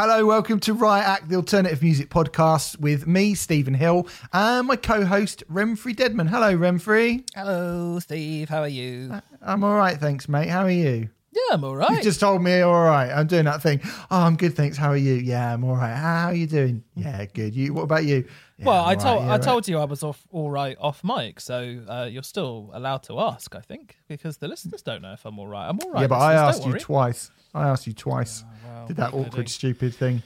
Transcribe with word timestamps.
Hello, 0.00 0.24
welcome 0.24 0.60
to 0.60 0.74
Riot 0.74 1.04
Act, 1.04 1.28
the 1.28 1.34
alternative 1.34 1.82
music 1.82 2.08
podcast 2.08 2.78
with 2.78 3.08
me, 3.08 3.34
Stephen 3.34 3.74
Hill, 3.74 4.06
and 4.32 4.68
my 4.68 4.76
co-host 4.76 5.42
Remfry 5.50 5.92
Dedman. 5.92 6.28
Hello, 6.28 6.56
Remfry. 6.56 7.28
Hello, 7.34 7.98
Steve. 7.98 8.48
How 8.48 8.60
are 8.60 8.68
you? 8.68 9.10
Uh, 9.12 9.20
I'm 9.42 9.64
all 9.64 9.74
right, 9.74 9.98
thanks, 9.98 10.28
mate. 10.28 10.50
How 10.50 10.62
are 10.62 10.70
you? 10.70 11.08
Yeah, 11.38 11.54
I'm 11.54 11.64
all 11.64 11.76
right. 11.76 11.90
You 11.90 12.02
just 12.02 12.20
told 12.20 12.42
me 12.42 12.60
all 12.60 12.82
right. 12.82 13.10
I'm 13.10 13.26
doing 13.26 13.44
that 13.44 13.62
thing. 13.62 13.80
Oh, 13.84 14.22
I'm 14.22 14.36
good, 14.36 14.54
thanks. 14.54 14.76
How 14.76 14.90
are 14.90 14.96
you? 14.96 15.14
Yeah, 15.14 15.54
I'm 15.54 15.64
all 15.64 15.76
right. 15.76 15.94
How 15.94 16.26
are 16.26 16.34
you 16.34 16.46
doing? 16.46 16.82
Yeah, 16.94 17.24
good. 17.26 17.54
You? 17.54 17.74
What 17.74 17.82
about 17.82 18.04
you? 18.04 18.26
Yeah, 18.58 18.66
well, 18.66 18.84
I 18.84 18.94
told 18.96 19.22
right, 19.22 19.28
I 19.28 19.30
right. 19.32 19.42
told 19.42 19.68
you 19.68 19.78
I 19.78 19.84
was 19.84 20.02
off 20.02 20.26
all 20.32 20.50
right 20.50 20.76
off 20.80 21.04
mic, 21.04 21.38
so 21.40 21.80
uh, 21.88 22.08
you're 22.10 22.24
still 22.24 22.70
allowed 22.72 23.04
to 23.04 23.20
ask. 23.20 23.54
I 23.54 23.60
think 23.60 23.96
because 24.08 24.38
the 24.38 24.48
listeners 24.48 24.82
don't 24.82 25.02
know 25.02 25.12
if 25.12 25.24
I'm 25.24 25.38
all 25.38 25.46
right. 25.46 25.68
I'm 25.68 25.78
all 25.84 25.92
right. 25.92 26.00
Yeah, 26.02 26.06
but 26.08 26.18
I 26.18 26.34
asked 26.34 26.64
you 26.64 26.72
worry. 26.72 26.80
twice. 26.80 27.30
I 27.54 27.68
asked 27.68 27.86
you 27.86 27.92
twice. 27.92 28.44
well, 28.64 28.86
Did 28.86 28.96
that 28.96 29.12
what 29.12 29.14
are 29.14 29.18
you 29.18 29.24
gonna 29.24 29.32
awkward, 29.32 29.48
stupid 29.48 29.94
thing. 29.94 30.22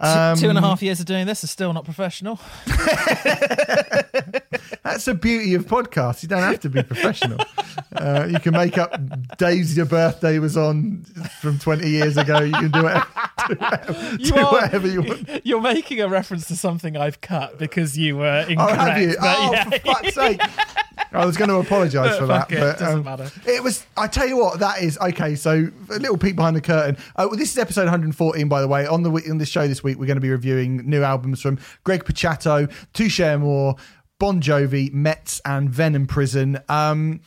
Two- 0.00 0.40
two 0.42 0.48
and 0.48 0.58
a 0.58 0.62
Um, 0.62 0.64
half 0.64 0.82
years 0.82 0.98
of 1.00 1.06
doing 1.06 1.26
this 1.26 1.44
is 1.44 1.50
still 1.50 1.72
not 1.72 1.84
professional. 1.84 2.40
That's 4.82 5.04
the 5.04 5.14
beauty 5.14 5.54
of 5.54 5.66
podcasts. 5.66 6.22
You 6.22 6.28
don't 6.28 6.42
have 6.42 6.60
to 6.60 6.68
be 6.68 6.82
professional. 6.82 7.38
uh, 7.94 8.26
you 8.30 8.38
can 8.40 8.52
make 8.52 8.78
up 8.78 8.98
days 9.38 9.76
your 9.76 9.86
birthday 9.86 10.38
was 10.38 10.56
on 10.56 11.04
from 11.40 11.58
20 11.58 11.88
years 11.88 12.16
ago. 12.16 12.40
You 12.40 12.52
can 12.52 12.70
do 12.70 12.86
it. 12.88 13.02
Do 13.48 13.54
whatever, 13.56 14.10
You 14.18 14.18
do 14.32 14.36
are- 14.38 14.52
whatever 14.52 14.88
you 14.88 15.02
want. 15.02 15.28
You're 15.46 15.60
making 15.60 16.00
a 16.00 16.08
reference 16.08 16.46
to 16.48 16.56
something 16.56 16.96
I've 16.96 17.20
cut 17.20 17.58
because 17.58 17.96
you 17.96 18.16
were 18.16 18.44
Oh, 18.46 18.50
incorrect. 18.50 18.76
have 18.80 19.00
you? 19.00 19.16
Oh, 19.20 19.50
yeah. 19.52 19.64
for 19.70 19.78
fuck's 19.80 20.14
sake. 20.14 20.40
I 21.12 21.26
was 21.26 21.36
going 21.36 21.48
to 21.50 21.56
apologise 21.56 22.16
for 22.18 22.26
that. 22.26 22.50
It, 22.50 22.58
but, 22.58 22.78
doesn't 22.78 22.98
um, 22.98 23.04
matter. 23.04 23.30
It 23.46 23.62
was, 23.62 23.84
I 23.96 24.06
tell 24.06 24.26
you 24.26 24.38
what, 24.38 24.58
that 24.60 24.80
is, 24.82 24.96
okay, 24.98 25.34
so 25.34 25.68
a 25.90 25.98
little 25.98 26.16
peek 26.16 26.36
behind 26.36 26.56
the 26.56 26.60
curtain. 26.60 26.96
Uh, 27.16 27.26
well, 27.28 27.38
this 27.38 27.52
is 27.52 27.58
episode 27.58 27.82
114, 27.82 28.48
by 28.48 28.60
the 28.62 28.68
way. 28.68 28.86
On 28.86 29.02
the 29.02 29.10
on 29.30 29.38
this 29.38 29.48
show 29.48 29.66
this 29.68 29.81
week, 29.84 29.98
we're 29.98 30.06
going 30.06 30.16
to 30.16 30.20
be 30.20 30.30
reviewing 30.30 30.88
new 30.88 31.02
albums 31.02 31.40
from 31.40 31.58
Greg 31.84 32.04
Puciato, 32.04 32.72
Touche 32.92 33.20
Amore, 33.20 33.76
Bon 34.18 34.40
Jovi, 34.40 34.92
Metz, 34.92 35.40
and 35.44 35.68
Venom 35.70 36.06
Prison. 36.06 36.58
Um, 36.68 37.20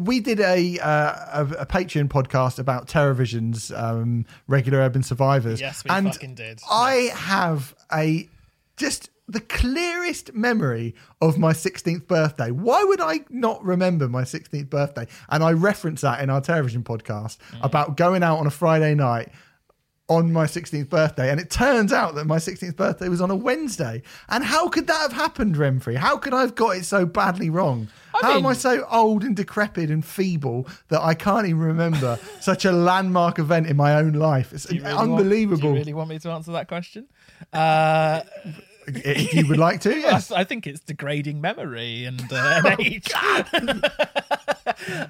we 0.00 0.18
did 0.20 0.40
a, 0.40 0.78
uh, 0.80 1.44
a 1.44 1.46
a 1.60 1.66
Patreon 1.66 2.08
podcast 2.08 2.58
about 2.58 2.88
Terrorvision's 2.88 3.70
um, 3.70 4.26
regular 4.48 4.78
urban 4.80 5.02
survivors. 5.04 5.60
Yes, 5.60 5.84
we 5.84 5.90
and 5.90 6.12
fucking 6.12 6.34
did. 6.34 6.60
I 6.68 7.10
have 7.14 7.74
a 7.92 8.28
just 8.76 9.10
the 9.28 9.40
clearest 9.40 10.34
memory 10.34 10.92
of 11.20 11.38
my 11.38 11.52
16th 11.52 12.08
birthday. 12.08 12.50
Why 12.50 12.82
would 12.82 13.00
I 13.00 13.20
not 13.30 13.64
remember 13.64 14.08
my 14.08 14.22
16th 14.22 14.68
birthday? 14.68 15.06
And 15.28 15.44
I 15.44 15.52
reference 15.52 16.00
that 16.00 16.20
in 16.20 16.30
our 16.30 16.40
Terrorvision 16.40 16.82
podcast 16.82 17.36
Mm. 17.52 17.64
about 17.64 17.96
going 17.96 18.24
out 18.24 18.38
on 18.38 18.48
a 18.48 18.50
Friday 18.50 18.96
night 18.96 19.28
on 20.10 20.32
my 20.32 20.44
16th 20.44 20.88
birthday. 20.88 21.30
And 21.30 21.38
it 21.40 21.50
turns 21.50 21.92
out 21.92 22.16
that 22.16 22.26
my 22.26 22.36
16th 22.36 22.74
birthday 22.74 23.08
was 23.08 23.20
on 23.20 23.30
a 23.30 23.36
Wednesday. 23.36 24.02
And 24.28 24.42
how 24.44 24.68
could 24.68 24.88
that 24.88 25.00
have 25.00 25.12
happened, 25.12 25.54
Remfry? 25.54 25.94
How 25.94 26.16
could 26.18 26.34
I 26.34 26.40
have 26.40 26.56
got 26.56 26.76
it 26.76 26.84
so 26.84 27.06
badly 27.06 27.48
wrong? 27.48 27.86
I 28.20 28.26
how 28.26 28.36
am 28.36 28.44
I 28.44 28.54
so 28.54 28.84
old 28.90 29.22
and 29.22 29.36
decrepit 29.36 29.88
and 29.88 30.04
feeble 30.04 30.66
that 30.88 31.00
I 31.00 31.14
can't 31.14 31.46
even 31.46 31.60
remember 31.60 32.18
such 32.40 32.64
a 32.64 32.72
landmark 32.72 33.38
event 33.38 33.68
in 33.68 33.76
my 33.76 33.94
own 33.94 34.12
life? 34.14 34.52
It's 34.52 34.68
really 34.68 34.82
want- 34.82 35.12
unbelievable. 35.12 35.60
do 35.60 35.68
you 35.68 35.74
really 35.74 35.94
want 35.94 36.10
me 36.10 36.18
to 36.18 36.30
answer 36.30 36.50
that 36.52 36.66
question? 36.66 37.06
Uh, 37.52 38.22
if 38.88 39.32
you 39.32 39.46
would 39.46 39.58
like 39.58 39.80
to, 39.82 39.96
yes. 39.96 40.32
I 40.32 40.42
think 40.42 40.66
it's 40.66 40.80
degrading 40.80 41.40
memory 41.40 42.04
and 42.04 42.20
uh, 42.32 42.62
and 42.66 42.80
age. 42.80 43.12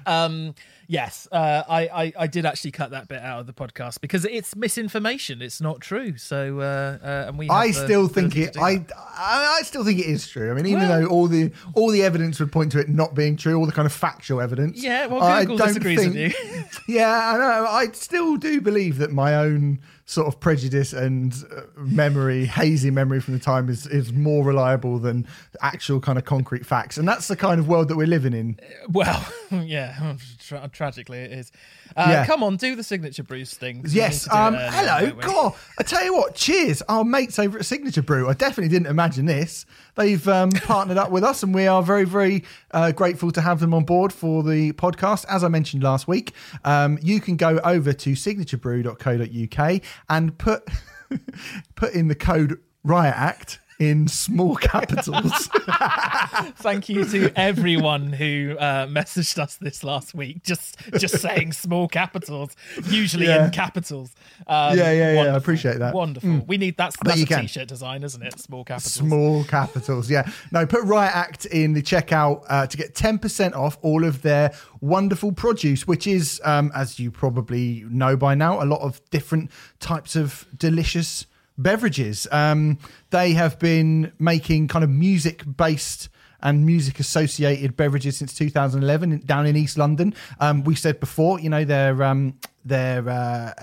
um, 0.05 0.53
yes, 0.91 1.27
uh, 1.31 1.63
I, 1.67 1.81
I 1.87 2.13
I 2.19 2.27
did 2.27 2.45
actually 2.45 2.71
cut 2.71 2.91
that 2.91 3.07
bit 3.07 3.21
out 3.21 3.39
of 3.39 3.47
the 3.47 3.53
podcast 3.53 4.01
because 4.01 4.25
it's 4.25 4.55
misinformation. 4.55 5.41
It's 5.41 5.61
not 5.61 5.79
true. 5.79 6.17
So 6.17 6.59
uh, 6.59 6.97
uh, 7.03 7.25
and 7.29 7.39
we. 7.39 7.49
I 7.49 7.71
still 7.71 8.07
think 8.07 8.35
it. 8.35 8.57
I. 8.57 8.85
I 8.97 9.57
I 9.59 9.61
still 9.63 9.83
think 9.83 9.99
it 9.99 10.05
is 10.05 10.27
true. 10.27 10.51
I 10.51 10.53
mean, 10.53 10.65
even 10.65 10.87
Well- 10.87 11.01
though 11.01 11.07
all 11.07 11.27
the 11.27 11.51
all 11.73 11.89
the 11.89 12.03
evidence 12.03 12.39
would 12.39 12.51
point 12.51 12.73
to 12.73 12.79
it 12.79 12.89
not 12.89 13.15
being 13.15 13.37
true, 13.37 13.55
all 13.55 13.65
the 13.65 13.71
kind 13.71 13.85
of 13.85 13.93
factual 13.93 14.41
evidence. 14.41 14.83
Yeah, 14.83 15.07
well, 15.07 15.23
I 15.23 15.45
Google 15.45 15.65
disagrees 15.65 16.05
with 16.05 16.15
you. 16.15 16.31
yeah, 16.87 17.33
I 17.33 17.37
know. 17.37 17.65
I 17.67 17.87
still 17.93 18.35
do 18.35 18.61
believe 18.61 18.97
that 18.97 19.11
my 19.11 19.35
own 19.35 19.79
sort 20.05 20.27
of 20.27 20.39
prejudice 20.41 20.91
and 20.91 21.33
uh, 21.55 21.61
memory, 21.77 22.45
hazy 22.45 22.91
memory 22.91 23.21
from 23.21 23.33
the 23.33 23.39
time, 23.39 23.69
is 23.69 23.87
is 23.87 24.11
more 24.11 24.43
reliable 24.43 24.99
than 24.99 25.25
actual 25.61 25.99
kind 25.99 26.17
of 26.17 26.25
concrete 26.25 26.65
facts, 26.65 26.97
and 26.97 27.07
that's 27.07 27.27
the 27.27 27.35
kind 27.35 27.59
of 27.59 27.67
world 27.67 27.87
that 27.87 27.95
we're 27.95 28.07
living 28.07 28.33
in. 28.33 28.59
Well, 28.89 29.25
yeah, 29.51 30.15
tra- 30.59 30.69
tragically 30.71 31.19
it 31.19 31.31
is. 31.31 31.51
Uh, 31.95 32.05
Yeah. 32.09 32.25
Come 32.25 32.43
on, 32.43 32.55
do 32.57 32.75
the 32.75 32.83
signature 32.83 33.23
Bruce 33.23 33.53
thing. 33.53 33.83
Yes. 33.87 34.25
need 34.27 34.29
to 34.29 34.29
do 34.29 34.35
it 34.35 34.39
Um, 34.39 34.55
earlier, 34.55 34.69
hello. 34.71 35.11
God, 35.21 35.53
I 35.79 35.83
tell 35.83 36.03
you 36.03 36.13
what. 36.13 36.35
Cheers, 36.35 36.81
our 36.83 37.03
mates 37.03 37.37
over 37.39 37.59
at 37.59 37.65
Signature 37.65 38.01
Brew. 38.01 38.29
I 38.29 38.33
definitely 38.33 38.69
didn't 38.69 38.87
imagine 38.87 39.25
this. 39.25 39.65
They've 39.95 40.25
um, 40.27 40.49
partnered 40.63 40.97
up 40.97 41.11
with 41.11 41.23
us, 41.23 41.43
and 41.43 41.53
we 41.53 41.67
are 41.67 41.81
very, 41.83 42.05
very 42.05 42.43
uh, 42.71 42.91
grateful 42.91 43.31
to 43.31 43.41
have 43.41 43.59
them 43.59 43.73
on 43.73 43.83
board 43.85 44.13
for 44.13 44.43
the 44.43 44.71
podcast. 44.73 45.25
As 45.29 45.43
I 45.43 45.47
mentioned 45.47 45.83
last 45.83 46.07
week, 46.07 46.33
um, 46.63 46.97
you 47.01 47.19
can 47.19 47.35
go 47.35 47.59
over 47.63 47.93
to 47.93 48.11
signaturebrew.co.uk 48.11 49.81
and 50.09 50.37
put 50.37 50.67
put 51.75 51.93
in 51.93 52.07
the 52.07 52.15
code 52.15 52.59
Riot 52.83 53.15
Act 53.17 53.59
in 53.81 54.07
small 54.07 54.55
capitals. 54.71 55.47
Thank 56.57 56.87
you 56.89 57.03
to 57.05 57.31
everyone 57.35 58.13
who 58.13 58.55
uh, 58.59 58.85
messaged 58.87 59.37
us 59.39 59.55
this 59.55 59.83
last 59.83 60.13
week. 60.13 60.43
Just 60.43 60.77
just 60.97 61.19
saying 61.19 61.53
small 61.53 61.87
capitals, 61.87 62.55
usually 62.89 63.25
Yeah. 63.27 63.45
in 63.45 63.51
capitals. 63.51 64.13
Um, 64.47 64.77
Yeah, 64.77 64.91
yeah, 64.91 65.13
yeah, 65.23 65.33
I 65.33 65.37
appreciate 65.37 65.79
that. 65.79 65.93
Mm. 65.93 65.97
Wonderful. 65.97 66.29
We 66.47 66.57
need 66.57 66.77
that's, 66.77 66.95
that's 67.03 67.17
you 67.17 67.23
a 67.23 67.27
can. 67.27 67.41
t-shirt 67.41 67.67
design, 67.67 68.03
isn't 68.03 68.21
it? 68.21 68.39
Small 68.39 68.63
capitals. 68.63 68.93
Small 68.93 69.43
capitals, 69.45 70.09
yeah. 70.09 70.29
No, 70.51 70.65
put 70.65 70.83
Riot 70.83 71.15
Act 71.15 71.45
in 71.47 71.73
the 71.73 71.81
checkout 71.81 72.43
uh, 72.49 72.67
to 72.67 72.77
get 72.77 72.93
10% 72.93 73.55
off 73.55 73.77
all 73.81 74.03
of 74.03 74.21
their 74.21 74.53
wonderful 74.79 75.31
produce, 75.31 75.87
which 75.87 76.05
is, 76.05 76.39
um, 76.43 76.71
as 76.75 76.99
you 76.99 77.09
probably 77.11 77.83
know 77.89 78.15
by 78.15 78.35
now, 78.35 78.61
a 78.61 78.65
lot 78.65 78.81
of 78.81 79.01
different 79.09 79.49
types 79.79 80.15
of 80.15 80.45
delicious 80.57 81.25
beverages. 81.61 82.27
Um, 82.31 82.77
they 83.09 83.33
have 83.33 83.59
been 83.59 84.11
making 84.19 84.67
kind 84.67 84.83
of 84.83 84.89
music 84.89 85.43
based 85.57 86.09
and 86.43 86.65
music 86.65 86.99
associated 86.99 87.77
beverages 87.77 88.17
since 88.17 88.33
2011 88.33 89.23
down 89.25 89.45
in 89.45 89.55
East 89.55 89.77
London. 89.77 90.13
Um, 90.39 90.63
we 90.63 90.75
said 90.75 90.99
before, 90.99 91.39
you 91.39 91.49
know, 91.49 91.63
they're 91.65 92.01
um, 92.03 92.37
they're 92.65 93.07
uh, 93.07 93.53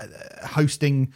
hosting 0.45 1.13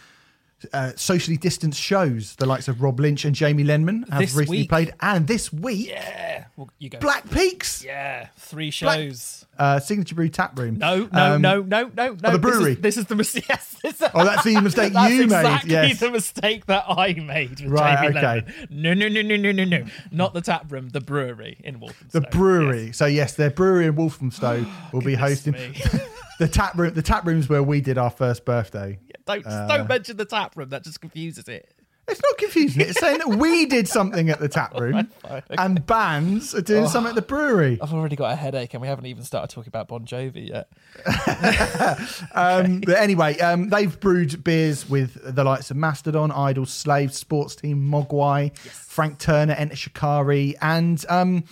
uh, 0.73 0.91
socially 0.95 1.37
distanced 1.37 1.79
shows. 1.81 2.35
The 2.35 2.45
likes 2.45 2.67
of 2.67 2.81
Rob 2.81 2.99
Lynch 2.99 3.25
and 3.25 3.35
Jamie 3.35 3.63
Lenman 3.63 4.09
have 4.09 4.19
This 4.19 4.33
recently 4.35 4.59
week. 4.59 4.69
played, 4.69 4.93
and 5.01 5.27
this 5.27 5.51
week, 5.51 5.89
Yeah. 5.89 6.45
Well, 6.55 6.69
you 6.77 6.89
go. 6.89 6.99
Black 6.99 7.29
Peaks, 7.31 7.83
Yeah. 7.83 8.27
Three 8.37 8.69
shows. 8.69 9.45
uh, 9.57 9.79
Signature 9.79 10.13
Brew 10.15 10.29
Tap 10.29 10.57
Room. 10.57 10.77
No, 10.77 11.09
no, 11.11 11.35
Um, 11.35 11.41
no, 11.41 11.61
no, 11.61 11.91
no, 11.95 12.15
no. 12.21 12.31
the 12.31 12.37
brewery. 12.39 12.75
This 12.75 12.75
is, 12.75 12.81
this 12.81 12.97
is 12.97 13.05
the 13.05 13.15
mistake. 13.15 13.45
Yes, 13.49 13.75
this 13.81 14.01
Oh, 14.13 14.23
that's 14.23 14.43
the 14.43 14.59
mistake 14.61 14.93
That's 14.93 15.11
you 15.13 15.19
made. 15.21 15.25
exactly 15.25 15.71
Yes. 15.71 15.99
the 15.99 16.11
mistake 16.11 16.65
that 16.67 16.85
I 16.87 17.13
made 17.13 17.59
with 17.61 17.71
Right, 17.71 17.95
Jamie 18.03 18.17
okay. 18.17 18.43
Lennon. 18.45 18.67
No, 18.69 18.93
no, 18.93 19.07
no, 19.07 19.21
no, 19.21 19.35
no, 19.35 19.51
no, 19.51 19.63
no. 19.63 19.85
Not 20.11 20.33
the 20.33 20.41
tap 20.41 20.71
room, 20.71 20.89
the 20.89 21.01
brewery 21.01 21.57
in 21.63 21.79
Walthamstow. 21.79 22.19
The 22.19 22.27
brewery. 22.27 22.91
So 22.93 23.05
yes, 23.07 23.33
their 23.33 23.49
brewery 23.49 23.87
in 23.87 23.95
Walthamstow 23.95 24.65
will 24.93 25.01
be 25.01 25.15
hosting. 25.15 25.55
the 26.45 26.51
tap 26.51 26.77
room. 26.77 26.93
The 26.93 27.01
tap 27.01 27.25
rooms 27.25 27.49
where 27.49 27.63
we 27.63 27.81
did 27.81 27.97
our 27.97 28.09
first 28.09 28.45
birthday. 28.45 28.99
Don't 29.25 29.45
Uh, 29.45 29.67
don't 29.67 29.87
mention 29.87 30.17
the 30.17 30.25
tap 30.25 30.55
room. 30.57 30.69
That 30.69 30.83
just 30.83 30.99
confuses 31.01 31.47
it. 31.47 31.73
It's 32.05 32.21
not 32.21 32.37
confusing. 32.37 32.81
It's 32.81 32.99
saying 32.99 33.19
that 33.19 33.29
we 33.37 33.65
did 33.65 33.87
something 33.87 34.29
at 34.29 34.41
the 34.41 34.49
tap 34.49 34.73
room, 34.79 35.07
fine, 35.21 35.31
okay. 35.31 35.55
and 35.57 35.85
bands 35.85 36.53
are 36.53 36.61
doing 36.61 36.85
something 36.89 37.11
at 37.11 37.15
the 37.15 37.21
brewery. 37.21 37.79
I've 37.81 37.93
already 37.93 38.17
got 38.17 38.33
a 38.33 38.35
headache, 38.35 38.73
and 38.73 38.81
we 38.81 38.89
haven't 38.89 39.05
even 39.05 39.23
started 39.23 39.53
talking 39.53 39.69
about 39.69 39.87
Bon 39.87 40.05
Jovi 40.05 40.49
yet. 40.49 40.67
Um, 42.35 42.81
but 42.81 42.97
anyway, 42.97 43.37
um, 43.39 43.69
they've 43.69 43.97
brewed 43.99 44.43
beers 44.43 44.89
with 44.89 45.17
the 45.35 45.43
likes 45.43 45.71
of 45.71 45.77
Mastodon, 45.77 46.31
Idles, 46.31 46.71
Slaves, 46.71 47.15
Sports 47.17 47.55
Team, 47.55 47.89
Mogwai, 47.89 48.55
Frank 48.57 49.19
Turner, 49.19 49.53
Enter 49.53 49.75
Shikari, 49.75 50.55
and 50.61 51.05
um, 51.09 51.43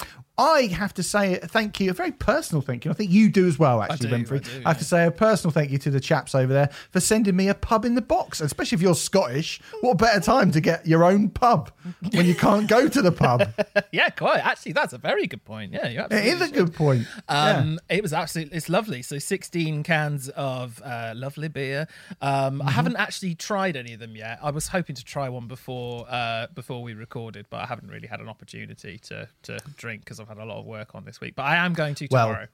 I 0.41 0.67
have 0.67 0.93
to 0.95 1.03
say 1.03 1.35
thank 1.37 1.79
you, 1.79 1.89
a 1.91 1.93
very 1.93 2.11
personal 2.11 2.61
thank 2.61 2.85
you. 2.85 2.91
I 2.91 2.93
think 2.93 3.11
you 3.11 3.29
do 3.29 3.47
as 3.47 3.59
well, 3.59 3.81
actually, 3.81 4.09
do, 4.09 4.15
Remfry. 4.15 4.37
I 4.37 4.57
do, 4.59 4.63
have 4.65 4.77
to 4.79 4.83
say 4.85 5.05
a 5.05 5.11
personal 5.11 5.51
thank 5.51 5.71
you 5.71 5.77
to 5.79 5.89
the 5.91 5.99
chaps 5.99 6.33
over 6.35 6.51
there 6.51 6.69
for 6.89 6.99
sending 6.99 7.35
me 7.35 7.47
a 7.49 7.53
pub 7.55 7.85
in 7.85 7.95
the 7.95 8.01
box. 8.01 8.41
Especially 8.41 8.75
if 8.75 8.81
you're 8.81 8.95
Scottish, 8.95 9.61
what 9.81 9.97
better 9.97 10.19
time 10.19 10.51
to 10.51 10.61
get 10.61 10.85
your 10.87 11.03
own 11.03 11.29
pub 11.29 11.71
when 12.11 12.25
you 12.25 12.35
can't 12.35 12.67
go 12.67 12.87
to 12.87 13.01
the 13.01 13.11
pub? 13.11 13.47
yeah, 13.91 14.09
quite. 14.09 14.45
Actually, 14.45 14.73
that's 14.73 14.93
a 14.93 14.97
very 14.97 15.27
good 15.27 15.43
point. 15.45 15.73
Yeah, 15.73 15.87
you 15.87 16.01
it 16.09 16.25
is 16.25 16.41
a 16.41 16.49
good 16.49 16.73
point. 16.73 17.07
Yeah. 17.29 17.57
Um, 17.57 17.79
It 17.89 18.01
was 18.01 18.13
absolutely, 18.13 18.57
it's 18.57 18.69
lovely. 18.69 19.01
So 19.01 19.19
16 19.19 19.83
cans 19.83 20.29
of 20.29 20.81
uh, 20.83 21.13
lovely 21.15 21.47
beer. 21.47 21.87
Um, 22.21 22.61
Mm-hmm. 22.61 22.67
I 22.67 22.71
haven't 22.71 22.95
actually 22.97 23.35
tried 23.35 23.75
any 23.75 23.93
of 23.93 23.99
them 23.99 24.15
yet. 24.15 24.39
I 24.41 24.51
was 24.51 24.67
hoping 24.67 24.95
to 24.95 25.03
try 25.03 25.29
one 25.29 25.47
before 25.47 26.05
uh, 26.09 26.47
before 26.53 26.83
we 26.83 26.93
recorded, 26.93 27.45
but 27.49 27.61
I 27.61 27.65
haven't 27.65 27.89
really 27.89 28.07
had 28.07 28.19
an 28.19 28.29
opportunity 28.29 28.97
to 28.99 29.27
to 29.43 29.57
drink 29.77 30.01
because 30.03 30.19
I've 30.19 30.27
had 30.37 30.43
a 30.43 30.45
lot 30.45 30.59
of 30.59 30.65
work 30.65 30.95
on 30.95 31.05
this 31.05 31.19
week. 31.21 31.35
But 31.35 31.43
I 31.43 31.57
am 31.57 31.73
going 31.73 31.95
to 31.95 32.07
tomorrow. 32.07 32.47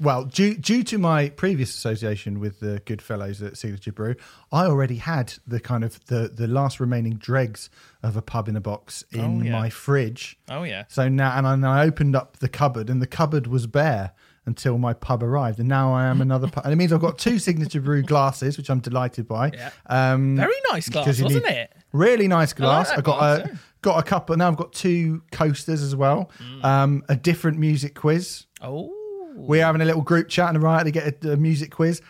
well, 0.00 0.24
due 0.24 0.54
due 0.54 0.82
to 0.84 0.98
my 0.98 1.28
previous 1.30 1.70
association 1.74 2.40
with 2.40 2.60
the 2.60 2.82
good 2.84 3.00
fellows 3.00 3.40
at 3.42 3.56
Signature 3.56 3.92
Brew, 3.92 4.14
I 4.50 4.64
already 4.66 4.96
had 4.96 5.34
the 5.46 5.60
kind 5.60 5.84
of 5.84 6.04
the 6.06 6.28
the 6.28 6.46
last 6.48 6.80
remaining 6.80 7.14
dregs 7.14 7.70
of 8.02 8.16
a 8.16 8.22
pub 8.22 8.48
in 8.48 8.56
a 8.56 8.60
box 8.60 9.04
in 9.12 9.40
Oh, 9.42 9.44
yeah. 9.44 9.52
my 9.52 9.70
fridge. 9.70 10.38
Oh 10.48 10.64
yeah. 10.64 10.84
So 10.88 11.08
now, 11.08 11.36
and 11.38 11.46
I, 11.46 11.52
and 11.54 11.66
I 11.66 11.84
opened 11.84 12.16
up 12.16 12.38
the 12.38 12.48
cupboard, 12.48 12.90
and 12.90 13.00
the 13.00 13.06
cupboard 13.06 13.46
was 13.46 13.66
bare 13.66 14.12
until 14.44 14.76
my 14.76 14.92
pub 14.92 15.22
arrived, 15.22 15.60
and 15.60 15.68
now 15.68 15.92
I 15.92 16.06
am 16.06 16.20
another 16.20 16.48
pub. 16.48 16.64
And 16.64 16.72
it 16.72 16.76
means 16.76 16.92
I've 16.92 17.00
got 17.00 17.16
two 17.16 17.38
Signature 17.38 17.80
Brew 17.80 18.02
glasses, 18.02 18.58
which 18.58 18.68
I'm 18.70 18.80
delighted 18.80 19.28
by. 19.28 19.52
Yeah. 19.54 19.70
Um, 19.86 20.34
Very 20.36 20.52
nice 20.72 20.88
glass, 20.88 21.06
wasn't 21.06 21.44
need- 21.44 21.52
it? 21.52 21.72
Really 21.92 22.26
nice 22.26 22.52
glass. 22.52 22.88
that 22.88 22.98
I 22.98 23.02
got 23.02 23.18
glass, 23.18 23.38
a. 23.50 23.58
got 23.82 23.98
a 23.98 24.02
couple. 24.02 24.36
Now 24.36 24.48
I've 24.48 24.56
got 24.56 24.72
two 24.72 25.22
coasters 25.32 25.82
as 25.82 25.94
well. 25.94 26.30
Um, 26.62 27.02
a 27.08 27.16
different 27.16 27.58
music 27.58 27.94
quiz. 27.94 28.46
Oh. 28.60 28.90
We're 29.34 29.64
having 29.64 29.80
a 29.80 29.84
little 29.84 30.02
group 30.02 30.28
chat 30.28 30.50
and 30.50 30.62
right 30.62 30.82
to 30.84 30.90
get 30.90 31.24
a, 31.24 31.32
a 31.32 31.36
music 31.36 31.70
quiz. 31.72 32.00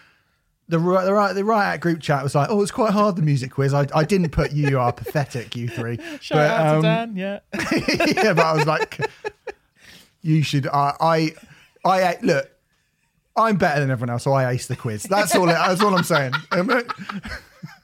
The 0.69 0.79
right, 0.79 1.05
the 1.05 1.13
right, 1.13 1.33
the 1.35 1.45
right 1.45 1.79
group 1.79 2.01
chat 2.01 2.23
was 2.23 2.35
like, 2.35 2.49
"Oh, 2.51 2.63
it's 2.63 2.71
quite 2.71 2.93
hard 2.93 3.17
the 3.17 3.23
music 3.23 3.51
quiz." 3.51 3.75
I, 3.75 3.87
I 3.95 4.05
didn't 4.05 4.31
put 4.31 4.53
you 4.53 4.69
you 4.69 4.79
are 4.79 4.93
pathetic, 4.93 5.55
you 5.57 5.69
three. 5.69 5.99
Shout 6.21 6.37
but, 6.37 6.51
out 6.51 6.67
um, 6.77 6.83
to 6.83 6.89
Dan. 6.89 7.17
Yeah. 7.17 7.41
yeah, 8.23 8.33
but 8.33 8.47
I 8.47 8.55
was 8.55 8.67
like, 8.67 8.99
"You 10.23 10.43
should." 10.43 10.67
I, 10.69 10.95
I, 11.01 11.35
I 11.85 12.19
look. 12.23 12.49
I'm 13.37 13.57
better 13.57 13.81
than 13.81 13.91
everyone 13.91 14.11
else, 14.11 14.23
so 14.25 14.33
I 14.33 14.51
ace 14.51 14.67
the 14.67 14.77
quiz. 14.77 15.03
That's 15.03 15.35
all. 15.35 15.47
That's 15.47 15.83
all 15.83 15.95
I'm 15.95 16.05
saying. 16.05 16.33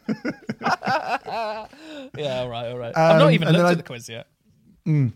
Um, 0.08 0.14
Yeah. 2.16 2.40
All 2.40 2.49
right. 2.49 2.69
All 2.70 2.78
right. 2.78 2.96
I've 2.96 3.19
not 3.19 3.26
Um, 3.28 3.32
even 3.32 3.49
looked 3.49 3.64
I- 3.64 3.70
at 3.72 3.76
the 3.76 3.82
quiz 3.82 4.08
yet. 4.08 4.26
And 4.87 5.12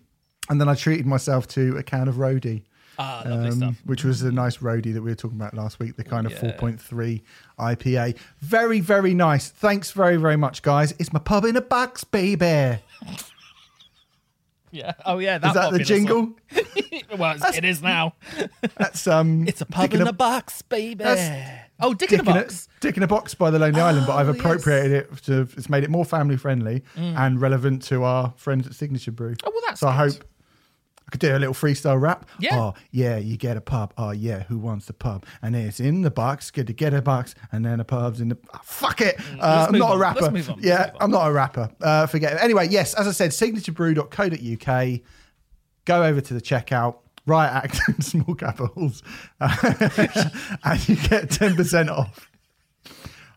then 0.60 0.68
I 0.68 0.74
treated 0.74 1.06
myself 1.06 1.48
to 1.48 1.76
a 1.78 1.82
can 1.82 2.08
of 2.08 2.16
roadie. 2.16 2.64
Ah, 2.98 3.22
lovely 3.26 3.48
um, 3.48 3.56
stuff. 3.56 3.76
which 3.86 4.04
was 4.04 4.20
the 4.20 4.30
nice 4.30 4.58
roadie 4.58 4.92
that 4.92 5.00
we 5.00 5.10
were 5.10 5.14
talking 5.16 5.38
about 5.40 5.54
last 5.54 5.78
week, 5.80 5.96
the 5.96 6.04
kind 6.04 6.26
of 6.26 6.32
Yeah. 6.32 6.52
4.3 6.58 7.22
IPA. 7.58 8.18
Very, 8.40 8.80
very 8.80 9.14
nice. 9.14 9.48
Thanks 9.48 9.92
very, 9.92 10.18
very 10.18 10.36
much, 10.36 10.60
guys. 10.60 10.92
It's 10.98 11.10
my 11.10 11.18
pub 11.18 11.46
in 11.46 11.56
a 11.56 11.62
box, 11.62 12.04
baby. 12.04 12.78
Yeah. 14.74 14.94
Oh 15.04 15.18
yeah. 15.18 15.36
That 15.36 15.48
Is 15.48 15.54
that 15.54 15.72
the 15.72 15.78
jingle? 15.80 16.32
well, 17.18 17.36
it's, 17.44 17.82
now. 17.82 18.14
That's 18.78 19.06
um. 19.06 19.46
It's 19.46 19.60
a 19.60 19.66
pub 19.66 19.92
in 19.92 20.00
a 20.06 20.14
box, 20.14 20.62
baby. 20.62 21.04
That's- 21.04 21.68
Oh, 21.82 21.92
dick 21.94 22.12
in 22.12 22.20
a 22.20 22.22
Dick 22.22 22.28
in, 22.30 22.36
a, 22.36 22.40
box. 22.44 22.68
Dick 22.80 22.96
in 22.96 23.02
a 23.02 23.06
box 23.08 23.34
by 23.34 23.50
the 23.50 23.58
Lonely 23.58 23.80
Island, 23.80 24.06
but 24.06 24.14
I've 24.16 24.28
Oh, 24.28 24.32
yes. 24.32 24.40
appropriated 24.40 24.92
it 24.92 25.16
to. 25.24 25.40
It's 25.56 25.68
made 25.68 25.84
it 25.84 25.90
more 25.90 26.04
family 26.04 26.36
friendly 26.36 26.82
and 26.96 27.40
relevant 27.40 27.82
to 27.84 28.04
our 28.04 28.32
friends 28.36 28.66
at 28.66 28.74
Signature 28.74 29.12
Brew. 29.12 29.34
Oh, 29.44 29.50
well, 29.52 29.62
that's 29.66 29.80
so. 29.80 29.88
I 29.88 29.92
hope 29.92 30.12
I 31.06 31.10
could 31.10 31.20
do 31.20 31.36
a 31.36 31.38
little 31.38 31.52
freestyle 31.54 32.00
rap. 32.00 32.26
Yeah. 32.38 32.58
Oh 32.58 32.74
yeah, 32.90 33.16
you 33.18 33.36
get 33.36 33.56
a 33.56 33.60
pub. 33.60 33.92
Oh 33.98 34.12
yeah, 34.12 34.44
who 34.44 34.56
wants 34.58 34.86
the 34.86 34.92
pub? 34.94 35.26
And 35.42 35.54
it's 35.54 35.80
in 35.80 36.02
the 36.02 36.10
box. 36.10 36.50
Good 36.50 36.68
to 36.68 36.72
get 36.72 36.94
a 36.94 37.02
box, 37.02 37.34
and 37.50 37.64
then 37.66 37.80
a 37.80 37.84
pub's 37.84 38.20
in 38.20 38.28
the. 38.28 38.38
Oh, 38.54 38.60
fuck 38.62 39.00
it. 39.00 39.20
Uh, 39.40 39.66
I'm 39.68 39.78
not 39.78 39.94
a 39.94 39.98
rapper. 39.98 40.20
Let's 40.22 40.32
move 40.32 40.48
on. 40.50 40.56
Let's 40.56 40.66
Yeah, 40.66 40.84
on. 40.94 40.96
I'm 41.00 41.10
not 41.10 41.26
a 41.28 41.32
rapper. 41.32 41.68
Uh, 41.80 42.06
forget 42.06 42.34
it. 42.34 42.38
Anyway, 42.42 42.68
yes, 42.70 42.94
as 42.94 43.06
I 43.08 43.10
said, 43.12 43.30
signaturebrew.co.uk. 43.32 45.00
Go 45.84 46.04
over 46.04 46.20
to 46.20 46.34
the 46.34 46.40
checkout. 46.40 46.96
Riot 47.26 47.52
Act 47.52 47.80
in 47.88 48.00
small 48.02 48.34
capitals, 48.34 49.02
and 49.40 50.88
you 50.88 50.96
get 50.96 51.30
ten 51.30 51.54
percent 51.56 51.88
off. 51.90 52.28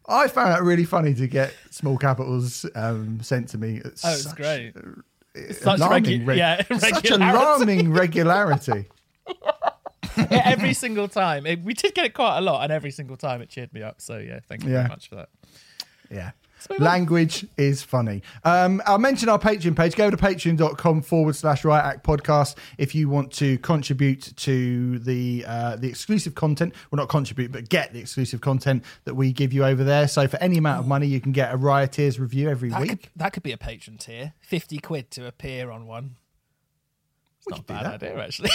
I 0.07 0.27
found 0.27 0.55
it 0.57 0.61
really 0.63 0.85
funny 0.85 1.13
to 1.15 1.27
get 1.27 1.53
small 1.71 1.97
capitals 1.97 2.65
um, 2.75 3.21
sent 3.23 3.49
to 3.49 3.57
me. 3.57 3.81
It's 3.83 4.05
Oh, 4.05 4.11
it's 4.13 4.23
such 4.23 4.35
great. 4.35 4.73
Such 5.51 5.79
alarming 5.79 6.21
regu- 6.21 6.27
reg- 6.27 6.37
yeah, 6.37 6.61
such 6.77 6.93
regularity. 6.93 7.37
alarming 7.37 7.91
regularity. 7.91 8.85
Yeah, 10.17 10.41
every 10.45 10.73
single 10.73 11.07
time. 11.07 11.45
It- 11.45 11.61
we 11.63 11.73
did 11.73 11.93
get 11.93 12.05
it 12.05 12.13
quite 12.13 12.37
a 12.37 12.41
lot, 12.41 12.63
and 12.63 12.71
every 12.71 12.91
single 12.91 13.17
time 13.17 13.41
it 13.41 13.49
cheered 13.49 13.73
me 13.73 13.81
up. 13.83 13.99
So 13.99 14.17
yeah, 14.17 14.39
thank 14.47 14.63
you 14.63 14.69
Yeah. 14.69 14.77
very 14.83 14.89
much 14.89 15.09
for 15.09 15.15
that. 15.15 15.29
Yeah. 16.09 16.31
Language 16.79 17.45
is 17.57 17.83
funny. 17.83 18.21
Um, 18.43 18.81
I'll 18.85 18.97
mention 18.97 19.29
our 19.29 19.37
Patreon 19.39 19.75
page. 19.75 19.95
Go 19.95 20.09
to 20.09 20.17
patreon.com 20.17 21.01
forward 21.03 21.35
slash 21.35 21.63
Riot 21.63 21.85
Act 21.85 22.03
podcast 22.05 22.55
if 22.77 22.95
you 22.95 23.07
want 23.07 23.31
to 23.33 23.57
contribute 23.59 24.35
to 24.37 24.99
the 24.99 25.45
uh, 25.47 25.75
the 25.75 25.87
exclusive 25.87 26.35
content. 26.35 26.73
Well, 26.91 26.97
not 26.97 27.09
contribute, 27.09 27.51
but 27.51 27.69
get 27.69 27.93
the 27.93 27.99
exclusive 27.99 28.41
content 28.41 28.83
that 29.03 29.13
we 29.15 29.31
give 29.31 29.53
you 29.53 29.63
over 29.63 29.83
there. 29.83 30.07
So 30.07 30.27
for 30.27 30.37
any 30.37 30.57
amount 30.57 30.79
of 30.79 30.87
money, 30.87 31.07
you 31.07 31.21
can 31.21 31.31
get 31.31 31.53
a 31.53 31.57
Rioters 31.57 32.19
review 32.19 32.49
every 32.49 32.69
That 32.69 32.81
week. 32.81 32.89
could, 32.89 33.09
that 33.15 33.33
could 33.33 33.43
be 33.43 33.51
a 33.51 33.57
patron 33.57 33.97
tier. 33.97 34.33
Fifty 34.41 34.79
quid 34.79 35.11
to 35.11 35.27
appear 35.27 35.69
on 35.71 35.85
one. 35.87 36.15
It's 37.37 37.49
not 37.49 37.59
a 37.59 37.63
bad 37.63 37.85
idea, 37.85 38.17
actually. 38.23 38.49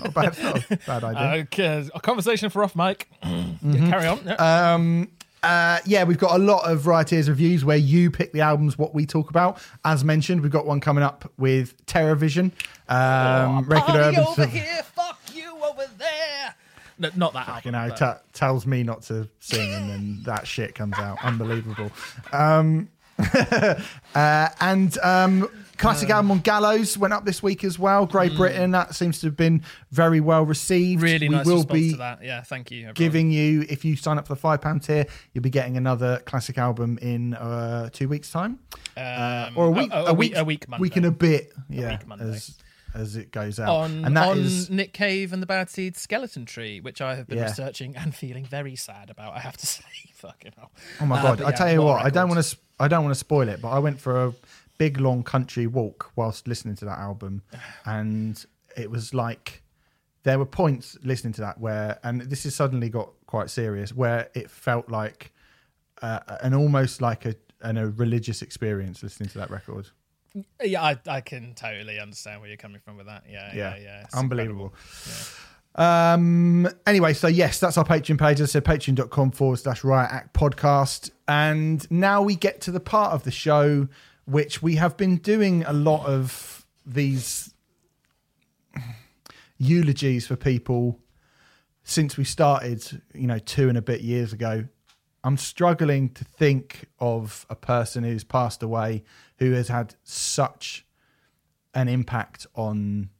Not 0.00 0.12
bad, 0.14 0.42
not 0.42 0.70
a 0.70 0.76
bad 0.84 1.04
idea. 1.16 1.42
okay, 1.44 1.88
a 1.94 2.00
conversation 2.00 2.50
for 2.50 2.64
off 2.64 2.74
mic. 2.74 3.08
Mm-hmm. 3.22 3.90
Carry 3.90 4.06
on. 4.06 4.20
Yeah. 4.24 4.74
Um, 4.74 5.08
uh, 5.46 5.78
yeah, 5.86 6.04
we've 6.04 6.18
got 6.18 6.34
a 6.34 6.38
lot 6.42 6.70
of 6.70 6.86
Rioters 6.86 7.28
reviews 7.28 7.64
where 7.64 7.76
you 7.76 8.10
pick 8.10 8.32
the 8.32 8.40
albums, 8.40 8.76
what 8.76 8.94
we 8.94 9.06
talk 9.06 9.30
about. 9.30 9.58
As 9.84 10.04
mentioned, 10.04 10.40
we've 10.42 10.50
got 10.52 10.66
one 10.66 10.80
coming 10.80 11.04
up 11.04 11.30
with 11.38 11.74
Terrorvision. 11.86 12.52
Um, 12.88 13.64
regular 13.64 13.78
Party 13.80 13.98
Urban 13.98 14.20
over 14.20 14.42
Surv- 14.46 14.48
here, 14.48 14.82
fuck 14.94 15.20
you 15.32 15.56
over 15.64 15.86
there. 15.98 16.54
No, 16.98 17.10
not 17.14 17.32
that 17.34 17.48
album. 17.48 17.62
you 17.64 17.72
know, 17.72 17.88
but- 17.98 18.22
t- 18.24 18.28
tells 18.32 18.66
me 18.66 18.82
not 18.82 19.02
to 19.02 19.28
sing, 19.40 19.72
and 19.74 19.90
then 19.90 20.18
that 20.24 20.46
shit 20.46 20.74
comes 20.74 20.98
out. 20.98 21.18
Unbelievable. 21.22 21.90
Um, 22.32 22.88
uh, 24.14 24.48
and 24.60 24.98
um, 24.98 25.48
classic 25.76 26.10
album 26.10 26.30
on 26.30 26.38
Gallows 26.40 26.96
went 26.98 27.12
up 27.14 27.24
this 27.24 27.42
week 27.42 27.64
as 27.64 27.78
well. 27.78 28.06
Grey 28.06 28.28
Britain. 28.34 28.70
That 28.72 28.94
seems 28.94 29.20
to 29.20 29.26
have 29.28 29.36
been 29.36 29.62
very 29.90 30.20
well 30.20 30.44
received. 30.44 31.02
really 31.02 31.28
we 31.28 31.34
nice 31.36 31.46
will 31.46 31.56
response 31.56 31.72
be 31.80 31.90
to 31.92 31.96
that. 31.98 32.22
Yeah, 32.22 32.42
thank 32.42 32.70
you. 32.70 32.78
everyone. 32.88 32.94
giving 32.94 33.30
you 33.30 33.64
if 33.68 33.84
you 33.84 33.96
sign 33.96 34.18
up 34.18 34.26
for 34.26 34.34
the 34.34 34.40
five 34.40 34.60
pound 34.60 34.82
tier, 34.82 35.06
you'll 35.32 35.42
be 35.42 35.50
getting 35.50 35.76
another 35.76 36.18
classic 36.26 36.58
album 36.58 36.98
in 37.02 37.34
uh, 37.34 37.88
two 37.92 38.08
weeks' 38.08 38.30
time, 38.30 38.58
um, 38.96 39.52
or 39.56 39.66
a 39.66 39.70
week, 39.70 39.90
oh, 39.92 40.04
oh, 40.04 40.06
a, 40.06 40.14
week, 40.14 40.36
a 40.36 40.44
week, 40.44 40.68
Monday. 40.68 40.82
week 40.82 40.96
and 40.96 41.06
a 41.06 41.10
bit. 41.10 41.52
Yeah, 41.68 41.90
week 41.92 42.06
Monday. 42.06 42.24
as 42.30 42.58
as 42.94 43.14
it 43.16 43.30
goes 43.30 43.60
out, 43.60 43.68
on, 43.68 44.04
and 44.06 44.16
that 44.16 44.28
on 44.28 44.38
is 44.38 44.70
Nick 44.70 44.94
Cave 44.94 45.34
and 45.34 45.42
the 45.42 45.46
Bad 45.46 45.68
Seeds 45.68 46.00
Skeleton 46.00 46.46
Tree, 46.46 46.80
which 46.80 47.02
I 47.02 47.14
have 47.16 47.26
been 47.26 47.36
Yeah. 47.38 47.44
researching 47.48 47.94
and 47.94 48.14
feeling 48.14 48.46
very 48.46 48.74
sad 48.74 49.10
about. 49.10 49.34
I 49.34 49.40
have 49.40 49.56
to 49.58 49.66
say, 49.66 49.82
fucking 50.14 50.52
hell. 50.56 50.70
Oh 51.00 51.06
my 51.06 51.18
Uh, 51.18 51.22
god! 51.22 51.42
I 51.42 51.50
yeah, 51.50 51.56
tell 51.56 51.72
you 51.72 51.82
what 51.82 52.00
a 52.00 52.06
I 52.06 52.10
don't 52.10 52.28
want 52.30 52.42
to. 52.42 52.56
I 52.80 52.88
don't 52.88 53.04
want 53.04 53.14
to 53.14 53.18
spoil 53.18 53.48
it, 53.48 53.60
but 53.60 53.68
I 53.68 53.78
went 53.80 54.00
for 54.00 54.24
a 54.26 54.32
big 54.78 55.00
long 55.00 55.22
country 55.22 55.66
walk 55.66 56.12
whilst 56.16 56.46
listening 56.48 56.76
to 56.76 56.84
that 56.84 56.98
album, 56.98 57.42
and 57.84 58.44
it 58.76 58.90
was 58.90 59.14
like 59.14 59.62
there 60.22 60.38
were 60.38 60.46
points 60.46 60.98
listening 61.02 61.32
to 61.34 61.40
that 61.40 61.60
where, 61.60 61.98
and 62.02 62.22
this 62.22 62.44
has 62.44 62.54
suddenly 62.54 62.88
got 62.88 63.10
quite 63.26 63.48
serious, 63.50 63.92
where 63.94 64.28
it 64.34 64.50
felt 64.50 64.88
like 64.90 65.32
uh, 66.02 66.20
an 66.40 66.54
almost 66.54 67.00
like 67.00 67.24
a 67.24 67.34
an, 67.62 67.76
a 67.76 67.88
religious 67.88 68.42
experience 68.42 69.02
listening 69.02 69.28
to 69.30 69.38
that 69.38 69.50
record. 69.50 69.88
Yeah, 70.62 70.82
I, 70.82 70.98
I 71.08 71.20
can 71.22 71.54
totally 71.54 71.98
understand 71.98 72.40
where 72.40 72.48
you're 72.48 72.58
coming 72.58 72.80
from 72.84 72.96
with 72.96 73.06
that. 73.06 73.24
Yeah, 73.28 73.50
yeah, 73.54 73.76
Yeah, 73.76 73.82
yeah. 73.82 74.02
It's 74.02 74.14
unbelievable. 74.14 74.74
Um. 75.74 76.68
Anyway, 76.86 77.12
so 77.12 77.28
yes, 77.28 77.60
that's 77.60 77.76
our 77.76 77.84
Patreon 77.84 78.18
page. 78.18 78.40
As 78.40 78.50
I 78.50 78.52
said, 78.52 78.64
patreon.com 78.64 79.30
forward 79.30 79.58
slash 79.58 79.84
riot 79.84 80.10
act 80.10 80.34
podcast. 80.34 81.10
And 81.28 81.88
now 81.90 82.22
we 82.22 82.34
get 82.34 82.60
to 82.62 82.70
the 82.70 82.80
part 82.80 83.12
of 83.12 83.24
the 83.24 83.30
show 83.30 83.88
which 84.26 84.62
we 84.62 84.76
have 84.76 84.96
been 84.96 85.16
doing 85.16 85.64
a 85.64 85.72
lot 85.72 86.04
of 86.06 86.66
these 86.84 87.54
eulogies 89.58 90.26
for 90.26 90.36
people 90.36 91.00
since 91.84 92.16
we 92.16 92.24
started, 92.24 93.02
you 93.14 93.26
know, 93.26 93.38
two 93.38 93.68
and 93.68 93.78
a 93.78 93.82
bit 93.82 94.00
years 94.00 94.32
ago. 94.32 94.64
I'm 95.24 95.36
struggling 95.36 96.10
to 96.10 96.24
think 96.24 96.86
of 96.98 97.46
a 97.48 97.56
person 97.56 98.04
who's 98.04 98.24
passed 98.24 98.62
away 98.62 99.04
who 99.38 99.52
has 99.52 99.68
had 99.68 99.94
such 100.04 100.84
an 101.74 101.88
impact 101.88 102.46
on 102.54 103.10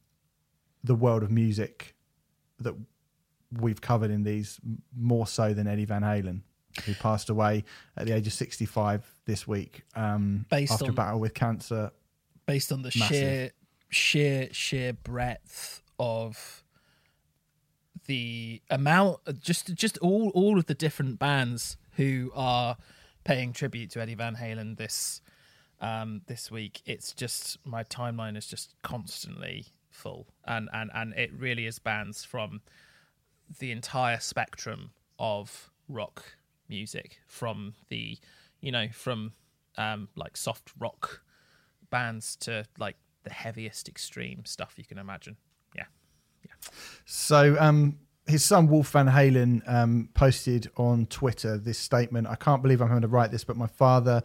the 0.83 0.95
world 0.95 1.23
of 1.23 1.31
music 1.31 1.95
that 2.61 2.75
we've 3.53 3.81
covered 3.81 4.11
in 4.11 4.25
these 4.25 4.61
more 4.97 5.27
so 5.27 5.53
than 5.53 5.67
Eddie 5.67 5.85
Van 5.85 6.03
Halen, 6.03 6.43
who 6.85 6.95
passed 6.95 7.31
away 7.31 7.65
at 7.97 8.07
the 8.07 8.13
age 8.15 8.27
of 8.27 8.33
65 8.33 9.05
this 9.25 9.47
week 9.49 9.83
um, 9.95 10.45
Based 10.51 10.73
after 10.73 10.87
a 10.87 10.89
on- 10.89 10.95
battle 10.95 11.21
with 11.21 11.35
cancer. 11.35 11.91
Based 12.47 12.71
on 12.73 12.83
the 12.83 12.93
Massive. 12.97 13.07
sheer, 13.09 13.51
sheer, 13.89 14.49
sheer 14.53 14.93
breadth 14.93 15.83
of 15.99 16.63
the 18.07 18.63
amount, 18.71 19.19
just, 19.41 19.75
just 19.75 19.99
all, 19.99 20.31
all 20.31 20.59
of 20.59 20.67
the 20.67 20.75
different 20.75 21.19
bands 21.19 21.77
who 21.93 22.31
are 22.35 22.77
paying 23.25 23.53
tribute 23.53 23.91
to 23.91 24.01
Eddie 24.01 24.15
Van 24.15 24.37
Halen 24.37 24.77
this, 24.77 25.21
um, 25.81 26.23
this 26.27 26.51
week. 26.51 26.83
It's 26.87 27.13
just 27.13 27.59
my 27.65 27.83
timeline 27.85 28.37
is 28.37 28.47
just 28.47 28.75
constantly 28.83 29.67
full, 29.91 30.27
and 30.45 30.69
and 30.73 30.91
and 30.95 31.15
it 31.15 31.33
really 31.33 31.67
is 31.67 31.79
bands 31.79 32.23
from 32.23 32.61
the 33.59 33.73
entire 33.73 34.21
spectrum 34.21 34.91
of 35.19 35.71
rock 35.89 36.37
music 36.69 37.19
from 37.27 37.75
the 37.89 38.19
you 38.61 38.73
know 38.73 38.89
from 38.93 39.33
um 39.77 40.09
like 40.17 40.37
soft 40.37 40.73
rock 40.79 41.23
bands 41.91 42.37
to 42.37 42.65
like 42.79 42.97
the 43.25 43.33
heaviest 43.33 43.89
extreme 43.89 44.45
stuff 44.45 44.75
you 44.77 44.85
can 44.85 44.99
imagine 44.99 45.37
yeah 45.75 45.85
Yeah. 46.45 46.53
So, 47.05 47.57
um, 47.59 47.99
his 48.27 48.45
son 48.45 48.67
Wolf 48.67 48.91
Van 48.91 49.07
Halen 49.07 49.63
um, 49.73 50.09
posted 50.15 50.69
on 50.77 51.07
Twitter 51.07 51.59
this 51.59 51.79
statement. 51.79 52.27
I 52.27 52.35
can't 52.35 52.61
believe 52.63 52.81
I'm 52.81 52.89
having 52.89 53.03
to 53.03 53.09
write 53.09 53.31
this, 53.31 53.45
but 53.45 53.57
my 53.57 53.69
father, 53.69 54.23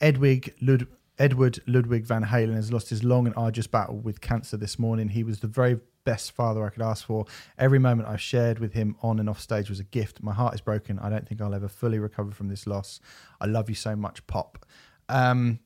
Edwig 0.00 0.54
Lud- 0.62 0.86
Edward 1.18 1.60
Ludwig 1.66 2.04
Van 2.04 2.24
Halen, 2.24 2.54
has 2.54 2.72
lost 2.72 2.90
his 2.90 3.04
long 3.04 3.26
and 3.26 3.36
arduous 3.36 3.66
battle 3.66 3.98
with 3.98 4.20
cancer 4.20 4.56
this 4.56 4.78
morning. 4.78 5.08
He 5.08 5.24
was 5.24 5.40
the 5.40 5.46
very 5.46 5.78
best 6.04 6.32
father 6.32 6.64
I 6.64 6.70
could 6.70 6.82
ask 6.82 7.04
for. 7.04 7.26
Every 7.58 7.78
moment 7.78 8.08
I've 8.08 8.20
shared 8.20 8.58
with 8.58 8.72
him 8.72 8.96
on 9.02 9.18
and 9.20 9.28
off 9.28 9.40
stage 9.40 9.68
was 9.68 9.78
a 9.78 9.84
gift. 9.84 10.22
My 10.22 10.32
heart 10.32 10.54
is 10.54 10.60
broken. 10.60 10.98
I 10.98 11.10
don't 11.10 11.28
think 11.28 11.40
I'll 11.40 11.54
ever 11.54 11.68
fully 11.68 11.98
recover 11.98 12.30
from 12.32 12.48
this 12.48 12.66
loss. 12.66 13.00
I 13.40 13.46
love 13.46 13.68
you 13.68 13.74
so 13.74 13.94
much, 13.94 14.26
Pop. 14.26 14.64
Um, 15.08 15.60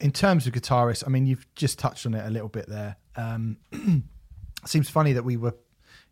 in 0.00 0.10
terms 0.12 0.46
of 0.46 0.52
guitarists, 0.52 1.04
I 1.06 1.10
mean, 1.10 1.26
you've 1.26 1.46
just 1.54 1.78
touched 1.78 2.06
on 2.06 2.14
it 2.14 2.26
a 2.26 2.30
little 2.30 2.48
bit 2.48 2.68
there. 2.68 2.96
Um, 3.16 3.58
seems 4.64 4.88
funny 4.88 5.12
that 5.12 5.24
we 5.24 5.36
were, 5.36 5.54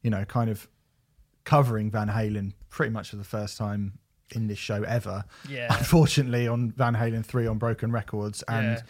you 0.02 0.10
know, 0.10 0.24
kind 0.24 0.50
of 0.50 0.68
covering 1.44 1.90
Van 1.90 2.08
Halen 2.08 2.52
pretty 2.68 2.92
much 2.92 3.10
for 3.10 3.16
the 3.16 3.24
first 3.24 3.56
time 3.56 3.98
in 4.34 4.46
this 4.48 4.58
show 4.58 4.82
ever. 4.82 5.24
Yeah. 5.48 5.74
Unfortunately, 5.76 6.48
on 6.48 6.72
Van 6.72 6.94
Halen 6.94 7.24
three 7.24 7.46
on 7.46 7.58
Broken 7.58 7.92
Records, 7.92 8.42
and 8.48 8.76
Yeah. 8.78 8.82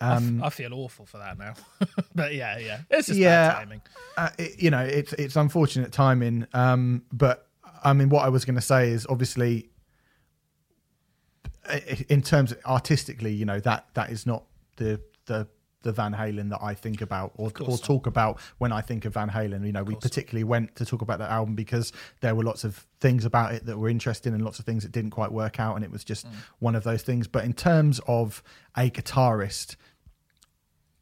Um, 0.00 0.44
I 0.44 0.50
feel 0.50 0.72
awful 0.74 1.06
for 1.06 1.18
that 1.18 1.36
now. 1.38 1.54
but 2.14 2.32
yeah, 2.32 2.56
yeah. 2.58 2.80
It's 2.88 3.08
just 3.08 3.18
Yeah. 3.18 3.48
bad 3.48 3.58
timing. 3.58 3.82
uh, 4.16 4.30
it, 4.38 4.62
you 4.62 4.70
know, 4.70 4.78
it's 4.84 5.12
it's 5.14 5.34
unfortunate 5.36 5.90
timing. 5.92 6.46
Um, 6.54 7.02
but 7.12 7.48
I 7.82 7.92
mean, 7.94 8.08
what 8.08 8.24
I 8.24 8.28
was 8.28 8.44
going 8.44 8.54
to 8.56 8.60
say 8.60 8.90
is 8.90 9.06
obviously, 9.10 9.70
in 12.08 12.22
terms 12.22 12.52
of 12.52 12.58
artistically, 12.64 13.32
you 13.32 13.44
know 13.44 13.60
that 13.60 13.86
that 13.94 14.10
is 14.10 14.24
not 14.26 14.44
the 14.76 15.00
the 15.26 15.46
the 15.82 15.92
Van 15.92 16.12
Halen 16.12 16.50
that 16.50 16.58
I 16.60 16.74
think 16.74 17.00
about 17.00 17.32
or, 17.36 17.52
or 17.60 17.78
talk 17.78 18.06
about 18.06 18.40
when 18.58 18.72
I 18.72 18.80
think 18.80 19.04
of 19.04 19.14
Van 19.14 19.30
Halen. 19.30 19.64
You 19.64 19.70
know, 19.72 19.84
we 19.84 19.94
particularly 19.94 20.42
went 20.44 20.74
to 20.76 20.84
talk 20.84 21.02
about 21.02 21.20
that 21.20 21.30
album 21.30 21.54
because 21.54 21.92
there 22.20 22.34
were 22.34 22.42
lots 22.42 22.64
of 22.64 22.84
things 23.00 23.24
about 23.24 23.54
it 23.54 23.64
that 23.66 23.78
were 23.78 23.88
interesting 23.88 24.34
and 24.34 24.42
lots 24.44 24.58
of 24.58 24.64
things 24.64 24.82
that 24.82 24.90
didn't 24.92 25.10
quite 25.12 25.30
work 25.30 25.60
out, 25.60 25.76
and 25.76 25.84
it 25.84 25.90
was 25.90 26.02
just 26.04 26.26
Mm. 26.26 26.32
one 26.58 26.74
of 26.74 26.82
those 26.82 27.02
things. 27.02 27.28
But 27.28 27.44
in 27.44 27.52
terms 27.52 28.00
of 28.08 28.42
a 28.76 28.90
guitarist, 28.90 29.76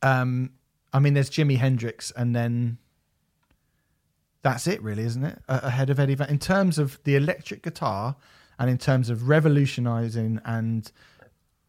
um, 0.02 0.50
I 0.92 0.98
mean, 0.98 1.14
there's 1.14 1.30
Jimi 1.30 1.56
Hendrix, 1.56 2.10
and 2.12 2.34
then 2.36 2.78
that's 4.42 4.66
it, 4.66 4.82
really, 4.82 5.02
isn't 5.04 5.24
it? 5.24 5.38
A- 5.48 5.66
Ahead 5.68 5.90
of 5.90 5.98
Eddie 5.98 6.14
Van. 6.14 6.28
In 6.28 6.38
terms 6.38 6.78
of 6.78 6.98
the 7.04 7.16
electric 7.16 7.62
guitar, 7.62 8.16
and 8.58 8.70
in 8.70 8.78
terms 8.78 9.10
of 9.10 9.28
revolutionizing 9.28 10.40
and 10.44 10.90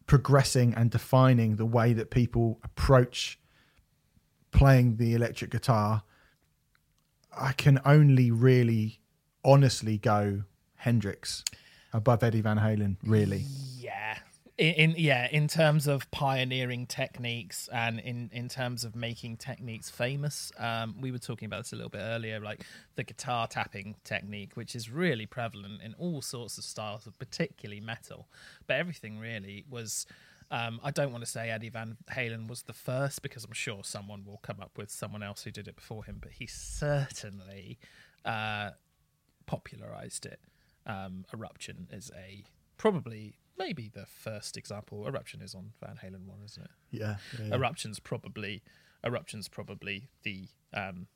progressing 0.08 0.74
and 0.74 0.90
defining 0.90 1.58
the 1.58 1.66
way 1.66 1.94
that 1.94 2.10
people 2.10 2.60
approach 2.64 3.40
playing 4.52 4.98
the 4.98 5.14
electric 5.14 5.52
guitar, 5.52 6.04
I 7.38 7.52
can 7.52 7.80
only 7.86 8.32
really 8.32 9.00
honestly 9.46 9.98
go 9.98 10.44
Hendrix 10.76 11.44
above 11.94 12.24
Eddie 12.24 12.42
Van 12.42 12.58
Halen, 12.58 12.96
really. 13.04 13.46
Yeah. 13.78 14.18
In, 14.58 14.74
in 14.74 14.96
yeah, 14.98 15.28
in 15.32 15.48
terms 15.48 15.86
of 15.86 16.10
pioneering 16.10 16.88
techniques 16.88 17.70
and 17.72 18.00
in 18.00 18.30
in 18.34 18.50
terms 18.50 18.84
of 18.84 18.96
making 18.96 19.38
techniques 19.38 19.90
famous, 19.90 20.52
um, 20.58 20.96
we 21.00 21.12
were 21.12 21.20
talking 21.20 21.46
about 21.46 21.64
this 21.64 21.74
a 21.74 21.76
little 21.76 21.92
bit 21.92 22.02
earlier, 22.02 22.40
like 22.40 22.64
the 22.96 23.04
guitar 23.04 23.48
tapping 23.48 23.96
technique, 24.04 24.56
which 24.56 24.76
is 24.76 24.90
really 24.90 25.28
prevalent 25.28 25.82
in 25.84 25.94
all 26.00 26.24
sorts 26.24 26.58
of 26.58 26.64
styles, 26.64 27.06
of 27.06 27.18
particularly 27.20 27.80
metal. 27.80 28.28
But 28.66 28.78
everything 28.78 29.20
really 29.20 29.66
was. 29.70 30.08
Um, 30.50 30.80
I 30.82 30.92
don't 30.92 31.12
want 31.12 31.26
to 31.26 31.30
say 31.30 31.50
Eddie 31.50 31.70
Van 31.70 31.98
Halen 32.10 32.48
was 32.48 32.64
the 32.64 32.74
first 32.74 33.22
because 33.22 33.44
I'm 33.44 33.52
sure 33.52 33.84
someone 33.84 34.24
will 34.26 34.40
come 34.42 34.62
up 34.62 34.72
with 34.78 34.90
someone 34.90 35.22
else 35.22 35.44
who 35.44 35.52
did 35.52 35.68
it 35.68 35.76
before 35.76 36.06
him, 36.06 36.20
but 36.22 36.32
he 36.32 36.48
certainly 36.48 37.78
uh, 38.24 38.70
popularized 39.46 40.26
it. 40.26 40.40
Um, 40.86 41.26
Eruption 41.34 41.88
is 41.92 42.12
a 42.16 42.46
probably 42.78 43.36
maybe 43.58 43.90
the 43.94 44.06
first 44.06 44.58
example. 44.58 45.08
Eruption 45.08 45.42
is 45.42 45.56
on 45.56 45.72
Van 45.82 46.00
Halen 46.04 46.26
one, 46.26 46.40
isn't 46.46 46.64
it? 46.64 46.72
Yeah. 46.92 47.18
yeah, 47.40 47.48
yeah. 47.48 47.56
Eruption's 47.56 48.00
probably 48.00 48.64
Eruption's 49.04 49.48
probably 49.48 50.10
the 50.24 50.48
um, 50.74 51.08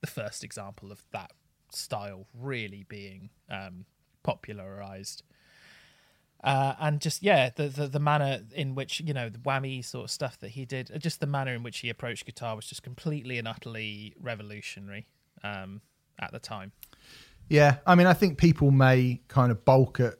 the 0.00 0.06
first 0.06 0.44
example 0.44 0.92
of 0.92 1.02
that 1.12 1.32
style 1.72 2.26
really 2.34 2.84
being 2.88 3.30
um, 3.50 3.86
popularized. 4.22 5.22
Uh, 6.42 6.74
and 6.78 7.00
just 7.00 7.22
yeah, 7.22 7.50
the, 7.56 7.68
the 7.68 7.86
the 7.86 7.98
manner 7.98 8.40
in 8.54 8.74
which 8.74 9.00
you 9.00 9.14
know 9.14 9.30
the 9.30 9.38
whammy 9.38 9.82
sort 9.82 10.04
of 10.04 10.10
stuff 10.10 10.38
that 10.40 10.50
he 10.50 10.66
did, 10.66 10.90
uh, 10.94 10.98
just 10.98 11.20
the 11.20 11.26
manner 11.26 11.54
in 11.54 11.62
which 11.62 11.78
he 11.78 11.88
approached 11.88 12.26
guitar 12.26 12.54
was 12.54 12.66
just 12.66 12.82
completely 12.82 13.38
and 13.38 13.48
utterly 13.48 14.14
revolutionary 14.20 15.06
um, 15.42 15.80
at 16.18 16.32
the 16.32 16.38
time. 16.38 16.72
Yeah, 17.48 17.76
I 17.86 17.94
mean, 17.94 18.06
I 18.06 18.12
think 18.12 18.38
people 18.38 18.70
may 18.70 19.20
kind 19.28 19.50
of 19.50 19.64
balk 19.64 20.00
at 20.00 20.14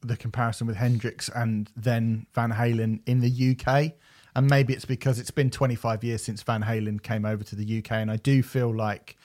the 0.00 0.16
comparison 0.16 0.66
with 0.66 0.76
Hendrix 0.76 1.28
and 1.28 1.70
then 1.76 2.26
Van 2.34 2.52
Halen 2.52 3.00
in 3.06 3.20
the 3.20 3.56
UK, 3.56 3.92
and 4.36 4.48
maybe 4.48 4.72
it's 4.72 4.84
because 4.84 5.18
it's 5.18 5.30
been 5.30 5.50
25 5.50 6.04
years 6.04 6.22
since 6.22 6.42
Van 6.42 6.62
Halen 6.62 7.02
came 7.02 7.24
over 7.24 7.42
to 7.42 7.56
the 7.56 7.78
UK, 7.78 7.92
and 7.92 8.10
I 8.10 8.16
do 8.16 8.42
feel 8.42 8.74
like 8.74 9.16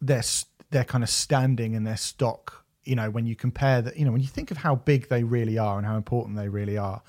they're 0.00 0.84
kind 0.84 1.04
of 1.04 1.10
standing 1.10 1.74
in 1.74 1.84
their 1.84 1.96
stock. 1.96 2.64
You 2.84 2.96
know, 2.96 3.10
when 3.10 3.26
you 3.26 3.36
compare 3.36 3.80
that, 3.82 3.96
you 3.96 4.04
know, 4.04 4.10
when 4.10 4.20
you 4.20 4.26
think 4.26 4.50
of 4.50 4.56
how 4.56 4.74
big 4.74 5.08
they 5.08 5.22
really 5.22 5.56
are 5.58 5.78
and 5.78 5.86
how 5.86 5.96
important 5.96 6.36
they 6.36 6.48
really 6.48 6.76
are, 6.76 7.02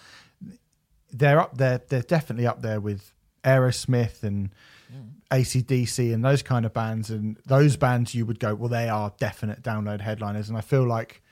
they're 1.12 1.40
up 1.40 1.58
there. 1.58 1.82
They're 1.88 2.04
definitely 2.04 2.46
up 2.46 2.62
there 2.62 2.80
with 2.80 3.14
Aerosmith 3.44 4.22
and 4.22 4.52
mm. 4.94 5.10
ACDC 5.32 6.14
and 6.14 6.24
those 6.24 6.44
kind 6.44 6.66
of 6.66 6.74
bands. 6.74 7.10
And 7.10 7.38
those 7.46 7.76
bands, 7.78 8.14
you 8.14 8.28
would 8.28 8.40
go, 8.40 8.54
well, 8.54 8.70
they 8.70 8.90
are 8.90 9.14
definite 9.18 9.64
download 9.64 10.02
headliners. 10.02 10.50
And 10.50 10.58
I 10.58 10.62
feel 10.62 10.88
like 10.88 11.24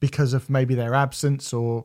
because 0.00 0.32
of 0.34 0.48
maybe 0.48 0.74
their 0.74 0.94
absence 0.94 1.52
or 1.52 1.84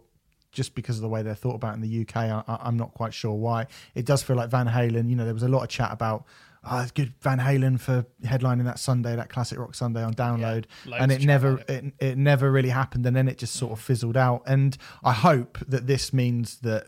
just 0.51 0.75
because 0.75 0.97
of 0.97 1.01
the 1.01 1.09
way 1.09 1.23
they're 1.23 1.33
thought 1.33 1.55
about 1.55 1.73
in 1.75 1.81
the 1.81 2.01
UK, 2.01 2.15
I, 2.17 2.43
I- 2.47 2.59
I'm 2.63 2.77
not 2.77 2.93
quite 2.93 3.13
sure 3.13 3.33
why. 3.33 3.65
It 3.95 4.05
does 4.05 4.21
feel 4.21 4.35
like 4.35 4.49
Van 4.49 4.67
Halen. 4.67 5.09
You 5.09 5.15
know, 5.15 5.25
there 5.25 5.33
was 5.33 5.43
a 5.43 5.47
lot 5.47 5.63
of 5.63 5.69
chat 5.69 5.91
about. 5.91 6.25
Oh, 6.65 6.79
it's 6.79 6.91
good 6.91 7.13
Van 7.19 7.39
Halen 7.39 7.77
for 7.77 8.05
headlining 8.23 8.63
that 8.63 8.79
Sunday, 8.79 9.17
that 9.17 9.27
classic 9.29 9.59
rock 9.59 9.75
Sunday 9.75 10.01
on 10.01 10.13
download, 10.13 10.63
loads 10.85 11.01
and 11.01 11.11
it 11.11 11.21
never, 11.25 11.55
about 11.55 11.69
it, 11.69 11.93
it 11.99 12.17
never 12.17 12.49
really 12.49 12.69
happened, 12.69 13.05
and 13.05 13.13
then 13.13 13.27
it 13.27 13.37
just 13.37 13.55
sort 13.55 13.73
of 13.73 13.81
fizzled 13.81 14.15
out. 14.15 14.43
And 14.47 14.77
I 15.03 15.11
hope 15.11 15.57
that 15.67 15.87
this 15.87 16.13
means 16.13 16.59
that 16.59 16.85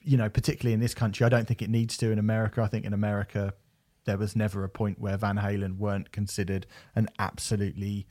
you 0.00 0.16
know, 0.16 0.28
particularly 0.28 0.74
in 0.74 0.80
this 0.80 0.94
country, 0.94 1.24
I 1.24 1.28
don't 1.28 1.46
think 1.46 1.62
it 1.62 1.70
needs 1.70 1.96
to. 1.98 2.10
In 2.10 2.18
America, 2.18 2.60
I 2.62 2.66
think 2.66 2.84
in 2.84 2.92
America, 2.92 3.54
there 4.04 4.18
was 4.18 4.34
never 4.34 4.64
a 4.64 4.68
point 4.68 5.00
where 5.00 5.16
Van 5.16 5.36
Halen 5.38 5.78
weren't 5.78 6.10
considered 6.12 6.66
an 6.94 7.08
absolutely 7.18 8.06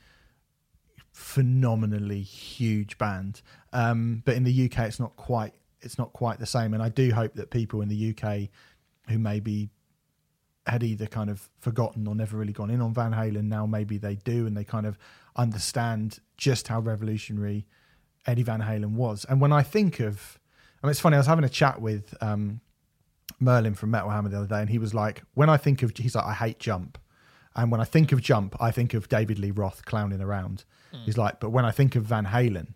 phenomenally 1.11 2.21
huge 2.21 2.97
band. 2.97 3.41
Um, 3.73 4.21
but 4.25 4.35
in 4.35 4.43
the 4.43 4.65
UK, 4.65 4.79
it's 4.87 4.99
not 4.99 5.15
quite. 5.15 5.53
It's 5.81 5.97
not 5.97 6.13
quite 6.13 6.39
the 6.39 6.45
same. 6.45 6.73
And 6.75 6.83
I 6.83 6.89
do 6.89 7.11
hope 7.11 7.33
that 7.35 7.49
people 7.49 7.81
in 7.81 7.89
the 7.89 8.15
UK 8.15 8.49
who 9.09 9.17
maybe 9.17 9.69
had 10.67 10.83
either 10.83 11.07
kind 11.07 11.29
of 11.29 11.49
forgotten 11.59 12.07
or 12.07 12.13
never 12.13 12.37
really 12.37 12.53
gone 12.53 12.69
in 12.69 12.81
on 12.81 12.93
Van 12.93 13.11
Halen 13.11 13.45
now 13.45 13.65
maybe 13.65 13.97
they 13.97 14.13
do 14.15 14.45
and 14.45 14.55
they 14.55 14.63
kind 14.63 14.85
of 14.85 14.95
understand 15.35 16.19
just 16.37 16.67
how 16.67 16.79
revolutionary 16.79 17.65
Eddie 18.27 18.43
Van 18.43 18.61
Halen 18.61 18.91
was. 18.91 19.25
And 19.27 19.41
when 19.41 19.51
I 19.51 19.63
think 19.63 19.99
of, 19.99 20.39
I 20.81 20.87
mean, 20.87 20.91
it's 20.91 20.99
funny. 20.99 21.15
I 21.15 21.19
was 21.19 21.27
having 21.27 21.45
a 21.45 21.49
chat 21.49 21.81
with 21.81 22.13
um, 22.21 22.61
Merlin 23.39 23.73
from 23.73 23.91
Metal 23.91 24.09
Hammer 24.09 24.29
the 24.29 24.37
other 24.37 24.47
day, 24.47 24.61
and 24.61 24.69
he 24.69 24.77
was 24.77 24.93
like, 24.93 25.23
"When 25.33 25.49
I 25.49 25.57
think 25.57 25.83
of, 25.83 25.95
he's 25.95 26.15
like, 26.15 26.25
I 26.25 26.33
hate 26.33 26.59
Jump, 26.59 26.97
and 27.55 27.71
when 27.71 27.81
I 27.81 27.83
think 27.83 28.11
of 28.11 28.21
Jump, 28.21 28.55
I 28.59 28.71
think 28.71 28.93
of 28.93 29.09
David 29.09 29.39
Lee 29.39 29.51
Roth 29.51 29.85
clowning 29.85 30.21
around." 30.21 30.63
Hmm. 30.91 30.98
He's 31.05 31.17
like, 31.17 31.39
"But 31.39 31.50
when 31.50 31.65
I 31.65 31.71
think 31.71 31.95
of 31.95 32.03
Van 32.03 32.25
Halen, 32.25 32.74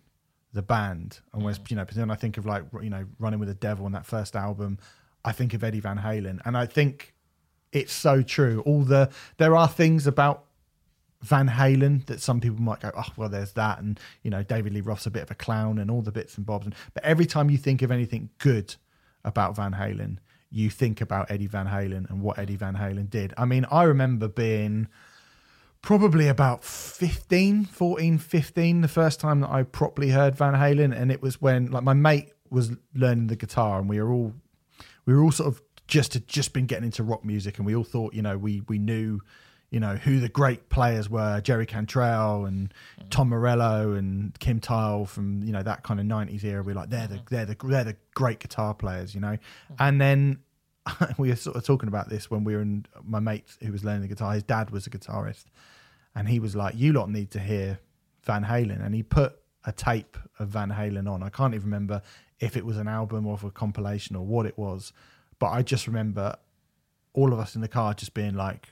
the 0.52 0.62
band, 0.62 1.20
and 1.32 1.42
when 1.42 1.54
hmm. 1.54 1.62
you 1.68 1.76
know, 1.76 1.84
then 1.84 2.10
I 2.10 2.14
think 2.14 2.38
of 2.38 2.46
like 2.46 2.64
you 2.82 2.90
know, 2.90 3.04
Running 3.18 3.38
with 3.40 3.48
the 3.48 3.54
Devil 3.54 3.86
and 3.86 3.94
that 3.94 4.06
first 4.06 4.36
album, 4.36 4.78
I 5.24 5.32
think 5.32 5.54
of 5.54 5.62
Eddie 5.62 5.80
Van 5.80 5.98
Halen, 5.98 6.40
and 6.44 6.56
I 6.56 6.66
think 6.66 7.14
it's 7.72 7.92
so 7.92 8.22
true. 8.22 8.62
All 8.66 8.82
the 8.82 9.10
there 9.38 9.56
are 9.56 9.68
things 9.68 10.06
about 10.06 10.44
Van 11.22 11.48
Halen 11.48 12.06
that 12.06 12.20
some 12.20 12.40
people 12.40 12.60
might 12.60 12.80
go, 12.80 12.90
oh 12.96 13.08
well, 13.16 13.28
there's 13.28 13.52
that, 13.52 13.78
and 13.80 13.98
you 14.22 14.30
know, 14.30 14.42
David 14.42 14.72
Lee 14.72 14.80
Roth's 14.80 15.06
a 15.06 15.10
bit 15.10 15.22
of 15.22 15.30
a 15.30 15.34
clown, 15.34 15.78
and 15.78 15.90
all 15.90 16.02
the 16.02 16.12
bits 16.12 16.36
and 16.36 16.46
bobs. 16.46 16.66
And, 16.66 16.74
but 16.94 17.04
every 17.04 17.26
time 17.26 17.50
you 17.50 17.58
think 17.58 17.82
of 17.82 17.90
anything 17.90 18.30
good 18.38 18.74
about 19.24 19.56
Van 19.56 19.72
Halen, 19.72 20.18
you 20.50 20.70
think 20.70 21.00
about 21.00 21.30
Eddie 21.30 21.48
Van 21.48 21.66
Halen 21.66 22.08
and 22.08 22.22
what 22.22 22.38
Eddie 22.38 22.56
Van 22.56 22.76
Halen 22.76 23.10
did. 23.10 23.34
I 23.36 23.44
mean, 23.44 23.66
I 23.70 23.82
remember 23.82 24.28
being 24.28 24.88
probably 25.82 26.28
about 26.28 26.64
15 26.64 27.64
14 27.64 28.18
15 28.18 28.80
the 28.80 28.88
first 28.88 29.20
time 29.20 29.40
that 29.40 29.50
i 29.50 29.62
properly 29.62 30.10
heard 30.10 30.34
van 30.34 30.54
halen 30.54 30.96
and 30.96 31.12
it 31.12 31.22
was 31.22 31.40
when 31.40 31.70
like 31.70 31.84
my 31.84 31.92
mate 31.92 32.32
was 32.50 32.72
learning 32.94 33.28
the 33.28 33.36
guitar 33.36 33.78
and 33.78 33.88
we 33.88 34.00
were 34.00 34.10
all 34.10 34.32
we 35.04 35.14
were 35.14 35.22
all 35.22 35.32
sort 35.32 35.48
of 35.48 35.62
just 35.86 36.14
had 36.14 36.26
just 36.26 36.52
been 36.52 36.66
getting 36.66 36.84
into 36.84 37.02
rock 37.02 37.24
music 37.24 37.58
and 37.58 37.66
we 37.66 37.74
all 37.74 37.84
thought 37.84 38.14
you 38.14 38.22
know 38.22 38.36
we 38.36 38.62
we 38.68 38.78
knew 38.78 39.20
you 39.70 39.80
know 39.80 39.96
who 39.96 40.20
the 40.20 40.28
great 40.28 40.68
players 40.68 41.08
were 41.10 41.40
jerry 41.40 41.66
cantrell 41.66 42.44
and 42.44 42.72
mm. 43.00 43.10
tom 43.10 43.28
morello 43.28 43.92
and 43.92 44.38
kim 44.38 44.60
thayil 44.60 45.06
from 45.06 45.42
you 45.42 45.52
know 45.52 45.62
that 45.62 45.82
kind 45.82 46.00
of 46.00 46.06
90s 46.06 46.44
era. 46.44 46.62
We're 46.62 46.74
like 46.74 46.90
they're 46.90 47.06
the 47.06 47.16
mm-hmm. 47.16 47.34
they're 47.34 47.46
the 47.46 47.56
they're 47.64 47.84
the 47.84 47.96
great 48.14 48.40
guitar 48.40 48.74
players 48.74 49.14
you 49.14 49.20
know? 49.20 49.36
Mm. 49.72 49.76
And 49.78 50.00
then 50.00 50.38
we 51.18 51.28
were 51.28 51.36
sort 51.36 51.56
of 51.56 51.64
talking 51.64 51.88
about 51.88 52.08
this 52.08 52.30
when 52.30 52.44
we 52.44 52.54
were 52.54 52.62
in 52.62 52.86
my 53.04 53.20
mate 53.20 53.44
who 53.62 53.72
was 53.72 53.84
learning 53.84 54.02
the 54.02 54.08
guitar. 54.08 54.32
His 54.34 54.42
dad 54.42 54.70
was 54.70 54.86
a 54.86 54.90
guitarist, 54.90 55.46
and 56.14 56.28
he 56.28 56.38
was 56.38 56.54
like, 56.54 56.74
"You 56.76 56.92
lot 56.92 57.10
need 57.10 57.30
to 57.32 57.40
hear 57.40 57.80
Van 58.24 58.44
Halen," 58.44 58.84
and 58.84 58.94
he 58.94 59.02
put 59.02 59.38
a 59.64 59.72
tape 59.72 60.16
of 60.38 60.48
Van 60.48 60.70
Halen 60.70 61.10
on. 61.10 61.22
I 61.22 61.28
can't 61.28 61.54
even 61.54 61.66
remember 61.66 62.02
if 62.38 62.56
it 62.56 62.64
was 62.64 62.76
an 62.76 62.88
album 62.88 63.26
or 63.26 63.38
a 63.42 63.50
compilation 63.50 64.14
or 64.14 64.24
what 64.24 64.46
it 64.46 64.56
was, 64.56 64.92
but 65.38 65.48
I 65.48 65.62
just 65.62 65.86
remember 65.86 66.36
all 67.12 67.32
of 67.32 67.38
us 67.38 67.54
in 67.54 67.62
the 67.62 67.68
car 67.68 67.94
just 67.94 68.14
being 68.14 68.34
like, 68.34 68.68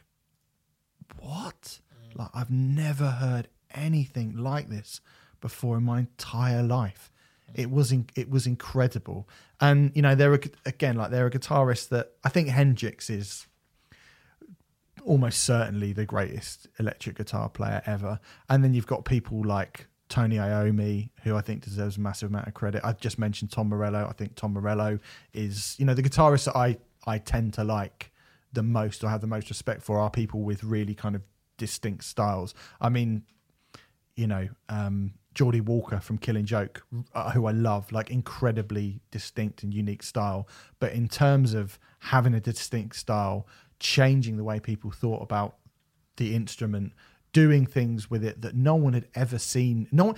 "What? 1.18 1.80
Mm. 2.12 2.18
Like 2.18 2.30
I've 2.34 2.50
never 2.50 3.10
heard 3.10 3.48
anything 3.72 4.36
like 4.36 4.68
this 4.68 5.00
before 5.40 5.76
in 5.76 5.84
my 5.84 6.00
entire 6.00 6.62
life." 6.62 7.10
It 7.54 7.70
was 7.70 7.92
in, 7.92 8.06
it 8.14 8.30
was 8.30 8.46
incredible, 8.46 9.28
and 9.60 9.92
you 9.94 10.02
know 10.02 10.14
there 10.14 10.32
are 10.32 10.40
again 10.66 10.96
like 10.96 11.10
there 11.10 11.26
are 11.26 11.30
guitarists 11.30 11.88
that 11.88 12.12
I 12.24 12.28
think 12.28 12.48
Hendrix 12.48 13.10
is 13.10 13.46
almost 15.04 15.44
certainly 15.44 15.92
the 15.92 16.06
greatest 16.06 16.66
electric 16.78 17.16
guitar 17.16 17.48
player 17.48 17.82
ever, 17.86 18.20
and 18.48 18.64
then 18.64 18.74
you've 18.74 18.86
got 18.86 19.04
people 19.04 19.44
like 19.44 19.86
Tony 20.08 20.36
Iommi, 20.36 21.10
who 21.22 21.36
I 21.36 21.40
think 21.40 21.64
deserves 21.64 21.96
a 21.96 22.00
massive 22.00 22.30
amount 22.30 22.46
of 22.46 22.54
credit. 22.54 22.82
I've 22.84 23.00
just 23.00 23.18
mentioned 23.18 23.50
Tom 23.50 23.68
Morello. 23.68 24.06
I 24.08 24.12
think 24.12 24.36
Tom 24.36 24.52
Morello 24.52 24.98
is, 25.32 25.74
you 25.78 25.84
know, 25.84 25.94
the 25.94 26.02
guitarist 26.02 26.44
that 26.44 26.56
I, 26.56 26.76
I 27.06 27.18
tend 27.18 27.54
to 27.54 27.64
like 27.64 28.12
the 28.52 28.62
most 28.62 29.02
or 29.02 29.08
have 29.08 29.20
the 29.20 29.26
most 29.26 29.48
respect 29.48 29.82
for 29.82 29.98
are 29.98 30.10
people 30.10 30.42
with 30.42 30.62
really 30.62 30.94
kind 30.94 31.16
of 31.16 31.22
distinct 31.56 32.04
styles. 32.04 32.54
I 32.80 32.90
mean, 32.90 33.24
you 34.14 34.26
know, 34.26 34.48
um, 34.68 35.14
Geordie 35.34 35.60
Walker 35.60 36.00
from 36.00 36.18
Killing 36.18 36.44
Joke, 36.44 36.86
uh, 37.14 37.30
who 37.32 37.46
I 37.46 37.50
love, 37.52 37.90
like 37.92 38.10
incredibly 38.10 39.00
distinct 39.10 39.62
and 39.62 39.74
unique 39.74 40.02
style. 40.02 40.48
But 40.80 40.92
in 40.92 41.08
terms 41.08 41.54
of 41.54 41.78
having 41.98 42.34
a 42.34 42.40
distinct 42.40 42.96
style, 42.96 43.46
changing 43.80 44.36
the 44.36 44.44
way 44.44 44.60
people 44.60 44.90
thought 44.90 45.22
about 45.22 45.56
the 46.16 46.34
instrument, 46.34 46.92
doing 47.32 47.66
things 47.66 48.08
with 48.08 48.22
it 48.24 48.40
that 48.42 48.54
no 48.54 48.76
one 48.76 48.92
had 48.92 49.08
ever 49.16 49.38
seen, 49.38 49.88
no 49.90 50.04
one, 50.04 50.16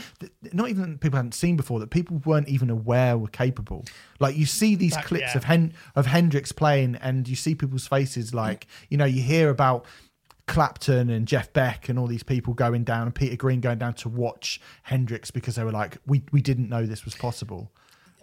not 0.53 0.69
even 0.69 0.99
people 0.99 1.17
hadn't 1.17 1.33
seen 1.33 1.57
before, 1.57 1.81
that 1.81 1.89
people 1.89 2.21
weren't 2.27 2.47
even 2.49 2.69
aware 2.69 3.17
were 3.17 3.27
capable. 3.29 3.87
Like 4.21 4.37
you 4.37 4.45
see 4.45 4.75
these 4.75 4.93
That- 4.95 5.07
clips 5.07 5.33
yeah. 5.33 5.39
of 5.39 5.45
Hen- 5.45 5.73
of 5.95 6.05
Hendrix 6.05 6.53
playing, 6.53 6.97
and 6.97 7.27
you 7.27 7.35
see 7.37 7.55
people's 7.55 7.87
faces. 7.87 8.35
Like 8.35 8.67
you 8.91 8.99
know, 8.99 9.07
you 9.07 9.23
hear 9.23 9.49
about 9.49 9.87
Clapton 10.47 11.11
and 11.11 11.27
Jeff 11.27 11.53
Beck 11.53 11.89
and 11.89 11.99
all 11.99 12.07
these 12.07 12.23
people 12.23 12.55
going 12.55 12.85
down, 12.85 13.03
and 13.03 13.15
Peter 13.15 13.37
Green 13.37 13.61
going 13.61 13.79
down 13.79 13.95
to 13.95 14.09
watch 14.09 14.61
Hendrix 14.85 15.31
because 15.31 15.57
they 15.57 15.65
were 15.65 15.73
like, 15.73 15.99
we 16.07 16.23
we 16.33 16.41
didn't 16.41 16.69
know 16.69 16.87
this 16.87 17.05
was 17.05 17.15
possible. 17.15 17.71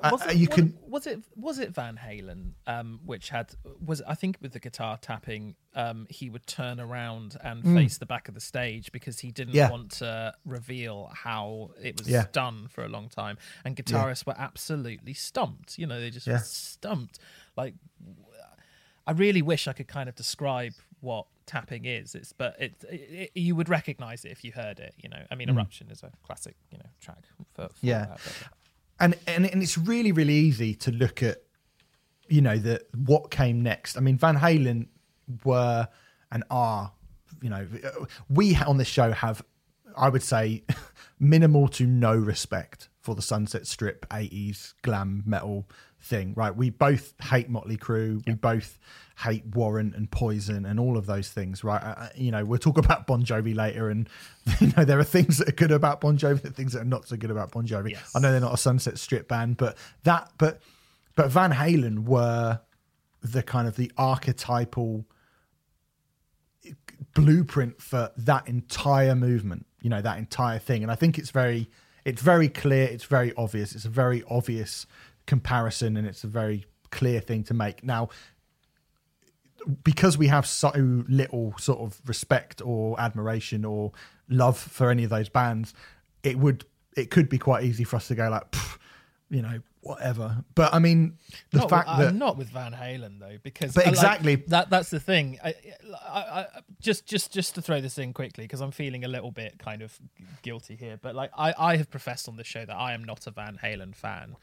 Uh, 0.02 0.10
Was 0.12 0.22
uh, 0.24 0.30
it, 0.32 0.36
you 0.38 0.48
was, 0.50 0.56
can 0.56 0.78
was 0.86 1.08
it 1.08 1.20
was 1.38 1.60
it 1.60 1.70
Van 1.74 1.96
Halen 1.98 2.52
um, 2.68 3.00
which 3.06 3.30
had 3.30 3.54
was 3.86 4.02
I 4.06 4.16
think 4.16 4.38
with 4.42 4.52
the 4.52 4.60
guitar 4.60 4.98
tapping 5.02 5.56
um, 5.76 6.08
he 6.10 6.30
would 6.30 6.46
turn 6.46 6.82
around 6.82 7.38
and 7.42 7.64
face 7.64 8.00
the 8.00 8.06
back 8.06 8.28
of 8.28 8.34
the 8.34 8.42
stage 8.42 8.92
because 8.92 9.20
he 9.20 9.32
didn't 9.32 9.54
Mm. 9.54 9.58
Yeah. 9.58 9.70
want 9.72 9.92
to 9.92 10.34
reveal 10.46 11.10
how 11.14 11.72
it 11.82 11.98
was 12.00 12.10
Yeah. 12.10 12.26
done 12.34 12.68
for 12.70 12.84
a 12.84 12.90
long 12.90 13.08
time 13.08 13.38
and 13.64 13.78
guitarists 13.78 14.26
were 14.26 14.36
absolutely 14.38 15.14
stumped 15.14 15.78
you 15.80 15.88
know 15.88 16.02
they 16.02 16.10
just 16.10 16.28
Yeah. 16.28 16.34
were 16.34 16.40
stumped 16.40 17.20
like 17.56 17.74
I 19.08 19.12
really 19.12 19.42
wish 19.42 19.68
I 19.70 19.74
could 19.74 19.88
kind 19.88 20.10
of 20.10 20.16
describe 20.16 20.74
what 21.04 21.26
tapping 21.46 21.84
is 21.84 22.16
it's 22.16 22.32
but 22.32 22.56
it, 22.60 22.74
it, 22.90 23.32
it 23.36 23.40
you 23.40 23.54
would 23.56 23.68
recognize 23.68 24.24
it 24.24 24.32
if 24.32 24.44
you 24.46 24.52
heard 24.54 24.80
it 24.80 24.94
you 24.98 25.10
know 25.10 25.22
I 25.30 25.36
mean 25.36 25.50
eruption 25.50 25.90
is 25.92 26.02
a 26.02 26.12
classic 26.26 26.56
you 26.72 26.78
know 26.78 26.90
track 27.02 27.24
for, 27.54 27.64
for 27.68 27.74
Mm. 27.74 27.78
Yeah. 27.82 28.06
that, 28.06 28.20
and 29.00 29.16
and 29.28 29.46
and 29.46 29.62
it's 29.62 29.78
really 29.78 30.12
really 30.14 30.34
easy 30.34 30.74
to 30.76 30.92
look 30.92 31.22
at 31.22 31.38
you 32.30 32.42
know 32.42 32.58
the 32.58 32.82
what 33.06 33.30
came 33.32 33.62
next 33.62 33.98
i 33.98 34.00
mean 34.00 34.18
van 34.18 34.38
halen 34.38 34.88
were 35.44 35.88
and 36.32 36.44
are 36.50 36.94
you 37.42 37.50
know 37.50 37.68
we 38.30 38.56
on 38.56 38.78
this 38.78 38.88
show 38.88 39.12
have 39.12 39.44
i 39.98 40.08
would 40.08 40.24
say 40.24 40.64
minimal 41.20 41.68
to 41.68 41.86
no 41.86 42.16
respect 42.16 42.88
for 43.02 43.14
the 43.16 43.22
sunset 43.22 43.68
strip 43.68 44.08
80s 44.10 44.74
glam 44.84 45.24
metal 45.26 45.68
thing 46.04 46.34
right? 46.36 46.56
We 46.56 46.70
both 46.70 47.14
hate 47.22 47.50
motley 47.50 47.78
crue. 47.78 48.26
We 48.28 48.34
both 48.34 48.78
hate 49.20 49.46
warrant 49.46 49.96
and 49.96 50.10
poison 50.10 50.66
and 50.66 50.80
all 50.80 50.98
of 50.98 51.06
those 51.06 51.30
things 51.30 51.64
right? 51.64 51.82
Uh, 51.82 52.10
you 52.16 52.32
know 52.32 52.44
we'll 52.44 52.60
talk 52.60 52.78
about 52.78 53.08
bon 53.08 53.24
jovi 53.24 53.56
later 53.56 53.90
and 53.90 54.10
you 54.60 54.74
know 54.76 54.84
there 54.84 55.00
are 55.00 55.04
things 55.04 55.38
that 55.38 55.50
are 55.50 55.54
good 55.54 55.72
about 55.72 56.02
bon 56.02 56.18
jovi 56.18 56.54
things 56.54 56.74
that 56.74 56.82
are 56.82 56.86
not 56.86 57.08
so 57.08 57.16
good 57.16 57.32
about 57.32 57.52
bon 57.52 57.66
jovi. 57.66 57.92
Yes. 57.92 58.12
i 58.16 58.20
know 58.20 58.32
they're 58.32 58.42
not 58.42 58.54
a 58.54 58.58
sunset 58.58 58.98
strip 58.98 59.28
band 59.28 59.58
but 59.58 59.78
that 60.04 60.32
but 60.38 60.62
but 61.16 61.30
van 61.30 61.52
halen 61.52 62.06
were 62.06 62.60
the 63.22 63.44
kind 63.44 63.68
of 63.68 63.76
the 63.76 63.92
archetypal 63.98 65.06
blueprint 67.14 67.82
for 67.82 68.12
that 68.18 68.48
entire 68.48 69.16
movement 69.16 69.66
you 69.82 69.90
know 69.90 70.02
that 70.02 70.18
entire 70.18 70.60
thing. 70.60 70.82
And 70.82 70.92
i 70.92 70.96
think 70.96 71.20
it's 71.20 71.30
very 71.30 71.70
it's 72.04 72.22
very 72.22 72.50
clear 72.50 72.86
it's 72.86 73.06
very 73.06 73.32
obvious 73.38 73.76
it's 73.76 73.86
a 73.86 73.90
very 73.90 74.24
obvious 74.30 74.86
comparison 75.26 75.98
and 75.98 76.08
it's 76.08 76.24
a 76.24 76.28
very 76.28 76.66
clear 76.92 77.20
thing 77.20 77.44
to 77.46 77.54
make. 77.54 77.84
Now 77.84 78.10
because 79.84 80.18
we 80.18 80.28
have 80.28 80.46
so 80.46 80.72
little 80.76 81.54
sort 81.58 81.80
of 81.80 82.02
respect 82.06 82.62
or 82.64 83.00
admiration 83.00 83.66
or 83.66 83.92
love 84.30 84.58
for 84.58 84.90
any 84.90 85.04
of 85.04 85.10
those 85.10 85.30
bands 85.30 85.74
it 86.24 86.38
would 86.38 86.66
it 86.96 87.10
could 87.10 87.30
be 87.30 87.38
quite 87.38 87.64
easy 87.64 87.84
for 87.84 87.98
us 87.98 88.08
to 88.08 88.16
go 88.16 88.30
like 88.30 88.56
you 89.30 89.42
know 89.42 89.60
whatever 89.84 90.44
but 90.56 90.74
i 90.74 90.80
mean 90.80 91.18
the 91.52 91.58
not 91.60 91.70
fact 91.70 91.88
with, 91.90 91.98
that 91.98 92.08
I'm 92.10 92.18
not 92.18 92.38
with 92.38 92.50
Van 92.50 92.72
Halen 92.74 93.20
though, 93.20 93.38
because 93.44 93.74
But 93.74 93.86
like- 93.86 93.94
exactly- 93.94 94.36
that 94.48 94.70
that's 94.70 94.90
the 94.90 95.00
thing. 95.00 95.40
I, 95.44 95.54
I, 96.10 96.20
I, 96.20 96.46
just 96.80 97.06
just 97.06 97.32
just 97.34 97.56
to 97.56 97.62
throw 97.62 97.82
this 97.82 97.98
in 97.98 98.14
quickly 98.14 98.46
because 98.46 98.62
I'm 98.62 98.72
feeling 98.72 99.04
a 99.04 99.08
little 99.08 99.32
bit 99.32 99.60
kind 99.60 99.82
of 99.82 99.98
guilty 100.42 100.76
here. 100.76 100.98
But 101.02 101.16
like 101.16 101.32
I, 101.38 101.54
I 101.58 101.76
have 101.78 101.90
professed 101.90 102.28
on 102.30 102.38
the 102.38 102.44
show 102.44 102.66
that 102.66 102.76
I 102.76 102.94
am 102.94 103.04
not 103.04 103.28
a 103.28 103.32
Van 103.32 103.60
Halen 103.64 103.94
fan, 103.96 104.36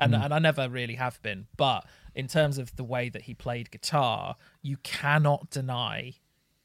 and 0.00 0.12
Mm. 0.14 0.24
and 0.24 0.34
I 0.34 0.38
never 0.38 0.68
really 0.68 0.94
have 0.96 1.20
been. 1.22 1.46
But 1.56 1.86
in 2.14 2.26
terms 2.28 2.58
of 2.58 2.74
the 2.76 2.84
way 2.84 3.08
that 3.08 3.22
he 3.22 3.34
played 3.34 3.70
guitar, 3.70 4.36
you 4.62 4.76
cannot 4.82 5.50
deny. 5.50 6.14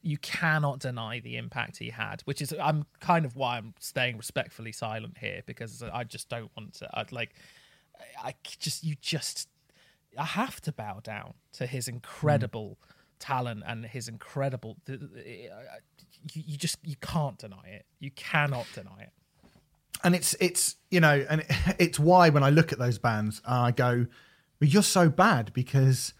You 0.01 0.17
cannot 0.17 0.79
deny 0.79 1.19
the 1.21 1.37
impact 1.37 1.77
he 1.77 1.89
had, 1.91 2.21
which 2.25 2.41
is 2.41 2.53
I'm 2.61 2.85
kind 2.99 3.23
of 3.25 3.35
why 3.37 3.57
I'm 3.57 3.73
staying 3.79 4.17
respectfully 4.17 4.71
silent 4.73 5.17
here 5.19 5.43
because 5.45 5.81
I 5.81 6.03
just 6.03 6.27
don't 6.29 6.51
want 6.57 6.73
to. 6.75 6.89
I'd 6.93 7.11
like, 7.13 7.35
I 8.23 8.35
just 8.59 8.83
you 8.83 8.95
just 9.01 9.49
I 10.17 10.25
have 10.25 10.61
to 10.61 10.71
bow 10.71 10.99
down 11.03 11.33
to 11.53 11.65
his 11.65 11.87
incredible 11.87 12.77
talent 13.19 13.63
and 13.65 13.85
his 13.85 14.07
incredible. 14.07 14.77
uh, 14.89 14.93
You, 16.33 16.43
you 16.45 16.57
just 16.57 16.77
you 16.83 16.95
can't 17.01 17.37
deny 17.37 17.67
it. 17.67 17.85
You 17.99 18.11
cannot 18.11 18.67
deny 18.73 19.01
it. 19.01 19.11
and 20.03 20.15
it's 20.15 20.33
it's 20.39 20.75
you 20.89 20.99
know 20.99 21.25
and 21.29 21.43
it's 21.79 21.97
why 21.99 22.29
when 22.29 22.43
i 22.43 22.49
look 22.49 22.71
at 22.73 22.79
those 22.79 22.97
bands 22.97 23.41
i 23.45 23.71
go 23.71 24.05
well, 24.59 24.69
you're 24.69 24.83
so 24.83 25.09
bad 25.09 25.51
because 25.53 26.13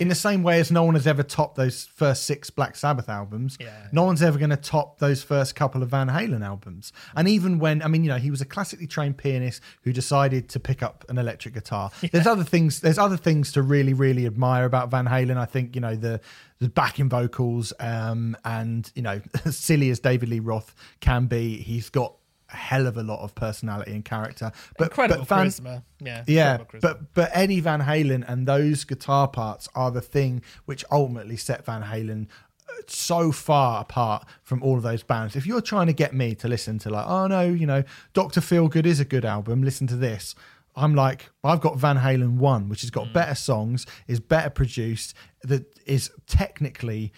in 0.00 0.08
the 0.08 0.14
same 0.14 0.42
way 0.42 0.58
as 0.58 0.70
no 0.70 0.82
one 0.82 0.94
has 0.94 1.06
ever 1.06 1.22
topped 1.22 1.56
those 1.56 1.86
first 1.94 2.24
six 2.24 2.50
black 2.50 2.74
sabbath 2.74 3.08
albums 3.08 3.56
Yeah. 3.60 3.68
no 3.92 4.02
one's 4.04 4.22
ever 4.22 4.38
going 4.38 4.50
to 4.50 4.56
top 4.56 4.98
those 4.98 5.22
first 5.22 5.54
couple 5.54 5.82
of 5.82 5.90
van 5.90 6.08
halen 6.08 6.44
albums. 6.44 6.92
And 7.14 7.28
even 7.28 7.58
when 7.58 7.82
i 7.82 7.88
mean 7.88 8.02
you 8.04 8.08
know 8.10 8.16
he 8.18 8.30
was 8.30 8.40
a 8.40 8.44
classically 8.46 8.86
trained 8.86 9.18
pianist 9.18 9.62
who 9.82 9.92
decided 9.92 10.48
to 10.48 10.58
pick 10.60 10.82
up 10.82 11.04
an 11.08 11.18
electric 11.18 11.54
guitar. 11.54 11.90
There's 12.12 12.26
other 12.26 12.44
things 12.44 12.80
there's 12.80 12.98
other 12.98 13.16
things 13.16 13.52
to 13.52 13.62
really 13.62 13.94
really 13.94 14.26
admire 14.26 14.64
about 14.64 14.90
van 14.90 15.06
halen. 15.06 15.36
I 15.36 15.44
think 15.44 15.74
you 15.74 15.80
know 15.80 15.94
the 15.94 16.20
the 16.58 16.68
backing 16.68 17.08
vocals 17.08 17.72
um 17.80 18.36
and 18.44 18.90
you 18.94 19.02
know 19.02 19.20
as 19.44 19.56
silly 19.68 19.88
as 19.90 19.98
david 19.98 20.28
lee 20.28 20.40
roth 20.40 20.74
can 21.00 21.26
be 21.26 21.56
he's 21.56 21.88
got 21.88 22.14
a 22.52 22.56
hell 22.56 22.86
of 22.86 22.96
a 22.96 23.02
lot 23.02 23.20
of 23.20 23.34
personality 23.34 23.92
and 23.92 24.04
character 24.04 24.50
but 24.78 24.88
Incredible 24.88 25.20
but 25.20 25.28
Van- 25.28 25.46
charisma. 25.46 25.82
Yeah. 26.00 26.24
yeah, 26.26 26.58
charisma. 26.58 26.80
but 26.80 27.14
but 27.14 27.30
Eddie 27.32 27.60
Van 27.60 27.80
Halen 27.82 28.24
and 28.28 28.46
those 28.46 28.84
guitar 28.84 29.28
parts 29.28 29.68
are 29.74 29.90
the 29.90 30.00
thing 30.00 30.42
which 30.64 30.84
ultimately 30.90 31.36
set 31.36 31.64
Van 31.64 31.82
Halen 31.84 32.26
uh, 32.68 32.72
so 32.86 33.32
far 33.32 33.80
apart 33.82 34.26
from 34.42 34.62
all 34.62 34.76
of 34.76 34.82
those 34.82 35.02
bands. 35.02 35.36
If 35.36 35.46
you're 35.46 35.60
trying 35.60 35.86
to 35.88 35.92
get 35.92 36.12
me 36.14 36.34
to 36.36 36.48
listen 36.48 36.78
to 36.80 36.90
like, 36.90 37.06
oh 37.06 37.26
no, 37.26 37.42
you 37.42 37.66
know, 37.66 37.84
Doctor 38.14 38.40
Feelgood 38.40 38.86
is 38.86 39.00
a 39.00 39.04
good 39.04 39.24
album, 39.24 39.62
listen 39.62 39.86
to 39.88 39.96
this. 39.96 40.34
I'm 40.76 40.94
like, 40.94 41.30
I've 41.42 41.60
got 41.60 41.78
Van 41.78 41.98
Halen 41.98 42.36
one, 42.36 42.68
which 42.68 42.82
has 42.82 42.90
got 42.90 43.08
Mm. 43.08 43.12
better 43.12 43.34
songs, 43.34 43.86
is 44.06 44.20
better 44.20 44.50
produced, 44.50 45.14
that 45.42 45.64
is 45.84 46.10
technically 46.28 47.12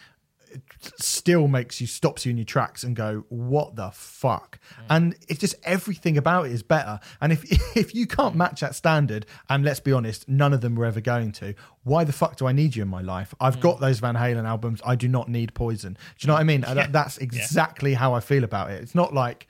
still 1.01 1.49
makes 1.49 1.81
you 1.81 1.87
stops 1.87 2.27
you 2.27 2.31
in 2.31 2.37
your 2.37 2.45
tracks 2.45 2.85
and 2.85 2.97
go 2.97 3.25
what 3.29 3.77
the 3.77 3.91
fuck? 3.91 4.59
Mm. 4.81 4.85
And 4.91 5.17
it's 5.29 5.41
just 5.41 5.55
everything 5.65 6.17
about 6.17 6.47
it 6.47 6.53
is 6.53 6.63
better. 6.63 7.01
And 7.21 7.33
if 7.33 7.45
if 7.77 7.95
you 7.95 8.07
can't 8.07 8.35
mm. 8.35 8.39
match 8.39 8.61
that 8.61 8.75
standard 8.75 9.27
and 9.49 9.65
let's 9.65 9.81
be 9.81 9.93
honest 9.93 10.29
none 10.29 10.53
of 10.53 10.61
them 10.61 10.75
were 10.75 10.85
ever 10.87 11.01
going 11.01 11.33
to 11.33 11.55
why 11.85 12.05
the 12.05 12.13
fuck 12.13 12.37
do 12.37 12.47
i 12.47 12.53
need 12.53 12.77
you 12.77 12.83
in 12.83 12.89
my 12.89 13.01
life? 13.03 13.35
I've 13.41 13.59
mm. 13.59 13.63
got 13.63 13.81
those 13.81 13.99
van 13.99 14.15
halen 14.15 14.47
albums. 14.47 14.81
I 14.85 14.97
do 14.97 15.09
not 15.09 15.29
need 15.29 15.55
poison. 15.55 15.95
Do 15.95 15.99
you 16.21 16.29
know 16.29 16.35
what 16.35 16.41
i 16.41 16.45
mean? 16.45 16.65
That- 16.73 16.93
that's 16.93 17.19
exactly 17.19 17.95
how 17.95 18.15
i 18.15 18.21
feel 18.21 18.45
about 18.45 18.71
it. 18.71 18.83
It's 18.83 18.95
not 18.95 19.13
like 19.13 19.47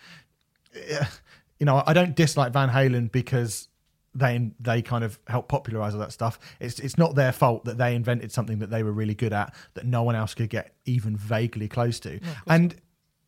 you 1.58 1.66
know 1.66 1.82
i 1.86 1.92
don't 1.92 2.16
dislike 2.16 2.52
van 2.52 2.68
halen 2.68 3.12
because 3.12 3.68
they 4.14 4.50
they 4.60 4.82
kind 4.82 5.04
of 5.04 5.18
helped 5.26 5.48
popularize 5.48 5.94
all 5.94 6.00
that 6.00 6.12
stuff. 6.12 6.38
It's 6.60 6.78
it's 6.78 6.98
not 6.98 7.14
their 7.14 7.32
fault 7.32 7.64
that 7.64 7.78
they 7.78 7.94
invented 7.94 8.32
something 8.32 8.58
that 8.58 8.70
they 8.70 8.82
were 8.82 8.92
really 8.92 9.14
good 9.14 9.32
at 9.32 9.54
that 9.74 9.86
no 9.86 10.02
one 10.02 10.14
else 10.14 10.34
could 10.34 10.50
get 10.50 10.74
even 10.84 11.16
vaguely 11.16 11.68
close 11.68 11.98
to. 12.00 12.20
and 12.46 12.74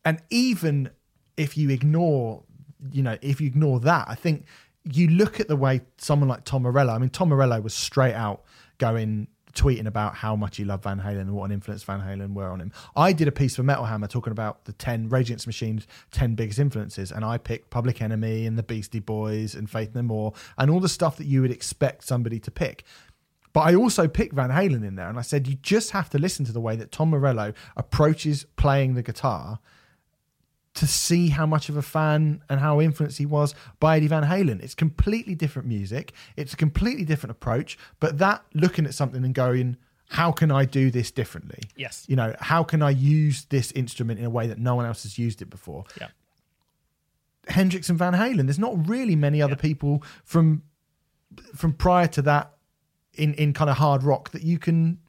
and 0.03 0.21
even 0.29 0.91
if 1.37 1.57
you 1.57 1.69
ignore, 1.69 2.43
you 2.91 3.01
know, 3.01 3.17
if 3.21 3.41
you 3.41 3.47
ignore 3.47 3.79
that, 3.81 4.07
I 4.07 4.15
think 4.15 4.45
you 4.83 5.07
look 5.07 5.39
at 5.39 5.47
the 5.47 5.55
way 5.55 5.81
someone 5.97 6.29
like 6.29 6.43
Tom 6.43 6.61
Morello. 6.61 6.93
I 6.93 6.99
mean, 6.99 7.09
Tom 7.09 7.29
Morello 7.29 7.59
was 7.59 7.73
straight 7.73 8.13
out 8.13 8.43
going 8.77 9.27
tweeting 9.55 9.87
about 9.87 10.15
how 10.15 10.35
much 10.35 10.57
he 10.57 10.65
loved 10.65 10.83
Van 10.83 10.99
Halen 10.99 11.21
and 11.21 11.33
what 11.33 11.45
an 11.45 11.51
influence 11.51 11.83
Van 11.83 12.01
Halen 12.01 12.33
were 12.33 12.49
on 12.49 12.59
him. 12.59 12.71
I 12.95 13.13
did 13.13 13.27
a 13.27 13.31
piece 13.31 13.55
for 13.55 13.63
Metal 13.63 13.85
Hammer 13.85 14.07
talking 14.07 14.31
about 14.31 14.65
the 14.65 14.73
10 14.73 15.09
Rage 15.09 15.29
Against 15.29 15.45
the 15.45 15.49
Machine's 15.49 15.87
10 16.11 16.35
biggest 16.35 16.59
influences, 16.59 17.11
and 17.11 17.25
I 17.25 17.37
picked 17.37 17.69
Public 17.69 18.01
Enemy 18.01 18.45
and 18.45 18.57
the 18.57 18.63
Beastie 18.63 18.99
Boys 18.99 19.55
and 19.55 19.69
Faith 19.69 19.95
No 19.95 20.03
More 20.03 20.33
and 20.57 20.69
all 20.69 20.79
the 20.79 20.89
stuff 20.89 21.17
that 21.17 21.25
you 21.25 21.41
would 21.41 21.51
expect 21.51 22.03
somebody 22.03 22.39
to 22.39 22.51
pick. 22.51 22.83
But 23.53 23.61
I 23.61 23.75
also 23.75 24.09
picked 24.09 24.33
Van 24.33 24.49
Halen 24.49 24.85
in 24.85 24.95
there, 24.95 25.07
and 25.07 25.17
I 25.17 25.21
said 25.21 25.47
you 25.47 25.55
just 25.55 25.91
have 25.91 26.09
to 26.09 26.19
listen 26.19 26.43
to 26.45 26.51
the 26.51 26.59
way 26.59 26.75
that 26.75 26.91
Tom 26.91 27.11
Morello 27.11 27.53
approaches 27.77 28.45
playing 28.57 28.95
the 28.95 29.01
guitar 29.01 29.59
to 30.75 30.85
see 30.87 31.29
how 31.29 31.45
much 31.45 31.69
of 31.69 31.77
a 31.77 31.81
fan 31.81 32.43
and 32.49 32.59
how 32.59 32.79
influenced 32.81 33.17
he 33.17 33.25
was 33.25 33.55
by 33.79 33.97
Eddie 33.97 34.07
Van 34.07 34.23
Halen. 34.23 34.61
It's 34.61 34.75
completely 34.75 35.33
different 35.33 35.67
music. 35.67 36.13
It's 36.35 36.53
a 36.53 36.57
completely 36.57 37.05
different 37.05 37.31
approach. 37.31 37.77
But 37.99 38.17
that 38.19 38.43
looking 38.53 38.85
at 38.85 38.93
something 38.93 39.23
and 39.23 39.33
going, 39.33 39.77
how 40.09 40.31
can 40.31 40.51
I 40.51 40.65
do 40.65 40.91
this 40.91 41.11
differently? 41.11 41.59
Yes. 41.77 42.05
You 42.07 42.15
know, 42.15 42.35
how 42.39 42.63
can 42.63 42.81
I 42.81 42.89
use 42.91 43.45
this 43.45 43.71
instrument 43.71 44.19
in 44.19 44.25
a 44.25 44.29
way 44.29 44.47
that 44.47 44.59
no 44.59 44.75
one 44.75 44.85
else 44.85 45.03
has 45.03 45.17
used 45.17 45.41
it 45.41 45.49
before? 45.49 45.85
Yeah. 45.99 46.07
Hendrix 47.47 47.89
and 47.89 47.97
Van 47.97 48.13
Halen. 48.13 48.45
There's 48.45 48.59
not 48.59 48.87
really 48.87 49.15
many 49.15 49.41
other 49.41 49.53
Yeah. 49.55 49.61
people 49.61 50.03
from 50.23 50.63
from 51.55 51.73
prior 51.73 52.07
to 52.07 52.21
that 52.21 52.53
in 53.13 53.33
in 53.35 53.53
kind 53.53 53.69
of 53.69 53.77
hard 53.77 54.03
rock 54.03 54.31
that 54.31 54.41
you 54.43 54.57
can 54.57 54.99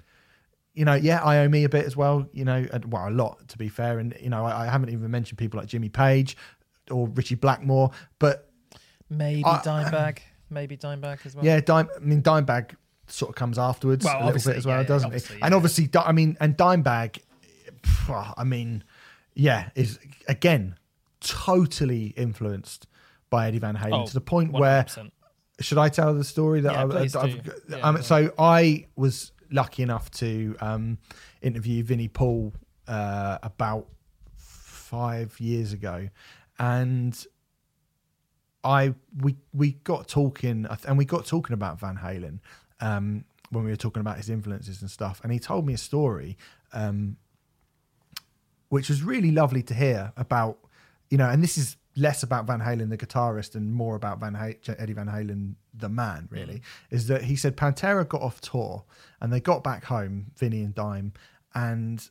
you 0.76 0.84
know, 0.84 0.94
yeah, 0.94 1.18
Iommi 1.20 1.64
a 1.64 1.68
bit 1.68 1.84
as 1.86 1.96
well, 1.96 2.28
you 2.32 2.44
know, 2.44 2.64
and, 2.72 2.92
well, 2.92 3.08
a 3.08 3.10
lot 3.10 3.48
to 3.48 3.58
be 3.58 3.68
fair. 3.68 3.98
And, 3.98 4.14
you 4.20 4.30
know, 4.30 4.44
I, 4.44 4.64
I 4.64 4.66
haven't 4.66 4.90
even 4.90 5.10
mentioned 5.10 5.38
people 5.38 5.58
like 5.58 5.68
Jimmy 5.68 5.88
Page 5.88 6.36
or 6.92 7.08
Ritchie 7.08 7.34
Blackmore, 7.36 7.90
but 8.20 8.48
Maybe 9.10 9.44
I- 9.44 9.58
Dimebag. 9.64 10.18
Maybe 10.50 10.76
Dimebag 10.76 11.26
as 11.26 11.34
well. 11.34 11.44
yeah, 11.44 11.58
Dime, 11.60 11.88
I 11.96 11.98
mean, 11.98 12.22
Dimebag 12.22 12.76
sort 13.08 13.30
of 13.30 13.34
comes 13.34 13.58
afterwards 13.58 14.04
Well, 14.04 14.14
a 14.14 14.16
little 14.16 14.28
obviously, 14.28 14.52
bit 14.52 14.58
as 14.58 14.66
well, 14.66 14.76
yeah, 14.76 14.80
yeah, 14.82 14.86
doesn't 14.86 15.06
it? 15.12 15.14
obviously, 15.14 15.38
And 15.42 15.54
obviously, 15.54 15.88
I 15.96 16.12
mean, 16.12 16.36
and 16.40 16.56
Dimebag, 16.56 17.18
I 18.36 18.44
mean, 18.44 18.84
yeah, 19.34 19.70
is 19.74 19.98
again 20.28 20.76
totally 21.20 22.06
influenced 22.16 22.86
by 23.30 23.48
Eddie 23.48 23.58
Van 23.58 23.76
Halen 23.76 24.02
Oh, 24.02 24.06
to 24.06 24.14
the 24.14 24.20
point 24.20 24.52
where 24.52 24.84
100%. 24.84 25.10
should 25.60 25.78
I 25.78 25.88
tell 25.88 26.14
the 26.14 26.24
story 26.24 26.60
that 26.60 26.72
Yeah, 26.72 26.98
I, 26.98 27.24
I've. 27.24 27.50
Yeah, 27.68 27.76
um, 27.78 28.02
so 28.02 28.32
I 28.38 28.86
was 28.96 29.32
lucky 29.50 29.82
enough 29.82 30.11
to 30.12 30.56
um, 30.61 30.98
interview 31.42 31.82
Vinnie 31.82 32.09
Paul 32.09 32.52
uh, 32.87 33.38
about 33.42 33.87
five 34.37 35.38
years 35.40 35.72
ago, 35.72 36.09
and 36.59 37.26
I 38.64 38.94
we 39.20 39.37
we 39.52 39.72
got 39.72 40.09
talking 40.09 40.66
and 40.87 40.98
we 40.98 41.04
got 41.04 41.26
talking 41.26 41.54
about 41.54 41.80
Van 41.80 41.96
Halen 41.96 42.40
um, 42.80 43.24
when 43.50 43.64
we 43.64 43.70
were 43.70 43.76
talking 43.76 44.00
about 44.00 44.16
his 44.16 44.30
influences 44.30 44.80
and 44.82 44.90
stuff, 44.90 45.20
and 45.22 45.32
he 45.32 45.38
told 45.38 45.66
me 45.66 45.74
a 45.74 45.78
story. 45.78 46.37
Um, 46.72 47.16
which 48.68 48.88
was 48.88 49.02
really 49.02 49.30
lovely 49.30 49.62
to 49.62 49.74
hear 49.74 50.12
about, 50.16 50.59
you 51.09 51.16
know, 51.16 51.28
and 51.28 51.42
this 51.42 51.56
is 51.56 51.76
less 51.96 52.22
about 52.22 52.46
Van 52.46 52.61
Halen 52.61 52.90
the 52.90 52.98
guitarist 52.98 53.54
and 53.54 53.72
more 53.72 53.96
about 53.96 54.20
Van 54.20 54.37
Eddie 54.37 54.92
Van 54.92 55.09
Halen 55.09 55.54
the 55.74 55.88
man. 55.88 56.28
Mm. 56.30 56.37
Really, 56.37 56.62
is 56.90 57.09
that 57.09 57.22
he 57.22 57.37
said 57.37 57.56
Pantera 57.56 58.06
got 58.06 58.22
off 58.22 58.40
tour 58.40 58.85
and 59.20 59.32
they 59.32 59.40
got 59.40 59.64
back 59.64 59.85
home, 59.85 60.32
Vinnie 60.37 60.62
and 60.62 60.74
Dime, 60.74 61.12
and 61.54 62.09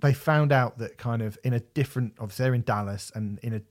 they 0.00 0.12
found 0.12 0.52
out 0.52 0.78
that 0.78 0.98
kind 0.98 1.22
of 1.22 1.38
in 1.44 1.54
a 1.54 1.60
different, 1.60 2.14
obviously 2.18 2.44
they're 2.44 2.54
in 2.54 2.62
Dallas 2.62 3.10
and 3.14 3.38
in 3.42 3.54
a 3.54 3.62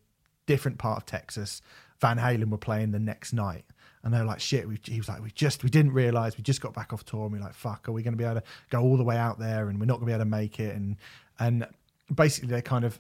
different 0.47 0.79
part 0.79 0.97
of 0.97 1.05
Texas, 1.05 1.61
Van 1.99 2.17
Halen 2.17 2.49
were 2.49 2.57
playing 2.57 2.91
the 2.91 2.99
next 2.99 3.33
night. 3.33 3.65
And 4.03 4.11
they're 4.11 4.25
like, 4.25 4.39
shit. 4.39 4.67
We, 4.67 4.79
he 4.83 4.97
was 4.97 5.07
like, 5.07 5.21
we 5.21 5.29
just, 5.29 5.63
we 5.63 5.69
didn't 5.69 5.93
realize 5.93 6.35
we 6.35 6.41
just 6.41 6.59
got 6.59 6.73
back 6.73 6.91
off 6.91 7.05
tour. 7.05 7.25
And 7.25 7.33
we're 7.33 7.39
like, 7.39 7.53
fuck, 7.53 7.87
are 7.87 7.91
we 7.91 8.01
going 8.01 8.13
to 8.13 8.17
be 8.17 8.23
able 8.23 8.41
to 8.41 8.43
go 8.71 8.81
all 8.81 8.97
the 8.97 9.03
way 9.03 9.15
out 9.15 9.37
there? 9.37 9.69
And 9.69 9.79
we're 9.79 9.85
not 9.85 9.99
going 9.99 10.07
to 10.07 10.07
be 10.07 10.13
able 10.13 10.23
to 10.23 10.29
make 10.29 10.59
it. 10.59 10.75
And, 10.75 10.95
and 11.37 11.67
basically, 12.13 12.49
they're 12.49 12.63
kind 12.63 12.83
of, 12.83 12.99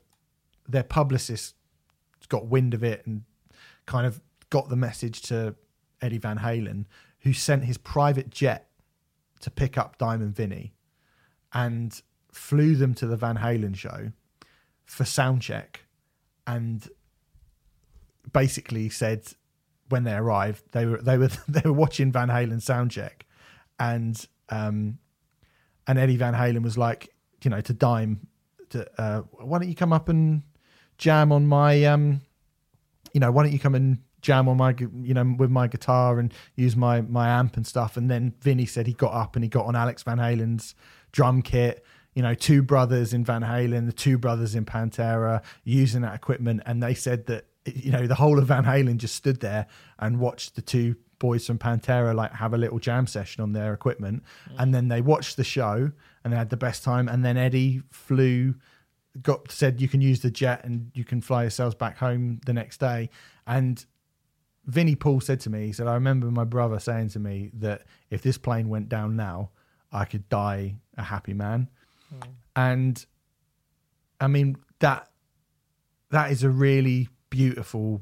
their 0.67 0.83
publicist 0.83 1.55
got 2.31 2.47
wind 2.47 2.73
of 2.73 2.83
it 2.83 3.05
and 3.05 3.23
kind 3.85 4.07
of 4.07 4.21
got 4.49 4.69
the 4.69 4.75
message 4.75 5.21
to 5.23 5.53
Eddie 6.01 6.17
Van 6.17 6.39
Halen, 6.39 6.85
who 7.19 7.33
sent 7.33 7.65
his 7.65 7.77
private 7.77 8.29
jet 8.29 8.69
to 9.41 9.51
pick 9.51 9.77
up 9.77 9.97
Diamond 9.97 10.35
Vinnie 10.35 10.73
and 11.53 12.01
flew 12.31 12.75
them 12.75 12.93
to 12.95 13.05
the 13.05 13.17
Van 13.17 13.37
Halen 13.37 13.75
show 13.75 14.13
for 14.85 15.03
sound 15.03 15.41
check 15.41 15.81
and 16.47 16.89
basically 18.31 18.87
said 18.89 19.25
when 19.89 20.05
they 20.05 20.13
arrived 20.13 20.63
they 20.71 20.85
were 20.85 21.01
they 21.01 21.17
were 21.17 21.29
they 21.47 21.61
were 21.65 21.73
watching 21.73 22.11
Van 22.11 22.29
Halen 22.29 22.61
sound 22.61 22.91
check 22.91 23.25
and 23.79 24.25
um 24.49 24.99
and 25.87 25.99
Eddie 25.99 26.17
Van 26.17 26.33
Halen 26.33 26.63
was 26.63 26.77
like 26.77 27.09
you 27.43 27.49
know 27.49 27.61
to 27.61 27.73
Dime 27.73 28.27
to 28.69 28.87
uh 29.01 29.21
why 29.31 29.59
don't 29.59 29.67
you 29.67 29.75
come 29.75 29.91
up 29.91 30.07
and 30.07 30.43
jam 31.01 31.31
on 31.31 31.47
my 31.47 31.83
um 31.83 32.21
you 33.11 33.19
know 33.19 33.31
why 33.31 33.43
don't 33.43 33.51
you 33.51 33.59
come 33.59 33.75
and 33.75 33.97
jam 34.21 34.47
on 34.47 34.55
my 34.55 34.73
you 35.01 35.13
know 35.15 35.35
with 35.37 35.49
my 35.49 35.67
guitar 35.67 36.19
and 36.19 36.31
use 36.55 36.75
my 36.75 37.01
my 37.01 37.27
amp 37.27 37.57
and 37.57 37.67
stuff. 37.67 37.97
And 37.97 38.09
then 38.09 38.33
Vinnie 38.39 38.67
said 38.67 38.85
he 38.85 38.93
got 38.93 39.13
up 39.13 39.35
and 39.35 39.43
he 39.43 39.49
got 39.49 39.65
on 39.65 39.75
Alex 39.75 40.03
Van 40.03 40.19
Halen's 40.19 40.75
drum 41.11 41.41
kit 41.41 41.83
you 42.13 42.21
know 42.21 42.35
two 42.35 42.61
brothers 42.61 43.13
in 43.13 43.25
Van 43.25 43.41
Halen 43.41 43.87
the 43.87 43.91
two 43.91 44.17
brothers 44.17 44.53
in 44.53 44.63
Pantera 44.63 45.41
using 45.63 46.01
that 46.03 46.13
equipment. 46.13 46.61
And 46.67 46.81
they 46.83 46.93
said 46.93 47.25
that 47.25 47.47
you 47.65 47.91
know 47.91 48.05
the 48.05 48.15
whole 48.15 48.37
of 48.37 48.45
Van 48.45 48.63
Halen 48.63 48.97
just 48.97 49.15
stood 49.15 49.41
there 49.41 49.65
and 49.97 50.19
watched 50.19 50.55
the 50.55 50.61
two 50.61 50.95
boys 51.17 51.47
from 51.47 51.57
Pantera 51.57 52.13
like 52.13 52.31
have 52.33 52.53
a 52.53 52.57
little 52.57 52.79
jam 52.79 53.07
session 53.07 53.41
on 53.41 53.53
their 53.53 53.73
equipment. 53.73 54.23
And 54.57 54.73
then 54.73 54.87
they 54.87 55.01
watched 55.01 55.35
the 55.35 55.43
show 55.43 55.91
and 56.23 56.31
they 56.31 56.37
had 56.37 56.51
the 56.51 56.57
best 56.57 56.83
time. 56.83 57.07
And 57.07 57.25
then 57.25 57.37
Eddie 57.37 57.81
flew 57.89 58.53
got 59.21 59.51
said 59.51 59.81
you 59.81 59.87
can 59.87 60.01
use 60.01 60.21
the 60.21 60.31
jet 60.31 60.63
and 60.63 60.91
you 60.93 61.03
can 61.03 61.21
fly 61.21 61.41
yourselves 61.41 61.75
back 61.75 61.97
home 61.97 62.39
the 62.45 62.53
next 62.53 62.79
day 62.79 63.09
and 63.45 63.85
Vinnie 64.65 64.95
Paul 64.95 65.19
said 65.21 65.39
to 65.41 65.49
me, 65.49 65.67
he 65.67 65.73
said, 65.73 65.87
I 65.87 65.95
remember 65.95 66.27
my 66.27 66.43
brother 66.43 66.79
saying 66.79 67.09
to 67.09 67.19
me 67.19 67.49
that 67.55 67.83
if 68.09 68.21
this 68.21 68.37
plane 68.37 68.69
went 68.69 68.89
down 68.89 69.15
now, 69.15 69.49
I 69.91 70.05
could 70.05 70.29
die 70.29 70.75
a 70.97 71.03
happy 71.03 71.33
man. 71.33 71.69
Hmm. 72.09 72.29
And 72.55 73.05
I 74.19 74.27
mean 74.27 74.57
that 74.79 75.09
that 76.11 76.31
is 76.31 76.43
a 76.43 76.49
really 76.49 77.09
beautiful 77.29 78.01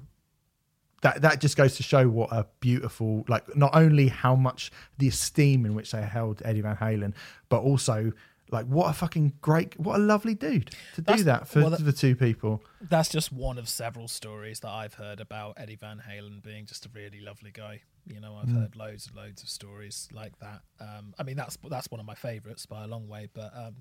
that 1.02 1.22
that 1.22 1.40
just 1.40 1.56
goes 1.56 1.78
to 1.78 1.84
show 1.84 2.10
what 2.10 2.32
a 2.32 2.46
beautiful 2.60 3.24
like 3.28 3.56
not 3.56 3.72
only 3.74 4.10
how 4.10 4.36
much 4.36 4.72
the 4.98 5.08
esteem 5.08 5.66
in 5.66 5.74
which 5.74 5.92
they 5.92 6.02
held 6.02 6.42
Eddie 6.44 6.62
Van 6.62 6.76
Halen, 6.76 7.14
but 7.48 7.62
also 7.62 8.12
like 8.52 8.66
what 8.66 8.90
a 8.90 8.94
fucking 8.94 9.34
great 9.42 9.80
what 9.80 9.96
a 9.96 10.00
lovely 10.04 10.34
dude 10.34 10.72
to 10.96 11.02
do 11.02 11.24
that 11.24 11.48
for 11.48 11.62
well, 11.62 11.70
that- 11.72 11.84
the 11.84 11.94
two 11.94 12.16
people. 12.16 12.64
That's 12.82 13.10
just 13.10 13.32
one 13.32 13.58
of 13.58 13.68
several 13.70 14.08
stories 14.08 14.62
that 14.62 14.70
I've 14.70 14.96
heard 14.96 15.20
about 15.20 15.56
Eddie 15.58 15.76
Van 15.76 16.02
Halen 16.10 16.42
being 16.42 16.66
just 16.66 16.86
a 16.86 16.90
really 16.94 17.20
lovely 17.22 17.52
guy. 17.52 17.82
You 18.08 18.20
know, 18.20 18.40
I've 18.42 18.50
heard 18.52 18.76
loads 18.76 19.06
and 19.08 19.16
loads 19.16 19.44
of 19.44 19.50
stories 19.50 20.08
like 20.12 20.38
that. 20.40 20.62
Um, 20.80 21.14
I 21.20 21.24
mean, 21.24 21.36
that's 21.36 21.58
that's 21.70 21.92
one 21.92 22.00
of 22.00 22.06
my 22.06 22.16
favourites 22.16 22.66
by 22.66 22.84
a 22.84 22.88
long 22.88 23.08
way. 23.08 23.28
But 23.32 23.52
um, 23.56 23.76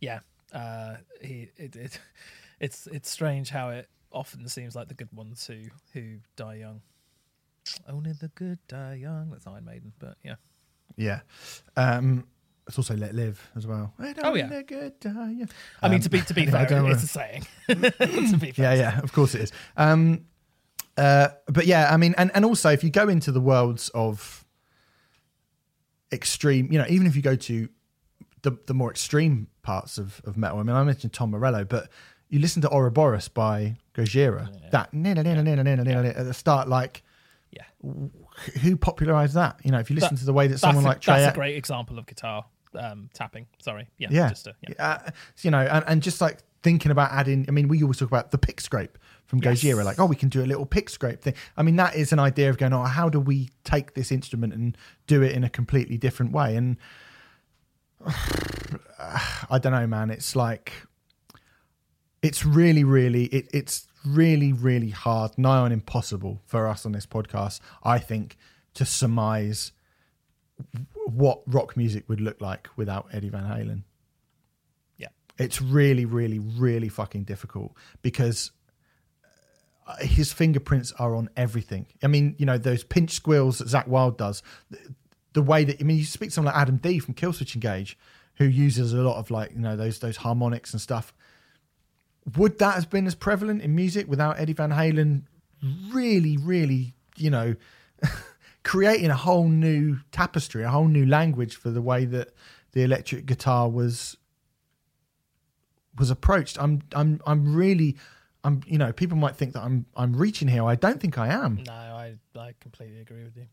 yeah, 0.00 0.20
uh, 0.52 0.96
he 1.20 1.50
it, 1.56 1.76
it 1.76 2.00
it's 2.60 2.86
it's 2.88 3.08
strange 3.08 3.50
how 3.50 3.70
it 3.70 3.88
often 4.10 4.48
seems 4.48 4.74
like 4.74 4.88
the 4.88 4.94
good 4.94 5.12
ones 5.12 5.46
who 5.46 5.60
who 5.92 6.16
die 6.36 6.56
young. 6.56 6.80
Only 7.88 8.12
the 8.12 8.28
good 8.28 8.58
die 8.66 8.94
young. 8.94 9.30
That's 9.30 9.46
Iron 9.46 9.64
Maiden, 9.64 9.92
but 9.98 10.16
yeah. 10.24 10.36
Yeah. 10.96 11.20
Um, 11.76 12.26
it's 12.70 12.78
also 12.78 12.96
Let 12.96 13.14
Live 13.14 13.50
as 13.56 13.66
well. 13.66 13.92
I 13.98 14.12
don't 14.12 14.24
Oh, 14.24 14.34
yeah. 14.34 14.48
let 14.48 14.66
good 14.68 14.98
die, 15.00 15.34
yeah. 15.38 15.44
I 15.82 15.88
mean, 15.88 15.96
Um, 15.96 16.00
to 16.02 16.08
be 16.08 16.20
to 16.30 16.34
be 16.34 16.46
fair, 16.46 16.66
it's 16.90 17.02
a 17.02 17.06
saying. 17.06 17.46
to 17.68 18.36
be 18.40 18.52
fair, 18.52 18.74
yeah, 18.76 18.80
yeah, 18.94 19.00
of 19.00 19.12
course 19.12 19.34
it 19.34 19.42
is. 19.42 19.52
Um, 19.76 20.26
uh, 20.96 21.28
but 21.46 21.66
yeah, 21.66 21.92
I 21.92 21.96
mean, 21.96 22.14
and, 22.16 22.30
and 22.34 22.44
also 22.44 22.70
if 22.70 22.84
you 22.84 22.90
go 22.90 23.08
into 23.08 23.32
the 23.32 23.40
worlds 23.40 23.88
of 23.90 24.44
extreme, 26.12 26.70
you 26.72 26.78
know, 26.78 26.86
even 26.88 27.06
if 27.06 27.16
you 27.16 27.22
go 27.22 27.36
to 27.36 27.68
the, 28.42 28.52
the 28.66 28.74
more 28.74 28.90
extreme 28.90 29.48
parts 29.62 29.98
of, 29.98 30.20
of 30.24 30.36
metal, 30.36 30.58
I 30.58 30.62
mean, 30.62 30.76
I 30.76 30.82
mentioned 30.84 31.12
Tom 31.12 31.30
Morello, 31.30 31.64
but 31.64 31.88
you 32.28 32.38
listen 32.38 32.62
to 32.62 32.68
Oroborus 32.68 33.32
by 33.32 33.76
Gojira, 33.94 34.48
that 34.70 34.90
at 36.16 36.24
the 36.24 36.34
start, 36.34 36.68
like, 36.68 37.02
yeah. 37.50 37.64
who 38.62 38.76
popularized 38.76 39.34
that? 39.34 39.58
You 39.64 39.72
know, 39.72 39.78
if 39.80 39.90
you 39.90 39.94
listen 39.96 40.14
That- 40.14 40.20
to 40.20 40.26
the 40.26 40.32
way 40.32 40.46
that 40.46 40.52
That's, 40.52 40.60
someone 40.60 40.84
a, 40.84 40.88
like 40.88 41.00
Trey 41.00 41.20
that's 41.20 41.34
a 41.34 41.38
great 41.38 41.56
example 41.56 41.98
of 41.98 42.06
guitar 42.06 42.44
um, 42.74 43.10
tapping. 43.14 43.46
Sorry, 43.60 43.88
yeah, 43.98 44.08
yeah, 44.10 44.28
just 44.28 44.44
to, 44.44 44.54
yeah. 44.68 44.74
Uh, 44.78 45.10
you 45.42 45.50
know, 45.50 45.60
and, 45.60 45.84
and 45.86 46.02
just 46.02 46.20
like 46.20 46.38
thinking 46.62 46.90
about 46.90 47.10
adding. 47.12 47.44
I 47.48 47.52
mean, 47.52 47.68
we 47.68 47.82
always 47.82 47.98
talk 47.98 48.08
about 48.08 48.30
the 48.30 48.38
pick 48.38 48.60
scrape 48.60 48.98
from 49.26 49.40
Yes. 49.40 49.60
Gojira, 49.62 49.84
like, 49.84 49.98
oh, 49.98 50.06
we 50.06 50.16
can 50.16 50.28
do 50.28 50.42
a 50.42 50.46
little 50.46 50.66
pick 50.66 50.90
scrape 50.90 51.20
thing. 51.22 51.34
I 51.56 51.62
mean, 51.62 51.76
that 51.76 51.94
is 51.94 52.12
an 52.12 52.18
idea 52.18 52.50
of 52.50 52.58
going, 52.58 52.72
oh, 52.72 52.82
how 52.82 53.08
do 53.08 53.20
we 53.20 53.50
take 53.64 53.94
this 53.94 54.10
instrument 54.10 54.52
and 54.52 54.76
do 55.06 55.22
it 55.22 55.32
in 55.32 55.44
a 55.44 55.50
completely 55.50 55.96
different 55.96 56.32
way? 56.32 56.56
And 56.56 56.76
I 58.08 59.58
don't 59.60 59.72
know, 59.72 59.86
man. 59.86 60.10
It's 60.10 60.34
like 60.34 60.72
it's 62.22 62.44
really, 62.44 62.84
really, 62.84 63.24
it, 63.26 63.48
it's 63.52 63.86
really, 64.04 64.52
really 64.52 64.90
hard, 64.90 65.36
nigh 65.38 65.58
on 65.58 65.72
impossible 65.72 66.42
for 66.46 66.68
us 66.68 66.84
on 66.84 66.92
this 66.92 67.06
podcast. 67.06 67.60
I 67.82 67.98
think 67.98 68.36
to 68.74 68.84
surmise 68.84 69.72
what 71.06 71.42
rock 71.46 71.76
music 71.76 72.08
would 72.08 72.20
look 72.20 72.40
like 72.40 72.68
without 72.76 73.08
Eddie 73.12 73.28
Van 73.28 73.44
Halen. 73.44 73.82
Yeah. 74.96 75.08
It's 75.38 75.60
really, 75.60 76.04
really, 76.04 76.38
really 76.38 76.88
fucking 76.88 77.24
difficult 77.24 77.72
because 78.02 78.52
uh, 79.86 79.96
his 80.00 80.32
fingerprints 80.32 80.92
are 80.98 81.14
on 81.14 81.30
everything. 81.36 81.86
I 82.02 82.06
mean, 82.06 82.34
you 82.38 82.46
know, 82.46 82.58
those 82.58 82.84
pinch 82.84 83.10
squeals 83.10 83.58
that 83.58 83.68
Zakk 83.68 83.88
Wylde 83.88 84.18
does, 84.18 84.42
the, 84.70 84.78
the 85.32 85.42
way 85.42 85.64
that 85.64 85.80
I 85.80 85.84
mean, 85.84 85.98
you 85.98 86.04
speak 86.04 86.30
to 86.30 86.34
someone 86.34 86.54
like 86.54 86.60
Adam 86.60 86.76
D 86.76 86.98
from 86.98 87.14
Killswitch 87.14 87.54
Engage, 87.54 87.98
who 88.36 88.44
uses 88.44 88.92
a 88.92 89.02
lot 89.02 89.16
of 89.16 89.30
like 89.30 89.52
you 89.52 89.60
know 89.60 89.76
those 89.76 89.98
those 89.98 90.18
harmonics 90.18 90.72
and 90.72 90.80
stuff. 90.80 91.12
Would 92.36 92.58
that 92.58 92.74
have 92.74 92.90
been 92.90 93.06
as 93.06 93.14
prevalent 93.14 93.62
in 93.62 93.74
music 93.74 94.08
without 94.08 94.38
Eddie 94.38 94.52
Van 94.52 94.70
Halen? 94.70 95.22
Really, 95.90 96.36
really, 96.36 96.94
you 97.16 97.30
know, 97.30 97.54
creating 98.62 99.10
a 99.10 99.16
whole 99.16 99.48
new 99.48 99.98
tapestry, 100.12 100.62
a 100.62 100.68
whole 100.70 100.88
new 100.88 101.06
language 101.06 101.56
for 101.56 101.70
the 101.70 101.82
way 101.82 102.04
that 102.04 102.34
the 102.72 102.82
electric 102.82 103.26
guitar 103.26 103.68
was 103.68 104.16
was 105.98 106.10
approached. 106.10 106.60
I'm 106.60 106.82
I'm 106.94 107.20
I'm 107.26 107.54
really 107.54 107.96
I'm 108.44 108.62
you 108.66 108.78
know 108.78 108.92
people 108.92 109.16
might 109.16 109.36
think 109.36 109.54
that 109.54 109.62
I'm 109.62 109.86
I'm 109.96 110.14
reaching 110.14 110.48
here. 110.48 110.64
I 110.64 110.74
don't 110.74 111.00
think 111.00 111.18
I 111.18 111.28
am. 111.28 111.62
No, 111.66 111.72
I 111.72 112.14
I 112.36 112.54
completely 112.60 113.00
agree 113.00 113.24
with 113.24 113.36
you. 113.36 113.46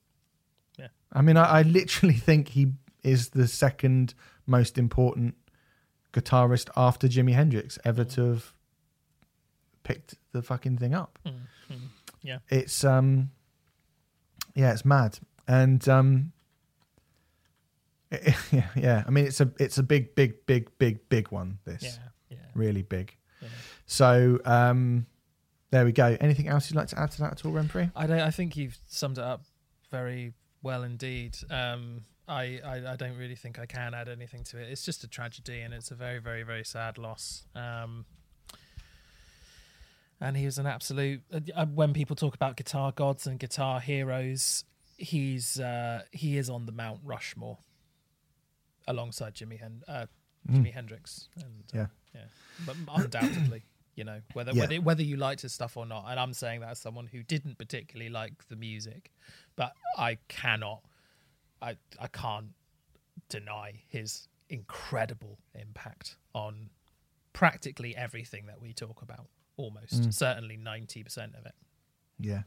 Yeah. 0.78 0.88
I 1.12 1.22
mean, 1.22 1.38
I, 1.38 1.60
I 1.60 1.62
literally 1.64 2.16
think 2.30 2.50
he 2.50 2.74
is 3.04 3.30
the 3.30 3.48
second 3.48 4.14
most 4.46 4.78
important 4.78 5.36
guitarist 6.14 6.70
after 6.76 7.08
Jimi 7.08 7.34
Hendrix 7.34 7.78
ever 7.84 8.04
to 8.04 8.22
have 8.30 8.54
picked 9.84 10.16
the 10.32 10.42
fucking 10.42 10.78
thing 10.78 10.94
up. 10.94 11.20
Mm, 11.26 11.34
mm, 11.72 11.78
yeah. 12.22 12.40
It's 12.50 12.84
um, 12.84 13.32
yeah, 14.58 14.72
it's 14.74 14.84
mad, 14.84 15.20
and 15.48 15.88
um, 15.88 16.32
yeah, 18.52 18.68
yeah. 18.76 19.04
I 19.06 19.10
mean, 19.12 19.26
it's 19.28 19.40
a 19.40 19.52
it's 19.60 19.78
a 19.78 19.84
big, 19.84 20.16
big, 20.16 20.46
big, 20.48 20.70
big, 20.80 21.08
big 21.10 21.30
one. 21.30 21.60
This 21.64 21.84
Yeah, 21.84 21.92
yeah. 22.30 22.38
really 22.56 22.82
big. 22.82 23.16
yeah. 23.42 23.50
So 23.86 24.40
um, 24.46 25.06
there 25.70 25.86
we 25.86 25.92
go. 25.92 26.18
Anything 26.20 26.48
else 26.48 26.70
you'd 26.72 26.78
like 26.78 26.88
to 26.88 27.00
add 27.00 27.12
to 27.12 27.20
that 27.20 27.34
at 27.34 27.46
all, 27.46 27.52
Remfry? 27.52 27.92
I 27.96 28.08
don't. 28.08 28.20
I 28.20 28.32
think 28.32 28.58
you've 28.58 28.78
summed 28.88 29.20
it 29.20 29.24
up 29.24 29.44
very 29.92 30.34
well 30.64 30.84
indeed. 30.84 31.38
Um, 31.52 32.06
I, 32.28 32.60
I 32.66 32.94
I 32.94 32.96
don't 32.96 33.18
really 33.18 33.36
think 33.36 33.60
I 33.60 33.68
can 33.68 33.94
add 33.94 34.10
anything 34.10 34.44
to 34.46 34.58
it. 34.58 34.70
It's 34.70 34.84
just 34.84 35.04
a 35.04 35.08
tragedy, 35.08 35.62
and 35.62 35.72
it's 35.74 35.92
a 35.92 35.96
very 35.96 36.20
very 36.20 36.44
very 36.44 36.66
sad 36.66 36.98
loss. 36.98 37.46
Um, 37.56 38.06
and 40.22 40.36
he 40.38 40.46
was 40.46 40.58
an 40.58 40.66
absolute. 40.66 41.22
Uh, 41.56 41.66
when 41.66 41.94
people 41.94 42.16
talk 42.16 42.34
about 42.36 42.56
guitar 42.58 42.92
gods 42.92 43.28
and 43.28 43.40
guitar 43.40 43.80
heroes, 43.80 44.64
he's 44.98 45.60
uh, 45.60 46.04
he 46.12 46.38
is 46.38 46.50
on 46.50 46.66
the 46.66 46.72
Mount 46.72 47.00
Rushmore, 47.04 47.58
alongside 48.88 49.34
Jimmy 49.34 49.58
Hen- 49.58 49.84
uh, 49.88 50.06
Jimi 50.50 50.74
Hendrix. 50.74 51.30
And, 51.36 51.64
uh, 51.74 51.78
Yeah. 51.78 51.88
yeah, 52.16 52.26
but 52.66 52.78
undoubtedly. 52.88 53.64
You 53.96 54.04
know 54.04 54.22
whether 54.34 54.52
Yeah. 54.52 54.62
whether 54.62 54.82
whether 54.82 55.02
you 55.02 55.18
liked 55.18 55.42
his 55.42 55.54
stuff 55.56 55.76
or 55.76 55.86
not, 55.86 56.06
and 56.08 56.20
I'm 56.20 56.32
saying 56.34 56.60
that 56.62 56.70
as 56.70 56.80
someone 56.80 57.08
who 57.08 57.24
didn't 57.24 57.58
particularly 57.58 58.10
like 58.12 58.48
the 58.48 58.56
music, 58.56 59.12
but 59.56 59.74
I 59.98 60.20
cannot, 60.28 60.84
I 61.64 61.78
I 62.00 62.08
can't 62.08 62.54
deny 63.28 63.82
his 63.88 64.28
incredible 64.50 65.40
impact 65.56 66.16
on 66.34 66.70
practically 67.34 67.96
everything 67.96 68.46
that 68.46 68.62
we 68.62 68.72
talk 68.72 69.02
about. 69.02 69.30
Almost 69.58 70.04
Mm. 70.04 70.14
certainly 70.14 70.56
ninety 70.58 71.04
percent 71.04 71.34
of 71.36 71.46
it. 71.46 71.56
Yeah. 72.20 72.44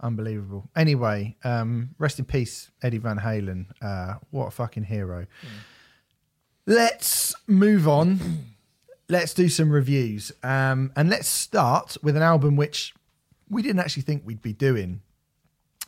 Unbelievable. 0.00 0.70
Anyway, 0.76 1.36
um, 1.42 1.94
rest 1.98 2.18
in 2.20 2.24
peace, 2.24 2.70
Eddie 2.82 2.98
Van 2.98 3.18
Halen. 3.18 3.66
Uh, 3.82 4.18
what 4.30 4.46
a 4.46 4.50
fucking 4.52 4.84
hero. 4.84 5.26
Let's 6.66 7.34
move 7.46 7.88
on. 7.88 8.20
let's 9.08 9.32
do 9.34 9.48
some 9.48 9.70
reviews. 9.70 10.30
Um, 10.42 10.92
and 10.94 11.08
let's 11.08 11.28
start 11.28 11.96
with 12.02 12.16
an 12.16 12.22
album 12.22 12.56
which 12.56 12.94
we 13.48 13.62
didn't 13.62 13.80
actually 13.80 14.02
think 14.02 14.22
we'd 14.24 14.42
be 14.42 14.52
doing 14.52 15.00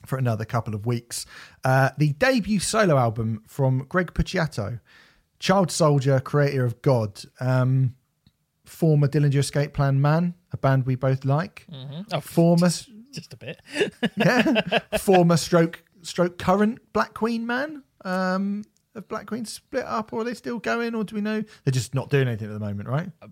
for 0.07 0.17
another 0.19 0.45
couple 0.47 0.75
of 0.75 0.87
weeks. 0.87 1.27
Uh, 1.63 1.91
the 1.99 2.15
debut 2.15 2.59
solo 2.59 2.97
album 2.97 3.43
from 3.47 3.85
Greg 3.89 4.15
Puciato, 4.15 4.81
child 5.39 5.71
soldier, 5.71 6.19
creator 6.21 6.65
of 6.65 6.81
God, 6.83 7.23
um, 7.39 7.95
former 8.71 9.09
Dillinger 9.09 9.37
Escape 9.39 9.73
Plan 9.75 10.01
man, 10.01 10.35
a 10.53 10.57
band 10.57 10.87
we 10.87 10.95
both 10.95 11.25
like. 11.25 11.67
Oh, 12.13 12.21
Former 12.21 12.69
just 13.13 13.33
a 13.33 13.37
bit. 13.37 13.61
yeah, 14.17 14.79
former 14.99 15.37
stroke 15.37 15.83
stroke 16.03 16.39
current 16.39 16.79
Black 16.93 17.15
Queen 17.15 17.47
man. 17.47 17.83
Um, 18.05 18.65
have 18.95 19.07
Black 19.07 19.27
Queen 19.27 19.45
split 19.45 19.85
up, 19.85 20.13
or 20.13 20.23
are 20.23 20.25
they 20.25 20.35
still 20.35 20.59
going, 20.59 20.95
or 20.97 21.05
do 21.05 21.15
we 21.15 21.21
know 21.21 21.45
they're 21.65 21.71
just 21.73 21.95
not 21.95 22.11
doing 22.11 22.27
anything 22.27 22.49
at 22.49 22.55
the 22.55 22.59
moment, 22.59 22.89
right? 22.89 23.09
I, 23.23 23.27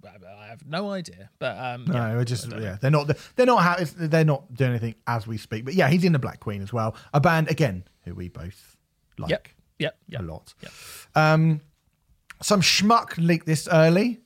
I 0.44 0.46
have 0.46 0.64
no 0.66 0.90
idea, 0.90 1.30
but 1.40 1.56
um, 1.58 1.84
No, 1.86 1.94
yeah, 1.94 2.14
we're 2.14 2.24
just 2.24 2.48
yeah, 2.52 2.76
they're 2.80 2.90
not 2.92 3.10
they're 3.34 3.46
not 3.46 3.62
ha- 3.62 3.84
they're 3.96 4.24
not 4.24 4.52
doing 4.54 4.70
anything 4.70 4.94
as 5.06 5.26
we 5.26 5.36
speak. 5.36 5.64
But 5.64 5.74
yeah, 5.74 5.88
he's 5.88 6.04
in 6.04 6.12
the 6.12 6.18
Black 6.18 6.38
Queen 6.40 6.62
as 6.62 6.72
well, 6.72 6.94
a 7.12 7.20
band 7.20 7.50
again 7.50 7.84
who 8.04 8.14
we 8.14 8.28
both 8.28 8.76
like 9.18 9.30
Yep, 9.30 9.48
yep, 9.80 9.98
yep. 10.08 10.20
a 10.20 10.24
lot. 10.24 10.54
Yep. 10.62 10.72
Um, 11.16 11.60
some 12.40 12.60
schmuck 12.60 13.16
leaked 13.18 13.46
this 13.46 13.66
early. 13.70 14.20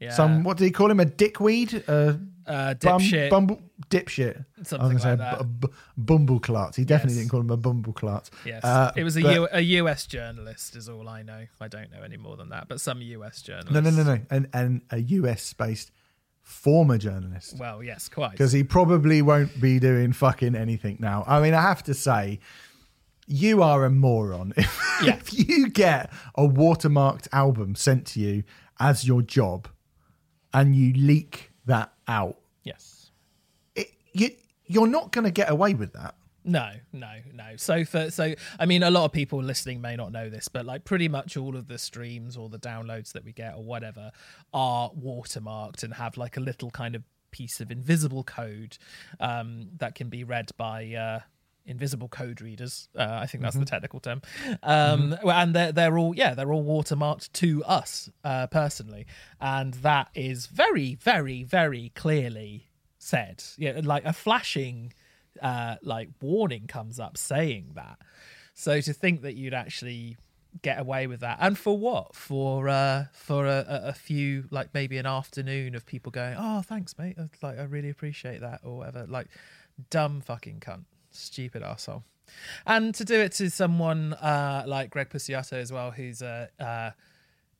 Yeah. 0.00 0.10
Some 0.10 0.44
what 0.44 0.56
do 0.58 0.64
you 0.64 0.72
call 0.72 0.90
him? 0.90 1.00
A 1.00 1.04
dickweed? 1.06 1.74
A 1.88 2.20
uh, 2.46 2.74
bum, 2.74 3.00
dipshit. 3.00 3.30
bumble 3.30 3.60
dipshit. 3.88 4.44
Something 4.62 4.90
I 4.90 4.94
was 4.94 5.04
like 5.04 5.18
gonna 5.18 5.38
say 5.40 5.44
b- 5.60 5.68
bumbleclart. 6.00 6.76
He 6.76 6.84
definitely 6.84 7.14
Yes. 7.14 7.22
didn't 7.24 7.30
call 7.30 7.40
him 7.40 7.50
a 7.50 7.58
bumbleclart. 7.58 8.30
Yes, 8.44 8.62
Uh, 8.64 8.92
it 8.94 9.04
was 9.04 9.16
a, 9.16 9.22
but- 9.22 9.34
U- 9.34 9.48
a 9.52 9.60
US 9.82 10.06
journalist, 10.06 10.76
is 10.76 10.88
all 10.88 11.08
I 11.08 11.22
know. 11.22 11.46
I 11.60 11.68
don't 11.68 11.90
know 11.90 12.02
any 12.02 12.16
more 12.16 12.36
than 12.36 12.50
that, 12.50 12.68
but 12.68 12.80
some 12.80 13.00
US 13.02 13.42
journalist. 13.42 13.72
No, 13.72 13.80
no, 13.80 13.90
no, 13.90 14.02
no. 14.02 14.20
And 14.30 14.48
and 14.52 14.82
a 14.90 14.98
US 14.98 15.52
based 15.54 15.90
former 16.42 16.98
journalist. 16.98 17.56
Well, 17.58 17.82
yes, 17.82 18.08
quite. 18.08 18.32
Because 18.32 18.52
he 18.52 18.62
probably 18.62 19.22
won't 19.22 19.60
be 19.60 19.78
doing 19.80 20.12
fucking 20.12 20.54
anything 20.54 20.98
now. 21.00 21.24
I 21.26 21.40
mean, 21.40 21.54
I 21.54 21.62
have 21.62 21.82
to 21.84 21.94
say, 21.94 22.38
you 23.26 23.62
are 23.62 23.84
a 23.84 23.90
moron. 23.90 24.52
If, 24.98 25.02
Yeah. 25.02 25.16
if 25.16 25.32
you 25.48 25.68
get 25.68 26.10
a 26.36 26.42
watermarked 26.46 27.28
album 27.32 27.74
sent 27.74 28.06
to 28.08 28.20
you 28.20 28.44
as 28.78 29.06
your 29.06 29.20
job 29.22 29.68
and 30.56 30.74
you 30.74 30.92
leak 30.94 31.52
that 31.66 31.92
out, 32.08 32.38
Yes. 32.64 33.10
it, 33.74 33.88
you, 34.12 34.30
you're 34.66 34.86
not 34.86 35.12
going 35.12 35.24
to 35.24 35.30
get 35.30 35.50
away 35.50 35.74
with 35.74 35.92
that. 35.92 36.14
No, 36.44 36.70
no, 36.92 37.10
no. 37.34 37.56
So 37.56 37.84
for 37.84 38.08
so 38.10 38.34
I 38.60 38.66
mean 38.66 38.84
a 38.84 38.90
lot 38.90 39.04
of 39.04 39.10
people 39.12 39.42
listening 39.42 39.80
may 39.80 39.96
not 39.96 40.12
know 40.12 40.30
this, 40.30 40.46
but 40.46 40.64
like 40.64 40.84
pretty 40.84 41.08
much 41.08 41.36
all 41.36 41.56
of 41.56 41.66
the 41.66 41.76
streams 41.76 42.36
or 42.36 42.48
the 42.48 42.58
downloads 42.58 43.12
that 43.14 43.24
we 43.24 43.32
get 43.32 43.54
or 43.56 43.64
whatever 43.64 44.12
are 44.54 44.90
watermarked 44.90 45.82
and 45.82 45.94
have 45.94 46.16
like 46.16 46.36
a 46.36 46.40
little 46.40 46.70
kind 46.70 46.94
of 46.94 47.02
piece 47.32 47.60
of 47.60 47.72
invisible 47.72 48.22
code 48.22 48.78
um, 49.18 49.70
that 49.78 49.96
can 49.96 50.08
be 50.08 50.22
read 50.22 50.50
by 50.56 50.94
uh, 50.94 51.18
invisible 51.66 52.08
code 52.08 52.40
readers. 52.40 52.88
Uh, 52.96 53.06
I 53.10 53.26
think 53.26 53.42
that's 53.42 53.56
the 53.56 53.64
technical 53.64 54.00
term. 54.00 54.22
Um, 54.62 55.16
well, 55.22 55.36
And 55.36 55.54
they're 55.54 55.72
they're 55.72 55.98
all 55.98 56.14
yeah 56.14 56.34
they're 56.34 56.52
all 56.52 56.64
watermarked 56.64 57.32
to 57.34 57.64
us 57.64 58.08
uh, 58.24 58.46
personally, 58.46 59.06
and 59.40 59.74
that 59.74 60.08
is 60.14 60.46
very 60.46 60.94
very 60.94 61.42
very 61.42 61.92
clearly 61.94 62.68
said. 62.98 63.42
Yeah, 63.56 63.80
like 63.82 64.04
a 64.04 64.12
flashing 64.12 64.92
uh, 65.42 65.76
like 65.82 66.10
warning 66.20 66.66
comes 66.66 66.98
up 66.98 67.16
saying 67.16 67.72
that. 67.74 67.98
So 68.54 68.80
to 68.80 68.92
think 68.92 69.22
that 69.22 69.34
you'd 69.34 69.54
actually 69.54 70.16
get 70.62 70.78
away 70.80 71.06
with 71.06 71.20
that, 71.20 71.36
and 71.40 71.58
for 71.58 71.76
what? 71.76 72.14
For 72.14 72.68
uh, 72.68 73.06
for 73.12 73.46
a, 73.46 73.64
a, 73.68 73.88
a 73.88 73.92
few 73.92 74.44
like 74.50 74.72
maybe 74.72 74.96
an 74.98 75.06
afternoon 75.06 75.74
of 75.74 75.84
people 75.84 76.10
going, 76.10 76.36
"Oh, 76.38 76.62
thanks, 76.62 76.96
mate. 76.98 77.16
Like 77.42 77.58
I 77.58 77.64
really 77.64 77.90
appreciate 77.90 78.40
that," 78.40 78.60
or 78.64 78.78
whatever. 78.78 79.06
Like 79.06 79.26
dumb 79.90 80.22
fucking 80.22 80.60
cunt, 80.60 80.84
stupid 81.16 81.62
asshole. 81.62 82.04
And 82.66 82.94
to 82.94 83.04
do 83.04 83.20
it 83.20 83.32
to 83.32 83.50
someone 83.50 84.12
uh, 84.14 84.64
like 84.66 84.90
Greg 84.90 85.10
Puciato 85.10 85.54
as 85.54 85.72
well, 85.72 85.90
who's 85.90 86.22
a 86.22 86.48
uh, 86.58 86.90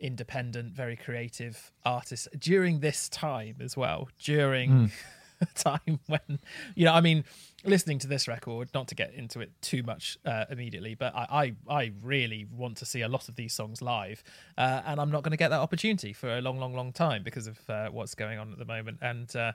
independent, 0.00 0.74
very 0.74 0.96
creative 0.96 1.70
artist 1.84 2.28
during 2.38 2.80
this 2.80 3.08
time 3.08 3.56
as 3.60 3.76
well, 3.76 4.08
during 4.22 4.90
a 5.40 5.46
time 5.54 6.00
when 6.06 6.40
you 6.74 6.84
know. 6.84 6.92
I 6.92 7.00
mean, 7.00 7.24
listening 7.64 7.98
to 8.00 8.06
this 8.06 8.28
record, 8.28 8.70
not 8.74 8.88
to 8.88 8.94
get 8.94 9.14
into 9.14 9.40
it 9.40 9.50
too 9.62 9.82
much 9.82 10.18
uh, 10.24 10.44
immediately, 10.50 10.94
but 10.94 11.14
I, 11.14 11.54
I, 11.68 11.72
I 11.74 11.92
really 12.02 12.46
want 12.50 12.78
to 12.78 12.86
see 12.86 13.02
a 13.02 13.08
lot 13.08 13.28
of 13.28 13.36
these 13.36 13.52
songs 13.52 13.82
live, 13.82 14.22
uh, 14.58 14.82
and 14.86 15.00
I'm 15.00 15.10
not 15.10 15.22
going 15.22 15.32
to 15.32 15.36
get 15.36 15.48
that 15.48 15.60
opportunity 15.60 16.12
for 16.12 16.36
a 16.36 16.40
long, 16.40 16.58
long, 16.58 16.74
long 16.74 16.92
time 16.92 17.22
because 17.22 17.46
of 17.46 17.58
uh, 17.68 17.88
what's 17.88 18.14
going 18.14 18.38
on 18.38 18.52
at 18.52 18.58
the 18.58 18.64
moment, 18.64 18.98
and 19.02 19.34
uh, 19.36 19.52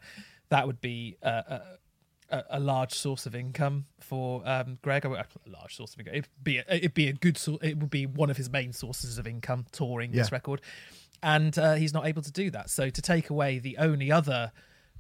that 0.50 0.68
would 0.68 0.82
be. 0.82 1.18
A, 2.32 2.44
a 2.52 2.60
large 2.60 2.94
source 2.94 3.26
of 3.26 3.36
income 3.36 3.86
for 4.00 4.42
um, 4.48 4.78
Greg. 4.82 5.06
A 5.06 5.10
large 5.48 5.76
source 5.76 5.94
of 5.94 6.00
income. 6.00 6.16
It'd 6.16 6.28
be 6.44 6.58
a, 6.58 6.66
it'd 6.68 6.94
be 6.94 7.08
a 7.10 7.14
good. 7.14 7.38
So- 7.38 7.60
it 7.62 7.78
would 7.78 7.90
be 7.90 8.06
one 8.06 8.30
of 8.30 8.38
his 8.38 8.50
main 8.50 8.74
sources 8.74 9.18
of 9.18 9.28
income 9.28 9.66
touring 9.72 10.12
this 10.12 10.32
record, 10.32 10.62
and 11.22 11.58
uh, 11.58 11.76
he's 11.76 11.94
not 11.94 12.08
able 12.08 12.22
to 12.22 12.32
do 12.32 12.50
that. 12.52 12.70
So 12.70 12.90
to 12.90 13.02
take 13.02 13.30
away 13.30 13.60
the 13.60 13.78
only 13.78 14.12
other 14.12 14.52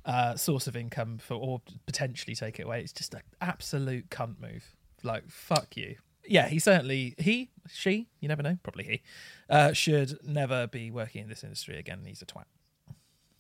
uh, 0.05 0.35
source 0.35 0.67
of 0.67 0.75
income 0.75 1.17
for, 1.17 1.35
or 1.35 1.61
potentially 1.85 2.35
take 2.35 2.59
it 2.59 2.63
away, 2.63 2.81
it's 2.81 2.93
just 2.93 3.13
an 3.13 3.21
absolute 3.39 4.09
cunt 4.09 4.39
move. 4.39 4.75
Like 5.03 5.29
fuck 5.29 5.75
you. 5.77 5.95
Yeah, 6.27 6.47
he 6.47 6.59
certainly 6.59 7.15
he 7.17 7.49
she 7.67 8.07
you 8.19 8.27
never 8.27 8.43
know 8.43 8.57
probably 8.61 8.83
he 8.83 9.01
uh, 9.49 9.73
should 9.73 10.19
never 10.23 10.67
be 10.67 10.91
working 10.91 11.23
in 11.23 11.29
this 11.29 11.43
industry 11.43 11.77
again. 11.79 12.01
He's 12.05 12.21
a 12.21 12.25
twat. 12.25 12.43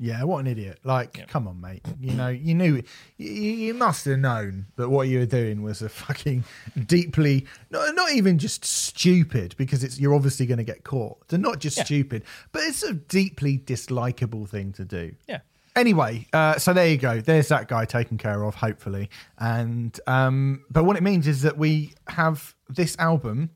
Yeah, 0.03 0.23
what 0.23 0.39
an 0.39 0.47
idiot! 0.47 0.79
Like, 0.83 1.27
come 1.27 1.47
on, 1.47 1.61
mate. 1.61 1.85
You 1.99 2.13
know, 2.13 2.29
you 2.29 2.55
knew, 2.55 2.81
you, 3.17 3.29
you 3.31 3.73
must 3.75 4.03
have 4.05 4.17
known 4.17 4.65
that 4.77 4.89
what 4.89 5.07
you 5.07 5.19
were 5.19 5.27
doing 5.27 5.61
was 5.61 5.83
a 5.83 5.89
fucking 5.89 6.43
deeply, 6.87 7.45
not, 7.69 7.93
not 7.93 8.11
even 8.11 8.39
just 8.39 8.65
stupid, 8.65 9.53
because 9.59 9.83
it's 9.83 9.99
you're 9.99 10.15
obviously 10.15 10.47
going 10.47 10.57
to 10.57 10.63
get 10.63 10.83
caught. 10.83 11.17
So 11.29 11.37
not 11.37 11.59
just 11.59 11.77
Yeah. 11.77 11.83
stupid, 11.83 12.23
but 12.51 12.63
it's 12.63 12.81
a 12.81 12.93
deeply 12.93 13.59
dislikable 13.59 14.49
thing 14.49 14.73
to 14.73 14.85
do. 14.85 15.13
Yeah. 15.29 15.41
Anyway, 15.75 16.25
uh, 16.33 16.57
so 16.57 16.73
there 16.73 16.87
you 16.87 16.97
go. 16.97 17.21
There's 17.21 17.47
that 17.49 17.67
guy 17.67 17.85
taken 17.85 18.17
care 18.17 18.43
of, 18.43 18.55
hopefully. 18.55 19.07
And 19.37 19.97
um, 20.07 20.65
but 20.71 20.83
what 20.83 20.97
it 20.97 21.03
means 21.03 21.27
is 21.27 21.43
that 21.43 21.57
we 21.59 21.93
have 22.07 22.55
this 22.67 22.95
album 22.97 23.51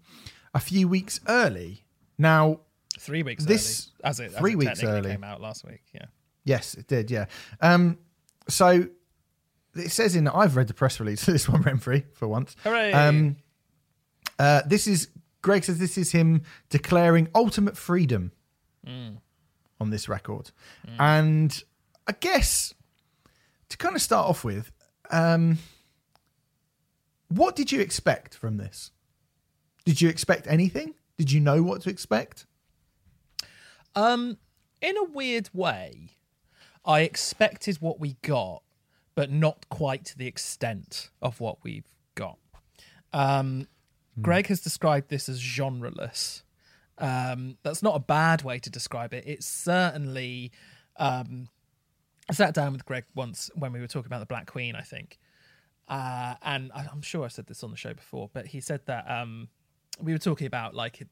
a 0.53 0.59
few 0.59 0.87
weeks 0.87 1.19
early. 1.27 1.85
Now, 2.19 2.59
Three 2.99 3.23
weeks 3.23 3.43
This- 3.45 3.89
early, 4.03 4.09
as 4.09 4.19
it, 4.19 4.31
as 4.31 4.37
three 4.37 4.51
it 4.53 4.57
weeks 4.57 4.83
early. 4.83 5.09
came 5.09 5.23
out 5.23 5.41
last 5.41 5.65
week. 5.65 5.81
Yeah. 5.93 6.05
Yes, 6.45 6.75
it 6.75 6.87
did. 6.87 7.11
Yeah. 7.11 7.25
Um, 7.59 7.97
so 8.47 8.87
it 9.75 9.91
says 9.91 10.15
in 10.15 10.27
I've 10.27 10.55
read 10.55 10.67
the 10.67 10.73
press 10.73 10.99
release 10.99 11.25
this 11.25 11.49
one, 11.49 11.63
Remfry, 11.63 12.05
for 12.13 12.27
once. 12.27 12.55
Hooray! 12.63 12.93
Um, 12.93 13.35
uh, 14.39 14.61
this 14.65 14.87
is 14.87 15.09
Greg 15.41 15.63
says 15.63 15.79
this 15.79 15.97
is 15.97 16.11
him 16.11 16.43
declaring 16.69 17.27
ultimate 17.35 17.75
freedom 17.75 18.31
on 18.87 19.89
this 19.89 20.07
record, 20.07 20.51
and 20.99 21.63
I 22.07 22.13
guess 22.19 22.73
to 23.69 23.77
kind 23.77 23.95
of 23.95 24.01
start 24.01 24.29
off 24.29 24.43
with, 24.43 24.71
um, 25.09 25.57
what 27.29 27.55
did 27.55 27.71
you 27.71 27.81
expect 27.81 28.35
from 28.35 28.57
this? 28.57 28.91
Did 29.85 30.01
you 30.01 30.09
expect 30.09 30.45
anything? 30.47 30.93
Did 31.17 31.31
you 31.31 31.39
know 31.39 31.63
what 31.63 31.81
to 31.81 31.89
expect? 31.89 32.45
Um, 33.95 34.37
in 34.81 34.97
a 34.97 35.03
weird 35.03 35.49
way, 35.53 36.09
I 36.85 37.01
expected 37.01 37.77
what 37.77 37.99
we 37.99 38.17
got, 38.21 38.61
but 39.15 39.31
not 39.31 39.67
quite 39.69 40.05
to 40.05 40.17
the 40.17 40.27
extent 40.27 41.09
of 41.21 41.39
what 41.39 41.63
we've 41.63 41.87
got. 42.15 42.37
Um, 43.11 43.67
Greg 44.21 44.47
has 44.47 44.61
described 44.61 45.09
this 45.09 45.27
as 45.27 45.41
genreless. 45.41 46.43
Um, 46.97 47.57
that's 47.63 47.83
not 47.83 47.95
a 47.95 47.99
bad 47.99 48.43
way 48.43 48.59
to 48.59 48.69
describe 48.69 49.13
it. 49.13 49.23
It's 49.27 49.45
certainly. 49.45 50.51
Um, 50.97 51.49
I 52.29 52.33
sat 52.33 52.53
down 52.53 52.71
with 52.71 52.85
Greg 52.85 53.03
once 53.13 53.51
when 53.55 53.71
we 53.71 53.79
were 53.79 53.87
talking 53.87 54.07
about 54.07 54.19
the 54.19 54.25
Black 54.25 54.47
Queen, 54.49 54.75
I 54.75 54.81
think, 54.81 55.19
uh, 55.87 56.35
and 56.41 56.71
I'm 56.73 57.01
sure 57.01 57.23
I 57.23 57.27
said 57.27 57.45
this 57.45 57.63
on 57.63 57.69
the 57.69 57.77
show 57.77 57.93
before, 57.93 58.29
but 58.33 58.47
he 58.47 58.59
said 58.59 58.81
that 58.87 59.09
um, 59.09 59.49
we 60.01 60.11
were 60.11 60.17
talking 60.17 60.47
about 60.47 60.73
like 60.73 61.05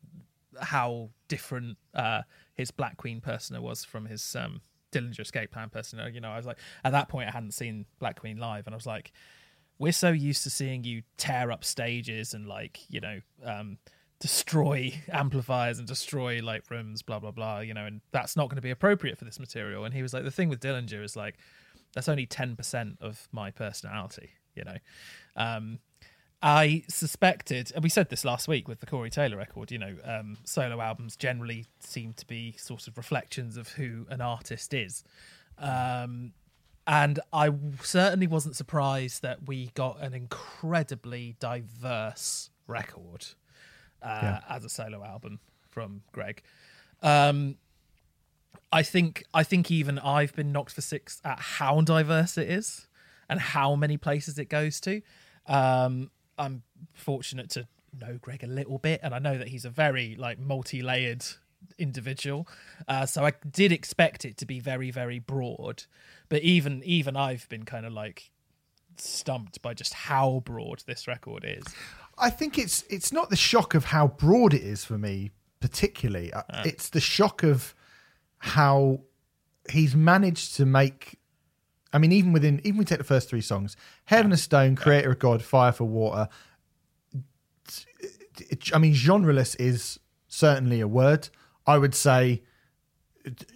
how 0.60 1.10
different 1.28 1.78
uh, 1.94 2.24
his 2.56 2.72
Black 2.72 2.98
Queen 2.98 3.22
persona 3.22 3.62
was 3.62 3.86
from 3.86 4.06
his 4.06 4.36
um, 4.36 4.62
Dillinger 4.94 5.20
Escape 5.20 5.52
Plan 5.52 5.70
person. 5.70 6.00
You 6.14 6.22
know, 6.22 6.32
I 6.32 6.38
was 6.38 6.46
like, 6.46 6.58
at 6.84 6.92
that 6.92 7.10
point, 7.10 7.28
I 7.28 7.32
hadn't 7.32 7.54
seen 7.54 7.86
Black 8.00 8.20
Queen 8.20 8.38
live, 8.38 8.66
and 8.68 8.74
I 8.74 8.78
was 8.78 8.86
like, 8.86 9.12
we're 9.80 9.92
so 9.92 10.12
used 10.12 10.44
to 10.44 10.50
seeing 10.50 10.84
you 10.84 11.02
tear 11.18 11.52
up 11.52 11.64
stages 11.64 12.34
and 12.34 12.48
like, 12.48 12.80
you 12.90 13.02
know, 13.02 13.20
um, 13.44 13.78
destroy 14.20 14.94
amplifiers 15.12 15.80
and 15.80 15.88
destroy 15.88 16.40
like 16.42 16.70
rooms, 16.70 17.02
blah 17.02 17.20
blah 17.20 17.32
blah. 17.32 17.60
You 17.60 17.74
know, 17.74 17.86
and 17.86 18.02
that's 18.12 18.36
not 18.36 18.50
going 18.50 18.58
to 18.58 18.62
be 18.62 18.72
appropriate 18.72 19.18
for 19.18 19.26
this 19.26 19.40
material. 19.40 19.86
And 19.86 19.94
he 19.94 20.02
was 20.02 20.14
like, 20.14 20.24
the 20.24 20.32
thing 20.32 20.50
with 20.50 20.60
Dillinger 20.60 21.04
is 21.04 21.16
like, 21.16 21.38
that's 21.94 22.08
only 22.08 22.26
ten 22.26 22.56
percent 22.56 22.98
of 23.02 23.28
my 23.32 23.52
personality. 23.52 24.32
You 24.56 24.64
know. 24.66 24.78
Um, 25.36 25.80
I 26.46 26.84
suspected, 26.90 27.72
and 27.74 27.82
we 27.84 27.90
said 27.90 28.10
this 28.10 28.26
last 28.26 28.50
week 28.50 28.68
with 28.68 28.82
the 28.82 28.86
Corey 28.86 29.10
Taylor 29.10 29.38
record, 29.38 29.72
you 29.72 29.78
know, 29.80 29.96
um, 30.04 30.38
solo 30.44 30.82
albums 30.82 31.16
generally 31.16 31.68
seem 31.80 32.12
to 32.14 32.28
be 32.28 32.54
sort 32.58 32.88
of 32.90 32.98
reflections 32.98 33.56
of 33.56 33.70
who 33.70 34.06
an 34.10 34.20
artist 34.20 34.74
is. 34.74 35.06
Um, 35.58 36.34
and 36.86 37.22
I 37.32 37.50
certainly 37.82 38.28
wasn't 38.28 38.58
surprised 38.58 39.22
that 39.22 39.48
we 39.48 39.72
got 39.74 40.02
an 40.02 40.14
incredibly 40.14 41.38
diverse 41.40 42.50
record 42.68 43.26
uh, 44.02 44.20
Yeah. 44.22 44.40
as 44.50 44.66
a 44.66 44.70
solo 44.70 45.02
album 45.02 45.40
from 45.70 46.02
Greg. 46.12 46.44
Um, 47.02 47.56
I 48.70 48.84
think 48.84 49.24
I 49.34 49.44
think 49.44 49.72
even 49.72 49.98
I've 50.00 50.36
been 50.36 50.52
knocked 50.52 50.72
for 50.74 50.82
six 50.82 51.22
at 51.24 51.40
how 51.40 51.80
diverse 51.82 52.38
it 52.38 52.50
is 52.50 52.88
and 53.30 53.40
how 53.40 53.76
many 53.76 53.96
places 53.96 54.38
it 54.38 54.50
goes 54.50 54.82
to. 54.82 55.02
Um, 55.48 56.12
I'm 56.44 56.64
fortunate 56.94 57.50
to 57.52 57.68
know 58.00 58.18
Greg 58.22 58.44
a 58.44 58.48
little 58.48 58.78
bit, 58.78 59.00
and 59.04 59.14
I 59.14 59.20
know 59.20 59.38
that 59.38 59.48
he's 59.50 59.66
a 59.66 59.70
very 59.70 60.16
like 60.16 60.40
multi-layered 60.40 61.26
individual. 61.78 62.48
Uh, 62.88 63.06
so 63.06 63.26
I 63.26 63.34
did 63.50 63.72
expect 63.72 64.26
it 64.26 64.38
to 64.38 64.46
be 64.46 64.60
very, 64.60 64.92
very 64.92 65.20
broad, 65.20 65.84
but 66.30 66.42
even 66.42 66.82
even 66.84 67.16
I've 67.16 67.48
been 67.50 67.64
kind 67.66 67.86
of 67.86 67.94
like 67.94 68.32
stumped 68.98 69.62
by 69.62 69.74
just 69.74 69.94
how 69.94 70.42
broad 70.46 70.84
this 70.86 71.08
record 71.08 71.44
is. 71.46 71.64
I 72.18 72.30
think 72.30 72.58
it's 72.58 72.84
it's 72.90 73.12
not 73.12 73.30
the 73.30 73.36
shock 73.36 73.74
of 73.74 73.86
how 73.86 74.08
broad 74.08 74.54
it 74.54 74.62
is 74.64 74.86
for 74.86 74.98
me 74.98 75.32
particularly. 75.64 76.34
Uh, 76.34 76.44
It's 76.66 76.90
the 76.90 77.00
shock 77.00 77.42
of 77.42 77.74
how 78.40 79.00
he's 79.70 79.96
managed 79.96 80.58
to 80.58 80.66
make. 80.66 81.18
I 81.94 82.00
mean, 82.00 82.12
even 82.12 82.34
within 82.34 82.60
even 82.64 82.80
we 82.80 82.86
take 82.86 82.98
the 82.98 83.04
first 83.04 83.30
three 83.30 83.42
songs, 83.42 83.78
Heaven 84.06 84.32
of 84.32 84.40
Stone, 84.40 84.76
Creator 84.76 85.12
of 85.12 85.20
God, 85.20 85.44
Fire 85.44 85.72
for 85.72 85.86
Water. 85.86 86.28
I 88.74 88.80
mean, 88.80 88.94
genreless 88.94 89.56
is 89.60 90.00
certainly 90.28 90.82
a 90.82 90.88
word. 90.88 91.30
I 91.68 91.78
would 91.78 91.94
say 91.94 92.42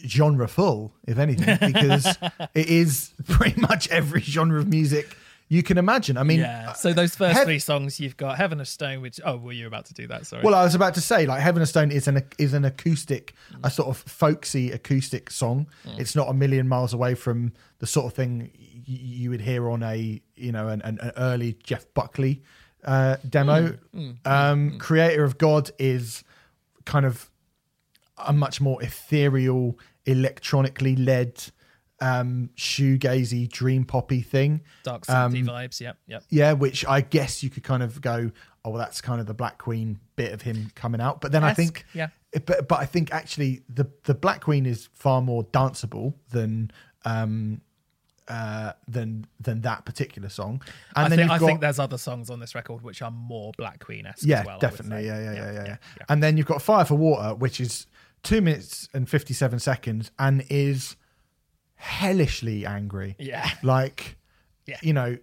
genre 0.05 0.47
full, 0.47 0.93
if 1.07 1.17
anything, 1.17 1.57
because 1.73 2.05
it 2.53 2.67
is 2.69 3.11
pretty 3.27 3.59
much 3.59 3.89
every 3.89 4.21
genre 4.21 4.59
of 4.59 4.67
music 4.67 5.17
you 5.49 5.63
can 5.63 5.77
imagine. 5.77 6.17
I 6.17 6.23
mean, 6.23 6.39
yeah. 6.39 6.73
So 6.73 6.93
those 6.93 7.13
uh, 7.15 7.25
first 7.25 7.37
Heav- 7.37 7.45
three 7.45 7.59
songs, 7.59 7.99
you've 7.99 8.17
got 8.17 8.37
Heaven 8.37 8.59
of 8.59 8.67
Stone, 8.67 9.01
which 9.01 9.19
oh, 9.23 9.37
were 9.37 9.53
you 9.53 9.67
about 9.67 9.85
to 9.85 9.93
do 9.93 10.07
that? 10.07 10.25
Sorry. 10.25 10.43
Well, 10.43 10.55
I 10.55 10.63
was 10.63 10.75
about 10.75 10.93
to 10.95 11.01
say, 11.01 11.25
like 11.25 11.41
Heaven 11.41 11.61
of 11.61 11.69
Stone 11.69 11.91
is 11.91 12.07
an 12.07 12.23
is 12.37 12.53
an 12.53 12.65
acoustic, 12.65 13.33
a 13.63 13.67
mm. 13.67 13.71
sort 13.71 13.89
of 13.89 13.97
folksy 13.97 14.71
acoustic 14.71 15.31
song. 15.31 15.67
Mm. 15.85 15.99
It's 15.99 16.15
not 16.15 16.29
a 16.29 16.33
million 16.33 16.67
miles 16.67 16.93
away 16.93 17.15
from 17.15 17.53
the 17.79 17.87
sort 17.87 18.07
of 18.07 18.13
thing 18.13 18.51
y- 18.53 18.81
you 18.85 19.29
would 19.29 19.41
hear 19.41 19.69
on 19.69 19.83
a 19.83 20.21
you 20.35 20.51
know 20.51 20.67
an, 20.67 20.81
an, 20.81 20.99
an 21.01 21.11
early 21.17 21.57
Jeff 21.63 21.85
Buckley 21.93 22.43
uh, 22.83 23.17
demo. 23.27 23.77
Mm. 23.95 24.25
um, 24.25 24.79
Creator 24.79 25.23
of 25.23 25.37
God 25.37 25.71
is 25.79 26.23
kind 26.85 27.05
of 27.05 27.29
a 28.17 28.33
much 28.33 28.59
more 28.59 28.81
ethereal, 28.81 29.77
electronically 30.05 30.95
led, 30.95 31.51
um, 31.99 32.49
shoegazy, 32.55 33.49
dream 33.49 33.83
poppy 33.83 34.21
thing. 34.21 34.61
Dark 34.83 35.05
Sympathy 35.05 35.43
vibes. 35.43 35.79
Yep. 35.79 35.97
Yep. 36.07 36.23
Yeah, 36.29 36.53
which 36.53 36.85
I 36.85 37.01
guess 37.01 37.43
you 37.43 37.49
could 37.49 37.63
kind 37.63 37.83
of 37.83 38.01
go, 38.01 38.31
oh, 38.63 38.69
well, 38.69 38.79
that's 38.79 39.01
kind 39.01 39.19
of 39.19 39.27
the 39.27 39.33
Black 39.33 39.57
Queen 39.57 39.99
bit 40.15 40.33
of 40.33 40.41
him 40.41 40.71
coming 40.75 41.01
out. 41.01 41.21
But 41.21 41.31
then 41.31 41.43
I 41.43 41.53
think, 41.53 41.85
yeah. 41.93 42.09
but 42.45 42.67
but 42.67 42.79
I 42.79 42.85
think 42.85 43.13
actually 43.13 43.63
the 43.69 43.89
the 44.03 44.13
Black 44.13 44.41
Queen 44.41 44.65
is 44.65 44.89
far 44.93 45.21
more 45.21 45.43
danceable 45.45 46.13
than 46.29 46.71
um 47.05 47.61
uh 48.27 48.73
than 48.87 49.25
than 49.39 49.61
that 49.61 49.85
particular 49.85 50.29
song. 50.29 50.61
And 50.95 51.05
I, 51.05 51.09
then 51.09 51.19
think, 51.19 51.31
I 51.31 51.37
got 51.37 51.45
think 51.45 51.61
there's 51.61 51.79
other 51.79 51.97
songs 51.97 52.29
on 52.29 52.39
this 52.39 52.55
record 52.55 52.83
which 52.83 53.01
are 53.01 53.11
more 53.11 53.53
Black 53.57 53.83
Queen 53.83 54.05
esque 54.05 54.25
yeah, 54.25 54.41
as 54.41 54.45
well. 54.45 54.59
Definitely, 54.59 55.03
say. 55.03 55.07
yeah, 55.07 55.19
yeah, 55.19 55.33
yeah, 55.33 55.51
yeah, 55.51 55.63
yeah, 55.65 55.77
yeah. 55.97 56.05
And 56.09 56.21
then 56.21 56.37
you've 56.37 56.45
got 56.45 56.61
Fire 56.61 56.85
for 56.85 56.95
Water, 56.95 57.33
which 57.35 57.61
is 57.61 57.87
two 58.23 58.41
minutes 58.41 58.89
and 58.93 59.09
fifty 59.09 59.33
seven 59.33 59.59
seconds, 59.59 60.11
and 60.19 60.43
is 60.49 60.97
hellishly 61.77 62.65
angry. 62.65 63.15
Yeah. 63.19 63.49
like 63.63 64.17
Yeah. 64.65 64.77
you 64.81 64.93
know 64.93 65.17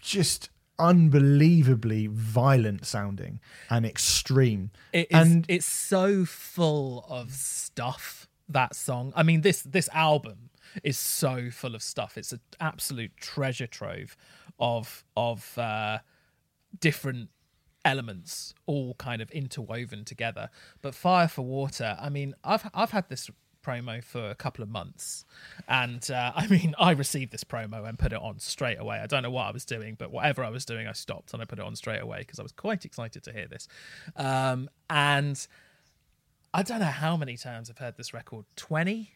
just 0.00 0.50
unbelievably 0.78 2.08
violent 2.08 2.84
sounding 2.84 3.40
and 3.70 3.86
extreme 3.86 4.70
It 4.92 5.06
is, 5.10 5.16
and 5.16 5.46
it's 5.48 5.66
so 5.66 6.24
full 6.24 7.06
of 7.08 7.32
stuff. 7.32 8.28
That 8.46 8.76
song. 8.76 9.12
I 9.16 9.22
mean, 9.22 9.40
this 9.40 9.62
this 9.62 9.88
album 9.94 10.50
is 10.82 10.98
so 10.98 11.50
full 11.50 11.74
of 11.74 11.82
stuff. 11.82 12.18
It's 12.18 12.32
an 12.32 12.40
absolute 12.60 13.16
treasure 13.16 13.66
trove 13.66 14.16
of 14.58 15.02
of 15.16 15.56
uh, 15.56 16.00
different 16.78 17.30
elements 17.86 18.54
all 18.66 18.94
kind 18.94 19.22
of 19.22 19.30
interwoven 19.30 20.04
together. 20.04 20.50
But 20.82 20.94
Fire 20.94 21.28
for 21.28 21.42
Water, 21.42 21.96
I 21.98 22.10
mean, 22.10 22.34
I've 22.44 22.68
I've 22.74 22.90
had 22.90 23.08
this 23.08 23.30
promo 23.64 24.02
for 24.04 24.28
a 24.30 24.34
couple 24.34 24.62
of 24.62 24.68
months, 24.68 25.24
and 25.66 26.08
uh, 26.10 26.32
I 26.36 26.46
mean, 26.46 26.74
I 26.78 26.90
received 26.92 27.32
this 27.32 27.44
promo 27.44 27.88
and 27.88 27.98
put 27.98 28.12
it 28.12 28.18
on 28.20 28.38
straight 28.38 28.78
away. 28.78 28.98
I 28.98 29.06
don't 29.06 29.22
know 29.22 29.30
what 29.30 29.46
I 29.46 29.50
was 29.50 29.64
doing, 29.64 29.94
but 29.98 30.10
whatever 30.10 30.44
I 30.44 30.50
was 30.50 30.64
doing, 30.64 30.86
I 30.86 30.92
stopped 30.92 31.32
and 31.32 31.40
I 31.42 31.46
put 31.46 31.58
it 31.58 31.64
on 31.64 31.74
straight 31.76 32.00
away 32.02 32.18
because 32.18 32.38
I 32.38 32.42
was 32.42 32.52
quite 32.52 32.84
excited 32.84 33.22
to 33.24 33.32
hear 33.32 33.46
this. 33.48 33.66
Um, 34.16 34.68
and 34.90 35.46
I 36.52 36.62
don't 36.62 36.80
know 36.80 36.86
how 36.86 37.16
many 37.16 37.36
times 37.36 37.70
I've 37.70 37.78
heard 37.78 37.96
this 37.96 38.12
record 38.14 38.44
20, 38.56 39.10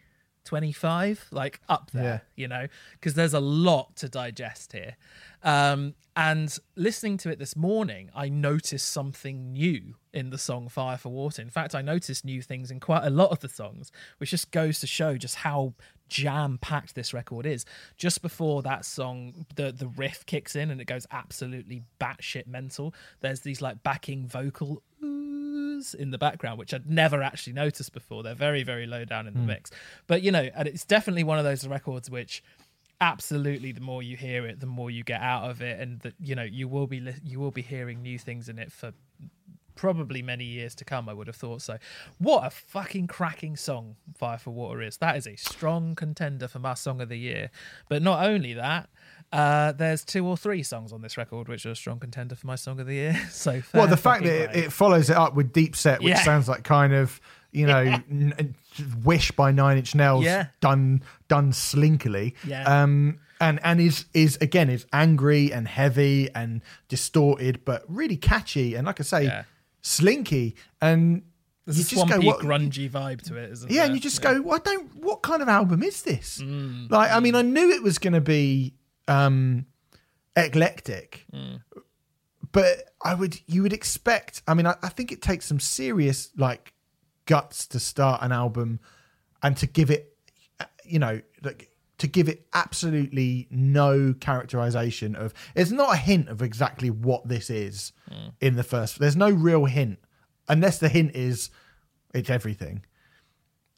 25, 0.44 1.26
like 1.30 1.60
up 1.68 1.90
there, 1.92 2.02
Yeah. 2.02 2.20
you 2.42 2.48
know, 2.48 2.66
because 2.92 3.14
there's 3.14 3.34
a 3.34 3.40
lot 3.40 3.96
to 3.96 4.08
digest 4.08 4.72
here. 4.72 4.96
Um, 5.42 5.94
and 6.16 6.56
listening 6.74 7.16
to 7.18 7.30
it 7.30 7.38
this 7.38 7.54
morning, 7.54 8.10
I 8.14 8.28
noticed 8.28 8.88
something 8.88 9.52
new 9.52 9.94
in 10.18 10.30
the 10.30 10.38
song 10.38 10.68
Fire 10.68 10.98
for 10.98 11.10
Water. 11.10 11.40
In 11.40 11.50
fact, 11.50 11.74
I 11.74 11.80
noticed 11.80 12.24
new 12.24 12.42
things 12.42 12.70
in 12.70 12.80
quite 12.80 13.04
a 13.04 13.10
lot 13.10 13.30
of 13.30 13.38
the 13.38 13.48
songs, 13.48 13.92
which 14.18 14.30
just 14.30 14.50
goes 14.50 14.80
to 14.80 14.86
show 14.86 15.16
just 15.16 15.36
how 15.36 15.74
jam 16.08 16.58
packed 16.60 16.94
this 16.94 17.14
record 17.14 17.46
is. 17.46 17.64
Just 17.96 18.20
before 18.20 18.62
that 18.62 18.84
song, 18.84 19.46
the, 19.54 19.70
the 19.70 19.86
riff 19.86 20.26
kicks 20.26 20.56
in 20.56 20.70
and 20.70 20.80
it 20.80 20.86
goes 20.86 21.06
absolutely 21.12 21.84
batshit 22.00 22.46
mental. 22.46 22.94
There's 23.20 23.40
these 23.40 23.62
like 23.62 23.82
backing 23.82 24.26
vocal 24.26 24.82
oohs 25.02 25.94
in 25.94 26.10
the 26.10 26.18
background, 26.18 26.58
which 26.58 26.74
I'd 26.74 26.90
never 26.90 27.22
actually 27.22 27.52
noticed 27.52 27.92
before. 27.92 28.22
They're 28.22 28.34
very, 28.34 28.64
very 28.64 28.86
low 28.86 29.04
down 29.04 29.28
in 29.28 29.34
the 29.34 29.40
hmm. 29.40 29.46
mix. 29.46 29.70
But, 30.08 30.22
you 30.22 30.32
know, 30.32 30.48
and 30.54 30.66
it's 30.66 30.84
definitely 30.84 31.24
one 31.24 31.38
of 31.38 31.44
those 31.44 31.66
records 31.66 32.10
which 32.10 32.42
absolutely 33.00 33.70
the 33.70 33.80
more 33.80 34.02
you 34.02 34.16
hear 34.16 34.44
it 34.44 34.58
the 34.58 34.66
more 34.66 34.90
you 34.90 35.04
get 35.04 35.20
out 35.20 35.48
of 35.48 35.62
it 35.62 35.78
and 35.78 36.00
that 36.00 36.14
you 36.20 36.34
know 36.34 36.42
you 36.42 36.66
will 36.66 36.88
be 36.88 37.00
you 37.22 37.38
will 37.38 37.52
be 37.52 37.62
hearing 37.62 38.02
new 38.02 38.18
things 38.18 38.48
in 38.48 38.58
it 38.58 38.72
for 38.72 38.92
probably 39.78 40.20
many 40.22 40.44
years 40.44 40.74
to 40.74 40.84
come 40.84 41.08
i 41.08 41.12
would 41.14 41.26
have 41.28 41.36
thought 41.36 41.62
so 41.62 41.78
what 42.18 42.44
a 42.44 42.50
fucking 42.50 43.06
cracking 43.06 43.56
song 43.56 43.94
fire 44.16 44.36
for 44.36 44.50
water 44.50 44.82
is 44.82 44.96
that 44.98 45.16
is 45.16 45.26
a 45.26 45.36
strong 45.36 45.94
contender 45.94 46.48
for 46.48 46.58
my 46.58 46.74
song 46.74 47.00
of 47.00 47.08
the 47.08 47.16
year 47.18 47.48
but 47.88 48.02
not 48.02 48.26
only 48.26 48.52
that 48.52 48.88
uh, 49.32 49.72
there's 49.72 50.04
two 50.04 50.26
or 50.26 50.36
three 50.38 50.62
songs 50.62 50.90
on 50.92 51.02
this 51.02 51.16
record 51.18 51.48
which 51.48 51.64
are 51.66 51.70
a 51.72 51.76
strong 51.76 52.00
contender 52.00 52.34
for 52.34 52.46
my 52.46 52.56
song 52.56 52.80
of 52.80 52.86
the 52.86 52.94
year 52.94 53.14
so 53.30 53.60
Well, 53.74 53.86
the 53.86 53.96
fact 53.96 54.24
that 54.24 54.56
it, 54.56 54.64
it 54.64 54.72
follows 54.72 55.10
it 55.10 55.16
up 55.16 55.34
with 55.34 55.52
Deep 55.52 55.76
Set, 55.76 56.00
which 56.00 56.14
Yeah. 56.14 56.22
sounds 56.24 56.48
like 56.48 56.64
kind 56.64 56.94
of 56.94 57.20
you 57.52 57.66
know 57.66 57.78
n- 58.10 58.54
Wish 59.04 59.30
by 59.32 59.52
Nine 59.52 59.76
Inch 59.76 59.94
Nails 59.94 60.24
Yeah. 60.24 60.46
done 60.60 61.02
done 61.28 61.52
slinkily. 61.52 62.32
Yeah. 62.46 62.64
Um, 62.82 63.18
and 63.38 63.60
and 63.62 63.80
is 63.82 64.06
is 64.14 64.38
again 64.40 64.70
is 64.70 64.86
angry 64.94 65.52
and 65.52 65.68
heavy 65.68 66.30
and 66.34 66.62
distorted, 66.88 67.66
but 67.66 67.82
really 67.86 68.16
catchy 68.16 68.74
and 68.76 68.86
like 68.86 68.98
I 68.98 69.02
say, 69.04 69.24
Yeah. 69.24 69.44
Slinky. 69.80 70.56
And 70.80 71.22
there's 71.64 71.78
you 71.78 71.84
a 71.84 71.86
just 71.86 72.08
go, 72.08 72.20
swampy 72.20 72.26
what, 72.26 72.40
grungy 72.40 72.90
vibe 72.90 73.22
to 73.22 73.36
it 73.36 73.50
isn't 73.50 73.70
it? 73.70 73.74
yeah, 73.74 73.80
there 73.80 73.86
and 73.86 73.94
you 73.94 74.00
just 74.00 74.22
go, 74.22 74.40
well, 74.40 74.56
I 74.56 74.60
don't. 74.60 74.96
What 74.96 75.22
kind 75.22 75.42
of 75.42 75.48
album 75.48 75.82
is 75.82 76.02
this? 76.02 76.38
Mm, 76.38 76.90
like, 76.90 77.10
I 77.10 77.20
mean, 77.20 77.34
mm. 77.34 77.38
I 77.38 77.42
knew 77.42 77.70
it 77.70 77.82
was 77.82 77.98
going 77.98 78.14
to 78.14 78.20
be 78.20 78.74
um, 79.06 79.66
eclectic, 80.36 81.26
mm. 81.32 81.60
but 82.52 82.84
I 83.04 83.14
would, 83.14 83.38
you 83.46 83.62
would 83.62 83.72
expect. 83.72 84.42
I 84.48 84.54
mean, 84.54 84.66
I, 84.66 84.76
I 84.82 84.88
think 84.88 85.12
it 85.12 85.20
takes 85.20 85.46
some 85.46 85.60
serious 85.60 86.30
like 86.36 86.72
guts 87.26 87.66
to 87.68 87.78
start 87.78 88.22
an 88.22 88.32
album 88.32 88.80
and 89.42 89.56
to 89.58 89.66
give 89.66 89.90
it, 89.90 90.16
you 90.84 90.98
know, 90.98 91.20
like 91.42 91.70
to 91.98 92.06
give 92.06 92.28
it 92.28 92.46
absolutely 92.54 93.46
no 93.50 94.14
characterization 94.18 95.14
of. 95.16 95.34
it's 95.54 95.70
not 95.70 95.94
a 95.94 95.96
hint 95.96 96.28
of 96.28 96.42
exactly 96.42 96.90
what 96.90 97.28
this 97.28 97.50
is 97.50 97.92
hmm. 98.08 98.28
in 98.40 98.56
the 98.56 98.62
first. 98.62 98.98
There's 98.98 99.16
no 99.16 99.30
real 99.30 99.64
hint, 99.66 99.98
unless 100.48 100.78
the 100.78 100.88
hint 100.88 101.14
is 101.14 101.50
it's 102.14 102.30
everything 102.30 102.82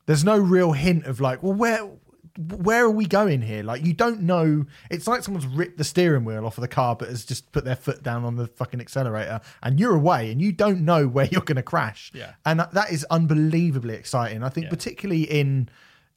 there's 0.06 0.24
no 0.24 0.36
real 0.38 0.72
hint 0.72 1.04
of 1.06 1.20
like 1.20 1.42
well 1.42 1.54
where 1.54 1.90
where 2.38 2.84
are 2.84 2.90
we 2.90 3.06
going 3.06 3.42
here 3.42 3.62
like 3.62 3.84
you 3.84 3.92
don't 3.92 4.20
know 4.20 4.64
it's 4.90 5.06
like 5.06 5.22
someone's 5.22 5.46
ripped 5.46 5.78
the 5.78 5.84
steering 5.84 6.24
wheel 6.24 6.46
off 6.46 6.56
of 6.56 6.62
the 6.62 6.68
car 6.68 6.94
but 6.96 7.08
has 7.08 7.24
just 7.24 7.50
put 7.52 7.64
their 7.64 7.76
foot 7.76 8.02
down 8.02 8.24
on 8.24 8.36
the 8.36 8.46
fucking 8.46 8.80
accelerator 8.80 9.40
and 9.62 9.78
you're 9.80 9.94
away 9.96 10.30
and 10.30 10.40
you 10.40 10.52
don't 10.52 10.80
know 10.80 11.06
where 11.06 11.26
you're 11.30 11.42
going 11.42 11.56
to 11.56 11.62
crash 11.62 12.10
Yeah. 12.14 12.32
and 12.46 12.60
that, 12.60 12.72
that 12.72 12.92
is 12.92 13.04
unbelievably 13.10 13.94
exciting 13.94 14.42
i 14.42 14.48
think 14.48 14.64
Yeah. 14.64 14.70
particularly 14.70 15.22
in 15.24 15.68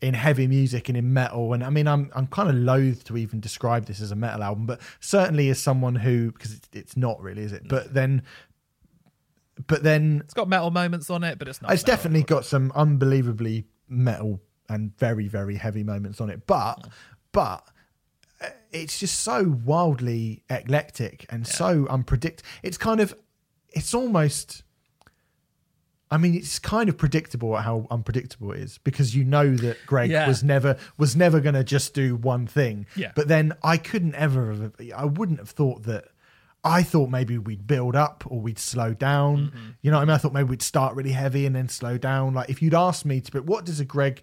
in 0.02 0.14
heavy 0.14 0.48
music 0.48 0.89
and 0.89 0.98
in 0.98 1.14
metal 1.14 1.54
and 1.54 1.64
i 1.64 1.70
mean 1.70 1.88
i'm 1.88 2.12
i'm 2.14 2.28
kind 2.28 2.50
of 2.50 2.56
loath 2.56 3.04
to 3.06 3.16
even 3.18 3.39
describe 3.39 3.86
this 3.86 4.02
as 4.02 4.12
a 4.12 4.16
metal 4.16 4.44
album 4.44 4.66
but 4.66 4.82
certainly 5.00 5.50
as 5.50 5.60
someone 5.60 5.96
who 5.96 6.32
because 6.32 6.54
it's, 6.54 6.70
it's 6.74 6.98
not 6.98 7.22
really 7.22 7.41
is 7.41 7.54
it 7.54 7.68
but 7.68 7.94
then 7.94 8.22
but 9.68 9.84
then 9.84 10.22
it's 10.24 10.34
got 10.34 10.50
metal 10.50 10.72
moments 10.72 11.10
on 11.10 11.24
it 11.24 11.39
but 11.39 11.48
it's 11.48 11.62
not 11.62 11.72
it's 11.72 11.84
metal. 11.84 11.96
definitely 11.96 12.24
got 12.24 12.44
some 12.44 12.72
unbelievably 12.76 13.66
metal 13.88 14.41
and 14.70 14.98
very 14.98 15.28
very 15.28 15.56
heavy 15.56 15.84
moments 15.84 16.20
on 16.20 16.30
it 16.30 16.46
but 16.48 16.88
but 17.32 17.66
uh, 18.41 18.48
it's 18.72 19.00
just 19.00 19.22
so 19.22 19.56
wildly 19.66 20.44
eclectic 20.50 21.26
and 21.30 21.48
so 21.48 21.88
unpredictable. 21.89 22.50
it's 22.62 22.78
kind 22.78 23.00
of 23.00 23.16
it's 23.70 23.94
almost 23.94 24.62
I 26.14 26.18
mean, 26.18 26.36
it's 26.36 26.59
kind 26.59 26.89
of 26.89 26.97
predictable 26.97 27.55
how 27.57 27.88
unpredictable 27.89 28.51
it 28.51 28.59
is 28.59 28.78
because 28.84 29.16
you 29.16 29.24
know 29.24 29.55
that 29.55 29.78
Greg 29.88 30.11
Yeah. 30.11 30.28
was 30.28 30.43
never 30.43 30.78
was 30.97 31.16
never 31.16 31.39
going 31.39 31.55
to 31.55 31.64
just 31.64 31.93
do 31.95 32.16
one 32.16 32.45
thing. 32.45 32.86
Yeah. 32.95 33.11
But 33.16 33.28
then 33.28 33.53
I 33.64 33.78
couldn't 33.78 34.14
ever 34.16 34.51
have. 34.51 34.74
I 34.95 35.05
wouldn't 35.05 35.39
have 35.39 35.49
thought 35.49 35.84
that. 35.84 36.05
I 36.66 36.82
thought 36.84 37.09
maybe 37.09 37.38
we'd 37.38 37.68
build 37.68 37.93
up 37.95 38.24
or 38.28 38.39
we'd 38.39 38.59
slow 38.59 38.93
down. 38.93 39.47
Mm-hmm. 39.47 39.70
You 39.82 39.91
know 39.91 39.97
what 39.97 40.03
I 40.03 40.05
mean? 40.05 40.14
I 40.16 40.18
thought 40.18 40.34
maybe 40.34 40.49
we'd 40.49 40.61
start 40.61 40.95
really 40.95 41.11
heavy 41.11 41.45
and 41.45 41.53
then 41.55 41.68
slow 41.68 41.97
down. 41.97 42.34
Like 42.36 42.49
if 42.49 42.61
you'd 42.61 42.74
asked 42.74 43.05
me 43.05 43.20
to, 43.20 43.32
but 43.32 43.45
what 43.45 43.66
does 43.66 43.80
a 43.82 43.86
Greg 43.86 44.22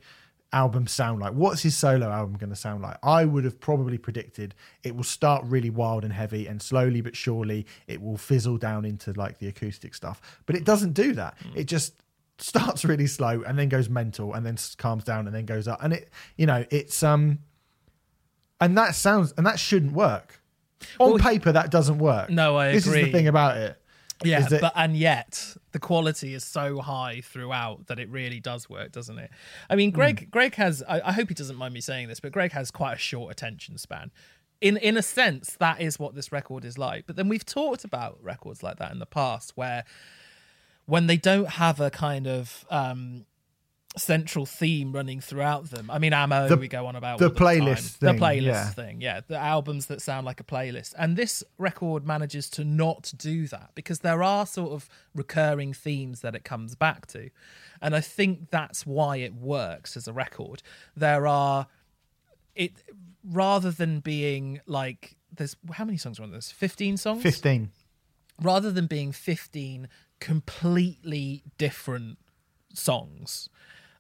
album 0.53 0.86
sound 0.86 1.20
like? 1.20 1.32
What's 1.32 1.62
his 1.62 1.76
solo 1.76 2.11
album 2.11 2.36
going 2.36 2.51
to 2.51 2.57
sound 2.57 2.82
like? 2.82 2.96
I 3.03 3.24
would 3.24 3.44
have 3.44 3.61
probably 3.61 3.98
predicted 3.98 4.55
it 4.82 4.94
will 4.96 5.05
start 5.05 5.44
really 5.44 5.70
wild 5.70 6.05
and 6.05 6.12
heavy 6.12 6.46
and 6.46 6.61
slowly 6.61 7.01
but 7.01 7.16
surely 7.16 7.66
it 7.86 8.01
will 8.03 8.16
fizzle 8.16 8.59
down 8.59 8.84
into 8.84 9.12
like 9.12 9.38
the 9.38 9.48
acoustic 9.48 9.94
stuff. 9.94 10.20
But 10.46 10.57
it 10.57 10.64
doesn't 10.64 10.92
do 10.92 11.12
that. 11.14 11.36
It 11.55 11.64
just 11.64 11.94
starts 12.38 12.84
really 12.84 13.07
slow 13.07 13.42
and 13.42 13.59
then 13.59 13.68
goes 13.68 13.88
mental 13.88 14.34
and 14.34 14.44
then 14.44 14.57
calms 14.78 15.05
down 15.05 15.26
and 15.26 15.34
then 15.34 15.46
goes 15.46 15.68
up. 15.68 15.82
And 15.82 15.92
it, 15.92 16.11
you 16.36 16.46
know, 16.46 16.64
it's, 16.70 17.03
um, 17.03 17.38
and 18.61 18.76
that 18.76 18.94
sounds, 18.94 19.32
and 19.36 19.46
that 19.46 19.59
shouldn't 19.59 19.92
work. 19.92 20.40
On 20.98 21.11
Well, 21.11 21.18
paper, 21.18 21.53
that 21.53 21.70
doesn't 21.70 21.98
work. 21.98 22.30
No, 22.30 22.57
I 22.57 22.72
This 22.72 22.86
is 22.86 22.92
the 22.92 23.12
thing 23.12 23.28
about 23.28 23.57
it. 23.57 23.80
Yeah, 24.23 24.41
that- 24.49 24.61
but 24.61 24.73
and 24.77 24.97
yet 24.97 25.57
the 25.73 25.79
quality 25.79 26.35
is 26.35 26.45
so 26.45 26.81
high 26.81 27.21
throughout 27.23 27.87
that 27.87 27.99
it 27.99 28.09
really 28.09 28.41
does 28.41 28.68
work, 28.68 28.93
doesn't 28.93 29.18
it? 29.18 29.31
I 29.68 29.77
mean, 29.77 29.91
Greg 29.91 30.25
Hmm. 30.25 30.31
Greg 30.31 30.55
has 30.57 30.83
I, 30.89 31.01
I 31.09 31.12
hope 31.12 31.29
he 31.29 31.35
doesn't 31.35 31.57
mind 31.57 31.73
me 31.75 31.81
saying 31.81 32.09
this, 32.09 32.21
but 32.21 32.33
Greg 32.33 32.53
has 32.53 32.71
quite 32.71 32.95
a 32.95 32.99
short 32.99 33.31
attention 33.33 33.79
span. 33.79 34.11
In 34.61 34.77
in 34.77 34.97
a 34.99 35.03
sense, 35.03 35.57
that 35.59 35.81
is 35.81 35.99
what 35.99 36.14
this 36.14 36.31
record 36.33 36.64
is 36.66 36.77
like. 36.77 37.07
But 37.07 37.16
then 37.16 37.29
we've 37.29 37.47
talked 37.47 37.83
about 37.85 38.18
records 38.23 38.62
like 38.62 38.77
that 38.79 38.93
in 38.93 38.99
the 38.99 39.07
past 39.07 39.53
where 39.57 39.85
when 40.87 41.07
they 41.07 41.16
don't 41.16 41.49
have 41.51 41.81
a 41.81 41.91
kind 41.91 42.27
of 42.27 42.64
um 42.71 43.25
central 43.97 44.47
theme 44.47 44.93
running 44.93 45.20
throughout 45.20 45.70
them. 45.70 45.91
I 45.91 45.99
mean, 45.99 46.12
amo 46.12 46.49
The- 46.49 46.57
we 46.57 46.68
go 46.68 46.86
on 46.86 46.95
about 46.95 47.18
the 47.18 47.30
playlist 47.30 47.99
time. 47.99 48.16
thing, 48.16 48.16
the 48.16 48.24
playlist 48.24 48.43
yeah. 48.45 48.70
thing, 48.70 49.01
yeah, 49.01 49.20
the 49.26 49.36
albums 49.36 49.86
that 49.86 50.01
sound 50.01 50.24
like 50.26 50.38
a 50.41 50.45
playlist. 50.45 50.95
And 50.97 51.16
this 51.16 51.43
record 51.59 52.07
manages 52.07 52.49
to 52.51 52.64
not 52.64 53.12
do 53.16 53.49
that 53.49 53.70
because 53.74 54.01
there 54.01 54.22
are 54.22 54.47
sort 54.47 54.72
of 54.72 54.88
recurring 55.14 55.72
themes 55.72 56.20
that 56.20 56.34
it 56.36 56.45
comes 56.45 56.74
back 56.76 57.07
to. 57.09 57.30
And 57.82 57.97
I 57.97 58.01
think 58.01 58.51
that's 58.51 58.86
why 58.86 59.16
it 59.16 59.34
works 59.34 59.97
as 59.97 60.07
a 60.07 60.12
record. 60.12 60.62
There 60.97 61.26
are 61.26 61.66
it 62.55 62.72
rather 63.24 63.70
than 63.70 64.01
being 64.01 64.61
like 64.66 65.16
there's 65.34 65.57
how 65.72 65.84
many 65.84 65.99
songs 65.99 66.20
are 66.20 66.22
on 66.24 66.30
this? 66.32 66.51
15 66.53 66.97
songs? 66.97 67.22
15. 67.22 67.70
rather 68.43 68.70
than 68.70 68.86
being 68.86 69.12
15 69.12 69.88
completely 70.20 71.43
different 71.59 72.18
songs, 72.74 73.49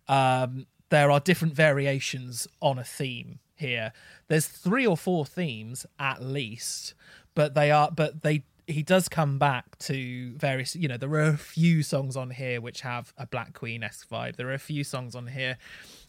um, 0.08 0.66
there 0.90 1.10
are 1.10 1.20
different 1.20 1.54
variations 1.54 2.46
on 2.60 2.78
a 2.78 2.84
theme 2.84 3.38
here. 3.54 3.92
There's 4.28 4.46
three 4.46 4.86
or 4.86 4.96
four 4.96 5.24
themes 5.24 5.86
at 5.98 6.22
least, 6.22 6.94
but 7.34 7.54
they 7.54 7.70
are, 7.70 7.90
but 7.90 8.22
they, 8.22 8.44
he 8.66 8.82
does 8.82 9.08
come 9.08 9.38
back 9.38 9.78
to 9.80 10.36
various, 10.36 10.74
you 10.74 10.88
know, 10.88 10.96
there 10.96 11.10
are 11.10 11.22
a 11.22 11.36
few 11.36 11.82
songs 11.82 12.16
on 12.16 12.30
here 12.30 12.60
which 12.60 12.80
have 12.82 13.12
a 13.16 13.26
Black 13.26 13.52
Queen 13.52 13.82
esque 13.82 14.08
vibe. 14.08 14.36
There 14.36 14.48
are 14.48 14.54
a 14.54 14.58
few 14.58 14.84
songs 14.84 15.14
on 15.14 15.28
here. 15.28 15.58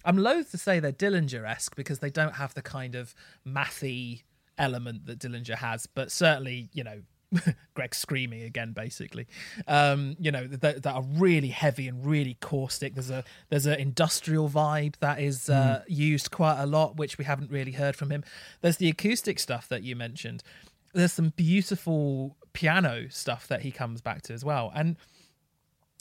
I'm 0.03 0.17
loath 0.17 0.51
to 0.51 0.57
say 0.57 0.79
they're 0.79 0.91
Dillinger 0.91 1.47
esque 1.47 1.75
because 1.75 1.99
they 1.99 2.09
don't 2.09 2.35
have 2.35 2.53
the 2.53 2.61
kind 2.61 2.95
of 2.95 3.13
mathy 3.47 4.23
element 4.57 5.05
that 5.05 5.19
Dillinger 5.19 5.55
has, 5.55 5.85
but 5.87 6.11
certainly, 6.11 6.69
you 6.73 6.83
know, 6.83 7.01
Greg 7.73 7.95
screaming 7.95 8.41
again, 8.43 8.73
basically. 8.73 9.27
Um, 9.67 10.15
you 10.19 10.31
know 10.31 10.47
that, 10.47 10.83
that 10.83 10.93
are 10.93 11.03
really 11.03 11.47
heavy 11.49 11.87
and 11.87 12.05
really 12.05 12.35
caustic. 12.41 12.93
There's 12.95 13.09
a 13.09 13.23
there's 13.49 13.65
an 13.65 13.79
industrial 13.79 14.49
vibe 14.49 14.95
that 14.99 15.19
is 15.19 15.49
uh, 15.49 15.83
used 15.87 16.31
quite 16.31 16.61
a 16.61 16.65
lot, 16.65 16.97
which 16.97 17.17
we 17.17 17.25
haven't 17.25 17.51
really 17.51 17.71
heard 17.73 17.95
from 17.95 18.09
him. 18.11 18.23
There's 18.61 18.77
the 18.77 18.89
acoustic 18.89 19.39
stuff 19.39 19.67
that 19.69 19.83
you 19.83 19.95
mentioned. 19.95 20.43
There's 20.93 21.13
some 21.13 21.29
beautiful 21.29 22.35
piano 22.53 23.09
stuff 23.09 23.47
that 23.47 23.61
he 23.61 23.71
comes 23.71 24.01
back 24.01 24.23
to 24.23 24.33
as 24.33 24.43
well, 24.43 24.71
and 24.75 24.97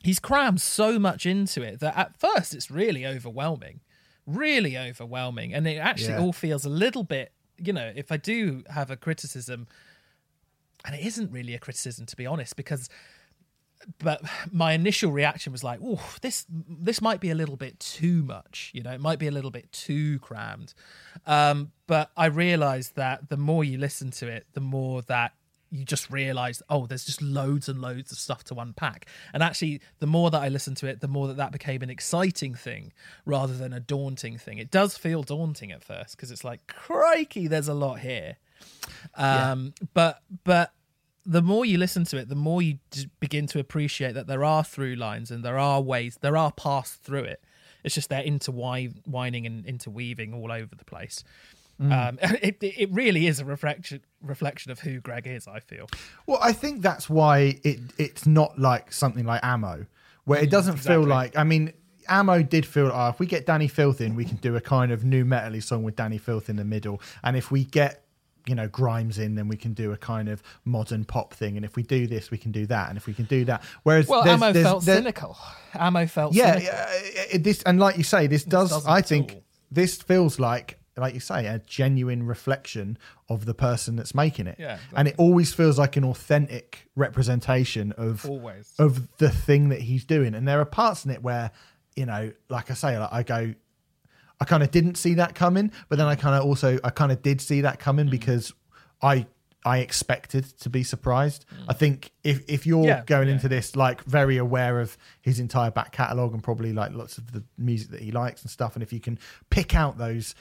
he's 0.02 0.18
crammed 0.18 0.60
so 0.60 0.98
much 0.98 1.26
into 1.26 1.62
it 1.62 1.78
that 1.80 1.96
at 1.96 2.18
first 2.18 2.54
it's 2.54 2.70
really 2.70 3.06
overwhelming, 3.06 3.80
really 4.26 4.76
overwhelming, 4.76 5.54
and 5.54 5.66
it 5.68 5.76
actually 5.76 6.14
Yeah. 6.14 6.20
all 6.22 6.32
feels 6.32 6.64
a 6.64 6.68
little 6.70 7.04
bit. 7.04 7.32
You 7.56 7.72
know, 7.72 7.92
if 7.94 8.10
I 8.10 8.16
do 8.16 8.64
have 8.70 8.90
a 8.90 8.96
criticism 8.96 9.68
and 10.84 10.94
it 10.94 11.04
isn't 11.04 11.30
really 11.30 11.54
a 11.54 11.58
criticism 11.58 12.06
to 12.06 12.16
be 12.16 12.26
honest 12.26 12.56
because 12.56 12.88
but 13.98 14.22
my 14.52 14.72
initial 14.72 15.10
reaction 15.10 15.52
was 15.52 15.64
like 15.64 15.80
oh 15.82 16.02
this 16.20 16.46
this 16.50 17.00
might 17.00 17.20
be 17.20 17.30
a 17.30 17.34
little 17.34 17.56
bit 17.56 17.78
too 17.80 18.22
much 18.22 18.70
you 18.74 18.82
know 18.82 18.90
it 18.90 19.00
might 19.00 19.18
be 19.18 19.26
a 19.26 19.30
little 19.30 19.50
bit 19.50 19.70
too 19.72 20.18
crammed. 20.20 20.74
Um 21.26 21.72
but 21.86 22.10
i 22.16 22.26
realized 22.26 22.96
that 22.96 23.28
the 23.28 23.36
more 23.36 23.64
you 23.64 23.78
listen 23.78 24.10
to 24.12 24.28
it 24.28 24.46
the 24.52 24.60
more 24.60 25.02
that 25.02 25.32
you 25.72 25.84
just 25.84 26.10
realize 26.10 26.62
oh 26.68 26.86
there's 26.86 27.04
just 27.04 27.22
loads 27.22 27.68
and 27.68 27.80
loads 27.80 28.12
of 28.12 28.18
stuff 28.18 28.44
to 28.44 28.54
unpack. 28.56 29.06
And 29.32 29.42
actually 29.42 29.80
the 29.98 30.06
more 30.06 30.30
that 30.30 30.42
i 30.42 30.48
listened 30.48 30.76
to 30.78 30.86
it 30.86 31.00
the 31.00 31.08
more 31.08 31.28
that 31.28 31.36
that 31.38 31.52
became 31.52 31.82
an 31.82 31.90
exciting 31.90 32.54
thing 32.54 32.92
rather 33.24 33.54
than 33.56 33.72
a 33.72 33.80
daunting 33.80 34.36
thing. 34.36 34.58
It 34.58 34.70
does 34.70 34.96
feel 34.96 35.22
daunting 35.22 35.72
at 35.72 35.82
first 35.82 36.16
because 36.16 36.30
it's 36.30 36.44
like 36.44 36.66
crikey 36.66 37.46
there's 37.46 37.68
a 37.68 37.74
lot 37.74 38.00
here 38.00 38.36
um 39.16 39.72
but 39.94 40.22
but 40.44 40.72
the 41.26 41.42
more 41.42 41.64
you 41.64 41.78
listen 41.78 42.04
to 42.04 42.16
it 42.16 42.28
the 42.28 42.34
more 42.34 42.62
you 42.62 42.78
d- 42.90 43.08
begin 43.20 43.46
to 43.46 43.58
appreciate 43.58 44.12
that 44.14 44.26
there 44.26 44.44
are 44.44 44.64
through 44.64 44.94
lines 44.94 45.30
and 45.30 45.44
there 45.44 45.58
are 45.58 45.80
ways 45.80 46.18
there 46.20 46.36
are 46.36 46.52
paths 46.52 46.92
through 46.94 47.24
it. 47.24 47.42
It's 47.82 47.94
just 47.94 48.10
they're 48.10 48.22
intertwining 48.22 49.46
and 49.46 49.64
interweaving 49.64 50.34
all 50.34 50.52
over 50.52 50.74
the 50.74 50.84
place. 50.84 51.24
Um 51.80 52.18
it, 52.22 52.58
it 52.60 52.90
really 52.92 53.26
is 53.26 53.40
a 53.40 53.44
reflection 53.44 54.02
reflection 54.22 54.70
of 54.70 54.80
who 54.80 55.00
greg 55.00 55.26
is 55.26 55.48
i 55.48 55.60
feel. 55.60 55.88
Well, 56.26 56.38
I 56.42 56.52
think 56.52 56.82
that's 56.82 57.08
why 57.08 57.58
it 57.64 57.80
it's 57.98 58.26
not 58.26 58.58
like 58.58 58.92
something 58.92 59.24
like 59.24 59.42
Amo, 59.44 59.86
where 60.24 60.42
it 60.42 60.50
doesn't 60.50 60.76
feel 60.76 61.02
like. 61.02 61.36
I 61.36 61.44
mean, 61.44 61.72
Amo 62.08 62.42
did 62.42 62.66
feel. 62.66 62.90
Oh, 62.92 63.08
if 63.08 63.18
we 63.18 63.26
get 63.26 63.46
Dani 63.46 63.70
Filth 63.70 64.00
in, 64.00 64.14
we 64.14 64.24
can 64.24 64.36
do 64.36 64.56
a 64.56 64.60
kind 64.60 64.92
of 64.92 65.04
new 65.04 65.24
metally 65.24 65.62
song 65.62 65.82
with 65.82 65.96
Dani 65.96 66.20
Filth 66.20 66.50
in 66.50 66.56
the 66.56 66.64
middle, 66.64 67.00
and 67.22 67.36
if 67.36 67.50
we 67.50 67.64
get 67.64 68.04
you 68.46 68.54
know 68.54 68.68
Grimes 68.68 69.18
in, 69.18 69.34
then 69.34 69.48
we 69.48 69.56
can 69.56 69.72
do 69.74 69.92
a 69.92 69.96
kind 69.96 70.28
of 70.28 70.42
modern 70.64 71.04
pop 71.04 71.34
thing, 71.34 71.56
and 71.56 71.64
if 71.64 71.76
we 71.76 71.82
do 71.82 72.06
this, 72.06 72.30
we 72.30 72.38
can 72.38 72.52
do 72.52 72.66
that, 72.66 72.88
and 72.88 72.96
if 72.96 73.06
we 73.06 73.14
can 73.14 73.26
do 73.26 73.44
that. 73.46 73.62
Whereas 73.82 74.08
well 74.08 74.22
there's- 74.24 74.40
amo 74.42 74.52
there's- 74.52 74.66
felt 74.68 74.84
there- 74.84 74.96
cynical 74.96 75.36
amo 75.74 76.06
felt 76.06 76.34
yeah, 76.34 76.52
cynical. 76.58 76.72
yeah, 76.74 76.86
it- 77.32 77.44
this 77.44 77.62
and 77.64 77.78
like 77.78 77.96
you 77.98 78.04
say, 78.04 78.26
this 78.26 78.44
does. 78.44 78.86
I 78.86 79.02
think 79.02 79.32
all. 79.32 79.42
this 79.70 79.96
feels 80.02 80.38
like, 80.40 80.78
like 80.96 81.14
you 81.14 81.20
say, 81.20 81.46
a 81.46 81.58
genuine 81.60 82.24
reflection 82.24 82.98
of 83.28 83.46
the 83.46 83.54
person 83.54 83.96
that's 83.96 84.14
making 84.14 84.46
it. 84.46 84.56
Yeah, 84.58 84.78
and 84.94 85.06
it 85.08 85.14
always 85.18 85.52
feels 85.54 85.78
like 85.78 85.96
an 85.96 86.04
authentic 86.04 86.88
representation 86.96 87.92
of 87.92 88.24
Always. 88.28 88.72
of 88.78 89.16
the 89.18 89.30
thing 89.30 89.68
that 89.68 89.80
he's 89.82 90.04
doing. 90.04 90.34
And 90.34 90.46
there 90.48 90.60
are 90.60 90.64
parts 90.64 91.04
in 91.04 91.10
it 91.10 91.22
where, 91.22 91.50
you 91.96 92.06
know, 92.06 92.32
like 92.48 92.70
I 92.70 92.74
say, 92.74 92.98
like 92.98 93.12
I 93.12 93.22
go, 93.22 93.54
I 94.40 94.44
kind 94.46 94.62
of 94.62 94.70
didn't 94.70 94.94
see 94.96 95.14
that 95.14 95.34
coming, 95.34 95.70
but 95.88 95.98
then 95.98 96.06
I 96.06 96.14
kind 96.14 96.34
of 96.34 96.44
also 96.44 96.78
I 96.82 96.90
kind 96.90 97.12
of 97.12 97.22
did 97.22 97.40
see 97.40 97.60
that 97.62 97.78
coming 97.78 98.06
Mm. 98.06 98.10
because 98.10 98.52
I 99.02 99.26
I 99.62 99.80
expected 99.80 100.44
to 100.60 100.70
be 100.70 100.82
surprised. 100.82 101.44
I 101.68 101.74
think 101.74 102.12
if 102.24 102.42
if 102.48 102.66
you're 102.66 102.84
Mm. 102.84 102.86
Yeah, 102.86 103.04
going 103.04 103.28
yeah. 103.28 103.34
into 103.34 103.48
this 103.48 103.76
like 103.76 104.02
very 104.04 104.38
aware 104.38 104.80
of 104.80 104.96
his 105.20 105.38
entire 105.38 105.70
back 105.70 105.92
catalogue 105.92 106.32
and 106.32 106.42
probably 106.42 106.72
like 106.72 106.92
lots 106.94 107.18
of 107.18 107.32
the 107.32 107.44
music 107.58 107.90
that 107.90 108.00
he 108.00 108.10
likes 108.12 108.40
and 108.42 108.50
stuff, 108.50 108.74
and 108.76 108.82
if 108.82 108.92
you 108.92 109.00
can 109.00 109.18
pick 109.50 109.74
out 109.74 109.98
those 109.98 110.34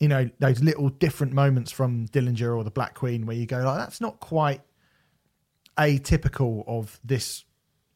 you 0.00 0.08
know 0.08 0.28
those 0.40 0.60
little 0.60 0.88
different 0.88 1.32
moments 1.32 1.70
from 1.70 2.08
Dillinger 2.08 2.56
or 2.56 2.64
the 2.64 2.70
Black 2.72 2.94
Queen 2.94 3.26
where 3.26 3.36
you 3.36 3.46
go 3.46 3.58
like 3.62 3.78
that's 3.78 4.00
not 4.00 4.18
quite 4.18 4.60
atypical 5.78 6.64
of 6.66 6.98
this 7.04 7.44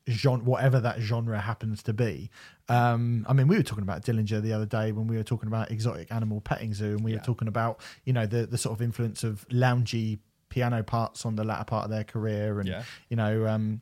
genre, 0.09 0.45
whatever 0.45 0.81
that 0.81 1.01
genre 1.01 1.41
happens 1.41 1.83
to 1.85 1.93
be. 1.93 2.31
Um, 2.69 3.25
I 3.29 3.33
mean, 3.33 3.49
we 3.49 3.57
were 3.57 3.63
talking 3.63 3.83
about 3.85 4.03
Dillinger 4.05 4.41
the 4.43 4.53
other 4.53 4.67
day 4.67 4.93
when 4.93 5.07
we 5.07 5.17
were 5.17 5.23
talking 5.23 5.47
about 5.47 5.71
Exotic 5.71 6.11
Animal 6.13 6.41
Petting 6.41 6.75
Zoo, 6.75 6.93
and 6.93 7.05
we 7.05 7.13
were 7.13 7.21
talking 7.21 7.49
about 7.49 7.81
you 8.05 8.13
know 8.13 8.27
the 8.27 8.47
the 8.47 8.59
sort 8.59 8.77
of 8.79 8.83
influence 8.83 9.25
of 9.25 9.47
loungy 9.49 10.19
piano 10.49 10.83
parts 10.83 11.27
on 11.27 11.37
the 11.37 11.45
latter 11.45 11.65
part 11.65 11.85
of 11.85 11.91
their 11.91 12.05
career, 12.05 12.59
and 12.61 12.69
Yeah. 12.69 12.83
you 13.09 13.17
know, 13.17 13.47
um, 13.47 13.81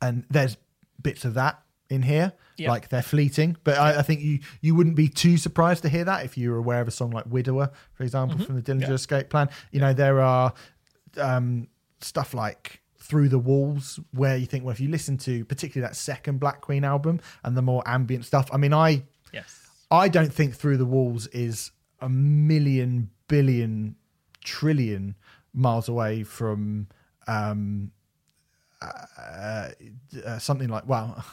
and 0.00 0.24
there's 0.30 0.56
bits 1.02 1.24
of 1.24 1.34
that 1.34 1.62
in 1.90 2.02
here. 2.02 2.32
Yeah. 2.56 2.70
Like 2.70 2.88
they're 2.88 3.02
fleeting, 3.02 3.56
but 3.64 3.78
I, 3.78 4.00
I 4.00 4.02
think 4.02 4.20
you 4.20 4.40
you 4.60 4.74
wouldn't 4.74 4.96
be 4.96 5.08
too 5.08 5.36
surprised 5.36 5.82
to 5.82 5.88
hear 5.88 6.04
that 6.04 6.24
if 6.24 6.36
you 6.36 6.50
were 6.50 6.56
aware 6.58 6.80
of 6.80 6.88
a 6.88 6.90
song 6.90 7.10
like 7.10 7.24
"Widower," 7.26 7.70
for 7.94 8.02
example, 8.02 8.38
from 8.44 8.56
the 8.56 8.62
Dillinger 8.62 8.80
Mm-hmm. 8.82 8.90
Yeah. 8.90 8.94
Escape 8.94 9.28
Plan. 9.30 9.48
You 9.70 9.80
know 9.80 9.92
there 9.92 10.20
are 10.20 10.52
um, 11.18 11.68
stuff 12.00 12.34
like 12.34 12.80
through 13.00 13.28
the 13.28 13.38
walls 13.38 14.00
where 14.12 14.36
you 14.36 14.46
think 14.46 14.64
well 14.64 14.72
if 14.72 14.80
you 14.80 14.88
listen 14.88 15.16
to 15.16 15.44
particularly 15.44 15.88
that 15.88 15.96
second 15.96 16.38
black 16.38 16.60
queen 16.60 16.84
album 16.84 17.20
and 17.44 17.56
the 17.56 17.62
more 17.62 17.82
ambient 17.86 18.24
stuff 18.24 18.48
i 18.52 18.56
mean 18.56 18.72
i 18.72 19.02
yes. 19.32 19.64
I 19.90 20.08
don't 20.08 20.32
think 20.32 20.54
through 20.54 20.76
the 20.76 20.84
walls 20.84 21.26
is 21.28 21.70
a 22.00 22.08
million 22.08 23.10
billion 23.26 23.96
trillion 24.44 25.14
miles 25.54 25.88
away 25.88 26.24
from 26.24 26.88
um 27.26 27.90
uh, 28.80 29.70
uh, 30.24 30.38
something 30.38 30.68
like 30.68 30.86
well 30.86 31.24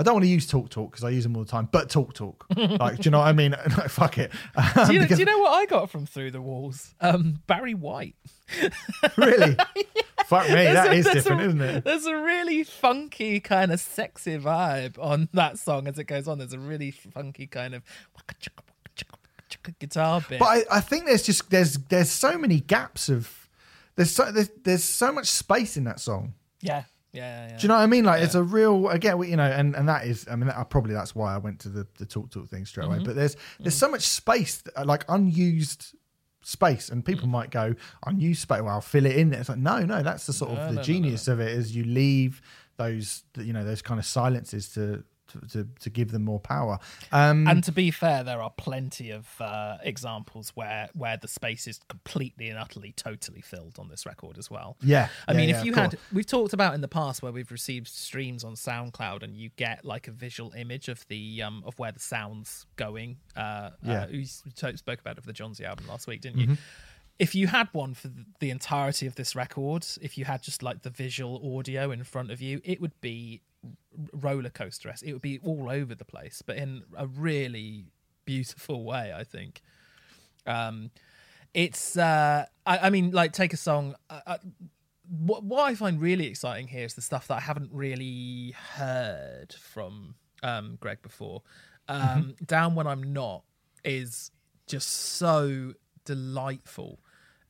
I 0.00 0.02
don't 0.02 0.14
want 0.14 0.24
to 0.24 0.30
use 0.30 0.46
talk 0.46 0.70
talk 0.70 0.90
because 0.92 1.04
I 1.04 1.10
use 1.10 1.22
them 1.24 1.36
all 1.36 1.44
the 1.44 1.50
time, 1.50 1.68
but 1.70 1.90
talk 1.90 2.14
talk. 2.14 2.46
Like, 2.56 2.96
do 2.96 3.02
you 3.04 3.10
know 3.10 3.18
what 3.18 3.28
I 3.28 3.32
mean? 3.32 3.52
Fuck 3.88 4.18
it. 4.18 4.32
do 4.86 4.92
you, 4.94 5.00
Because- 5.00 5.18
do 5.18 5.22
you 5.22 5.26
know 5.26 5.38
what 5.38 5.50
i 5.52 5.66
got 5.66 5.90
from 5.90 6.06
through 6.06 6.30
the 6.30 6.40
walls 6.40 6.94
um 7.00 7.40
barry 7.46 7.74
white 7.74 8.14
really? 9.16 9.56
Fuck 10.26 10.48
me, 10.48 10.54
There's 10.54 10.74
that 10.74 10.88
a- 10.88 10.94
is 10.94 11.06
different, 11.06 11.40
a- 11.42 11.44
isn't 11.46 11.60
it? 11.60 11.84
There's 11.84 12.06
a 12.06 12.16
really 12.16 12.64
funky 12.64 13.40
kind 13.40 13.72
of 13.72 13.80
sexy 13.80 14.38
vibe 14.38 14.98
on 14.98 15.28
that 15.34 15.58
song 15.58 15.86
as 15.86 15.98
it 15.98 16.04
goes 16.04 16.26
on. 16.28 16.38
There's 16.38 16.52
a 16.52 16.58
really 16.58 16.90
funky 16.92 17.46
kind 17.46 17.74
of 17.74 17.82
guitar 19.78 20.20
bit. 20.28 20.38
But 20.38 20.46
I, 20.46 20.64
I 20.70 20.80
think 20.80 21.06
there's 21.06 21.22
just 21.22 21.50
there's 21.50 21.74
there's 21.74 22.10
so 22.10 22.38
many 22.38 22.60
gaps 22.60 23.08
of 23.08 23.48
there's 23.96 24.10
so 24.12 24.30
there's, 24.30 24.50
there's 24.62 24.84
so 24.84 25.12
much 25.12 25.26
space 25.26 25.76
in 25.76 25.84
that 25.84 26.00
song. 26.00 26.34
yeah, 26.60 26.84
yeah, 27.12 27.48
yeah. 27.48 27.56
Do 27.56 27.62
you 27.62 27.68
know 27.68 27.74
what 27.76 27.82
I 27.82 27.86
mean? 27.86 28.04
Like 28.04 28.22
it's 28.22 28.34
a 28.34 28.42
real 28.42 28.88
again, 28.88 29.18
we- 29.18 29.30
you 29.30 29.36
know, 29.36 29.44
and 29.44 29.74
and 29.74 29.88
that 29.88 30.06
is 30.06 30.26
I 30.30 30.36
mean 30.36 30.46
that, 30.48 30.70
probably 30.70 30.94
that's 30.94 31.14
why 31.14 31.34
I 31.34 31.38
went 31.38 31.60
to 31.60 31.68
the 31.68 31.86
the 31.98 32.06
talk 32.06 32.30
talk 32.30 32.48
thing 32.48 32.64
straight 32.66 32.84
Mm-hmm. 32.84 32.94
away. 32.94 33.04
But 33.04 33.16
there's 33.16 33.36
there's 33.58 33.74
so 33.74 33.88
much 33.90 34.02
space 34.02 34.62
uh, 34.76 34.84
like 34.84 35.04
unused 35.08 35.94
space 36.42 36.88
and 36.88 37.04
people 37.04 37.26
Mm. 37.28 37.32
might 37.32 37.50
go 37.50 37.74
unused 38.06 38.40
space 38.42 38.62
well 38.62 38.74
I'll 38.74 38.80
fill 38.80 39.04
it 39.04 39.14
in 39.16 39.32
it's 39.34 39.48
like 39.50 39.58
no 39.58 39.80
no 39.84 40.02
that's 40.02 40.26
the 40.26 40.32
sort 40.32 40.52
No, 40.52 40.56
of 40.56 40.62
the 40.68 40.74
no, 40.76 40.80
no, 40.80 40.82
genius 40.82 41.28
of 41.28 41.38
it 41.38 41.48
is 41.52 41.76
you 41.76 41.84
leave 41.84 42.40
those 42.78 43.24
you 43.36 43.52
know 43.52 43.62
those 43.62 43.82
kind 43.82 44.00
of 44.00 44.06
silences 44.06 44.70
to 44.70 45.04
to, 45.32 45.48
to, 45.48 45.68
to 45.80 45.90
give 45.90 46.10
them 46.12 46.24
more 46.24 46.40
power 46.40 46.78
um 47.12 47.46
and 47.48 47.62
to 47.64 47.72
be 47.72 47.90
fair, 47.90 48.22
there 48.24 48.42
are 48.42 48.50
plenty 48.56 49.10
of 49.10 49.28
uh, 49.40 49.76
examples 49.82 50.50
where 50.54 50.88
where 50.94 51.16
the 51.16 51.28
space 51.28 51.66
is 51.66 51.80
completely 51.88 52.48
and 52.48 52.58
utterly, 52.58 52.92
totally 52.92 53.40
filled 53.40 53.78
on 53.78 53.88
this 53.88 54.06
record 54.06 54.38
as 54.38 54.50
well. 54.50 54.76
yeah 54.80 55.08
I 55.28 55.32
yeah, 55.32 55.38
mean, 55.38 55.48
yeah, 55.48 55.58
if 55.58 55.64
you 55.64 55.72
of 55.72 55.78
course. 55.78 55.90
had, 55.92 55.98
we've 56.12 56.26
talked 56.26 56.52
about 56.52 56.74
in 56.74 56.80
the 56.80 56.88
past 56.88 57.22
where 57.22 57.32
we've 57.32 57.50
received 57.50 57.88
streams 57.88 58.44
on 58.44 58.54
SoundCloud, 58.54 59.22
and 59.22 59.36
you 59.36 59.50
get 59.56 59.84
like 59.84 60.08
a 60.08 60.10
visual 60.12 60.52
image 60.52 60.88
of 60.88 61.06
the 61.08 61.42
um 61.42 61.62
of 61.66 61.78
where 61.78 61.92
the 61.92 62.00
sounds 62.00 62.66
going. 62.76 63.18
Uh, 63.36 63.70
Yeah. 63.82 64.04
uh, 64.04 64.06
you 64.08 64.24
spoke 64.24 65.00
about 65.00 65.18
it 65.18 65.20
for 65.22 65.26
the 65.26 65.32
Jónsi 65.32 65.62
album 65.64 65.86
last 65.88 66.06
week, 66.06 66.20
didn't 66.20 66.38
you? 66.38 66.46
Mm-hmm. 66.48 66.54
If 67.20 67.34
you 67.34 67.48
had 67.48 67.68
one 67.72 67.92
for 67.92 68.10
the- 68.40 68.50
entirety 68.50 69.06
of 69.06 69.14
this 69.14 69.36
record, 69.36 69.86
if 70.00 70.16
you 70.16 70.24
had 70.24 70.42
just 70.42 70.62
like 70.62 70.82
the 70.82 70.90
visual 70.90 71.58
audio 71.58 71.90
in 71.90 72.02
front 72.02 72.30
of 72.30 72.40
you, 72.40 72.62
it 72.64 72.80
would 72.80 72.98
be 73.02 73.42
roller 74.12 74.48
coaster 74.48 74.88
esque. 74.88 75.04
It 75.04 75.12
would 75.12 75.20
be 75.20 75.38
all 75.40 75.70
over 75.70 75.94
the 75.94 76.04
place, 76.06 76.42
but 76.44 76.56
in 76.56 76.82
a 76.96 77.06
really 77.06 77.84
beautiful 78.24 78.84
way, 78.84 79.12
I 79.14 79.24
think. 79.24 79.60
Um, 80.46 80.90
it's 81.52 81.98
uh, 81.98 82.46
I, 82.64 82.78
I 82.78 82.90
mean, 82.90 83.10
like 83.10 83.32
take 83.32 83.52
a 83.52 83.58
song. 83.58 83.96
Uh, 84.08 84.20
uh, 84.26 84.38
what, 85.08 85.44
what 85.44 85.64
I 85.64 85.74
find 85.74 86.00
really 86.00 86.26
exciting 86.26 86.68
here 86.68 86.86
is 86.86 86.94
the 86.94 87.02
stuff 87.02 87.26
that 87.28 87.34
I 87.34 87.40
haven't 87.40 87.70
really 87.72 88.54
heard 88.76 89.52
from 89.52 90.14
um, 90.42 90.78
Greg 90.80 91.02
before. 91.02 91.42
Um, 91.86 92.34
Down 92.46 92.74
when 92.76 92.86
I'm 92.86 93.12
not 93.12 93.42
is 93.84 94.30
just 94.66 94.88
so 94.88 95.74
delightful. 96.04 97.00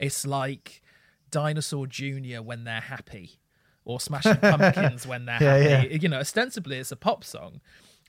It's 0.01 0.27
like 0.27 0.83
Dinosaur 1.31 1.87
Jr. 1.87 2.41
when 2.43 2.65
they're 2.65 2.81
happy, 2.81 3.39
or 3.85 4.01
Smashing 4.01 4.39
Pumpkins 4.39 5.07
when 5.07 5.27
they're 5.27 5.39
Yeah, 5.43 5.59
happy. 5.83 5.99
You 6.03 6.09
know, 6.09 6.19
ostensibly 6.19 6.79
it's 6.79 6.91
a 6.91 6.97
pop 6.97 7.23
song, 7.23 7.61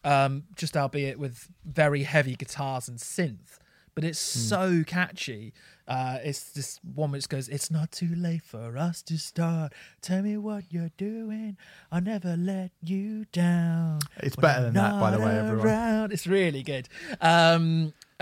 um, 0.04 0.44
just 0.56 0.76
albeit 0.78 1.20
with 1.20 1.50
very 1.66 2.04
heavy 2.04 2.36
guitars 2.36 2.88
and 2.88 2.98
synth. 2.98 3.60
But 3.94 4.06
it's 4.06 4.34
Hmm. 4.34 4.40
so 4.40 4.84
catchy. 4.88 5.54
Uh, 5.86 6.20
it's 6.24 6.52
this 6.54 6.80
one 6.96 7.12
which 7.12 7.28
goes, 7.28 7.50
"It's 7.50 7.70
not 7.70 7.92
too 7.92 8.16
late 8.16 8.44
for 8.44 8.78
us 8.78 9.02
to 9.02 9.20
start. 9.20 9.74
Tell 10.02 10.22
me 10.22 10.38
what 10.38 10.64
you're 10.72 10.92
doing. 10.96 11.58
I'll 11.92 12.00
never 12.00 12.38
let 12.38 12.72
you 12.82 13.26
down." 13.34 14.00
It's 14.24 14.38
when 14.38 14.42
better 14.44 14.58
I'm 14.68 14.74
than 14.74 14.74
that, 14.76 15.00
by 15.02 15.12
the 15.12 15.20
way, 15.20 15.38
everyone. 15.38 15.68
around." 15.68 16.14
It's 16.14 16.26
really 16.26 16.64
good. 16.64 16.88
Um, 17.20 17.92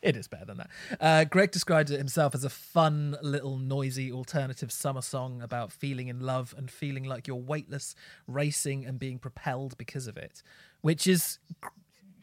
It 0.00 0.16
is 0.16 0.28
better 0.28 0.44
than 0.44 0.58
that. 0.58 0.70
Uh, 1.00 1.24
Greg 1.24 1.50
described 1.50 1.90
it 1.90 1.98
himself 1.98 2.34
as 2.34 2.44
a 2.44 2.50
fun, 2.50 3.16
little, 3.20 3.58
noisy, 3.58 4.12
alternative 4.12 4.70
summer 4.70 5.02
song 5.02 5.42
about 5.42 5.72
feeling 5.72 6.08
in 6.08 6.20
love 6.20 6.54
and 6.56 6.70
feeling 6.70 7.04
like 7.04 7.26
you're 7.26 7.36
weightless, 7.36 7.96
racing, 8.26 8.86
and 8.86 8.98
being 8.98 9.18
propelled 9.18 9.76
because 9.76 10.06
of 10.06 10.16
it, 10.16 10.42
which 10.82 11.06
is 11.06 11.38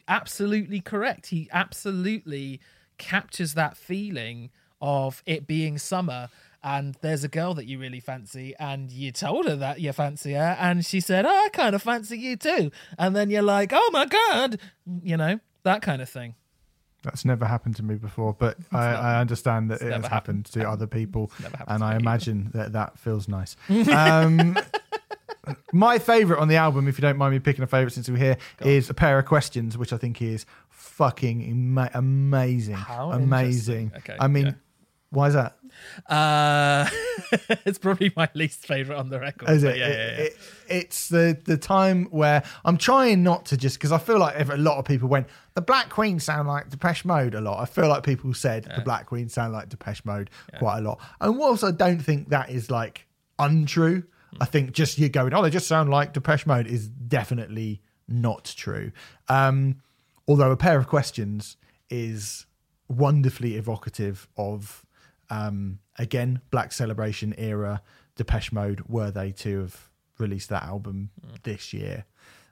absolutely 0.08 0.80
correct. 0.80 1.26
He 1.26 1.48
absolutely 1.52 2.60
captures 2.96 3.52
that 3.54 3.76
feeling 3.76 4.50
of 4.80 5.22
it 5.26 5.46
being 5.46 5.76
summer. 5.76 6.30
And 6.64 6.96
there's 7.02 7.24
a 7.24 7.28
girl 7.28 7.54
that 7.54 7.66
you 7.66 7.78
really 7.78 8.00
fancy, 8.00 8.54
and 8.58 8.90
you 8.90 9.12
told 9.12 9.46
her 9.46 9.54
that 9.56 9.80
you 9.80 9.92
fancy 9.92 10.32
her, 10.32 10.56
and 10.58 10.84
she 10.84 11.00
said, 11.00 11.24
oh, 11.24 11.44
I 11.44 11.48
kind 11.50 11.76
of 11.76 11.82
fancy 11.82 12.18
you 12.18 12.36
too. 12.36 12.72
And 12.98 13.14
then 13.14 13.30
you're 13.30 13.42
like, 13.42 13.70
oh 13.72 13.90
my 13.92 14.06
God, 14.06 14.58
you 15.02 15.16
know, 15.16 15.38
that 15.62 15.82
kind 15.82 16.02
of 16.02 16.08
thing. 16.08 16.34
That's 17.06 17.24
never 17.24 17.46
happened 17.46 17.76
to 17.76 17.82
me 17.84 17.94
before, 17.94 18.34
but 18.34 18.58
I, 18.72 18.86
I 18.94 19.20
understand 19.20 19.70
that 19.70 19.80
it 19.80 19.92
has 19.92 20.02
happened, 20.06 20.10
happened. 20.10 20.46
to 20.46 20.68
other 20.68 20.86
people, 20.88 21.30
happened 21.40 21.64
and 21.68 21.84
I 21.84 21.94
imagine 21.94 22.50
that 22.52 22.72
that 22.72 22.98
feels 22.98 23.28
nice. 23.28 23.56
Um, 23.92 24.58
my 25.72 26.00
favorite 26.00 26.40
on 26.40 26.48
the 26.48 26.56
album, 26.56 26.88
if 26.88 26.98
you 26.98 27.02
don't 27.02 27.16
mind 27.16 27.32
me 27.32 27.38
picking 27.38 27.62
a 27.62 27.68
favorite 27.68 27.92
since 27.92 28.08
we're 28.10 28.16
here, 28.16 28.38
is 28.60 28.90
a 28.90 28.94
pair 28.94 29.20
of 29.20 29.24
questions, 29.24 29.78
which 29.78 29.92
I 29.92 29.98
think 29.98 30.20
is 30.20 30.46
fucking 30.70 31.48
ama- 31.48 31.90
amazing, 31.94 32.74
How 32.74 33.12
amazing. 33.12 33.92
Okay, 33.98 34.16
I 34.18 34.26
mean, 34.26 34.46
yeah. 34.46 34.52
Why 35.10 35.28
is 35.28 35.34
that? 35.34 35.56
Uh, 36.08 36.88
it's 37.64 37.78
probably 37.78 38.12
my 38.16 38.28
least 38.34 38.66
favorite 38.66 38.96
on 38.96 39.08
the 39.10 39.20
record. 39.20 39.48
Is 39.50 39.62
it? 39.64 39.76
Yeah, 39.76 39.88
yeah, 39.88 39.94
yeah. 39.94 40.02
It- 40.02 40.20
it- 40.32 40.36
it's 40.68 41.08
the 41.10 41.38
the 41.44 41.56
time 41.56 42.06
where 42.06 42.42
I'm 42.64 42.76
trying 42.76 43.22
not 43.22 43.46
to 43.46 43.56
just 43.56 43.76
because 43.78 43.92
I 43.92 43.98
feel 43.98 44.18
like 44.18 44.34
if 44.40 44.50
a 44.50 44.56
lot 44.56 44.78
of 44.78 44.84
people 44.84 45.08
went 45.08 45.28
the 45.54 45.60
Black 45.60 45.90
Queen 45.90 46.18
sound 46.18 46.48
like 46.48 46.70
Depeche 46.70 47.04
Mode 47.04 47.34
a 47.36 47.40
lot. 47.40 47.60
I 47.60 47.66
feel 47.66 47.86
like 47.88 48.02
people 48.02 48.34
said 48.34 48.64
the 48.74 48.80
Black 48.82 49.06
Queen 49.06 49.28
sound 49.28 49.52
like 49.52 49.68
Depeche 49.68 50.04
Mode 50.04 50.28
quite 50.58 50.78
a 50.78 50.80
lot. 50.80 51.00
And 51.20 51.38
whilst 51.38 51.62
I 51.62 51.70
don't 51.70 52.00
think 52.00 52.30
that 52.30 52.50
is 52.50 52.68
like 52.68 53.06
untrue, 53.38 54.02
I 54.40 54.44
think 54.46 54.72
just 54.72 54.98
you 54.98 55.08
going 55.08 55.32
oh 55.34 55.42
they 55.42 55.50
just 55.50 55.68
sound 55.68 55.88
like 55.88 56.12
Depeche 56.12 56.46
Mode 56.46 56.66
is 56.66 56.88
definitely 56.88 57.80
not 58.08 58.52
true. 58.56 58.90
Um, 59.28 59.82
although 60.26 60.50
a 60.50 60.56
pair 60.56 60.78
of 60.78 60.88
questions 60.88 61.56
is 61.90 62.46
wonderfully 62.88 63.56
evocative 63.56 64.26
of 64.36 64.84
um, 65.30 65.78
again 65.98 66.40
Black 66.50 66.72
Celebration 66.72 67.34
era 67.38 67.82
Depeche 68.16 68.52
Mode 68.52 68.82
were 68.88 69.10
they 69.10 69.32
to 69.32 69.60
have 69.60 69.90
released 70.18 70.48
that 70.50 70.62
album 70.62 71.10
this 71.42 71.72
year. 71.72 72.04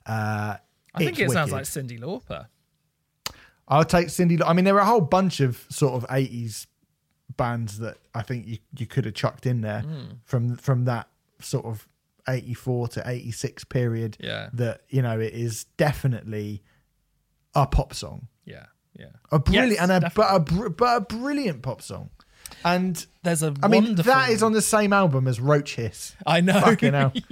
Uh, 0.06 0.56
I 0.94 0.98
think 0.98 1.18
it 1.18 1.30
sounds 1.30 1.52
like 1.52 1.64
Cyndi 1.64 1.98
Lauper. 1.98 2.46
I'll 3.66 3.84
take 3.84 4.08
Cyndi. 4.08 4.40
I 4.44 4.52
mean, 4.52 4.64
there 4.66 4.76
are 4.76 4.80
a 4.80 4.84
whole 4.84 5.00
bunch 5.00 5.40
of 5.40 5.64
sort 5.70 5.94
of 5.94 6.04
eighties 6.10 6.66
bands 7.36 7.78
that 7.78 7.96
I 8.14 8.22
think 8.22 8.46
you, 8.46 8.58
you 8.78 8.86
could 8.86 9.06
have 9.06 9.14
chucked 9.14 9.46
in 9.46 9.62
there 9.62 9.80
Hmm. 9.80 10.04
from 10.24 10.56
from 10.56 10.84
that 10.84 11.08
sort 11.40 11.64
of 11.64 11.88
eighty 12.28 12.52
four 12.54 12.88
to 12.88 13.02
eighty 13.08 13.32
six 13.32 13.64
period. 13.64 14.18
Yeah. 14.20 14.50
that 14.52 14.82
you 14.90 15.00
know 15.00 15.18
it 15.18 15.32
is 15.32 15.64
definitely 15.78 16.62
a 17.54 17.66
pop 17.66 17.94
song, 17.94 18.28
Yeah, 18.44 18.66
yeah. 18.98 19.06
a 19.32 19.38
brilliant 19.38 19.72
Yes, 19.72 19.80
and 19.80 20.04
a 20.04 20.12
but 20.14 20.28
a 20.34 20.70
but 20.70 20.96
a 20.96 21.00
brilliant 21.00 21.62
pop 21.62 21.80
song. 21.80 22.10
And 22.64 23.04
There's 23.22 23.42
a 23.42 23.54
I 23.62 23.68
mean, 23.68 23.84
wonderful. 23.84 24.12
that 24.12 24.30
is 24.30 24.42
on 24.42 24.52
the 24.52 24.62
same 24.62 24.92
album 24.92 25.28
as 25.28 25.38
Roach 25.38 25.74
Hiss. 25.74 26.14
I 26.26 26.40
know. 26.40 26.60
Fucking 26.60 26.94
hell. 26.94 27.12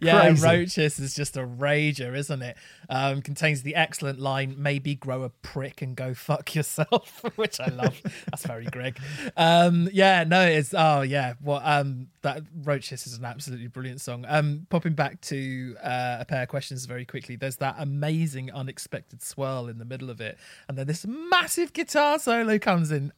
yeah, 0.00 0.26
Crazy. 0.26 0.46
Roach 0.46 0.74
Hiss 0.74 0.98
is 0.98 1.14
just 1.14 1.36
a 1.36 1.40
rager, 1.46 2.14
isn't 2.14 2.42
it? 2.42 2.56
Um, 2.88 3.22
contains 3.22 3.62
the 3.62 3.74
excellent 3.74 4.18
line, 4.18 4.56
maybe 4.58 4.94
grow 4.94 5.22
a 5.22 5.30
prick 5.30 5.80
and 5.80 5.96
go 5.96 6.12
fuck 6.12 6.54
yourself, 6.54 7.22
which 7.36 7.60
I 7.60 7.68
love. 7.68 8.00
That's 8.30 8.44
very 8.44 8.66
Greg. 8.66 8.98
Um, 9.36 9.88
yeah, 9.92 10.24
no, 10.24 10.42
it's, 10.42 10.74
oh, 10.76 11.00
yeah. 11.02 11.34
Well, 11.42 11.62
um, 11.64 12.08
that 12.22 12.42
Roach 12.62 12.90
Hiss 12.90 13.06
is 13.06 13.16
an 13.16 13.24
absolutely 13.24 13.68
brilliant 13.68 14.00
song. 14.02 14.26
Um, 14.28 14.66
popping 14.68 14.94
back 14.94 15.20
to 15.22 15.76
uh, 15.82 16.18
a 16.20 16.24
pair 16.26 16.42
of 16.42 16.48
questions 16.48 16.84
very 16.84 17.06
quickly, 17.06 17.36
there's 17.36 17.56
that 17.56 17.76
amazing 17.78 18.52
unexpected 18.52 19.22
swirl 19.22 19.68
in 19.68 19.78
the 19.78 19.84
middle 19.86 20.10
of 20.10 20.20
it. 20.20 20.38
And 20.68 20.76
then 20.76 20.86
this 20.86 21.06
massive 21.06 21.72
guitar 21.72 22.18
solo 22.18 22.58
comes 22.58 22.90
in 22.90 23.12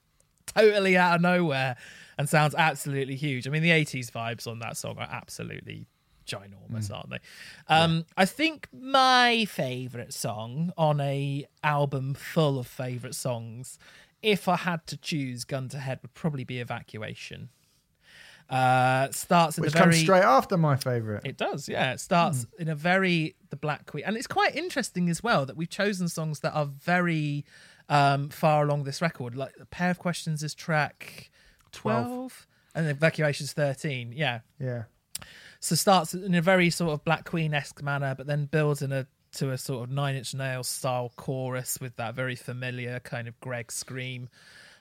totally 0.47 0.97
out 0.97 1.17
of 1.17 1.21
nowhere 1.21 1.77
and 2.19 2.29
sounds 2.29 2.55
absolutely 2.55 3.17
huge. 3.17 3.47
I 3.47 3.51
mean, 3.51 3.63
the 3.63 3.71
80s 3.71 4.11
vibes 4.11 4.47
on 4.47 4.59
that 4.61 4.77
song 4.77 4.99
are 4.99 5.09
absolutely 5.11 5.87
ginormous, 6.27 6.91
aren't 6.93 7.11
they? 7.11 7.19
Um, 7.69 8.05
I 8.17 8.25
think 8.25 8.69
my 8.73 9.45
favorite 9.45 10.15
song 10.15 10.73
on 10.77 11.01
a 11.01 11.47
album 11.65 12.15
full 12.15 12.59
of 12.59 12.67
favorite 12.67 13.15
songs, 13.15 13.79
if 14.23 14.49
I 14.49 14.57
had 14.57 14.87
to 14.89 14.97
choose 14.97 15.45
gun 15.45 15.69
to 15.71 15.79
head, 15.79 16.01
would 16.03 16.15
probably 16.15 16.45
be 16.45 16.61
Evacuation. 16.61 17.49
Uh, 18.51 19.11
starts 19.13 19.57
in 19.57 19.63
Which 19.63 19.73
very 19.73 19.85
comes 19.85 20.01
straight 20.01 20.25
after 20.25 20.59
my 20.59 20.77
favorite. 20.77 21.23
it 21.25 21.39
does, 21.39 21.69
yeah. 21.69 21.93
It 21.93 22.01
starts 22.01 22.47
in 22.59 22.69
a 22.69 22.75
very 22.75 23.35
the 23.49 23.57
Black 23.57 23.87
Queen, 23.87 24.05
and 24.05 24.17
it's 24.17 24.27
quite 24.27 24.55
interesting 24.55 25.09
as 25.09 25.23
well 25.23 25.47
that 25.47 25.57
we've 25.57 25.71
chosen 25.71 26.09
songs 26.09 26.41
that 26.41 26.53
are 26.53 26.67
very 26.67 27.47
um, 27.93 28.31
far 28.31 28.65
along 28.65 28.85
this 28.85 29.03
record. 29.03 29.35
Like 29.35 29.53
a 29.61 29.67
pair 29.67 29.91
of 29.91 29.99
questions 29.99 30.43
is 30.43 30.55
track 30.55 31.31
twelve, 31.73 32.47
and 32.75 32.89
evacuation's 32.89 33.53
thirteen. 33.53 34.13
Yeah, 34.13 34.41
yeah. 34.59 34.85
so 35.61 35.75
starts 35.75 36.15
in 36.15 36.35
a 36.35 36.41
very 36.41 36.71
sort 36.71 36.93
of 36.93 37.05
Black 37.05 37.27
Queen 37.27 37.53
esque 37.53 37.83
manner, 37.83 38.15
but 38.17 38.27
then 38.27 38.47
builds 38.47 38.81
in 38.81 38.93
a 38.93 39.07
to 39.33 39.51
a 39.51 39.59
sort 39.59 39.85
of 39.85 39.95
Nine 39.95 40.17
Inch 40.17 40.35
Nails 40.35 40.69
style 40.69 41.13
chorus 41.17 41.79
with 41.81 41.95
that 41.97 42.15
very 42.15 42.35
familiar 42.35 42.99
kind 43.01 43.29
of 43.29 43.39
Greg 43.41 43.71
scream. 43.71 44.29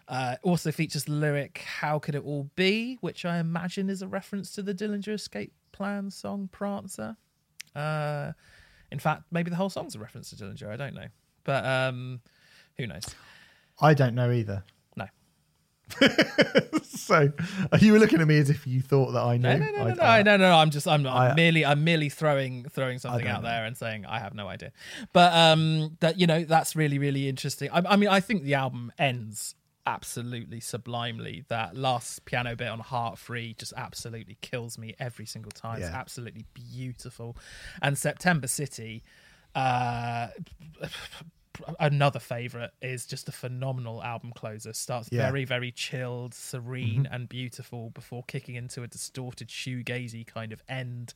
Uh, 0.07 0.35
also 0.41 0.71
features 0.71 1.03
the 1.03 1.11
lyric 1.11 1.59
"How 1.59 1.99
could 1.99 2.15
it 2.15 2.23
all 2.23 2.49
be," 2.55 2.97
which 3.01 3.25
I 3.25 3.39
imagine 3.39 3.89
is 3.89 4.01
a 4.01 4.07
reference 4.07 4.53
to 4.53 4.63
the 4.63 4.73
Dillinger 4.73 5.13
Escape 5.13 5.53
Plan 5.73 6.11
song 6.11 6.47
"Prancer." 6.49 7.17
Uh, 7.75 8.31
in 8.89 8.99
fact, 8.99 9.23
maybe 9.31 9.49
the 9.49 9.57
whole 9.57 9.69
song's 9.69 9.95
a 9.95 9.99
reference 9.99 10.29
to 10.29 10.37
Dillinger. 10.37 10.69
I 10.69 10.77
don't 10.77 10.93
know, 10.93 11.07
but 11.43 11.65
um, 11.65 12.21
who 12.81 12.87
knows? 12.87 13.05
I 13.81 13.93
don't 13.93 14.13
know 14.15 14.31
either. 14.31 14.63
No, 14.95 15.07
So 16.83 17.31
you 17.79 17.93
were 17.93 17.99
looking 17.99 18.21
at 18.21 18.27
me 18.27 18.37
as 18.37 18.49
if 18.49 18.65
you 18.67 18.81
thought 18.81 19.11
that 19.13 19.21
I 19.21 19.37
knew. 19.37 19.49
no, 19.49 19.57
no, 19.57 19.71
no, 19.93 20.01
I- 20.03 20.21
no, 20.23 20.31
no, 20.31 20.37
no, 20.37 20.49
no. 20.49 20.57
I'm 20.57 20.69
just, 20.69 20.87
I'm, 20.87 21.05
I'm 21.05 21.31
I- 21.31 21.33
merely, 21.35 21.65
I'm 21.65 21.83
merely 21.83 22.09
throwing, 22.09 22.65
throwing 22.69 22.99
something 22.99 23.27
out 23.27 23.41
know. 23.43 23.49
there 23.49 23.65
and 23.65 23.75
saying 23.75 24.05
I 24.05 24.19
have 24.19 24.33
no 24.33 24.47
idea. 24.47 24.71
But 25.13 25.33
um, 25.33 25.97
that 25.99 26.19
you 26.19 26.27
know, 26.27 26.43
that's 26.43 26.75
really, 26.75 26.99
really 26.99 27.27
interesting. 27.27 27.69
I, 27.71 27.81
I 27.85 27.95
mean, 27.97 28.09
I 28.09 28.19
think 28.19 28.43
the 28.43 28.53
album 28.53 28.91
ends 28.97 29.55
absolutely 29.85 30.59
sublimely. 30.59 31.43
That 31.49 31.75
last 31.75 32.23
piano 32.25 32.55
bit 32.55 32.67
on 32.67 32.79
Heart 32.79 33.17
Free 33.17 33.55
just 33.57 33.73
absolutely 33.75 34.37
kills 34.41 34.77
me 34.77 34.93
every 34.99 35.25
single 35.25 35.51
time. 35.51 35.81
It's 35.81 35.89
absolutely 35.89 36.45
beautiful. 36.53 37.35
And 37.81 37.97
September 37.97 38.47
City, 38.47 39.03
uh, 39.55 40.27
another 41.79 42.19
favorite 42.19 42.71
is 42.81 43.05
just 43.05 43.29
a 43.29 43.31
phenomenal 43.31 44.03
album 44.03 44.31
closer. 44.33 44.73
Starts 44.73 45.09
Yeah. 45.11 45.27
very, 45.27 45.45
very 45.45 45.71
chilled, 45.71 46.33
serene, 46.33 47.03
mm-hmm. 47.03 47.13
and 47.13 47.29
beautiful 47.29 47.89
before 47.89 48.23
kicking 48.23 48.55
into 48.55 48.83
a 48.83 48.87
distorted 48.87 49.49
shoegazy 49.49 50.25
kind 50.25 50.51
of 50.51 50.63
end. 50.67 51.13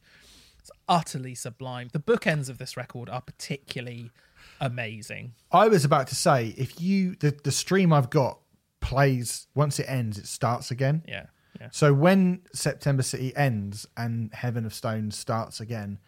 It's 0.60 0.72
utterly 0.88 1.36
sublime. 1.36 1.90
The 1.92 2.00
bookends 2.00 2.50
of 2.50 2.58
this 2.58 2.76
record 2.76 3.10
are 3.10 3.22
particularly 3.22 4.12
amazing. 4.60 5.34
I 5.52 5.68
was 5.68 5.86
about 5.86 6.08
to 6.08 6.16
say 6.16 6.56
if 6.58 6.82
you 6.82 7.16
the, 7.16 7.38
the 7.44 7.52
stream 7.52 7.94
I've 7.94 8.10
got 8.10 8.40
plays 8.80 9.48
once 9.56 9.80
it 9.80 9.86
ends, 9.88 10.18
it 10.18 10.28
starts 10.28 10.72
again. 10.72 11.04
Yeah, 11.08 11.26
yeah, 11.60 11.70
So 11.72 11.94
when 11.94 12.42
September 12.54 13.04
City 13.04 13.36
ends 13.36 13.88
and 13.98 14.34
Heaven 14.34 14.66
of 14.66 14.74
Stone 14.74 15.12
starts 15.12 15.60
again, 15.60 16.00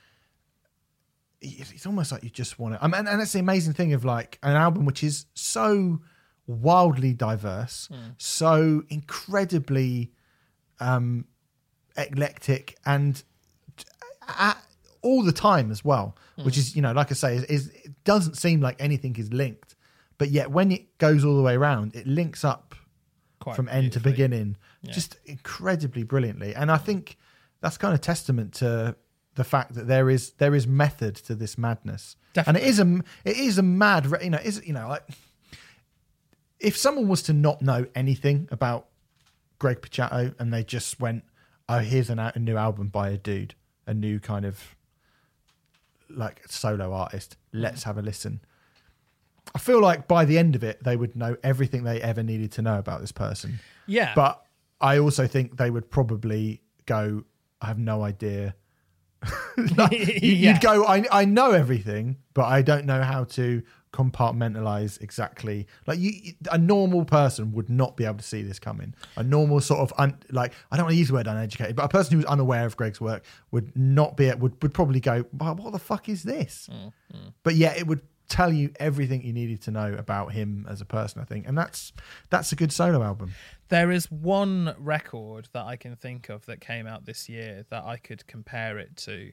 it's 1.42 1.86
almost 1.86 2.12
like 2.12 2.24
you 2.24 2.30
just 2.30 2.58
want 2.58 2.76
to. 2.76 2.84
I 2.84 2.88
mean, 2.88 3.08
and 3.08 3.20
that's 3.20 3.34
the 3.34 3.40
amazing 3.40 3.74
thing 3.74 3.94
of 3.94 4.04
like 4.04 4.40
an 4.44 4.56
album 4.56 4.86
which 4.86 5.04
is 5.04 5.26
so 5.34 6.00
wildly 6.48 7.14
diverse, 7.14 7.88
hmm. 7.92 8.12
so 8.18 8.84
incredibly 8.90 10.12
um, 10.80 11.26
eclectic, 11.96 12.78
and 12.86 13.22
at 14.28 14.58
all 15.02 15.24
the 15.24 15.32
time 15.32 15.72
as 15.72 15.86
well. 15.86 16.16
Hmm. 16.38 16.46
Which 16.46 16.58
is, 16.58 16.76
you 16.76 16.82
know, 16.82 16.92
like 16.92 17.12
I 17.12 17.16
say, 17.16 17.36
is, 17.36 17.44
is 17.46 17.68
it 17.70 18.04
doesn't 18.04 18.36
seem 18.36 18.62
like 18.62 18.78
anything 18.80 19.16
is 19.18 19.32
linked, 19.32 19.76
but 20.18 20.30
yet 20.30 20.52
when 20.52 20.72
it 20.72 20.98
goes 20.98 21.24
all 21.24 21.36
the 21.36 21.44
way 21.44 21.56
around, 21.56 21.96
it 21.96 22.08
links 22.08 22.44
up 22.44 22.76
Quite 23.40 23.56
from 23.56 23.70
end 23.70 23.94
to 23.94 24.00
beginning, 24.00 24.58
just 24.86 25.18
incredibly 25.26 26.04
brilliantly. 26.04 26.56
And 26.56 26.72
I 26.72 26.78
think 26.78 27.18
that's 27.62 27.78
kind 27.78 27.94
of 27.94 28.02
testament 28.02 28.54
to 28.56 28.96
the 29.38 29.44
fact 29.44 29.76
that 29.76 29.88
there 29.88 30.10
is 30.10 30.32
there 30.32 30.54
is 30.54 30.68
method 30.68 31.16
to 31.16 31.36
this 31.36 31.58
madness, 31.58 32.16
Definitely. 32.34 32.62
and 32.62 32.68
it 32.68 32.70
is 32.70 32.80
a 32.80 33.30
it 33.30 33.38
is 33.38 33.58
a 33.58 33.64
mad, 33.64 34.12
you 34.22 34.30
know, 34.32 34.40
is 34.40 34.62
you 34.66 34.74
know 34.74 34.90
like 34.90 35.04
if 36.60 36.76
someone 36.76 37.08
was 37.08 37.22
to 37.24 37.34
not 37.34 37.62
know 37.62 37.86
anything 37.96 38.50
about 38.52 38.88
Greg 39.60 39.82
Puciato 39.82 40.34
and 40.40 40.52
they 40.52 40.64
just 40.64 41.00
went, 41.00 41.24
"Oh, 41.70 41.78
here's 41.80 42.10
an, 42.10 42.20
a 42.20 42.38
new 42.40 42.58
album 42.58 42.88
by 42.88 43.10
a 43.10 43.18
dude, 43.18 43.54
a 43.86 43.94
new 43.94 44.20
kind 44.20 44.44
of 44.44 44.76
like 46.10 46.42
solo 46.48 46.92
artist. 46.94 47.38
Let's 47.54 47.84
have 47.84 47.98
a 47.98 48.02
listen." 48.02 48.42
I 49.56 49.60
feel 49.60 49.80
like 49.82 50.08
by 50.08 50.26
the 50.26 50.38
end 50.38 50.56
of 50.56 50.64
it, 50.64 50.84
they 50.84 50.98
would 50.98 51.16
know 51.16 51.38
everything 51.44 51.84
they 51.84 52.02
ever 52.02 52.22
needed 52.22 52.52
to 52.54 52.62
know 52.62 52.80
about 52.80 53.00
this 53.02 53.14
person. 53.14 53.60
Yeah. 53.86 54.14
But 54.14 54.44
I 54.82 55.00
also 55.00 55.26
think 55.26 55.58
they 55.58 55.70
would 55.70 55.90
probably 55.90 56.62
go, 56.86 57.24
I 57.62 57.68
have 57.68 57.80
no 57.80 58.04
idea. 58.04 58.56
Like, 59.78 59.92
you- 60.24 60.34
Yeah. 60.34 60.54
You'd 60.54 60.62
go, 60.62 60.86
I, 60.86 61.04
I 61.12 61.26
know 61.26 61.52
everything, 61.52 62.18
but 62.34 62.46
I 62.46 62.62
don't 62.62 62.86
know 62.86 63.02
how 63.04 63.24
to 63.26 63.64
compartmentalize 63.94 65.02
exactly. 65.02 65.68
Like 65.86 66.00
you, 66.00 66.34
a 66.52 66.58
normal 66.58 67.06
person 67.06 67.52
would 67.54 67.70
not 67.70 67.98
be 67.98 68.06
able 68.06 68.18
to 68.18 68.24
see 68.24 68.42
this 68.42 68.60
coming. 68.60 68.94
A 69.16 69.24
normal 69.24 69.60
sort 69.62 69.80
of 69.80 69.94
un, 69.98 70.18
like 70.32 70.54
I 70.72 70.78
don't 70.78 70.86
want 70.86 70.94
to 70.94 70.98
use 71.00 71.08
the 71.10 71.14
word 71.16 71.28
uneducated, 71.28 71.76
but 71.76 71.86
a 71.86 71.90
person 71.90 72.16
who's 72.18 72.26
unaware 72.26 72.66
of 72.66 72.78
Greg's 72.78 73.02
work 73.02 73.24
would 73.52 73.76
not 73.78 74.18
be 74.18 74.32
would 74.34 74.62
would 74.62 74.74
probably 74.74 75.00
go, 75.00 75.26
"Well, 75.34 75.56
what 75.56 75.72
the 75.74 75.80
fuck 75.80 76.10
is 76.10 76.24
this? 76.24 76.70
Mm, 76.72 76.94
mm. 77.16 77.34
But 77.44 77.56
yeah, 77.56 77.74
it 77.76 77.88
would 77.88 78.02
tell 78.28 78.52
you 78.52 78.72
everything 78.80 79.24
you 79.24 79.34
needed 79.34 79.62
to 79.64 79.72
know 79.72 79.94
about 79.94 80.34
him 80.34 80.66
as 80.70 80.82
a 80.82 80.86
person. 80.86 81.22
I 81.22 81.26
think, 81.26 81.48
and 81.48 81.58
that's 81.58 81.94
that's 82.30 82.52
a 82.52 82.56
good 82.56 82.72
solo 82.72 83.04
album. 83.04 83.34
There 83.70 83.92
is 83.92 84.12
one 84.12 84.76
record 84.78 85.50
that 85.54 85.66
I 85.66 85.76
can 85.76 85.96
think 85.96 86.30
of 86.30 86.46
that 86.46 86.62
came 86.62 86.88
out 86.88 87.06
this 87.06 87.28
year 87.28 87.66
that 87.70 87.84
I 87.84 87.98
could 87.98 88.26
compare 88.28 88.78
it 88.78 88.96
to, 88.98 89.32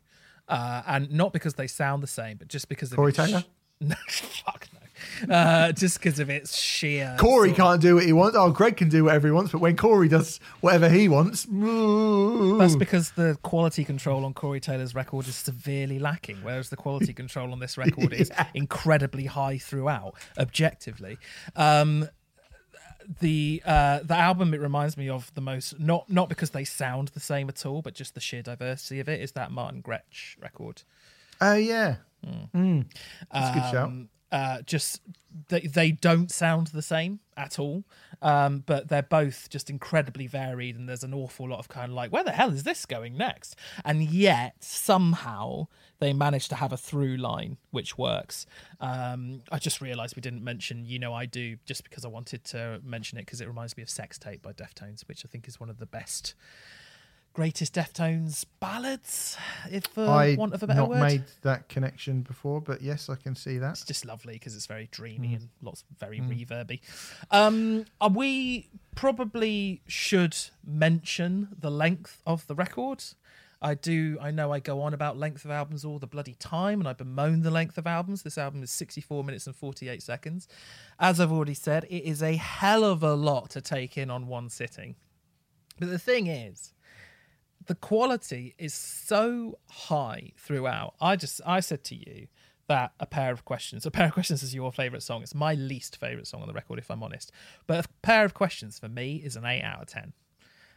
uh, 0.49 0.83
and 0.87 1.11
not 1.11 1.33
because 1.33 1.55
they 1.55 1.67
sound 1.67 2.03
the 2.03 2.09
same, 2.09 2.37
but 2.37 2.49
just 2.49 2.69
because 2.69 2.93
of 2.93 2.97
Corey 2.97 3.13
Taylor? 3.13 3.45
no, 3.81 3.97
fuck 4.09 4.69
no. 4.73 4.81
Uh, 5.29 5.73
just 5.73 5.99
because 5.99 6.19
of 6.19 6.31
its 6.31 6.57
sheer. 6.59 7.15
Corey 7.19 7.49
sort- 7.51 7.57
can't 7.57 7.81
do 7.83 7.95
what 7.97 8.05
he 8.05 8.13
wants. 8.13 8.37
Oh, 8.37 8.51
Greg 8.51 8.77
can 8.77 8.89
do 8.89 9.05
whatever 9.05 9.27
he 9.29 9.33
wants, 9.33 9.53
but 9.53 9.61
when 9.61 9.77
Corey 9.77 10.09
does 10.09 10.41
whatever 10.61 10.89
he 10.89 11.09
wants, 11.09 11.47
That's 11.51 12.77
because 12.77 13.13
the 13.13 13.39
quality 13.43 13.85
control 13.85 14.25
on 14.25 14.35
Corey 14.35 14.61
Taylor's 14.61 14.95
record 14.95 15.27
is 15.29 15.37
severely 15.37 15.99
lacking, 15.99 16.37
whereas 16.43 16.69
the 16.71 16.77
quality 16.77 17.13
control 17.23 17.53
on 17.53 17.59
this 17.61 17.77
record 17.79 18.13
is 18.13 18.31
incredibly 18.55 19.27
high 19.27 19.59
throughout, 19.59 20.15
objectively. 20.39 21.19
Um, 21.57 22.09
the 23.21 23.63
uh, 23.67 24.01
the 24.03 24.17
album 24.17 24.55
it 24.55 24.61
reminds 24.63 24.97
me 24.97 25.11
of 25.11 25.31
the 25.35 25.43
most 25.43 25.79
not 25.79 26.09
not 26.11 26.31
because 26.31 26.51
they 26.51 26.65
sound 26.65 27.09
the 27.09 27.21
same 27.21 27.51
at 27.51 27.67
all, 27.67 27.83
but 27.83 27.95
just 27.95 28.15
the 28.15 28.21
sheer 28.21 28.41
diversity 28.43 28.99
of 28.99 29.09
it 29.11 29.21
is 29.21 29.33
that 29.33 29.51
Martin 29.51 29.83
Gretsch 29.83 30.41
record. 30.41 30.83
oh 31.41 31.55
yeah, 31.55 31.97
Mm. 32.55 32.87
that's 33.31 33.51
a 33.51 33.53
good 33.61 33.71
shout. 33.71 33.93
Uh, 34.35 34.63
just 34.63 35.01
they, 35.49 35.61
they 35.61 35.93
don't 35.93 36.29
sound 36.29 36.67
the 36.69 36.83
same 36.83 37.21
at 37.37 37.61
all, 37.61 37.85
um, 38.21 38.65
but 38.67 38.89
they're 38.89 39.01
both 39.01 39.49
just 39.49 39.71
incredibly 39.71 40.27
varied, 40.27 40.75
and 40.75 40.89
there's 40.89 41.05
an 41.05 41.15
awful 41.15 41.49
lot 41.49 41.61
of 41.61 41.69
kind 41.69 41.93
of 41.93 41.95
like, 41.95 42.11
where 42.11 42.25
the 42.25 42.33
hell 42.33 42.53
is 42.53 42.65
this 42.65 42.85
going 42.85 43.17
next? 43.17 43.55
And 43.85 44.03
yet 44.03 44.57
somehow 44.59 45.69
they 46.01 46.13
managed 46.13 46.49
to 46.51 46.57
have 46.57 46.73
a 46.73 46.77
through 46.77 47.17
line 47.17 47.59
which 47.71 47.97
works. 47.97 48.45
Um, 48.81 49.43
I 49.53 49.61
just 49.61 49.81
realised 49.81 50.17
we 50.17 50.21
didn't 50.21 50.43
mention 50.43 50.85
"You 50.85 50.99
Know 50.99 51.15
I 51.15 51.27
Do" 51.27 51.57
just 51.65 51.85
because 51.85 52.05
I 52.05 52.09
wanted 52.09 52.43
to 52.47 52.81
mention 52.83 53.17
it 53.17 53.27
because 53.27 53.41
it 53.41 53.47
reminds 53.47 53.77
me 53.77 53.85
of 53.85 53.89
"Sex 53.91 54.19
Tape" 54.19 54.43
by 54.43 54.53
Deftones, 54.53 55.07
which 55.07 55.25
I 55.25 55.29
think 55.29 55.47
is 55.47 55.61
one 55.61 55.71
of 55.71 55.79
the 55.79 55.87
best. 55.87 56.35
Greatest 57.35 57.75
Deftones 57.75 58.45
ballads, 58.61 59.37
if 59.69 59.85
for 59.87 60.07
I 60.09 60.37
want 60.37 60.55
of 60.55 60.63
a 60.63 60.69
better 60.69 60.85
word. 60.85 60.95
I've 60.95 61.01
not 61.03 61.03
word. 61.03 61.09
made 61.13 61.25
that 61.43 61.69
connection 61.69 62.23
before, 62.23 62.61
but 62.61 62.81
yes, 62.81 63.11
I 63.11 63.17
can 63.17 63.35
see 63.35 63.59
that. 63.59 63.73
It's 63.73 63.85
just 63.85 64.05
lovely 64.05 64.35
because 64.35 64.55
it's 64.55 64.67
very 64.67 64.89
dreamy 64.93 65.31
Mm. 65.31 65.37
and 65.37 65.49
lots 65.61 65.83
of 65.83 65.99
very 65.99 66.21
reverby. 66.21 66.81
Um, 67.33 67.87
uh, 68.01 68.09
we 68.15 68.69
probably 68.95 69.83
should 69.89 70.37
mention 70.65 71.49
the 71.59 71.73
length 71.73 72.23
of 72.25 72.47
the 72.47 72.55
record. 72.55 73.03
I 73.61 73.75
do. 73.75 74.17
I 74.21 74.31
know 74.31 74.53
I 74.53 74.61
go 74.61 74.81
on 74.83 74.95
about 74.95 75.17
length 75.17 75.45
of 75.45 75.51
albums 75.51 75.85
all 75.85 75.99
the 75.99 76.07
bloody 76.07 76.35
time, 76.35 76.79
and 76.81 76.87
I 76.89 76.93
bemoan 76.93 77.41
the 77.43 77.51
length 77.51 77.79
of 77.79 77.87
albums. 77.87 78.23
This 78.23 78.39
album 78.39 78.63
is 78.63 78.71
64 78.71 79.25
minutes 79.25 79.47
and 79.49 79.57
48 79.57 80.03
seconds. 80.03 80.47
As 81.01 81.19
I've 81.19 81.33
already 81.33 81.55
said, 81.55 81.85
it 81.91 82.05
is 82.05 82.23
a 82.23 82.37
hell 82.37 82.85
of 82.85 83.03
a 83.03 83.15
lot 83.15 83.51
to 83.51 83.61
take 83.61 83.97
in 83.99 84.09
on 84.11 84.29
one 84.29 84.51
sitting. 84.51 84.95
But 85.81 85.89
the 85.89 85.99
thing 85.99 86.27
is, 86.29 86.74
the 87.67 87.75
quality 87.75 88.55
is 88.59 88.75
so 88.75 89.59
high 89.69 90.33
throughout. 90.37 90.95
I 91.01 91.17
just 91.17 91.41
I 91.47 91.61
said 91.61 91.85
to 91.85 91.95
you 91.95 92.29
that 92.67 92.93
a 92.99 93.07
pair 93.07 93.33
of 93.33 93.45
questions, 93.45 93.85
a 93.85 93.91
pair 93.91 94.07
of 94.07 94.13
questions 94.13 94.43
is 94.43 94.55
your 94.55 94.73
favorite 94.73 95.03
song. 95.03 95.23
It's 95.23 95.35
my 95.35 95.55
least 95.55 95.99
favorite 95.99 96.27
song 96.27 96.43
on 96.43 96.49
the 96.49 96.55
record, 96.55 96.79
if 96.79 96.91
I'm 96.91 97.03
honest. 97.03 97.31
But 97.67 97.85
a 97.85 97.89
pair 98.03 98.25
of 98.25 98.35
questions 98.35 98.79
for 98.79 98.89
me 98.89 99.17
is 99.17 99.37
an 99.37 99.45
eight 99.45 99.63
out 99.63 99.83
of 99.83 99.89
ten, 99.89 100.13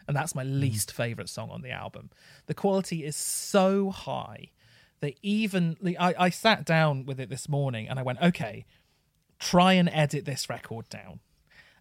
and 0.08 0.16
that's 0.16 0.36
my 0.36 0.44
mm-hmm. 0.44 0.60
least 0.60 0.92
favorite 0.92 1.30
song 1.30 1.50
on 1.50 1.62
the 1.62 1.72
album. 1.72 2.10
The 2.48 2.54
quality 2.54 3.06
is 3.06 3.16
so 3.16 3.90
high 3.90 4.52
that 5.00 5.16
even 5.22 5.78
I, 6.00 6.16
I 6.18 6.30
sat 6.30 6.66
down 6.66 7.06
with 7.06 7.20
it 7.20 7.30
this 7.30 7.48
morning 7.48 7.88
and 7.88 8.00
I 8.00 8.04
went, 8.04 8.22
okay, 8.22 8.66
try 9.40 9.74
and 9.74 9.90
edit 9.90 10.26
this 10.26 10.50
record 10.50 10.90
down. 10.90 11.20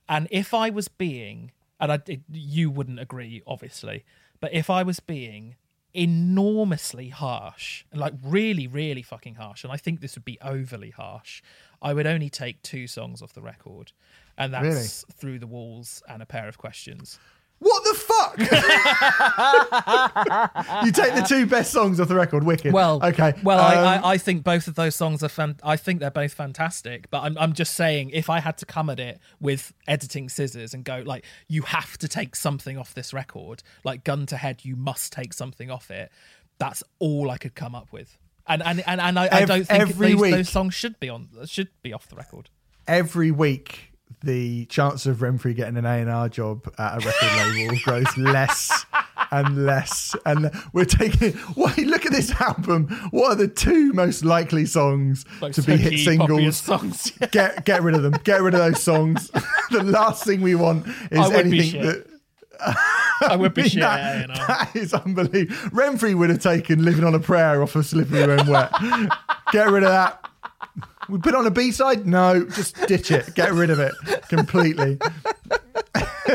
And 0.09 0.29
if 0.31 0.53
I 0.53 0.71
was 0.71 0.89
being, 0.89 1.51
and 1.81 1.93
I, 1.93 2.03
it, 2.07 2.21
you 2.31 2.71
wouldn't 2.71 3.01
agree, 3.01 3.43
obviously, 3.47 4.05
but 4.41 4.53
if 4.53 4.71
I 4.71 4.83
was 4.83 5.01
being 5.01 5.57
enormously 5.95 7.09
harsh, 7.09 7.85
like 7.95 8.13
really, 8.23 8.67
really 8.67 9.03
fucking 9.03 9.37
harsh, 9.37 9.65
and 9.65 9.73
I 9.73 9.77
think 9.77 10.01
this 10.01 10.15
would 10.15 10.25
be 10.25 10.39
overly 10.43 10.91
harsh, 10.91 11.43
I 11.81 11.95
would 11.95 12.07
only 12.07 12.29
take 12.31 12.63
two 12.63 12.87
songs 12.87 13.23
off 13.23 13.33
the 13.33 13.43
record, 13.43 13.93
and 14.37 14.53
that's 14.53 15.05
Through 15.15 15.39
the 15.39 15.47
Walls 15.47 16.03
and 16.09 16.23
A 16.23 16.27
Pair 16.27 16.49
of 16.49 16.59
Questions. 16.59 17.19
What 17.59 17.83
the 17.85 17.95
fuck? 18.35 18.39
you 20.85 20.93
take 20.93 21.15
the 21.15 21.25
two 21.27 21.47
best 21.47 21.73
songs 21.73 22.01
off 22.01 22.09
the 22.09 22.15
record, 22.15 22.45
Wicked. 22.45 22.73
Well, 22.73 23.01
okay. 23.03 23.35
Well, 23.43 23.59
I, 23.59 23.77
Um, 23.77 24.05
I, 24.05 24.09
I 24.13 24.19
think 24.19 24.45
both 24.45 24.69
of 24.69 24.75
those 24.75 24.95
songs 24.95 25.23
are 25.23 25.29
fan. 25.29 25.57
I 25.63 25.77
think 25.77 26.01
they're 26.01 26.11
both 26.11 26.35
fantastic. 26.35 27.11
But 27.11 27.23
I'm, 27.23 27.37
I'm 27.39 27.53
just 27.53 27.75
saying, 27.75 28.11
if 28.11 28.31
I 28.31 28.41
had 28.41 28.59
to 28.59 28.67
come 28.67 28.91
at 28.91 29.01
it 29.01 29.19
with 29.41 29.73
editing 29.87 30.29
scissors 30.29 30.75
and 30.75 30.85
go 30.85 31.03
like, 31.05 31.25
you 31.49 31.63
have 31.63 31.99
to 31.99 32.09
take 32.09 32.37
something 32.37 32.79
off 32.79 32.95
this 32.95 33.13
record, 33.13 33.63
like 33.85 34.05
gun 34.05 34.27
to 34.27 34.37
head, 34.37 34.65
you 34.65 34.77
must 34.77 35.13
take 35.13 35.33
something 35.33 35.71
off 35.71 35.91
it. 35.91 36.11
That's 36.59 36.83
all 36.99 37.31
I 37.31 37.39
could 37.39 37.55
come 37.55 37.75
up 37.75 37.93
with. 37.93 38.17
And 38.49 38.63
and 38.63 38.83
and, 38.87 39.01
and 39.01 39.19
I, 39.19 39.29
I 39.31 39.45
don't 39.45 39.67
think 39.67 39.81
every 39.81 40.15
those, 40.15 40.31
those 40.31 40.49
songs 40.49 40.75
should 40.75 41.01
be 41.01 41.09
on 41.09 41.29
should 41.47 41.69
be 41.83 41.93
off 41.93 42.09
the 42.09 42.17
record. 42.17 42.49
every 42.87 43.33
week 43.33 43.93
the 44.23 44.65
chance 44.67 45.07
of 45.07 45.19
Remfry 45.19 45.55
getting 45.55 45.77
an 45.77 45.85
A 45.85 45.99
and 46.01 46.11
R 46.11 46.29
job 46.29 46.73
at 46.79 47.03
a 47.03 47.07
record 47.07 47.55
label 47.57 47.77
grows 47.85 48.17
less 48.17 48.87
and 49.31 49.67
less. 49.67 50.17
And 50.25 50.51
we're 50.73 50.85
taking. 50.85 51.39
Wait, 51.57 51.79
look 51.87 52.07
at 52.07 52.13
this 52.13 52.31
album. 52.41 52.89
What 53.11 53.33
are 53.33 53.35
the 53.35 53.49
two 53.49 53.93
most 53.93 54.25
likely 54.25 54.65
songs 54.67 55.25
Most 55.41 55.57
to 55.57 55.63
be 55.63 55.77
hit 55.77 55.99
singles? 56.05 56.57
songs. 56.57 57.11
Get 57.31 57.65
get 57.65 57.83
rid 57.83 57.95
of 57.95 58.03
them. 58.03 58.15
Get 58.25 58.43
rid 58.43 58.55
of 58.55 58.61
those 58.61 58.83
songs. 58.83 59.31
the 59.71 59.83
last 59.83 60.25
thing 60.25 60.41
we 60.41 60.55
want 60.55 60.87
is 61.11 61.19
I 61.19 61.35
anything 61.35 61.83
that. 61.83 62.07
I 63.21 63.37
would 63.37 63.53
be 63.55 63.69
shit. 63.69 63.81
That- 63.81 64.21
you 64.23 64.27
know. 64.29 64.35
that 64.35 64.71
is 64.75 64.95
unbelievable. 64.95 65.55
Remfry 65.77 66.15
would 66.17 66.31
have 66.31 66.41
taken 66.43 66.85
"Living 66.85 67.05
on 67.05 67.15
a 67.15 67.21
Prayer" 67.21 67.63
off 67.63 67.77
of 67.77 67.85
"Slippery 67.85 68.27
When 68.27 68.47
Wet." 68.47 68.73
Get 69.53 69.69
rid 69.69 69.83
of 69.83 69.91
that. 69.91 70.25
We 71.09 71.19
put 71.19 71.35
on 71.35 71.47
a 71.47 71.51
B 71.51 71.71
side? 71.73 72.07
No, 72.07 72.45
just 72.45 72.77
ditch 72.87 73.11
it. 73.11 73.35
Get 73.35 73.53
rid 73.53 73.71
of 73.71 73.79
it 73.79 73.95
completely. 74.29 74.99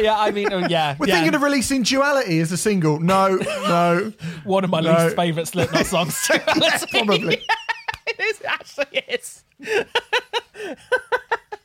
yeah, 0.00 0.18
I 0.18 0.30
mean, 0.32 0.52
oh, 0.52 0.66
yeah. 0.68 0.96
We're 0.98 1.06
yeah. 1.08 1.14
thinking 1.14 1.34
of 1.34 1.42
releasing 1.42 1.82
"Duality" 1.82 2.40
as 2.40 2.52
a 2.52 2.56
single. 2.56 3.00
No, 3.00 3.36
no, 3.36 4.12
one 4.44 4.64
of 4.64 4.70
my 4.70 4.80
No. 4.80 4.92
least 5.04 5.16
favorite 5.16 5.48
Slipknot 5.48 5.86
songs. 5.86 6.18
probably. 6.90 7.34
it 8.06 8.20
is 8.20 8.42
actually 8.46 8.98
is. 9.08 9.44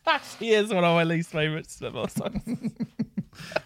actually 0.16 0.50
is 0.52 0.74
one 0.74 0.84
of 0.84 0.96
my 0.96 1.04
least 1.04 1.32
favorite 1.32 1.70
Slipknot 1.70 2.12
songs. 2.12 2.42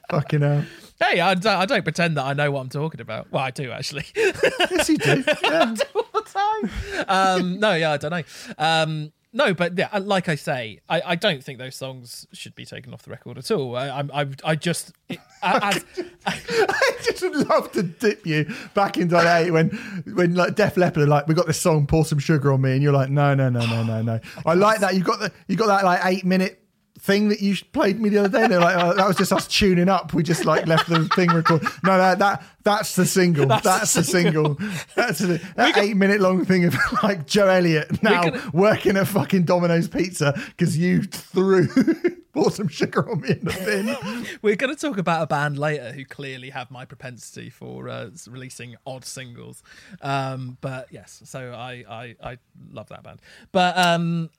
Fucking 0.10 0.42
hell. 0.42 0.66
Hey, 1.00 1.20
I 1.20 1.34
don't, 1.34 1.56
I 1.56 1.66
don't 1.66 1.84
pretend 1.84 2.18
that 2.18 2.26
I 2.26 2.34
know 2.34 2.52
what 2.52 2.62
I'm 2.62 2.70
talking 2.70 3.00
about. 3.02 3.32
Well, 3.32 3.44
I 3.44 3.52
do 3.52 3.72
actually 3.72 4.06
Yes, 4.16 4.90
you 4.90 4.98
do. 4.98 5.24
Yeah. 5.44 5.76
all 5.96 6.06
the 6.14 6.22
time. 6.26 7.06
Um, 7.08 7.60
no, 7.60 7.74
yeah, 7.74 7.92
I 7.92 7.98
don't 7.98 8.12
know. 8.12 8.24
Um, 8.58 9.12
no, 9.34 9.54
but 9.54 9.78
yeah, 9.78 9.88
uh, 9.94 10.02
like 10.02 10.28
I 10.28 10.36
say, 10.36 10.80
I, 10.90 11.02
I 11.06 11.16
don't 11.16 11.42
think 11.44 11.58
those 11.58 11.76
songs 11.76 12.28
should 12.34 12.54
be 12.54 12.66
taken 12.66 12.94
off 12.94 13.04
the 13.04 13.12
record 13.12 13.38
at 13.38 13.50
all. 13.50 13.78
I, 13.78 13.88
I, 13.88 14.22
I, 14.22 14.28
I 14.44 14.56
just 14.56 14.92
it, 15.08 15.20
as, 15.44 15.86
I 16.26 16.98
just 17.04 17.22
would 17.22 17.48
love 17.48 17.72
to 17.72 17.84
dip 17.84 18.26
you 18.26 18.54
back 18.74 18.98
into 18.98 19.16
that 19.16 19.50
when 19.52 19.70
when 20.14 20.36
like 20.36 20.56
Def 20.56 20.76
Leppard 20.76 21.04
are 21.04 21.08
like 21.08 21.28
we 21.28 21.34
got 21.34 21.48
this 21.48 21.60
song 21.60 21.88
pour 21.88 22.04
some 22.04 22.20
sugar 22.20 22.52
on 22.52 22.62
me 22.62 22.74
and 22.74 22.84
you're 22.84 22.94
like 22.94 23.10
no 23.10 23.34
no 23.34 23.50
no 23.50 23.66
no 23.66 23.84
no 23.84 24.02
no 24.02 24.20
I 24.46 24.54
like 24.54 24.82
that 24.82 24.96
you 24.96 25.02
got 25.02 25.20
the 25.20 25.32
you 25.48 25.56
got 25.56 25.68
that 25.68 25.86
like 25.86 26.02
eight 26.06 26.26
minute 26.26 26.61
thing 27.02 27.30
that 27.30 27.42
you 27.42 27.56
played 27.74 28.00
me 28.00 28.10
the 28.10 28.20
other 28.20 28.30
day? 28.30 28.44
And 28.44 28.54
they're 28.54 28.60
like, 28.60 28.76
oh, 28.78 28.94
that 28.94 29.08
was 29.08 29.18
just 29.18 29.34
us 29.34 29.48
tuning 29.48 29.90
up. 29.90 30.14
We 30.14 30.24
just 30.24 30.46
like 30.46 30.68
left 30.68 30.88
the 30.88 31.08
thing 31.10 31.30
record. 31.32 31.64
No, 31.84 31.98
that 31.98 32.20
that 32.20 32.44
that's 32.64 32.96
the 32.96 33.06
single. 33.06 33.48
That's, 33.48 33.64
That's 33.64 33.94
the 33.94 34.02
the 34.02 34.06
single. 34.06 34.58
That's 34.96 35.20
the, 35.20 35.42
that 35.56 35.78
eight 35.78 35.98
minute 35.98 36.22
long 36.22 36.46
thing 36.46 36.66
of 36.66 36.76
like 37.04 37.28
Joe 37.28 37.48
Elliott 37.48 38.02
now 38.04 38.24
can- 38.24 38.52
working 38.54 38.98
at 38.98 39.08
fucking 39.08 39.44
Domino's 39.44 39.88
Pizza 39.88 40.34
because 40.48 40.78
you 40.78 41.04
threw 41.04 41.68
bought 42.34 42.54
some 42.54 42.68
sugar 42.68 43.10
on 43.10 43.22
me 43.22 43.32
in 43.32 43.44
the 43.44 43.52
bin. 43.66 44.28
We're 44.42 44.56
going 44.56 44.74
to 44.74 44.80
talk 44.80 44.98
about 44.98 45.24
a 45.24 45.28
band 45.28 45.58
later 45.58 45.92
who 45.92 46.06
clearly 46.06 46.50
have 46.52 46.72
my 46.72 46.86
propensity 46.86 47.50
for 47.50 47.90
uh, 47.90 48.10
releasing 48.28 48.76
odd 48.86 49.06
singles. 49.06 49.64
Um, 50.02 50.58
but 50.62 50.88
yes, 50.92 51.22
so 51.26 51.54
I, 51.54 51.84
I 51.90 52.16
I 52.24 52.38
love 52.72 52.90
that 52.90 53.04
band. 53.04 53.22
But 53.52 53.78
um, 53.78 54.30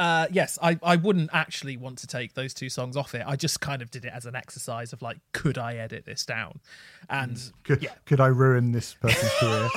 uh, 0.00 0.26
yes, 0.32 0.58
I, 0.62 0.78
I 0.82 0.96
wouldn't 0.96 1.28
actually 1.30 1.76
want 1.76 1.98
to 1.98 2.06
take 2.06 2.32
those 2.32 2.54
two 2.54 2.70
songs 2.70 2.96
off 2.96 3.14
it. 3.14 3.22
I 3.26 3.36
just 3.36 3.60
kind 3.60 3.82
of 3.82 3.90
did 3.90 4.06
it 4.06 4.12
as 4.14 4.24
an 4.24 4.34
exercise 4.34 4.94
of 4.94 5.02
like, 5.02 5.18
could 5.32 5.58
I 5.58 5.74
edit 5.74 6.06
this 6.06 6.24
down? 6.24 6.60
And 7.10 7.38
Could, 7.64 7.82
yeah, 7.82 7.90
could 8.06 8.18
I 8.18 8.28
ruin 8.28 8.72
this 8.72 8.94
person's 8.94 9.30
career? 9.38 9.68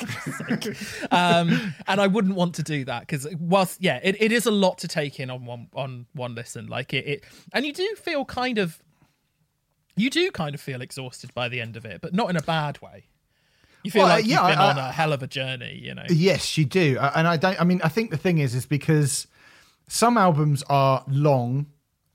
um, 1.12 1.74
and 1.86 2.00
I 2.00 2.08
wouldn't 2.08 2.34
want 2.34 2.56
to 2.56 2.64
do 2.64 2.84
that 2.86 3.02
because 3.02 3.28
whilst 3.38 3.80
yeah, 3.80 4.00
it, 4.02 4.20
it 4.20 4.32
is 4.32 4.46
a 4.46 4.50
lot 4.50 4.78
to 4.78 4.88
take 4.88 5.20
in 5.20 5.30
on 5.30 5.44
one 5.46 5.68
on 5.74 6.06
one 6.12 6.34
listen. 6.34 6.66
Like 6.66 6.92
it, 6.92 7.06
it, 7.06 7.24
and 7.52 7.64
you 7.64 7.72
do 7.72 7.94
feel 7.96 8.24
kind 8.24 8.58
of, 8.58 8.82
you 9.94 10.10
do 10.10 10.32
kind 10.32 10.56
of 10.56 10.60
feel 10.60 10.82
exhausted 10.82 11.32
by 11.34 11.48
the 11.48 11.60
end 11.60 11.76
of 11.76 11.84
it, 11.84 12.00
but 12.00 12.12
not 12.12 12.30
in 12.30 12.36
a 12.36 12.42
bad 12.42 12.82
way. 12.82 13.04
You 13.84 13.92
feel 13.92 14.02
Well, 14.02 14.16
like 14.16 14.26
yeah, 14.26 14.40
you've 14.40 14.56
been 14.56 14.58
I- 14.58 14.70
on 14.72 14.78
a 14.78 14.90
hell 14.90 15.12
of 15.12 15.22
a 15.22 15.28
journey, 15.28 15.78
you 15.80 15.94
know. 15.94 16.04
Yes, 16.08 16.58
you 16.58 16.64
do. 16.64 16.98
And 17.14 17.28
I 17.28 17.36
don't, 17.36 17.60
I 17.60 17.64
mean, 17.64 17.80
I 17.84 17.88
think 17.88 18.10
the 18.10 18.16
thing 18.16 18.38
is, 18.38 18.56
is 18.56 18.66
because 18.66 19.28
some 19.92 20.16
albums 20.16 20.64
are 20.70 21.04
long 21.06 21.66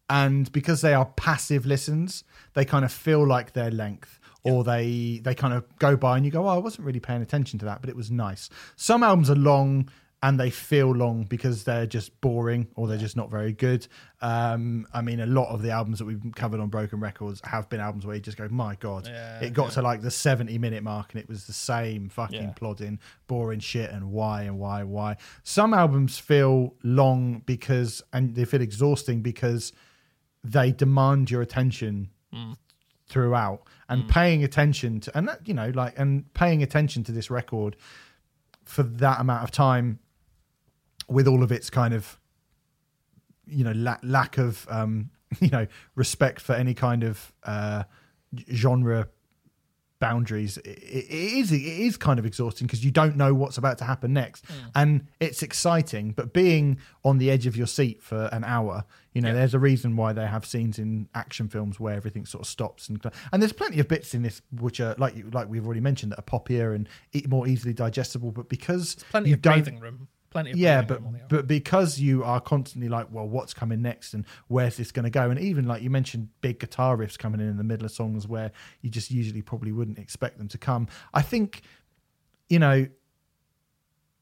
and 0.10 0.52
because 0.52 0.82
they 0.82 0.96
are 0.96 1.06
passive 1.06 1.64
listens, 1.64 2.24
they 2.56 2.66
kind 2.66 2.84
of 2.84 2.92
feel 2.92 3.24
like 3.24 3.54
their 3.54 3.70
length 3.70 4.20
or 4.42 4.64
they, 4.64 5.22
they 5.24 5.36
kind 5.36 5.54
of 5.54 5.64
go 5.78 5.96
by 5.96 6.18
and 6.18 6.26
you 6.26 6.32
go, 6.32 6.46
oh, 6.46 6.56
I 6.56 6.58
wasn't 6.58 6.88
really 6.88 7.00
paying 7.00 7.22
attention 7.22 7.60
to 7.60 7.66
that, 7.66 7.82
but 7.82 7.90
it 7.92 7.96
was 7.96 8.10
nice. 8.10 8.50
Some 8.78 9.04
albums 9.04 9.30
are 9.30 9.36
long 9.36 9.92
and 10.24 10.39
they 10.39 10.49
feel 10.49 10.91
long 10.95 11.24
because 11.26 11.63
they're 11.63 11.86
just 11.86 12.20
boring 12.22 12.68
or 12.76 12.88
they're 12.88 12.97
just 12.97 13.15
not 13.15 13.30
very 13.30 13.51
good. 13.53 13.88
Um, 14.20 14.88
I 14.91 15.01
mean, 15.03 15.20
a 15.20 15.28
lot 15.28 15.49
of 15.53 15.61
the 15.61 15.70
albums 15.70 15.99
that 15.99 16.05
we've 16.05 16.20
covered 16.36 16.59
on 16.59 16.70
Broken 16.70 16.99
Records 16.99 17.39
have 17.43 17.70
been 17.70 17.80
albums 17.80 18.03
where 18.03 18.15
you 18.15 18.22
just 18.22 18.36
go, 18.38 18.47
my 18.49 18.74
God, 18.76 19.05
Yeah, 19.07 19.39
it 19.41 19.53
got 19.53 19.65
yeah. 19.65 19.70
to 19.76 19.82
like 19.84 20.01
the 20.01 20.09
70 20.09 20.57
minute 20.57 20.82
mark 20.82 21.13
and 21.13 21.22
it 21.22 21.30
was 21.30 21.45
the 21.45 21.53
same 21.53 22.09
fucking 22.09 22.41
Yeah. 22.41 22.51
plodding, 22.53 22.99
boring 23.28 23.59
shit 23.59 23.91
and 23.91 24.11
why 24.11 24.41
and 24.43 24.57
why, 24.57 24.82
why. 24.84 25.18
Some 25.43 25.72
albums 25.76 26.18
feel 26.18 26.74
long 26.84 27.43
because, 27.45 28.01
and 28.11 28.34
they 28.34 28.45
feel 28.45 28.61
exhausting 28.61 29.22
because 29.22 29.72
they 30.43 30.72
demand 30.72 31.30
your 31.30 31.43
attention 31.43 32.09
throughout 33.07 33.61
and 33.88 34.07
paying 34.09 34.43
attention 34.43 34.99
to, 35.01 35.15
and 35.18 35.28
that, 35.28 35.47
you 35.47 35.53
know, 35.53 35.70
like, 35.76 35.97
and 35.97 36.34
paying 36.34 36.61
attention 36.63 37.03
to 37.03 37.11
this 37.11 37.30
record 37.30 37.76
for 38.65 38.84
that 38.84 39.20
amount 39.22 39.43
of 39.43 39.51
time 39.51 39.99
with 41.08 41.28
all 41.28 41.43
of 41.43 41.51
its 41.51 41.70
kind 41.70 41.93
of, 41.93 42.20
you 43.45 43.64
know, 43.64 43.74
la- 43.76 43.97
lack 44.03 44.38
of, 44.38 44.66
um, 44.70 45.10
you 45.39 45.49
know, 45.49 45.68
respect 45.95 46.41
for 46.41 46.53
any 46.53 46.74
kind 46.74 47.03
of 47.03 47.34
uh, 47.43 47.84
genre 48.53 49.08
boundaries 49.99 50.58
it, 50.58 50.68
it 50.78 51.10
is 51.10 51.51
it 51.51 51.60
is 51.60 51.97
kind 51.97 52.20
of 52.20 52.26
exhausting 52.26 52.68
because 52.68 52.86
you 52.86 52.91
don't 52.91 53.18
know 53.18 53.34
what's 53.34 53.58
about 53.58 53.80
to 53.80 53.84
happen 53.84 54.14
next 54.14 54.45
and 54.76 55.08
it's 55.20 55.41
exciting 55.41 56.12
but 56.12 56.34
being 56.34 56.78
on 57.03 57.18
the 57.18 57.32
edge 57.32 57.47
of 57.47 57.58
your 57.58 57.66
seat 57.66 57.99
for 58.03 58.30
an 58.32 58.43
hour 58.43 58.84
you 59.16 59.22
know 59.24 59.30
Yeah. 59.30 59.34
there's 59.34 59.55
a 59.55 59.60
reason 59.60 59.95
why 59.95 60.14
they 60.14 60.28
have 60.28 60.45
scenes 60.45 60.78
in 60.78 61.10
action 61.16 61.47
films 61.47 61.80
where 61.80 61.95
everything 61.95 62.28
sort 62.28 62.43
of 62.43 62.47
stops 62.47 62.89
and 62.89 63.03
and 63.32 63.41
there's 63.41 63.53
plenty 63.53 63.80
of 63.80 63.88
bits 63.88 64.14
in 64.14 64.22
this 64.22 64.43
which 64.60 64.80
are 64.80 64.93
like 64.99 65.16
you 65.16 65.32
like 65.34 65.49
we've 65.49 65.66
already 65.66 65.82
mentioned 65.82 66.12
that 66.12 66.20
are 66.20 66.39
poppier 66.39 66.76
and 66.76 66.88
more 67.28 67.47
easily 67.47 67.74
digestible 67.74 68.30
but 68.32 68.49
because 68.49 68.97
Plenty 69.10 69.30
you 69.30 69.34
of 69.36 69.41
don't 69.41 69.53
breathing 69.55 69.80
room. 69.80 70.08
Plenty 70.30 70.52
of 70.52 70.58
yeah 70.58 70.82
but 70.82 70.98
room 71.00 71.08
on 71.08 71.14
the 71.14 71.20
album. 71.22 71.38
but 71.38 71.48
because 71.48 72.00
you 72.00 72.24
are 72.24 72.40
constantly 72.42 72.90
like 72.90 73.08
well 73.12 73.28
what's 73.28 73.54
coming 73.54 73.82
next 73.82 74.14
and 74.14 74.26
where's 74.48 74.76
this 74.78 74.92
going 74.92 75.04
to 75.06 75.10
go 75.10 75.30
and 75.30 75.40
even 75.40 75.66
like 75.66 75.82
you 75.82 75.90
mentioned 75.90 76.30
big 76.42 76.60
guitar 76.60 76.98
riffs 76.98 77.18
coming 77.18 77.40
in 77.40 77.48
in 77.48 77.58
the 77.58 77.64
middle 77.64 77.86
of 77.86 77.92
songs 77.92 78.28
where 78.28 78.52
you 78.82 78.90
just 78.90 79.10
usually 79.10 79.42
probably 79.42 79.72
wouldn't 79.72 79.98
expect 79.98 80.38
them 80.38 80.48
to 80.50 80.58
come 80.58 80.88
i 81.14 81.22
think 81.22 81.62
you 82.50 82.60
know 82.60 82.88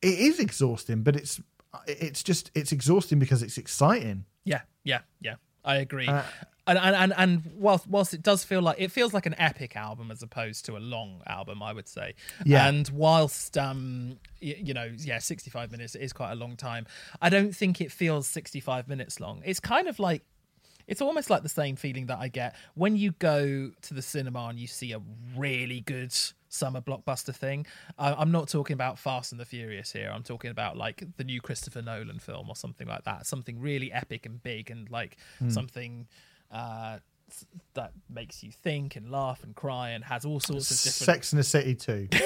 it 0.01 0.19
is 0.19 0.39
exhausting 0.39 1.01
but 1.01 1.15
it's 1.15 1.41
it's 1.87 2.21
just 2.23 2.51
it's 2.53 2.71
exhausting 2.71 3.17
because 3.19 3.41
it's 3.43 3.57
exciting 3.57 4.25
Yeah, 4.45 4.61
yeah, 4.83 4.99
yeah. 5.19 5.35
I 5.63 5.77
agree. 5.77 6.07
Uh, 6.07 6.21
and, 6.67 6.77
and 6.79 6.95
and 6.95 7.13
and 7.17 7.51
whilst 7.55 7.87
whilst 7.87 8.13
it 8.13 8.23
does 8.23 8.43
feel 8.43 8.61
like 8.61 8.77
it 8.79 8.91
feels 8.91 9.13
like 9.13 9.25
an 9.25 9.35
epic 9.37 9.75
album 9.75 10.11
as 10.11 10.23
opposed 10.23 10.65
to 10.65 10.77
a 10.77 10.79
long 10.79 11.21
album, 11.27 11.61
I 11.61 11.73
would 11.73 11.87
say. 11.87 12.15
Yeah. 12.43 12.67
And 12.67 12.89
whilst 12.89 13.57
um 13.57 14.17
y- 14.41 14.57
you 14.57 14.73
know 14.73 14.91
yeah, 14.97 15.19
sixty 15.19 15.49
five 15.49 15.71
minutes 15.71 15.95
is 15.95 16.13
quite 16.13 16.31
a 16.31 16.35
long 16.35 16.55
time. 16.55 16.87
I 17.21 17.29
don't 17.29 17.55
think 17.55 17.81
it 17.81 17.91
feels 17.91 18.27
sixty 18.27 18.59
five 18.59 18.87
minutes 18.87 19.19
long. 19.19 19.41
It's 19.45 19.59
kind 19.59 19.87
of 19.87 19.99
like 19.99 20.23
it's 20.87 21.01
almost 21.01 21.29
like 21.29 21.43
the 21.43 21.49
same 21.49 21.75
feeling 21.75 22.07
that 22.07 22.19
I 22.19 22.27
get 22.27 22.55
when 22.75 22.95
you 22.95 23.11
go 23.13 23.71
to 23.81 23.93
the 23.93 24.01
cinema 24.01 24.47
and 24.47 24.59
you 24.59 24.67
see 24.67 24.91
a 24.91 25.01
really 25.35 25.81
good 25.81 26.15
summer 26.47 26.79
blockbuster 26.79 27.35
thing. 27.35 27.65
I'm 27.97 28.31
not 28.31 28.47
talking 28.49 28.75
about 28.75 28.97
Fast 28.97 29.31
and 29.31 29.41
the 29.41 29.45
Furious 29.45 29.91
here. 29.91 30.11
I'm 30.13 30.23
talking 30.23 30.51
about 30.51 30.77
like 30.77 31.03
the 31.17 31.23
new 31.23 31.41
Christopher 31.41 31.81
Nolan 31.81 32.19
film 32.19 32.49
or 32.49 32.55
something 32.55 32.87
like 32.87 33.03
that. 33.03 33.25
Something 33.25 33.59
really 33.59 33.91
epic 33.91 34.25
and 34.25 34.41
big 34.41 34.71
and 34.71 34.89
like 34.89 35.17
something 35.49 36.07
uh, 36.51 36.99
that 37.73 37.91
makes 38.09 38.43
you 38.43 38.51
think 38.51 38.95
and 38.95 39.11
laugh 39.11 39.43
and 39.43 39.55
cry 39.55 39.89
and 39.89 40.03
has 40.05 40.25
all 40.25 40.39
sorts 40.39 40.71
of 40.71 40.77
different. 40.77 41.05
sex 41.05 41.33
in 41.33 41.37
the 41.37 41.43
city 41.43 41.75
too 41.75 42.07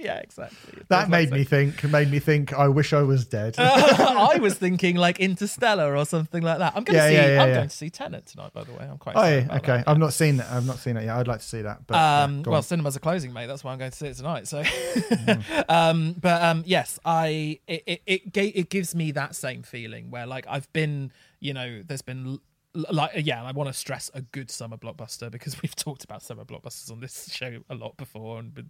Yeah, 0.00 0.18
exactly. 0.18 0.74
It 0.80 0.88
that 0.90 1.10
made 1.10 1.30
like 1.32 1.40
me 1.40 1.44
think 1.44 1.82
made 1.82 2.08
me 2.08 2.20
think 2.20 2.52
i 2.52 2.68
wish 2.68 2.92
i 2.92 3.02
was 3.02 3.26
dead 3.26 3.56
I 3.58 4.38
was 4.40 4.54
thinking 4.54 4.94
like 4.94 5.18
Interstellar 5.18 5.96
or 5.96 6.04
something 6.06 6.40
like 6.40 6.58
that. 6.58 6.74
I'm 6.76 6.84
going 6.84 6.96
to 7.00 7.02
Yeah, 7.04 7.08
see. 7.08 7.14
yeah, 7.14 7.26
yeah, 7.34 7.42
I'm 7.42 7.52
going 7.52 7.68
to 7.68 7.76
see 7.76 7.90
Tenet 7.90 8.26
tonight. 8.26 8.52
By 8.52 8.62
the 8.62 8.72
way, 8.74 8.86
I'm 8.88 8.96
quite. 8.98 9.16
oh 9.16 9.20
excited 9.22 9.38
yeah 9.38 9.44
about 9.46 9.62
okay 9.64 9.76
that. 9.78 9.88
i've 9.88 9.98
not 9.98 10.12
seen 10.12 10.36
that 10.36 10.52
i've 10.52 10.64
not 10.66 10.78
seen 10.78 10.96
it 10.96 11.04
yet 11.04 11.16
i'd 11.16 11.26
like 11.26 11.40
to 11.40 11.46
see 11.46 11.62
that 11.62 11.84
but 11.88 11.96
Um, 11.96 12.44
well, 12.44 12.56
on. 12.58 12.62
cinemas 12.62 12.96
are 12.96 13.00
closing, 13.00 13.32
mate. 13.32 13.46
That's 13.46 13.64
why 13.64 13.72
I'm 13.72 13.78
going 13.78 13.90
to 13.90 13.96
see 13.96 14.06
it 14.06 14.14
tonight. 14.16 14.46
So, 14.46 14.62
Mm. 14.62 15.64
um, 15.68 16.12
but 16.20 16.42
um, 16.42 16.62
yes, 16.64 17.00
I 17.04 17.58
it 17.66 17.82
it 17.86 18.02
it, 18.06 18.36
it 18.36 18.68
gives 18.70 18.94
me 18.94 19.10
that 19.12 19.34
same 19.34 19.62
feeling 19.64 20.10
where 20.12 20.26
like 20.26 20.46
I've 20.48 20.72
been, 20.72 21.10
you 21.40 21.54
know, 21.54 21.82
there's 21.86 22.02
been 22.02 22.38
like 22.74 23.12
yeah, 23.16 23.38
and 23.38 23.48
I 23.48 23.52
want 23.52 23.68
to 23.68 23.72
stress 23.72 24.10
a 24.14 24.20
good 24.22 24.50
summer 24.50 24.76
blockbuster 24.76 25.30
because 25.30 25.60
we've 25.62 25.74
talked 25.74 26.04
about 26.04 26.22
summer 26.22 26.44
blockbusters 26.44 26.90
on 26.90 27.00
this 27.00 27.32
show 27.32 27.60
a 27.70 27.74
lot 27.74 27.96
before, 27.96 28.38
and 28.38 28.64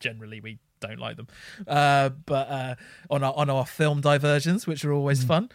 generally 0.00 0.40
we 0.40 0.58
don't 0.80 0.98
like 0.98 1.16
them. 1.16 1.26
Uh, 1.66 2.10
but 2.10 2.48
uh, 2.48 2.74
on 3.10 3.22
our 3.24 3.34
on 3.34 3.50
our 3.50 3.66
film 3.66 4.00
diversions, 4.00 4.66
which 4.66 4.84
are 4.84 4.92
always 4.92 5.24
fun. 5.24 5.50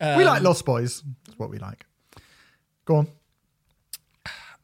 Mm. 0.00 0.16
we 0.16 0.24
like 0.24 0.38
Um, 0.38 0.44
lost 0.44 0.64
boys 0.64 1.02
that's 1.26 1.38
what 1.38 1.48
we 1.50 1.58
like 1.58 1.84
go 2.84 2.96
on 2.96 3.06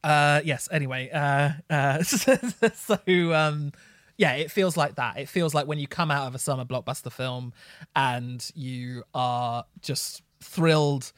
uh 0.03 0.41
yes 0.45 0.68
anyway 0.72 1.09
uh 1.11 1.51
uh 1.70 2.03
so 2.74 2.99
um 3.33 3.72
yeah 4.16 4.33
it 4.35 4.51
feels 4.51 4.76
like 4.76 4.95
that 4.97 5.16
it 5.18 5.29
feels 5.29 5.55
like 5.55 5.66
when 5.66 5.79
you 5.79 5.87
come 5.87 6.11
out 6.11 6.26
of 6.26 6.35
a 6.35 6.39
summer 6.39 6.64
blockbuster 6.64 7.11
film 7.12 7.53
and 7.95 8.51
you 8.55 9.03
are 9.14 9.64
just 9.81 10.22
thrilled 10.41 11.12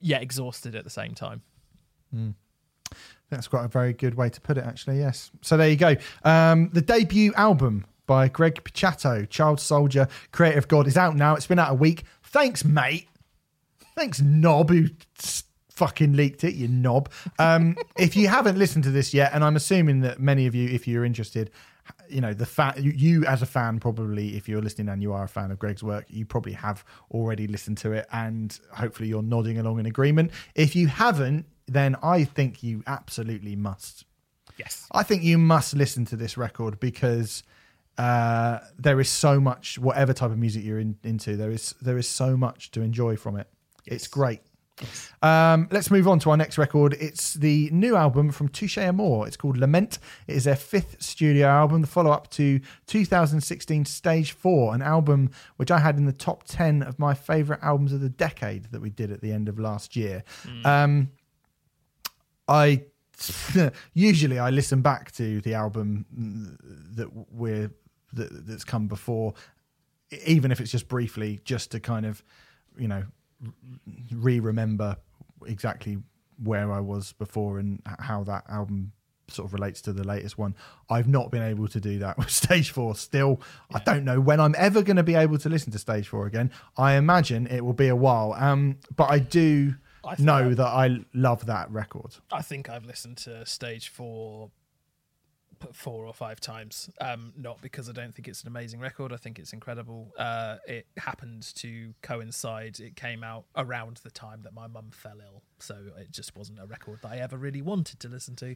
yet 0.00 0.22
exhausted 0.22 0.74
at 0.74 0.84
the 0.84 0.90
same 0.90 1.14
time 1.14 1.42
That's 3.30 3.48
quite 3.48 3.64
a 3.64 3.68
very 3.68 3.94
good 3.94 4.14
way 4.14 4.28
to 4.28 4.40
put 4.42 4.58
it, 4.58 4.64
actually. 4.64 4.98
Yes. 4.98 5.30
So 5.40 5.56
there 5.56 5.70
you 5.70 5.76
go. 5.76 5.96
Um, 6.22 6.68
the 6.74 6.82
debut 6.82 7.32
album 7.34 7.86
by 8.06 8.28
Greg 8.28 8.62
Puciato, 8.62 9.28
Child 9.30 9.58
Soldier, 9.58 10.06
Creator 10.32 10.58
of 10.58 10.68
God, 10.68 10.86
is 10.86 10.98
out 10.98 11.16
now. 11.16 11.34
It's 11.34 11.46
been 11.46 11.58
out 11.58 11.70
a 11.70 11.74
week. 11.74 12.04
Thanks, 12.22 12.62
mate. 12.62 13.08
Thanks, 13.96 14.20
knob, 14.20 14.68
who 14.68 14.88
fucking 15.70 16.12
leaked 16.12 16.44
it, 16.44 16.54
you 16.54 16.68
knob. 16.68 17.10
Um, 17.38 17.76
if 17.98 18.16
you 18.16 18.28
haven't 18.28 18.58
listened 18.58 18.84
to 18.84 18.90
this 18.90 19.14
yet, 19.14 19.32
and 19.32 19.42
I'm 19.42 19.56
assuming 19.56 20.00
that 20.00 20.20
many 20.20 20.46
of 20.46 20.54
you, 20.54 20.68
if 20.68 20.86
you're 20.86 21.04
interested, 21.04 21.50
you 22.08 22.20
know 22.20 22.32
the 22.32 22.46
fan 22.46 22.74
you, 22.76 22.92
you 22.92 23.24
as 23.26 23.42
a 23.42 23.46
fan 23.46 23.80
probably 23.80 24.36
if 24.36 24.48
you're 24.48 24.62
listening 24.62 24.88
and 24.88 25.02
you 25.02 25.12
are 25.12 25.24
a 25.24 25.28
fan 25.28 25.50
of 25.50 25.58
greg's 25.58 25.82
work 25.82 26.04
you 26.08 26.24
probably 26.24 26.52
have 26.52 26.84
already 27.10 27.46
listened 27.46 27.76
to 27.76 27.92
it 27.92 28.06
and 28.12 28.60
hopefully 28.72 29.08
you're 29.08 29.22
nodding 29.22 29.58
along 29.58 29.80
in 29.80 29.86
agreement 29.86 30.30
if 30.54 30.76
you 30.76 30.86
haven't 30.86 31.46
then 31.66 31.96
i 32.02 32.22
think 32.24 32.62
you 32.62 32.82
absolutely 32.86 33.56
must 33.56 34.04
yes 34.58 34.86
I 34.92 35.02
think 35.02 35.22
you 35.22 35.38
must 35.38 35.74
listen 35.74 36.04
to 36.06 36.16
this 36.16 36.36
record 36.36 36.78
because 36.78 37.42
uh, 37.98 38.58
there 38.78 39.00
is 39.00 39.08
so 39.08 39.40
much, 39.40 39.78
whatever 39.78 40.12
type 40.12 40.30
of 40.30 40.38
music 40.38 40.64
you're 40.64 40.78
in, 40.78 40.96
into, 41.02 41.36
there 41.36 41.50
is 41.50 41.74
there 41.80 41.98
is 41.98 42.08
so 42.08 42.36
much 42.36 42.70
to 42.72 42.80
enjoy 42.80 43.16
from 43.16 43.36
it. 43.36 43.48
It's 43.86 44.06
great. 44.06 44.40
Um, 45.22 45.68
let's 45.70 45.90
move 45.90 46.08
on 46.08 46.18
to 46.20 46.30
our 46.30 46.36
next 46.36 46.58
record. 46.58 46.94
It's 46.94 47.34
the 47.34 47.70
new 47.70 47.94
album 47.94 48.30
from 48.30 48.48
Touche 48.48 48.78
Amore. 48.78 49.26
It's 49.26 49.36
called 49.36 49.56
Lament. 49.56 49.98
It 50.26 50.36
is 50.36 50.44
their 50.44 50.56
fifth 50.56 51.02
studio 51.02 51.46
album, 51.46 51.80
the 51.80 51.86
follow 51.86 52.10
up 52.10 52.30
to 52.32 52.60
2016 52.86 53.84
Stage 53.84 54.32
4, 54.32 54.74
an 54.74 54.82
album 54.82 55.30
which 55.56 55.70
I 55.70 55.78
had 55.78 55.96
in 55.96 56.06
the 56.06 56.12
top 56.12 56.44
10 56.44 56.82
of 56.82 56.98
my 56.98 57.14
favourite 57.14 57.62
albums 57.62 57.92
of 57.92 58.00
the 58.00 58.08
decade 58.08 58.64
that 58.72 58.80
we 58.80 58.90
did 58.90 59.12
at 59.12 59.20
the 59.20 59.32
end 59.32 59.48
of 59.48 59.58
last 59.58 59.94
year. 59.94 60.24
Um, 60.64 61.10
I 62.48 62.82
usually 63.94 64.38
I 64.38 64.50
listen 64.50 64.82
back 64.82 65.12
to 65.12 65.40
the 65.42 65.54
album 65.54 66.06
that 66.96 67.08
we're 67.30 67.70
that, 68.14 68.46
that's 68.46 68.64
come 68.64 68.88
before, 68.88 69.34
even 70.26 70.50
if 70.50 70.60
it's 70.60 70.70
just 70.70 70.88
briefly, 70.88 71.40
just 71.44 71.70
to 71.70 71.80
kind 71.80 72.04
of 72.04 72.22
you 72.76 72.88
know 72.88 73.04
re-remember 74.12 74.96
exactly 75.46 75.98
where 76.42 76.72
I 76.72 76.80
was 76.80 77.12
before 77.12 77.58
and 77.58 77.80
how 77.98 78.24
that 78.24 78.44
album 78.48 78.92
sort 79.28 79.48
of 79.48 79.54
relates 79.54 79.80
to 79.82 79.92
the 79.92 80.04
latest 80.04 80.38
one. 80.38 80.54
I've 80.90 81.08
not 81.08 81.30
been 81.30 81.42
able 81.42 81.68
to 81.68 81.80
do 81.80 81.98
that 82.00 82.18
with 82.18 82.30
Stage 82.30 82.70
4 82.70 82.94
still. 82.96 83.40
Yeah. 83.70 83.78
I 83.78 83.80
don't 83.84 84.04
know 84.04 84.20
when 84.20 84.40
I'm 84.40 84.54
ever 84.58 84.82
going 84.82 84.96
to 84.96 85.02
be 85.02 85.14
able 85.14 85.38
to 85.38 85.48
listen 85.48 85.72
to 85.72 85.78
Stage 85.78 86.08
4 86.08 86.26
again. 86.26 86.50
I 86.76 86.94
imagine 86.94 87.46
it 87.46 87.64
will 87.64 87.72
be 87.72 87.88
a 87.88 87.96
while. 87.96 88.34
Um, 88.34 88.78
but 88.94 89.10
I 89.10 89.18
do 89.18 89.74
I 90.04 90.16
know 90.18 90.50
I, 90.50 90.54
that 90.54 90.66
I 90.66 91.00
love 91.14 91.46
that 91.46 91.70
record. 91.70 92.16
I 92.30 92.42
think 92.42 92.68
I've 92.68 92.84
listened 92.84 93.18
to 93.18 93.46
Stage 93.46 93.88
4 93.88 94.50
four 95.72 96.06
or 96.06 96.12
five 96.12 96.40
times. 96.40 96.90
Um, 97.00 97.32
not 97.36 97.60
because 97.60 97.88
I 97.88 97.92
don't 97.92 98.14
think 98.14 98.28
it's 98.28 98.42
an 98.42 98.48
amazing 98.48 98.80
record. 98.80 99.12
I 99.12 99.16
think 99.16 99.38
it's 99.38 99.52
incredible. 99.52 100.12
Uh, 100.18 100.56
it 100.66 100.86
happened 100.96 101.54
to 101.56 101.94
coincide. 102.02 102.80
It 102.80 102.96
came 102.96 103.22
out 103.22 103.44
around 103.56 103.98
the 103.98 104.10
time 104.10 104.42
that 104.42 104.54
my 104.54 104.66
mum 104.66 104.90
fell 104.90 105.18
ill, 105.20 105.42
so 105.58 105.76
it 105.98 106.10
just 106.10 106.36
wasn't 106.36 106.58
a 106.58 106.66
record 106.66 107.00
that 107.02 107.12
I 107.12 107.16
ever 107.18 107.36
really 107.36 107.62
wanted 107.62 108.00
to 108.00 108.08
listen 108.08 108.36
to. 108.36 108.54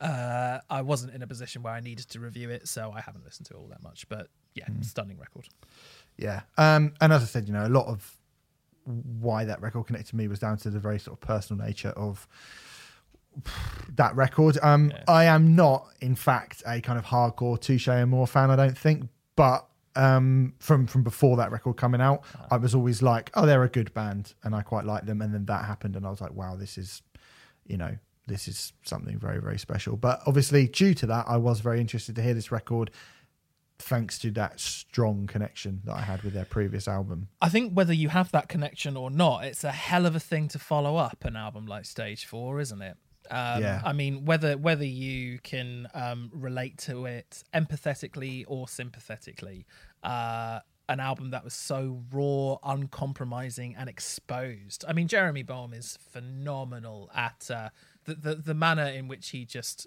Uh, 0.00 0.58
I 0.68 0.82
wasn't 0.82 1.14
in 1.14 1.22
a 1.22 1.26
position 1.26 1.62
where 1.62 1.72
I 1.72 1.80
needed 1.80 2.08
to 2.10 2.20
review 2.20 2.50
it, 2.50 2.68
so 2.68 2.92
I 2.94 3.00
haven't 3.00 3.24
listened 3.24 3.46
to 3.46 3.54
it 3.54 3.56
all 3.56 3.68
that 3.68 3.82
much. 3.82 4.08
But 4.08 4.28
yeah, 4.54 4.66
mm. 4.66 4.84
stunning 4.84 5.18
record. 5.18 5.48
Yeah, 6.16 6.42
um, 6.58 6.94
and 7.00 7.12
as 7.12 7.22
I 7.22 7.26
said, 7.26 7.46
you 7.46 7.54
know, 7.54 7.66
a 7.66 7.68
lot 7.68 7.86
of 7.86 8.18
why 8.84 9.44
that 9.44 9.60
record 9.60 9.86
connected 9.86 10.14
me 10.14 10.28
was 10.28 10.38
down 10.38 10.56
to 10.58 10.70
the 10.70 10.80
very 10.80 10.98
sort 10.98 11.16
of 11.16 11.20
personal 11.20 11.64
nature 11.64 11.90
of 11.90 12.26
that 13.96 14.14
record. 14.16 14.58
Um, 14.62 14.90
Yeah. 14.90 15.04
I 15.08 15.24
am 15.24 15.54
not, 15.54 15.86
in 16.00 16.14
fact, 16.14 16.62
a 16.66 16.80
kind 16.80 16.98
of 16.98 17.04
hardcore 17.04 17.60
Touche 17.60 17.88
Amore 17.88 18.26
fan. 18.26 18.50
I 18.50 18.56
don't 18.56 18.76
think, 18.76 19.08
but 19.36 19.66
um, 19.96 20.54
from 20.58 20.86
from 20.86 21.02
before 21.02 21.36
that 21.36 21.50
record 21.50 21.76
coming 21.76 22.00
out, 22.00 22.22
I 22.50 22.56
was 22.56 22.74
always 22.74 23.02
like, 23.02 23.30
oh, 23.34 23.46
they're 23.46 23.62
a 23.62 23.68
good 23.68 23.92
band, 23.94 24.34
and 24.42 24.54
I 24.54 24.62
quite 24.62 24.84
like 24.84 25.06
them. 25.06 25.20
And 25.20 25.34
then 25.34 25.46
that 25.46 25.64
happened, 25.64 25.96
and 25.96 26.06
I 26.06 26.10
was 26.10 26.20
like, 26.20 26.34
wow, 26.34 26.56
this 26.56 26.78
is, 26.78 27.02
you 27.66 27.76
know. 27.76 27.96
This 28.28 28.46
is 28.46 28.72
something 28.84 29.18
very, 29.18 29.40
very 29.40 29.58
special. 29.58 29.96
But 29.96 30.20
obviously, 30.28 30.68
due 30.68 30.94
to 30.94 31.06
that, 31.06 31.24
I 31.26 31.38
was 31.38 31.58
very 31.58 31.80
interested 31.80 32.14
to 32.14 32.22
hear 32.22 32.34
this 32.34 32.52
record 32.52 32.92
thanks 33.80 34.16
to 34.20 34.30
that 34.30 34.60
strong 34.60 35.26
connection 35.26 35.80
that 35.84 35.96
I 35.96 36.02
had 36.02 36.22
with 36.22 36.32
their 36.32 36.44
previous 36.44 36.86
album. 36.86 37.28
I 37.42 37.48
think 37.48 37.72
whether 37.72 37.92
you 37.92 38.10
have 38.10 38.30
that 38.30 38.48
connection 38.48 38.96
or 38.96 39.10
not, 39.10 39.44
it's 39.44 39.64
a 39.64 39.72
hell 39.72 40.06
of 40.06 40.14
a 40.14 40.20
thing 40.20 40.46
to 40.48 40.60
follow 40.60 40.96
up 40.96 41.24
an 41.24 41.34
album 41.34 41.66
like 41.66 41.84
Stage 41.84 42.24
Four, 42.24 42.60
isn't 42.60 42.80
it? 42.80 42.96
Um, 43.32 43.62
Yeah. 43.62 43.80
I 43.84 43.92
mean, 43.92 44.24
whether 44.24 44.56
whether 44.56 44.84
you 44.84 45.38
can 45.38 45.88
um, 45.94 46.30
relate 46.32 46.76
to 46.78 47.06
it 47.06 47.42
empathetically 47.54 48.44
or 48.46 48.68
sympathetically, 48.68 49.66
uh, 50.02 50.60
an 50.88 51.00
album 51.00 51.30
that 51.30 51.42
was 51.42 51.54
so 51.54 52.02
raw, 52.12 52.56
uncompromising, 52.62 53.74
and 53.76 53.88
exposed. 53.88 54.84
I 54.86 54.92
mean, 54.92 55.08
Jeremy 55.08 55.42
Bolm 55.42 55.72
is 55.72 55.98
phenomenal 56.10 57.10
at 57.14 57.50
uh, 57.50 57.70
the, 58.04 58.14
the 58.14 58.34
the 58.34 58.54
manner 58.54 58.86
in 58.86 59.08
which 59.08 59.30
he 59.30 59.44
just 59.46 59.86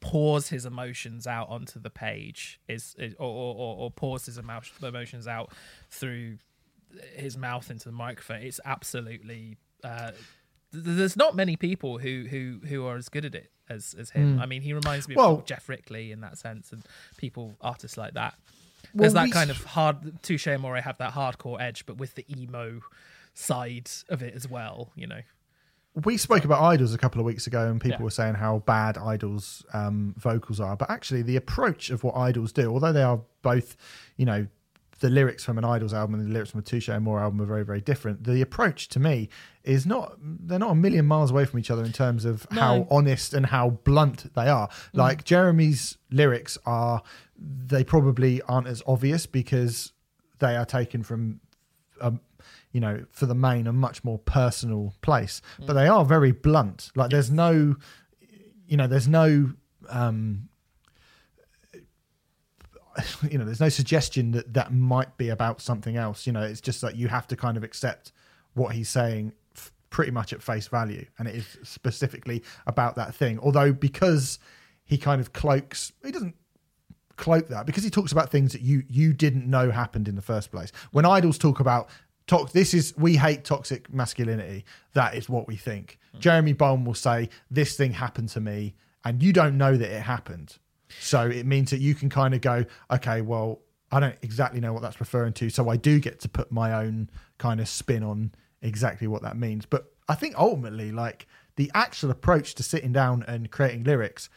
pours 0.00 0.48
his 0.48 0.66
emotions 0.66 1.26
out 1.26 1.48
onto 1.48 1.78
the 1.78 1.90
page 1.90 2.58
is, 2.68 2.96
is 2.98 3.14
or, 3.14 3.28
or, 3.28 3.76
or, 3.76 3.90
pours 3.92 4.26
his 4.26 4.38
emo- 4.38 4.60
emotions 4.82 5.28
out 5.28 5.52
through 5.88 6.38
his 7.14 7.36
mouth 7.36 7.70
into 7.70 7.84
the 7.84 7.94
microphone 7.94 8.42
it's 8.42 8.58
absolutely 8.64 9.56
uh 9.84 10.10
there's 10.82 11.16
not 11.16 11.34
many 11.36 11.56
people 11.56 11.98
who 11.98 12.26
who 12.28 12.60
who 12.66 12.86
are 12.86 12.96
as 12.96 13.08
good 13.08 13.24
at 13.24 13.34
it 13.34 13.50
as 13.68 13.94
as 13.98 14.10
him 14.10 14.38
i 14.40 14.46
mean 14.46 14.62
he 14.62 14.72
reminds 14.72 15.08
me 15.08 15.14
of. 15.14 15.18
Well- 15.18 15.34
of 15.38 15.44
Geoff 15.46 15.68
Rickly 15.68 16.12
in 16.12 16.20
that 16.20 16.36
sense 16.38 16.72
and 16.72 16.82
people 17.16 17.54
artists 17.60 17.96
like 17.96 18.14
that 18.14 18.34
there's 18.94 19.14
that 19.14 19.24
we 19.24 19.30
kind 19.30 19.50
of 19.50 19.62
hard 19.64 20.22
Touche 20.22 20.46
Amore 20.46 20.76
have 20.76 20.98
that 20.98 21.12
hardcore 21.14 21.60
edge 21.60 21.86
but 21.86 21.96
with 21.96 22.14
the 22.14 22.24
emo 22.30 22.80
side 23.34 23.90
of 24.08 24.22
it 24.22 24.34
as 24.34 24.48
well 24.48 24.92
you 24.94 25.06
know 25.06 25.20
We 26.04 26.16
spoke 26.16 26.44
about 26.44 26.60
Idles 26.62 26.92
a 26.92 26.98
couple 26.98 27.20
of 27.20 27.24
weeks 27.24 27.46
ago, 27.46 27.70
and 27.70 27.80
people 27.80 28.00
Yeah. 28.00 28.04
were 28.04 28.10
saying 28.10 28.34
how 28.34 28.58
bad 28.66 28.98
Idles' 28.98 29.64
um, 29.72 30.12
vocals 30.18 30.58
are. 30.58 30.76
But 30.76 30.90
actually, 30.90 31.22
the 31.22 31.36
approach 31.36 31.88
of 31.90 32.02
what 32.02 32.16
Idles 32.16 32.52
do, 32.52 32.68
although 32.72 32.92
they 32.92 33.04
are 33.04 33.20
both, 33.42 33.76
you 34.16 34.26
know, 34.26 34.48
the 35.00 35.10
lyrics 35.10 35.44
from 35.44 35.58
an 35.58 35.64
Idles 35.64 35.92
album 35.92 36.14
and 36.14 36.28
the 36.28 36.32
lyrics 36.32 36.50
from 36.50 36.60
a 36.60 36.62
Touche 36.62 36.88
Amore 36.88 37.20
album 37.20 37.40
are 37.40 37.46
very, 37.46 37.64
very 37.64 37.80
different. 37.80 38.24
The 38.24 38.40
approach 38.40 38.88
to 38.90 39.00
me 39.00 39.28
is 39.62 39.86
not, 39.86 40.16
they're 40.20 40.58
not 40.58 40.70
a 40.70 40.74
million 40.74 41.06
miles 41.06 41.30
away 41.30 41.44
from 41.44 41.58
each 41.58 41.70
other 41.70 41.84
in 41.84 41.92
terms 41.92 42.24
of 42.24 42.46
how 42.50 42.86
honest 42.90 43.34
and 43.34 43.46
how 43.46 43.70
blunt 43.70 44.32
they 44.34 44.48
are. 44.48 44.68
Like 44.92 45.24
Jeremy's 45.24 45.98
lyrics 46.10 46.58
are, 46.66 47.02
they 47.38 47.84
probably 47.84 48.40
aren't 48.42 48.66
as 48.66 48.82
obvious 48.86 49.26
because 49.26 49.92
they 50.38 50.56
are 50.56 50.66
taken 50.66 51.02
from 51.02 51.40
um, 52.00 52.20
you 52.72 52.80
know, 52.80 53.04
for 53.12 53.26
the 53.26 53.34
main, 53.34 53.66
a 53.66 53.72
much 53.72 54.02
more 54.02 54.18
personal 54.18 54.94
place. 55.00 55.40
But 55.64 55.74
they 55.74 55.86
are 55.86 56.04
very 56.04 56.32
blunt. 56.32 56.90
Like 56.96 57.10
there's 57.10 57.30
no, 57.30 57.76
you 58.66 58.76
know, 58.76 58.88
there's 58.88 59.08
no, 59.08 59.52
um, 59.88 60.48
you 63.30 63.38
know, 63.38 63.44
there's 63.44 63.60
no 63.60 63.68
suggestion 63.68 64.32
that 64.32 64.54
that 64.54 64.72
might 64.72 65.16
be 65.16 65.28
about 65.28 65.60
something 65.60 65.96
else. 65.96 66.26
You 66.26 66.32
know, 66.32 66.42
it's 66.42 66.60
just 66.60 66.80
that 66.80 66.96
you 66.96 67.08
have 67.08 67.26
to 67.28 67.36
kind 67.36 67.56
of 67.56 67.64
accept 67.64 68.12
what 68.54 68.74
he's 68.74 68.88
saying 68.88 69.32
f- 69.56 69.72
pretty 69.90 70.12
much 70.12 70.32
at 70.32 70.42
face 70.42 70.68
value, 70.68 71.06
and 71.18 71.28
it 71.28 71.34
is 71.34 71.58
specifically 71.62 72.42
about 72.66 72.96
that 72.96 73.14
thing. 73.14 73.38
Although 73.40 73.72
because 73.72 74.38
he 74.84 74.98
kind 74.98 75.20
of 75.20 75.32
cloaks, 75.32 75.92
he 76.04 76.12
doesn't 76.12 76.34
cloak 77.16 77.48
that 77.48 77.64
because 77.64 77.84
he 77.84 77.90
talks 77.90 78.12
about 78.12 78.30
things 78.30 78.52
that 78.52 78.60
you 78.60 78.82
you 78.88 79.12
didn't 79.12 79.48
know 79.48 79.70
happened 79.70 80.08
in 80.08 80.16
the 80.16 80.22
first 80.22 80.50
place. 80.50 80.72
When 80.92 81.04
Idles 81.04 81.38
talk 81.38 81.60
about 81.60 81.88
tox, 82.26 82.52
this 82.52 82.74
is 82.74 82.94
we 82.96 83.16
hate 83.16 83.44
toxic 83.44 83.92
masculinity. 83.92 84.64
That 84.94 85.14
is 85.14 85.28
what 85.28 85.46
we 85.46 85.56
think. 85.56 85.98
Hmm. 86.12 86.20
Jeremy 86.20 86.52
Bolm 86.52 86.84
will 86.84 86.94
say 86.94 87.28
this 87.50 87.76
thing 87.76 87.92
happened 87.92 88.28
to 88.30 88.40
me, 88.40 88.74
and 89.04 89.22
you 89.22 89.32
don't 89.32 89.56
know 89.56 89.76
that 89.76 89.90
it 89.90 90.02
happened. 90.02 90.58
So 91.00 91.26
it 91.26 91.46
means 91.46 91.70
that 91.70 91.80
you 91.80 91.94
can 91.94 92.08
kind 92.08 92.34
of 92.34 92.40
go, 92.40 92.64
okay, 92.90 93.20
well, 93.20 93.60
I 93.92 94.00
don't 94.00 94.16
exactly 94.22 94.60
know 94.60 94.72
what 94.72 94.82
that's 94.82 94.98
referring 95.00 95.34
to, 95.34 95.50
so 95.50 95.68
I 95.68 95.76
do 95.76 96.00
get 96.00 96.20
to 96.20 96.28
put 96.28 96.50
my 96.50 96.72
own 96.72 97.10
kind 97.38 97.60
of 97.60 97.68
spin 97.68 98.02
on 98.02 98.32
exactly 98.62 99.06
what 99.06 99.22
that 99.22 99.36
means. 99.36 99.66
But 99.66 99.92
I 100.08 100.14
think 100.14 100.36
ultimately, 100.36 100.90
like 100.90 101.26
the 101.56 101.70
actual 101.74 102.10
approach 102.10 102.54
to 102.56 102.62
sitting 102.62 102.92
down 102.92 103.24
and 103.28 103.50
creating 103.50 103.84
lyrics, 103.84 104.28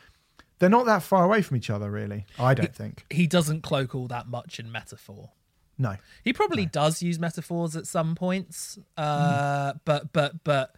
they're 0.60 0.70
not 0.70 0.86
that 0.86 1.04
far 1.04 1.24
away 1.24 1.42
from 1.42 1.58
each 1.58 1.70
other, 1.70 1.90
really. 1.90 2.26
I 2.38 2.54
don't 2.54 2.76
think. 2.76 3.06
he 3.10 3.28
doesn't 3.28 3.62
cloak 3.62 3.96
all 3.96 4.08
that 4.08 4.28
much 4.28 4.60
in 4.60 4.72
metaphor 4.72 5.32
No. 5.78 5.96
He 6.24 6.34
probably 6.34 6.66
does 6.66 7.02
use 7.02 7.20
metaphors 7.20 7.76
at 7.76 7.88
some 7.88 8.16
points, 8.16 8.78
uh, 8.98 9.74
but 9.86 10.12
but 10.14 10.44
but 10.44 10.76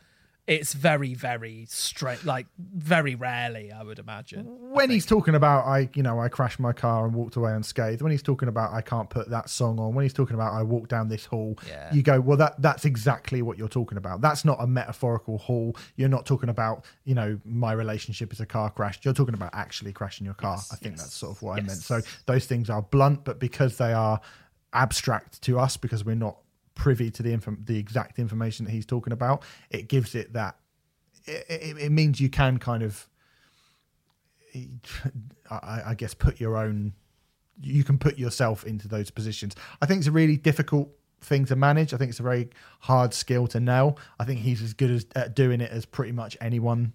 it's 0.49 0.73
very 0.73 1.13
very 1.13 1.65
straight, 1.69 2.25
like 2.25 2.47
very 2.57 3.15
rarely, 3.15 3.71
I 3.71 3.83
would 3.83 3.99
imagine. 3.99 4.45
When 4.73 4.89
he's 4.89 5.05
talking 5.05 5.35
about 5.35 5.65
I, 5.65 5.89
you 5.93 6.01
know, 6.01 6.19
I 6.19 6.27
crashed 6.27 6.59
my 6.59 6.73
car 6.73 7.05
and 7.05 7.13
walked 7.13 7.35
away 7.35 7.53
unscathed. 7.53 8.01
When 8.01 8.11
he's 8.11 8.23
talking 8.23 8.49
about 8.49 8.73
I 8.73 8.81
can't 8.81 9.09
put 9.09 9.29
that 9.29 9.49
song 9.49 9.79
on. 9.79 9.93
When 9.93 10.03
he's 10.03 10.13
talking 10.13 10.33
about 10.33 10.53
I 10.53 10.63
walked 10.63 10.89
down 10.89 11.07
this 11.07 11.25
hall. 11.25 11.57
Yeah. 11.67 11.93
You 11.93 12.01
go, 12.01 12.19
well, 12.19 12.37
that 12.37 12.61
that's 12.61 12.83
exactly 12.83 13.41
what 13.41 13.57
you're 13.57 13.69
talking 13.69 13.97
about. 13.97 14.21
That's 14.21 14.43
not 14.43 14.57
a 14.59 14.67
metaphorical 14.67 15.37
hall. 15.37 15.75
You're 15.95 16.09
not 16.09 16.25
talking 16.25 16.49
about, 16.49 16.83
you 17.05 17.13
know, 17.13 17.39
my 17.45 17.73
relationship 17.73 18.33
is 18.33 18.39
a 18.39 18.45
car 18.45 18.71
crash. 18.71 18.99
You're 19.03 19.13
talking 19.13 19.35
about 19.35 19.51
actually 19.53 19.93
crashing 19.93 20.25
your 20.25 20.33
car. 20.33 20.55
Yes, 20.55 20.73
I 20.73 20.75
think 20.77 20.95
yes, 20.95 21.03
that's 21.03 21.15
sort 21.15 21.37
of 21.37 21.41
what 21.43 21.59
I 21.59 21.61
meant. 21.61 21.79
So 21.79 22.01
those 22.25 22.45
things 22.45 22.69
are 22.69 22.81
blunt, 22.81 23.23
but 23.23 23.39
because 23.39 23.77
they 23.77 23.93
are 23.93 24.19
abstract 24.73 25.41
to 25.43 25.59
us, 25.59 25.77
because 25.77 26.03
we're 26.03 26.15
not 26.15 26.37
privy 26.79 27.11
to 27.11 27.21
the 27.21 27.33
inform- 27.33 27.61
the 27.65 27.77
exact 27.77 28.17
information 28.17 28.65
that 28.65 28.71
he's 28.71 28.85
talking 28.85 29.11
about, 29.11 29.43
it 29.69 29.89
gives 29.89 30.15
it 30.15 30.33
that. 30.33 30.55
It, 31.25 31.45
it, 31.49 31.77
it 31.77 31.91
means 31.91 32.21
you 32.21 32.29
can 32.29 32.57
kind 32.57 32.81
of 32.81 33.07
I, 35.51 35.81
I 35.87 35.93
guess 35.95 36.13
put 36.13 36.39
your 36.39 36.57
own 36.57 36.93
you 37.61 37.83
can 37.83 37.97
put 37.97 38.17
yourself 38.17 38.63
into 38.63 38.87
those 38.87 39.11
positions. 39.11 39.53
I 39.81 39.85
think 39.85 39.99
it's 39.99 40.07
a 40.07 40.13
really 40.13 40.37
difficult 40.37 40.89
thing 41.19 41.43
to 41.45 41.57
manage. 41.57 41.93
I 41.93 41.97
think 41.97 42.09
it's 42.09 42.21
a 42.21 42.23
very 42.23 42.49
hard 42.79 43.13
skill 43.13 43.47
to 43.47 43.59
nail. 43.59 43.97
I 44.17 44.23
think 44.23 44.39
he's 44.39 44.61
as 44.61 44.73
good 44.73 44.89
as 44.89 45.05
at 45.13 45.35
doing 45.35 45.59
it 45.59 45.69
as 45.69 45.85
pretty 45.85 46.13
much 46.13 46.37
anyone 46.39 46.93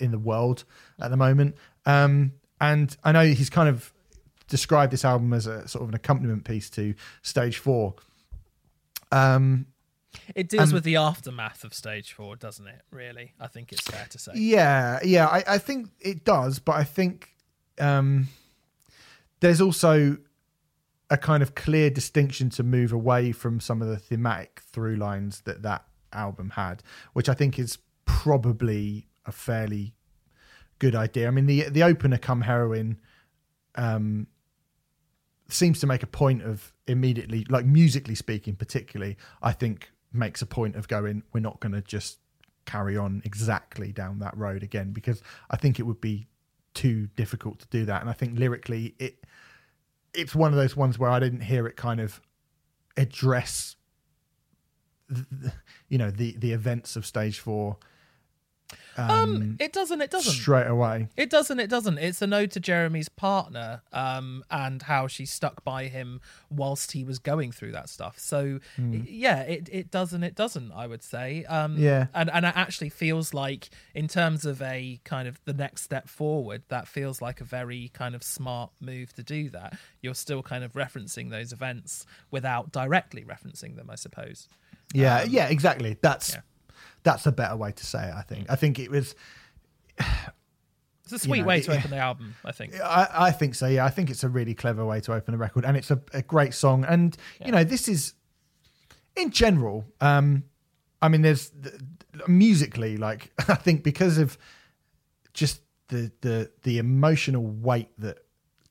in 0.00 0.10
the 0.10 0.18
world 0.18 0.64
at 0.98 1.12
the 1.12 1.16
moment. 1.16 1.54
Um 1.86 2.32
and 2.60 2.96
i 3.04 3.10
know 3.10 3.24
he's 3.24 3.50
kind 3.50 3.68
of 3.68 3.92
described 4.48 4.92
this 4.92 5.04
album 5.04 5.32
as 5.32 5.46
a 5.46 5.66
sort 5.66 5.82
of 5.82 5.88
an 5.88 5.94
accompaniment 5.94 6.44
piece 6.44 6.70
to 6.70 6.94
stage 7.22 7.58
four 7.58 7.94
um 9.14 9.66
It 10.34 10.48
deals 10.48 10.72
with 10.72 10.84
the 10.84 10.96
aftermath 10.96 11.64
of 11.64 11.74
stage 11.74 12.12
four, 12.12 12.36
doesn't 12.36 12.66
it? 12.66 12.82
Really, 12.90 13.34
I 13.40 13.46
think 13.46 13.72
it's 13.72 13.82
fair 13.82 14.06
to 14.10 14.18
say. 14.18 14.32
Yeah, 14.34 15.00
yeah, 15.04 15.26
I, 15.26 15.44
I 15.46 15.58
think 15.58 15.90
it 16.00 16.24
does, 16.24 16.58
but 16.58 16.76
I 16.76 16.84
think 16.84 17.34
um, 17.80 18.28
there's 19.40 19.60
also 19.60 20.18
a 21.10 21.16
kind 21.16 21.42
of 21.42 21.54
clear 21.54 21.90
distinction 21.90 22.50
to 22.50 22.62
move 22.62 22.92
away 22.92 23.32
from 23.32 23.60
some 23.60 23.82
of 23.82 23.88
the 23.88 23.98
thematic 23.98 24.62
through 24.72 24.96
lines 24.96 25.42
that 25.42 25.62
that 25.62 25.84
album 26.12 26.50
had, 26.50 26.82
which 27.12 27.28
I 27.28 27.34
think 27.34 27.58
is 27.58 27.78
probably 28.04 29.08
a 29.26 29.32
fairly 29.32 29.94
good 30.78 30.94
idea. 30.94 31.28
I 31.28 31.30
mean, 31.30 31.46
the 31.46 31.68
the 31.68 31.82
opener, 31.82 32.18
"Come 32.18 32.42
Heroine," 32.42 32.98
um, 33.74 34.28
seems 35.48 35.80
to 35.80 35.86
make 35.86 36.02
a 36.02 36.06
point 36.06 36.42
of 36.42 36.72
immediately, 36.86 37.46
like 37.48 37.66
musically 37.66 38.14
speaking, 38.14 38.56
particularly. 38.56 39.16
I 39.42 39.52
think 39.52 39.90
makes 40.12 40.42
a 40.42 40.46
point 40.46 40.76
of 40.76 40.88
going, 40.88 41.22
we're 41.32 41.40
not 41.40 41.60
going 41.60 41.72
to 41.72 41.82
just 41.82 42.18
carry 42.64 42.96
on 42.96 43.20
exactly 43.24 43.92
down 43.92 44.18
that 44.20 44.36
road 44.36 44.62
again 44.62 44.92
because 44.92 45.22
I 45.50 45.56
think 45.56 45.78
it 45.78 45.82
would 45.82 46.00
be 46.00 46.28
too 46.72 47.08
difficult 47.16 47.58
to 47.60 47.66
do 47.68 47.84
that. 47.84 48.00
And 48.00 48.10
I 48.10 48.12
think 48.12 48.38
lyrically, 48.38 48.94
it 48.98 49.24
it's 50.12 50.34
one 50.34 50.52
of 50.52 50.56
those 50.56 50.76
ones 50.76 50.98
where 50.98 51.10
I 51.10 51.18
didn't 51.18 51.40
hear 51.40 51.66
it 51.66 51.76
kind 51.76 52.00
of 52.00 52.20
address, 52.96 53.76
th- 55.12 55.26
th- 55.42 55.52
you 55.88 55.98
know, 55.98 56.10
the 56.10 56.36
the 56.38 56.52
events 56.52 56.96
of 56.96 57.04
stage 57.04 57.38
four. 57.38 57.76
Um, 58.96 59.10
Um, 59.10 59.56
it 59.60 59.72
doesn't. 59.72 60.00
It 60.00 60.10
doesn't. 60.10 60.32
straight 60.32 60.66
away. 60.68 61.08
It 61.16 61.28
doesn't. 61.28 61.58
It 61.58 61.68
doesn't. 61.68 61.98
It's 61.98 62.22
a 62.22 62.26
nod 62.26 62.50
to 62.52 62.60
Jeremy's 62.60 63.08
partner, 63.08 63.82
um, 63.92 64.44
and 64.50 64.82
how 64.82 65.06
she 65.08 65.26
stuck 65.26 65.64
by 65.64 65.88
him 65.88 66.20
whilst 66.48 66.92
he 66.92 67.02
was 67.04 67.18
going 67.18 67.50
through 67.52 67.72
that 67.72 67.88
stuff. 67.88 68.18
So, 68.18 68.60
y- 68.78 69.02
yeah, 69.06 69.40
it 69.42 69.68
it 69.72 69.90
doesn't. 69.90 70.22
it 70.22 70.34
doesn't. 70.36 70.70
I 70.72 70.86
would 70.86 71.02
say. 71.02 71.44
Um, 71.46 71.76
Yeah. 71.76 72.06
and 72.14 72.30
and 72.30 72.46
it 72.46 72.56
actually 72.56 72.88
feels 72.88 73.34
like, 73.34 73.68
in 73.94 74.06
terms 74.08 74.44
of 74.44 74.62
a 74.62 75.00
kind 75.04 75.26
of 75.28 75.40
the 75.44 75.52
next 75.54 75.82
step 75.82 76.08
forward, 76.08 76.62
that 76.68 76.86
feels 76.88 77.20
like 77.20 77.40
a 77.40 77.44
very 77.44 77.90
kind 77.92 78.14
of 78.14 78.22
smart 78.22 78.70
move 78.80 79.12
to 79.14 79.22
do 79.24 79.50
that. 79.50 79.76
You're 80.02 80.14
still 80.14 80.42
kind 80.42 80.62
of 80.64 80.72
referencing 80.74 81.30
those 81.30 81.52
events 81.52 82.06
without 82.30 82.70
directly 82.72 83.24
referencing 83.24 83.76
them, 83.76 83.90
I 83.90 83.96
suppose. 83.96 84.48
Yeah, 84.92 85.24
yeah, 85.24 85.48
exactly. 85.48 85.96
That's 86.00 86.34
yeah. 86.34 86.40
That's 87.04 87.26
a 87.26 87.32
better 87.32 87.56
way 87.56 87.70
to 87.72 87.86
say 87.86 88.08
it. 88.08 88.14
I 88.14 88.22
think. 88.22 88.50
I 88.50 88.56
think 88.56 88.78
it 88.78 88.90
was. 88.90 89.14
It's 91.04 91.12
a 91.12 91.18
sweet 91.18 91.40
know, 91.40 91.44
way 91.48 91.60
to 91.60 91.70
it- 91.70 91.76
open 91.80 91.90
the 91.90 91.98
album, 91.98 92.34
I 92.46 92.52
think. 92.52 92.80
I, 92.80 93.06
I 93.12 93.30
think 93.30 93.54
so. 93.54 93.66
Yeah, 93.66 93.84
I 93.84 93.90
think 93.90 94.08
it's 94.08 94.24
a 94.24 94.28
really 94.30 94.54
clever 94.54 94.86
way 94.86 95.02
to 95.02 95.12
open 95.12 95.32
the 95.32 95.38
record, 95.38 95.66
and 95.66 95.76
it's 95.76 95.90
a, 95.90 96.00
a 96.14 96.22
great 96.22 96.54
song. 96.54 96.86
And 96.86 97.14
you 97.44 97.52
know, 97.52 97.62
this 97.62 97.88
is 97.88 98.14
in 99.14 99.30
general. 99.30 99.84
Um, 100.00 100.44
I 101.02 101.08
mean, 101.08 101.20
there's 101.20 101.50
th- 101.50 101.74
musically, 102.26 102.96
like 102.96 103.30
I 103.48 103.54
think 103.54 103.84
because 103.84 104.16
of 104.16 104.38
just 105.34 105.60
the 105.88 106.10
the 106.22 106.50
the 106.62 106.78
emotional 106.78 107.44
weight 107.44 107.90
that 107.98 108.20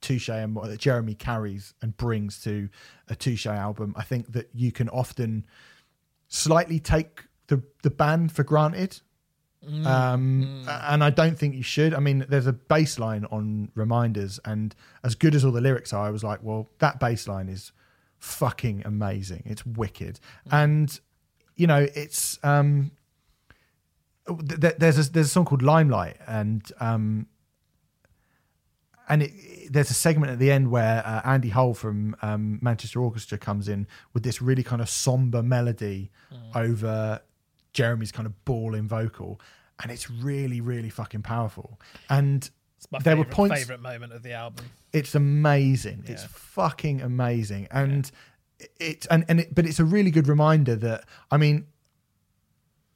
Touche 0.02 0.30
and 0.30 0.58
that 0.58 0.80
Jeremy 0.80 1.14
carries 1.14 1.76
and 1.84 1.96
brings 1.96 2.42
to 2.46 2.68
a 3.10 3.16
Touche 3.16 3.46
album, 3.46 3.94
I 3.96 4.02
think 4.04 4.32
that 4.34 4.50
you 4.56 4.72
can 4.72 4.90
often 4.90 5.46
slightly 6.30 6.80
take 6.80 7.26
the 7.48 7.62
the 7.82 7.90
band 7.90 8.32
for 8.32 8.44
granted. 8.44 9.02
Um, 9.86 10.66
and 10.68 11.02
I 11.02 11.10
don't 11.10 11.40
think 11.40 11.56
you 11.56 11.64
should. 11.64 11.94
I 11.94 12.00
mean, 12.02 12.26
there's 12.28 12.48
a 12.48 12.52
bass 12.54 13.00
line 13.00 13.24
on 13.32 13.72
Reminders, 13.76 14.38
and 14.44 14.76
as 15.06 15.16
good 15.16 15.36
as 15.36 15.46
all 15.46 15.54
the 15.54 15.62
lyrics 15.62 15.94
are, 15.94 16.06
I 16.06 16.10
was 16.10 16.22
like, 16.22 16.44
well, 16.44 16.70
that 16.80 17.00
bass 17.00 17.30
line 17.30 17.48
is 17.48 17.72
fucking 18.20 18.84
amazing. 18.86 19.44
It's 19.46 19.66
wicked, 19.66 20.20
and 20.52 21.00
you 21.56 21.68
know, 21.68 21.88
it's 21.96 22.40
um, 22.44 22.92
th- 24.28 24.60
th- 24.60 24.76
there's 24.80 25.08
a, 25.08 25.12
there's 25.12 25.28
a 25.28 25.30
song 25.30 25.46
called 25.46 25.62
Limelight, 25.62 26.18
and 26.28 26.70
um, 26.82 27.28
and 29.08 29.24
it, 29.24 29.32
there's 29.72 29.92
a 29.92 29.94
segment 29.94 30.32
at 30.32 30.40
the 30.40 30.52
end 30.52 30.72
where 30.72 31.06
uh, 31.06 31.22
Andy 31.24 31.50
Hull 31.50 31.74
from 31.74 32.16
um, 32.22 32.60
Manchester 32.62 33.02
Orchestra 33.02 33.38
comes 33.38 33.68
in 33.70 33.88
with 34.14 34.24
this 34.24 34.42
really 34.42 34.64
kind 34.64 34.82
of 34.82 34.90
somber 34.90 35.42
melody 35.42 36.12
over 36.54 37.22
Jeremy's 37.74 38.12
kind 38.12 38.26
of 38.26 38.46
bawling 38.46 38.88
vocal, 38.88 39.40
and 39.82 39.92
it's 39.92 40.10
really, 40.10 40.62
really 40.62 40.90
fucking 40.90 41.24
powerful. 41.24 41.80
And 42.10 42.50
It's 42.78 42.92
my 42.92 43.00
there 43.00 43.18
were 43.18 43.26
points. 43.26 43.56
favorite 43.56 43.82
moment 43.82 44.14
of 44.14 44.24
the 44.24 44.34
album. 44.34 44.66
It's 44.92 45.16
amazing. 45.16 46.04
It's 46.08 46.24
fucking 46.26 47.02
amazing, 47.02 47.68
and 47.72 48.10
it 48.80 49.08
and 49.10 49.26
and 49.28 49.40
it, 49.42 49.56
but 49.56 49.66
it's 49.66 49.80
a 49.80 49.86
really 49.86 50.12
good 50.12 50.28
reminder 50.28 50.76
that 50.76 51.06
I 51.32 51.38
mean, 51.38 51.66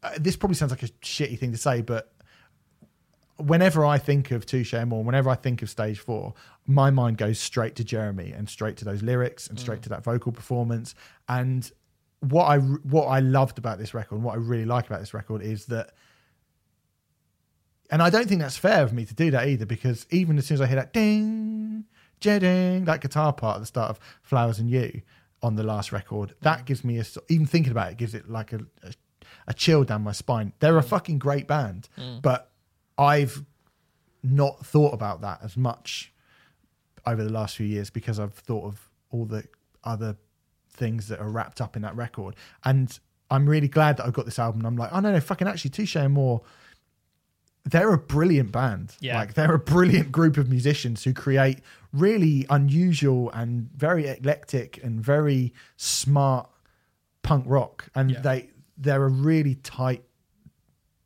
uh, 0.03 0.11
this 0.19 0.35
probably 0.35 0.55
sounds 0.55 0.71
like 0.71 0.83
a 0.83 0.87
shitty 1.01 1.39
thing 1.39 1.51
to 1.51 1.57
say, 1.57 1.81
but 1.81 2.13
whenever 3.37 3.85
I 3.85 3.97
think 3.97 4.31
of 4.31 4.45
Touche 4.45 4.73
Amore, 4.73 5.03
whenever 5.03 5.29
I 5.29 5.35
think 5.35 5.61
of 5.61 5.69
Stage 5.69 5.99
Four, 5.99 6.33
my 6.65 6.89
mind 6.91 7.17
goes 7.17 7.39
straight 7.39 7.75
to 7.75 7.83
Jeremy 7.83 8.31
and 8.31 8.49
straight 8.49 8.77
to 8.77 8.85
those 8.85 9.01
lyrics 9.01 9.47
and 9.47 9.59
straight 9.59 9.81
to 9.83 9.89
that 9.89 10.03
vocal 10.03 10.31
performance. 10.31 10.95
And 11.27 11.69
what 12.21 12.45
I 12.45 12.57
what 12.57 13.05
I 13.05 13.19
loved 13.19 13.57
about 13.57 13.77
this 13.77 13.93
record, 13.93 14.15
and 14.15 14.23
what 14.23 14.33
I 14.33 14.37
really 14.37 14.65
like 14.65 14.87
about 14.87 14.99
this 14.99 15.13
record, 15.13 15.41
is 15.41 15.65
that. 15.65 15.91
And 17.89 18.01
I 18.01 18.09
don't 18.09 18.27
think 18.27 18.41
that's 18.41 18.57
fair 18.57 18.83
of 18.83 18.91
me 18.91 19.05
to 19.05 19.13
do 19.13 19.31
that 19.31 19.47
either, 19.47 19.65
because 19.65 20.05
even 20.09 20.37
as 20.37 20.45
soon 20.45 20.55
as 20.55 20.61
I 20.61 20.67
hear 20.67 20.75
that 20.75 20.91
ding, 20.91 21.85
ding, 22.19 22.83
that 22.83 22.99
guitar 22.99 23.31
part 23.31 23.55
at 23.55 23.59
the 23.59 23.65
start 23.65 23.89
of 23.89 23.99
Flowers 24.21 24.59
and 24.59 24.69
You 24.69 25.01
on 25.41 25.55
the 25.55 25.63
last 25.63 25.93
record, 25.93 26.35
that 26.41 26.65
gives 26.65 26.83
me 26.83 26.99
a 26.99 27.05
even 27.29 27.45
thinking 27.45 27.71
about 27.71 27.91
it 27.91 27.97
gives 27.97 28.13
it 28.13 28.29
like 28.29 28.51
a, 28.51 28.59
a, 28.83 28.91
a 29.47 29.53
chill 29.53 29.85
down 29.85 30.01
my 30.01 30.11
spine. 30.11 30.51
They're 30.59 30.77
a 30.77 30.83
mm. 30.83 30.87
fucking 30.87 31.19
great 31.19 31.47
band, 31.47 31.87
mm. 31.97 32.21
but 32.21 32.51
I've 32.97 33.45
not 34.23 34.65
thought 34.65 34.93
about 34.93 35.21
that 35.21 35.39
as 35.43 35.55
much 35.55 36.11
over 37.05 37.23
the 37.23 37.31
last 37.31 37.55
few 37.55 37.65
years 37.65 37.89
because 37.89 38.19
I've 38.19 38.33
thought 38.33 38.65
of 38.65 38.89
all 39.11 39.25
the 39.25 39.45
other 39.83 40.17
things 40.77 41.07
that 41.09 41.19
are 41.19 41.29
wrapped 41.29 41.59
up 41.59 41.75
in 41.75 41.81
that 41.81 41.95
record. 41.95 42.35
And 42.63 42.97
I'm 43.29 43.47
really 43.49 43.67
glad 43.67 43.97
that 43.97 44.05
I 44.05 44.11
got 44.11 44.25
this 44.25 44.39
album. 44.39 44.65
I'm 44.65 44.77
like, 44.77 44.89
oh 44.93 44.99
no, 45.01 45.11
no, 45.11 45.19
fucking 45.19 45.47
actually, 45.47 45.71
Touche 45.71 45.95
Amore, 45.97 46.41
they're 47.65 47.91
a 47.93 47.97
brilliant 47.97 48.51
band. 48.53 48.95
Yeah. 49.01 49.17
Like 49.19 49.33
they're 49.33 49.53
a 49.53 49.59
brilliant 49.59 50.11
group 50.11 50.37
of 50.37 50.49
musicians 50.49 51.03
who 51.03 51.13
create 51.13 51.59
really 51.91 52.45
unusual 52.49 53.29
and 53.31 53.69
very 53.75 54.07
eclectic 54.07 54.81
and 54.83 55.01
very 55.01 55.53
smart 55.75 56.49
punk 57.23 57.43
rock. 57.47 57.89
And 57.95 58.11
Yeah. 58.11 58.21
they 58.21 58.49
they're 58.77 59.03
a 59.03 59.09
really 59.09 59.55
tight 59.55 60.03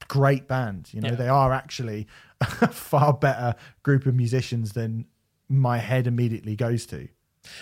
great 0.07 0.47
band. 0.47 0.89
You 0.93 1.01
know, 1.01 1.09
Yeah. 1.09 1.15
they 1.15 1.27
are 1.29 1.51
actually 1.53 2.05
a 2.41 2.67
far 2.67 3.13
better 3.13 3.55
group 3.81 4.05
of 4.05 4.13
musicians 4.13 4.73
than 4.73 5.05
my 5.49 5.77
head 5.79 6.05
immediately 6.05 6.55
goes 6.55 6.85
to. 6.87 7.07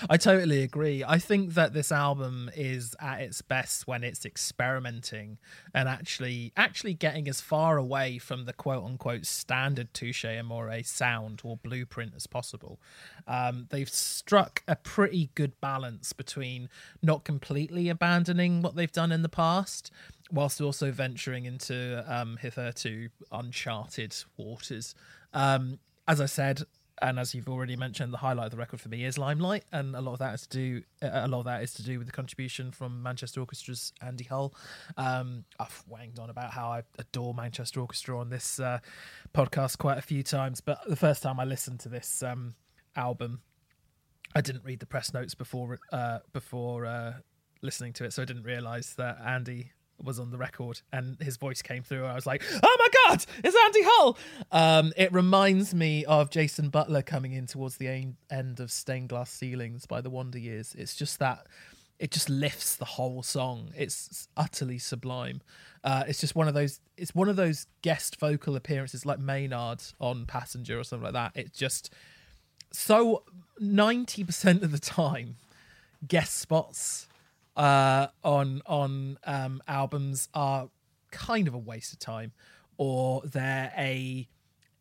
I 0.09 0.17
totally 0.17 0.61
agree. 0.61 1.03
I 1.05 1.19
think 1.19 1.53
that 1.53 1.73
this 1.73 1.91
album 1.91 2.49
is 2.55 2.95
at 2.99 3.21
its 3.21 3.41
best 3.41 3.87
when 3.87 4.03
it's 4.03 4.25
experimenting 4.25 5.37
and 5.73 5.87
actually 5.87 6.51
actually 6.57 6.93
getting 6.93 7.27
as 7.27 7.39
far 7.39 7.77
away 7.77 8.17
from 8.17 8.45
the 8.45 8.53
quote 8.53 8.83
unquote 8.83 9.25
standard 9.25 9.93
Touche 9.93 10.25
Amore 10.25 10.83
sound 10.83 11.41
or 11.43 11.57
blueprint 11.57 12.13
as 12.15 12.27
possible. 12.27 12.79
Um, 13.27 13.67
they've 13.69 13.89
struck 13.89 14.63
a 14.67 14.75
pretty 14.75 15.31
good 15.35 15.59
balance 15.61 16.11
between 16.13 16.69
not 17.01 17.23
completely 17.23 17.89
abandoning 17.89 18.61
what 18.61 18.75
they've 18.75 18.91
done 18.91 19.11
in 19.11 19.21
the 19.21 19.29
past 19.29 19.91
whilst 20.31 20.61
also 20.61 20.91
venturing 20.91 21.45
into 21.45 22.03
um, 22.07 22.37
hitherto 22.37 23.09
uncharted 23.31 24.15
waters. 24.37 24.93
Um, 25.33 25.79
as 26.07 26.19
I 26.19 26.25
said, 26.25 26.63
and 27.01 27.19
as 27.19 27.33
you've 27.33 27.49
already 27.49 27.75
mentioned, 27.75 28.13
the 28.13 28.17
highlight 28.17 28.45
of 28.45 28.51
the 28.51 28.57
record 28.57 28.81
for 28.81 28.89
me 28.89 29.05
is 29.05 29.17
Limelight, 29.17 29.63
and 29.71 29.95
a 29.95 30.01
lot 30.01 30.13
of 30.13 30.19
that 30.19 30.33
is 30.33 30.41
to 30.47 30.49
do 30.49 30.81
a 31.01 31.27
lot 31.27 31.39
of 31.39 31.45
that 31.45 31.63
is 31.63 31.73
to 31.75 31.83
do 31.83 31.97
with 31.97 32.07
the 32.07 32.13
contribution 32.13 32.71
from 32.71 33.01
Manchester 33.01 33.41
Orchestra's 33.41 33.93
Andy 34.01 34.25
Hull. 34.25 34.53
Um, 34.97 35.45
I've 35.59 35.83
wanged 35.87 36.19
on 36.19 36.29
about 36.29 36.51
how 36.51 36.69
I 36.69 36.83
adore 36.97 37.33
Manchester 37.33 37.79
Orchestra 37.81 38.19
on 38.19 38.29
this 38.29 38.59
uh, 38.59 38.79
podcast 39.33 39.77
quite 39.77 39.97
a 39.97 40.01
few 40.01 40.23
times, 40.23 40.61
but 40.61 40.79
the 40.87 40.95
first 40.95 41.23
time 41.23 41.39
I 41.39 41.45
listened 41.45 41.79
to 41.81 41.89
this 41.89 42.23
um, 42.23 42.55
album, 42.95 43.41
I 44.35 44.41
didn't 44.41 44.65
read 44.65 44.79
the 44.79 44.85
press 44.85 45.13
notes 45.13 45.35
before 45.35 45.79
uh, 45.91 46.19
before 46.33 46.85
uh, 46.85 47.13
listening 47.61 47.93
to 47.93 48.05
it, 48.05 48.13
so 48.13 48.21
I 48.21 48.25
didn't 48.25 48.43
realise 48.43 48.93
that 48.95 49.19
Andy 49.25 49.71
was 50.01 50.19
on 50.19 50.31
the 50.31 50.37
record 50.37 50.81
and 50.91 51.19
his 51.21 51.37
voice 51.37 51.61
came 51.61 51.83
through. 51.83 52.05
I 52.05 52.15
was 52.15 52.25
like, 52.25 52.43
"Oh 52.63 52.77
my 52.79 52.87
god, 53.05 53.25
it's 53.43 53.57
Andy 53.65 53.81
Hull!" 53.83 54.17
Um, 54.51 54.93
it 54.97 55.11
reminds 55.11 55.73
me 55.73 56.05
of 56.05 56.29
Jason 56.29 56.69
Butler 56.69 57.01
coming 57.01 57.33
in 57.33 57.45
towards 57.45 57.77
the 57.77 57.87
en- 57.87 58.17
end 58.29 58.59
of 58.59 58.71
"Stained 58.71 59.09
Glass 59.09 59.31
Ceilings" 59.31 59.85
by 59.85 60.01
the 60.01 60.09
Wonder 60.09 60.39
Years. 60.39 60.75
It's 60.77 60.95
just 60.95 61.19
that 61.19 61.47
it 61.99 62.11
just 62.11 62.29
lifts 62.29 62.77
the 62.77 62.85
whole 62.85 63.21
song. 63.21 63.71
It's 63.75 64.29
utterly 64.37 64.79
sublime. 64.79 65.41
Uh, 65.83 66.05
it's 66.07 66.19
just 66.19 66.33
one 66.33 66.47
of 66.47 66.53
those. 66.53 66.79
It's 66.97 67.13
one 67.13 67.27
of 67.27 67.35
those 67.35 67.67
guest 67.81 68.17
vocal 68.19 68.55
appearances 68.55 69.05
like 69.05 69.19
Maynard 69.19 69.83
on 69.99 70.25
Passenger 70.25 70.79
or 70.79 70.83
something 70.83 71.03
like 71.03 71.13
that. 71.13 71.33
It's 71.35 71.57
just 71.57 71.93
so 72.71 73.23
ninety 73.59 74.23
percent 74.23 74.63
of 74.63 74.71
the 74.71 74.79
time, 74.79 75.35
guest 76.07 76.37
spots 76.37 77.08
uh, 77.59 78.07
on 78.23 78.61
on 78.65 79.19
um, 79.25 79.61
albums 79.67 80.29
are 80.33 80.69
kind 81.11 81.47
of 81.47 81.53
a 81.53 81.57
waste 81.57 81.91
of 81.91 81.99
time, 81.99 82.31
or 82.77 83.21
they're 83.25 83.73
a 83.77 84.27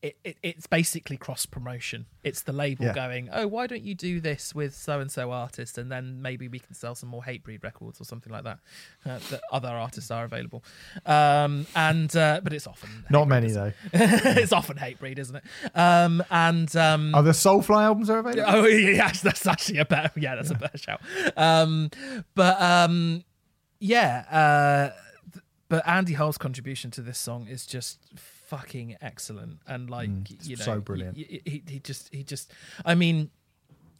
it, 0.00 0.16
it, 0.22 0.36
it's 0.44 0.66
basically 0.68 1.16
cross 1.16 1.44
promotion. 1.44 2.06
It's 2.22 2.42
the 2.42 2.52
label 2.52 2.84
Yeah. 2.84 2.94
going, 2.94 3.28
oh, 3.32 3.48
why 3.48 3.66
don't 3.66 3.82
you 3.82 3.96
do 3.96 4.20
this 4.20 4.54
with 4.54 4.72
so 4.74 5.00
and 5.00 5.10
so 5.10 5.32
artist, 5.32 5.76
and 5.76 5.90
then 5.90 6.22
maybe 6.22 6.46
we 6.46 6.60
can 6.60 6.72
sell 6.74 6.94
some 6.94 7.08
more 7.08 7.22
Hatebreed 7.22 7.64
records 7.64 8.00
or 8.00 8.04
something 8.04 8.32
like 8.32 8.44
that. 8.44 8.58
Uh, 9.04 9.18
that 9.30 9.40
other 9.50 9.66
artists 9.68 10.12
are 10.12 10.24
available, 10.24 10.62
um, 11.04 11.66
and 11.74 12.14
uh, 12.14 12.40
but 12.44 12.52
it's 12.52 12.68
often 12.68 13.06
Not 13.10 13.26
many 13.26 13.50
though. 13.50 13.72
it? 13.92 13.92
it's 14.38 14.52
often 14.52 14.76
Hatebreed, 14.76 15.18
isn't 15.18 15.34
it? 15.36 15.44
Um, 15.74 16.22
and 16.30 16.74
um, 16.76 17.12
Are 17.14 17.22
the 17.24 17.32
Soulfly 17.32 17.82
albums 17.82 18.08
are 18.08 18.18
available? 18.18 18.44
Oh 18.46 18.66
yeah, 18.66 19.10
that's 19.10 19.46
actually 19.48 19.78
a 19.78 19.84
better. 19.84 20.12
Yeah, 20.20 20.36
that's 20.36 20.50
a 20.50 20.54
better 20.54 20.78
shout. 20.78 21.00
Um, 21.36 21.90
but 22.36 22.60
um, 22.62 23.24
yeah, 23.80 24.92
uh, 25.34 25.40
but 25.68 25.86
Andy 25.88 26.12
Hull's 26.12 26.38
contribution 26.38 26.92
to 26.92 27.00
this 27.02 27.18
song 27.18 27.48
is 27.48 27.66
just 27.66 27.98
fucking 28.48 28.96
excellent, 29.00 29.60
and 29.66 29.88
like 29.90 30.08
you 30.42 30.56
know, 30.56 30.62
Mm, 30.62 30.64
so 30.64 30.80
brilliant. 30.80 31.16
He, 31.16 31.42
he, 31.44 31.62
he 31.68 31.78
just, 31.78 32.12
he 32.12 32.22
just. 32.24 32.52
I 32.84 32.94
mean, 32.94 33.30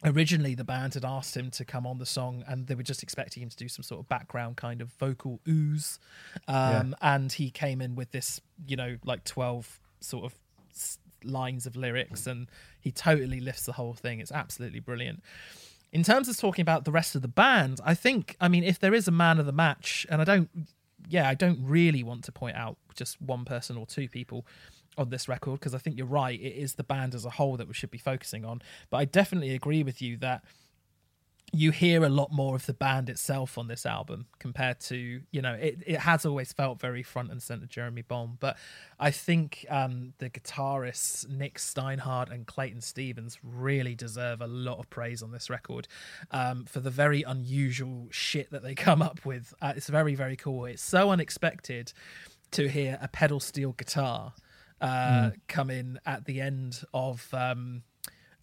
originally 0.03 0.55
the 0.55 0.63
band 0.63 0.93
had 0.93 1.05
asked 1.05 1.35
him 1.35 1.51
to 1.51 1.65
come 1.65 1.85
on 1.85 1.97
the 1.97 2.05
song 2.05 2.43
and 2.47 2.67
they 2.67 2.75
were 2.75 2.83
just 2.83 3.03
expecting 3.03 3.43
him 3.43 3.49
to 3.49 3.57
do 3.57 3.67
some 3.67 3.83
sort 3.83 3.99
of 3.99 4.07
background 4.07 4.55
kind 4.55 4.81
of 4.81 4.89
vocal 4.93 5.39
ooze 5.47 5.99
um, 6.47 6.95
and 7.01 7.33
he 7.33 7.49
came 7.51 7.81
in 7.81 7.95
with 7.95 8.11
this 8.11 8.39
you 8.65 8.77
know 8.77 8.97
like 9.03 9.23
12 9.25 9.79
sort 9.99 10.23
of 10.25 10.35
lines 11.25 11.65
of 11.65 11.75
lyrics 11.75 12.25
and 12.27 12.47
he 12.79 12.91
totally 12.91 13.41
lifts 13.41 13.65
the 13.65 13.73
whole 13.73 13.93
thing 13.93 14.19
it's 14.21 14.31
absolutely 14.31 14.79
brilliant 14.79 15.21
in 15.91 16.01
terms 16.01 16.29
of 16.29 16.37
talking 16.37 16.61
about 16.61 16.85
the 16.85 16.91
rest 16.91 17.13
of 17.13 17.21
the 17.21 17.27
band 17.27 17.81
i 17.83 17.93
think 17.93 18.37
i 18.39 18.47
mean 18.47 18.63
if 18.63 18.79
there 18.79 18.93
is 18.93 19.05
a 19.05 19.11
man 19.11 19.37
of 19.37 19.45
the 19.45 19.51
match 19.51 20.07
and 20.09 20.21
i 20.21 20.23
don't 20.23 20.49
yeah 21.07 21.29
i 21.29 21.33
don't 21.33 21.59
really 21.63 22.03
want 22.03 22.23
to 22.23 22.31
point 22.31 22.55
out 22.55 22.77
just 22.95 23.21
one 23.21 23.45
person 23.45 23.77
or 23.77 23.85
two 23.85 24.09
people 24.09 24.45
on 24.97 25.09
this 25.09 25.27
record 25.27 25.59
because 25.59 25.73
I 25.73 25.77
think 25.77 25.97
you're 25.97 26.05
right. 26.05 26.39
It 26.39 26.55
is 26.55 26.75
the 26.75 26.83
band 26.83 27.15
as 27.15 27.23
a 27.23 27.29
whole 27.29 27.55
that 27.57 27.67
we 27.67 27.73
should 27.73 27.89
be 27.89 27.97
focusing 27.97 28.43
on. 28.43 28.61
But 28.89 28.97
I 28.97 29.05
definitely 29.05 29.55
agree 29.55 29.81
with 29.81 30.01
you 30.01 30.17
that 30.17 30.43
you 31.51 31.71
hear 31.71 32.03
a 32.03 32.09
lot 32.09 32.31
more 32.31 32.55
of 32.55 32.65
the 32.65 32.73
band 32.73 33.09
itself 33.09 33.57
on 33.57 33.67
this 33.67 33.85
album 33.85 34.25
compared 34.39 34.79
to 34.79 35.21
you 35.31 35.41
know 35.41 35.53
it, 35.53 35.79
it 35.85 35.99
has 35.99 36.25
always 36.25 36.53
felt 36.53 36.79
very 36.79 37.03
front 37.03 37.31
and 37.31 37.41
center 37.41 37.65
jeremy 37.65 38.01
Bolm, 38.01 38.37
but 38.39 38.57
i 38.99 39.11
think 39.11 39.65
um, 39.69 40.13
the 40.19 40.29
guitarists 40.29 41.27
nick 41.27 41.57
steinhardt 41.57 42.31
and 42.31 42.45
clayton 42.45 42.81
stevens 42.81 43.39
really 43.43 43.95
deserve 43.95 44.41
a 44.41 44.47
lot 44.47 44.79
of 44.79 44.89
praise 44.89 45.21
on 45.21 45.31
this 45.31 45.49
record 45.49 45.87
um, 46.31 46.65
for 46.65 46.79
the 46.79 46.89
very 46.89 47.23
unusual 47.23 48.07
shit 48.11 48.51
that 48.51 48.63
they 48.63 48.75
come 48.75 49.01
up 49.01 49.25
with. 49.25 49.53
Uh, 49.61 49.73
it's 49.75 49.89
very 49.89 50.15
very 50.15 50.35
cool. 50.35 50.65
It's 50.65 50.83
so 50.83 51.11
unexpected 51.11 51.93
to 52.51 52.67
hear 52.67 52.97
a 53.01 53.07
pedal 53.07 53.39
steel 53.39 53.73
guitar 53.73 54.33
uh, 54.81 55.31
come 55.47 55.69
in 55.69 55.99
at 56.05 56.25
the 56.25 56.41
end 56.41 56.81
of 56.93 57.27
um, 57.33 57.83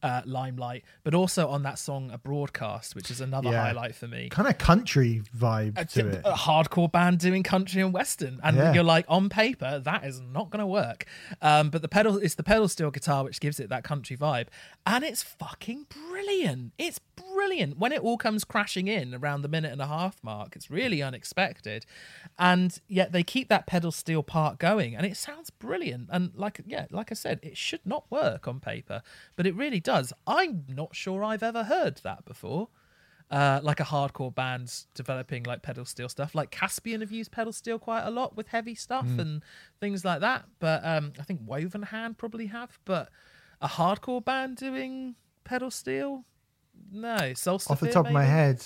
uh, 0.03 0.23
Limelight, 0.25 0.85
but 1.05 1.15
also 1.15 1.49
on 1.49 1.63
that 1.63 1.79
song 1.79 2.11
"A 2.11 2.19
Broadcast," 2.19 2.95
which 2.95 3.11
is 3.11 3.21
another 3.21 3.51
Yeah. 3.51 3.63
highlight 3.63 3.95
for 3.95 4.07
me. 4.07 4.29
Kind 4.29 4.49
of 4.49 4.59
country 4.59 5.23
vibe 5.37 5.75
A, 5.79 5.85
to 5.87 6.09
it. 6.09 6.23
a 6.25 6.33
hardcore 6.35 6.91
band 6.91 7.19
doing 7.19 7.43
country 7.43 7.81
and 7.83 7.93
western, 7.93 8.39
and 8.43 8.57
Yeah. 8.57 8.73
you're 8.75 8.85
like, 8.85 9.05
on 9.09 9.29
paper, 9.29 9.79
that 9.81 10.05
is 10.05 10.21
not 10.21 10.51
going 10.51 10.61
to 10.61 10.67
work. 10.67 11.07
Um, 11.43 11.71
but 11.71 11.83
the 11.83 11.89
pedal, 11.89 12.19
it's 12.19 12.35
the 12.35 12.43
pedal 12.43 12.69
steel 12.69 12.91
guitar 12.91 13.25
which 13.25 13.41
gives 13.41 13.59
it 13.59 13.69
that 13.71 13.85
country 13.85 14.17
vibe, 14.17 14.49
and 14.87 15.03
it's 15.05 15.23
fucking 15.23 15.87
brilliant. 15.89 16.73
It's 16.79 16.99
brilliant 16.99 17.79
when 17.79 17.93
it 17.93 18.01
all 18.03 18.17
comes 18.19 18.45
crashing 18.45 18.89
in 18.89 19.15
around 19.15 19.43
the 19.43 19.49
minute 19.49 19.73
and 19.73 19.81
a 19.81 19.87
half 19.87 20.23
mark. 20.23 20.57
It's 20.57 20.71
really 20.71 21.03
unexpected, 21.03 21.87
and 22.39 22.79
yet 22.89 23.13
they 23.13 23.23
keep 23.23 23.49
that 23.49 23.67
pedal 23.67 23.93
steel 23.93 24.23
part 24.23 24.59
going, 24.59 24.95
and 24.95 25.07
it 25.07 25.17
sounds 25.17 25.51
brilliant. 25.51 26.09
And 26.13 26.33
like, 26.35 26.61
yeah, 26.67 26.87
like 26.91 27.11
I 27.11 27.15
said, 27.15 27.41
it 27.43 27.57
should 27.57 27.81
not 27.85 28.05
work 28.11 28.47
on 28.47 28.61
paper, 28.61 29.03
but 29.37 29.47
it 29.47 29.55
really 29.55 29.81
does. 29.87 30.13
I'm 30.27 30.65
not 30.69 30.95
sure 30.95 31.25
I've 31.25 31.43
ever 31.43 31.65
heard 31.65 32.01
that 32.05 32.25
before 32.27 32.69
uh, 33.31 33.61
like 33.63 33.81
a 33.81 33.85
hardcore 33.85 34.35
band 34.35 34.73
developing 34.95 35.43
like 35.45 35.63
pedal 35.63 35.85
steel 35.85 36.09
stuff. 36.09 36.35
Like 36.35 36.51
Caspian 36.51 37.01
have 37.01 37.11
used 37.11 37.33
pedal 37.33 37.53
steel 37.53 37.79
quite 37.79 38.03
a 38.03 38.11
lot 38.11 38.37
with 38.37 38.49
heavy 38.49 38.75
stuff 38.75 39.07
and 39.19 39.43
things 39.81 40.05
like 40.05 40.21
that. 40.21 40.45
But 40.61 40.85
um, 40.85 41.13
I 41.19 41.23
think 41.23 41.41
Woven 41.45 41.83
Hand 41.83 42.19
probably 42.19 42.47
have. 42.47 42.79
But 42.85 43.09
a 43.61 43.69
hardcore 43.69 44.25
band 44.25 44.57
doing 44.59 45.17
pedal 45.45 45.71
steel, 45.71 46.25
no. 46.93 47.33
Solstice 47.35 47.71
Off 47.71 47.81
the 47.81 47.91
top 47.91 48.07
of 48.07 48.13
my 48.13 48.25
head. 48.25 48.65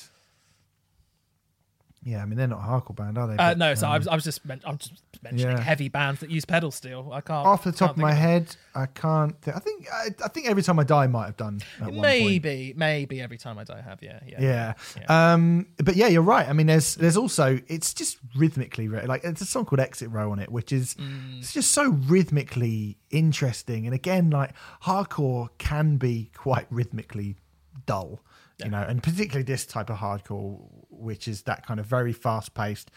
Yeah, 2.03 2.23
I 2.23 2.25
mean 2.25 2.39
they're 2.39 2.47
not 2.49 2.61
a 2.61 2.63
hardcore 2.63 2.97
band, 2.97 3.19
are 3.19 3.27
they? 3.27 3.35
Uh, 3.35 3.51
But, 3.51 3.59
no, 3.59 3.75
so 3.75 3.87
I 3.87 3.97
um, 3.97 4.01
was, 4.01 4.09
I 4.09 4.15
was 4.15 4.25
just 4.25 4.43
men- 4.47 4.63
I'm 4.65 4.79
just 4.79 4.95
mentioning 5.23 5.57
Yeah. 5.59 5.63
heavy 5.63 5.89
bands 5.91 6.21
that 6.21 6.31
use 6.31 6.47
pedal 6.47 6.71
steel. 6.71 7.11
I 7.13 7.21
can't 7.21 7.47
off 7.47 7.63
the 7.65 7.73
top 7.73 7.91
of 7.91 7.97
my 7.99 8.13
think 8.13 8.21
head, 8.23 8.57
I 8.75 8.87
can't. 8.87 9.41
Th- 9.43 9.55
I 9.55 9.61
think 9.61 9.87
I, 9.93 10.07
I 10.25 10.29
think 10.29 10.49
every 10.49 10.63
time 10.63 10.79
I 10.79 10.85
die 10.85 11.07
might 11.09 11.27
have 11.27 11.37
done 11.37 11.61
at 11.77 11.89
one 11.89 11.91
point. 11.97 12.01
Maybe, 12.03 12.73
maybe 12.75 13.21
every 13.21 13.37
time 13.37 13.59
I 13.59 13.65
die, 13.65 13.79
I 13.79 13.83
have 13.83 14.03
yeah, 14.03 14.19
yeah, 14.27 14.41
Yeah. 14.41 14.75
yeah. 14.99 15.33
Um, 15.35 15.67
but 15.77 15.95
yeah, 15.95 16.07
you're 16.07 16.23
right. 16.23 16.49
I 16.49 16.55
mean, 16.55 16.69
there's 16.69 16.95
there's 16.95 17.19
also 17.19 17.61
it's 17.69 17.93
just 17.93 18.17
rhythmically 18.35 18.89
like 18.89 19.23
it's 19.23 19.43
a 19.43 19.47
song 19.47 19.67
called 19.67 19.81
Exit 19.81 20.09
Row 20.11 20.33
on 20.33 20.39
it, 20.39 20.51
which 20.51 20.73
is 20.73 20.95
Mm. 20.95 21.41
it's 21.41 21.53
just 21.53 21.71
so 21.73 21.91
rhythmically 21.91 22.97
interesting. 23.11 23.85
And 23.85 23.95
again, 23.95 24.31
like 24.31 24.53
hardcore 24.85 25.51
can 25.59 25.97
be 25.99 26.31
quite 26.35 26.67
rhythmically 26.71 27.37
dull, 27.85 28.21
you 28.65 28.71
know, 28.71 28.83
and 28.83 29.03
particularly 29.03 29.43
this 29.45 29.67
type 29.67 29.91
of 29.91 29.99
hardcore, 29.99 30.59
which 30.91 31.29
is 31.29 31.43
that 31.43 31.67
kind 31.67 31.81
of 31.81 31.87
very 31.87 32.13
fast 32.13 32.55
paced 32.55 32.91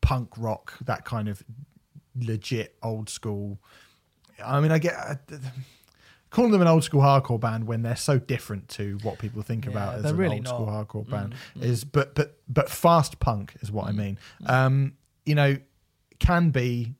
punk 0.00 0.30
rock, 0.36 0.74
that 0.84 1.04
kind 1.04 1.28
of 1.28 1.42
legit 2.16 2.76
old 2.82 3.08
school. 3.08 3.58
I 4.44 4.60
mean, 4.60 4.72
I 4.72 4.78
get. 4.78 4.94
Uh, 4.94 5.36
Calling 6.30 6.50
them 6.50 6.62
an 6.62 6.66
old 6.66 6.82
school 6.82 7.00
hardcore 7.00 7.38
band 7.38 7.68
when 7.68 7.82
they're 7.82 7.94
so 7.94 8.18
different 8.18 8.68
to 8.70 8.98
what 9.04 9.20
people 9.20 9.40
think 9.42 9.66
Yeah, 9.66 9.70
about 9.70 9.94
as 10.00 10.04
an 10.06 10.16
really 10.16 10.38
old 10.38 10.48
school 10.48 10.66
hardcore 10.66 11.08
band 11.08 11.36
is 11.60 11.84
but 11.84 12.16
but 12.16 12.40
but 12.48 12.68
fast 12.68 13.20
punk 13.20 13.54
is 13.60 13.70
what 13.70 13.86
I 13.86 13.92
mean. 13.92 14.18
Um, 14.44 14.94
you 15.24 15.36
know, 15.36 15.56
can 16.18 16.50
be 16.50 16.94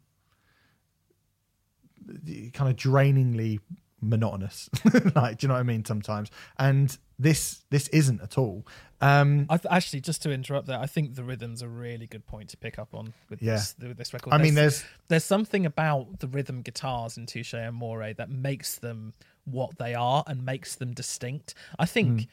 kind 2.52 2.70
of 2.70 2.76
drainingly 2.76 3.58
monotonous. 4.00 4.70
like, 5.16 5.38
do 5.38 5.46
you 5.46 5.48
know 5.48 5.54
what 5.54 5.60
I 5.60 5.64
mean? 5.64 5.84
Sometimes, 5.84 6.30
and 6.56 6.96
this 7.18 7.64
this 7.70 7.88
isn't 7.88 8.20
at 8.22 8.36
all. 8.38 8.66
Um, 9.00 9.46
I 9.50 9.58
th- 9.58 9.70
actually, 9.70 10.00
just 10.00 10.22
to 10.22 10.32
interrupt 10.32 10.66
there, 10.66 10.78
I 10.78 10.86
think 10.86 11.14
the 11.14 11.24
rhythm's 11.24 11.60
a 11.62 11.68
really 11.68 12.06
good 12.06 12.26
point 12.26 12.48
to 12.50 12.56
pick 12.56 12.78
up 12.78 12.94
on 12.94 13.12
with 13.28 13.42
Yeah. 13.42 13.54
this 13.54 13.74
with 13.80 13.96
this 13.98 14.12
record. 14.14 14.32
I 14.32 14.38
mean, 14.38 14.54
there's 14.54 14.84
there's 15.08 15.24
something 15.24 15.66
about 15.66 16.20
the 16.20 16.26
rhythm 16.28 16.62
guitars 16.62 17.16
in 17.16 17.26
Touche 17.26 17.54
Amore 17.54 18.14
that 18.14 18.30
makes 18.30 18.76
them 18.76 19.12
what 19.44 19.76
they 19.78 19.94
are 19.94 20.24
and 20.26 20.44
makes 20.44 20.74
them 20.76 20.92
distinct. 20.94 21.54
I 21.78 21.84
think, 21.86 22.20
Hmm. 22.20 22.26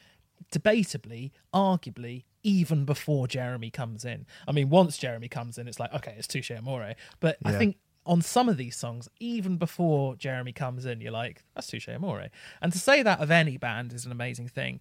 debatably, 0.58 1.30
arguably, 1.54 2.24
even 2.42 2.84
before 2.84 3.28
Jeremy 3.28 3.70
comes 3.70 4.04
in. 4.04 4.26
I 4.48 4.52
mean, 4.52 4.68
once 4.70 4.96
Jeremy 4.98 5.28
comes 5.28 5.58
in, 5.58 5.68
it's 5.68 5.78
like 5.78 5.92
okay, 5.94 6.14
it's 6.18 6.26
Touche 6.26 6.50
Amore. 6.50 6.94
But 7.20 7.36
I 7.44 7.52
think 7.52 7.76
on 8.04 8.20
some 8.20 8.48
of 8.48 8.56
these 8.56 8.76
songs, 8.76 9.08
even 9.20 9.56
before 9.56 10.16
Jeremy 10.16 10.52
comes 10.52 10.86
in, 10.86 11.00
you're 11.00 11.12
like, 11.12 11.44
that's 11.54 11.68
Touche 11.68 11.88
Amore. 11.88 12.28
And 12.60 12.72
to 12.72 12.78
say 12.78 13.02
that 13.02 13.20
of 13.20 13.30
any 13.30 13.56
band 13.56 13.92
is 13.92 14.04
an 14.04 14.12
amazing 14.12 14.48
thing. 14.48 14.80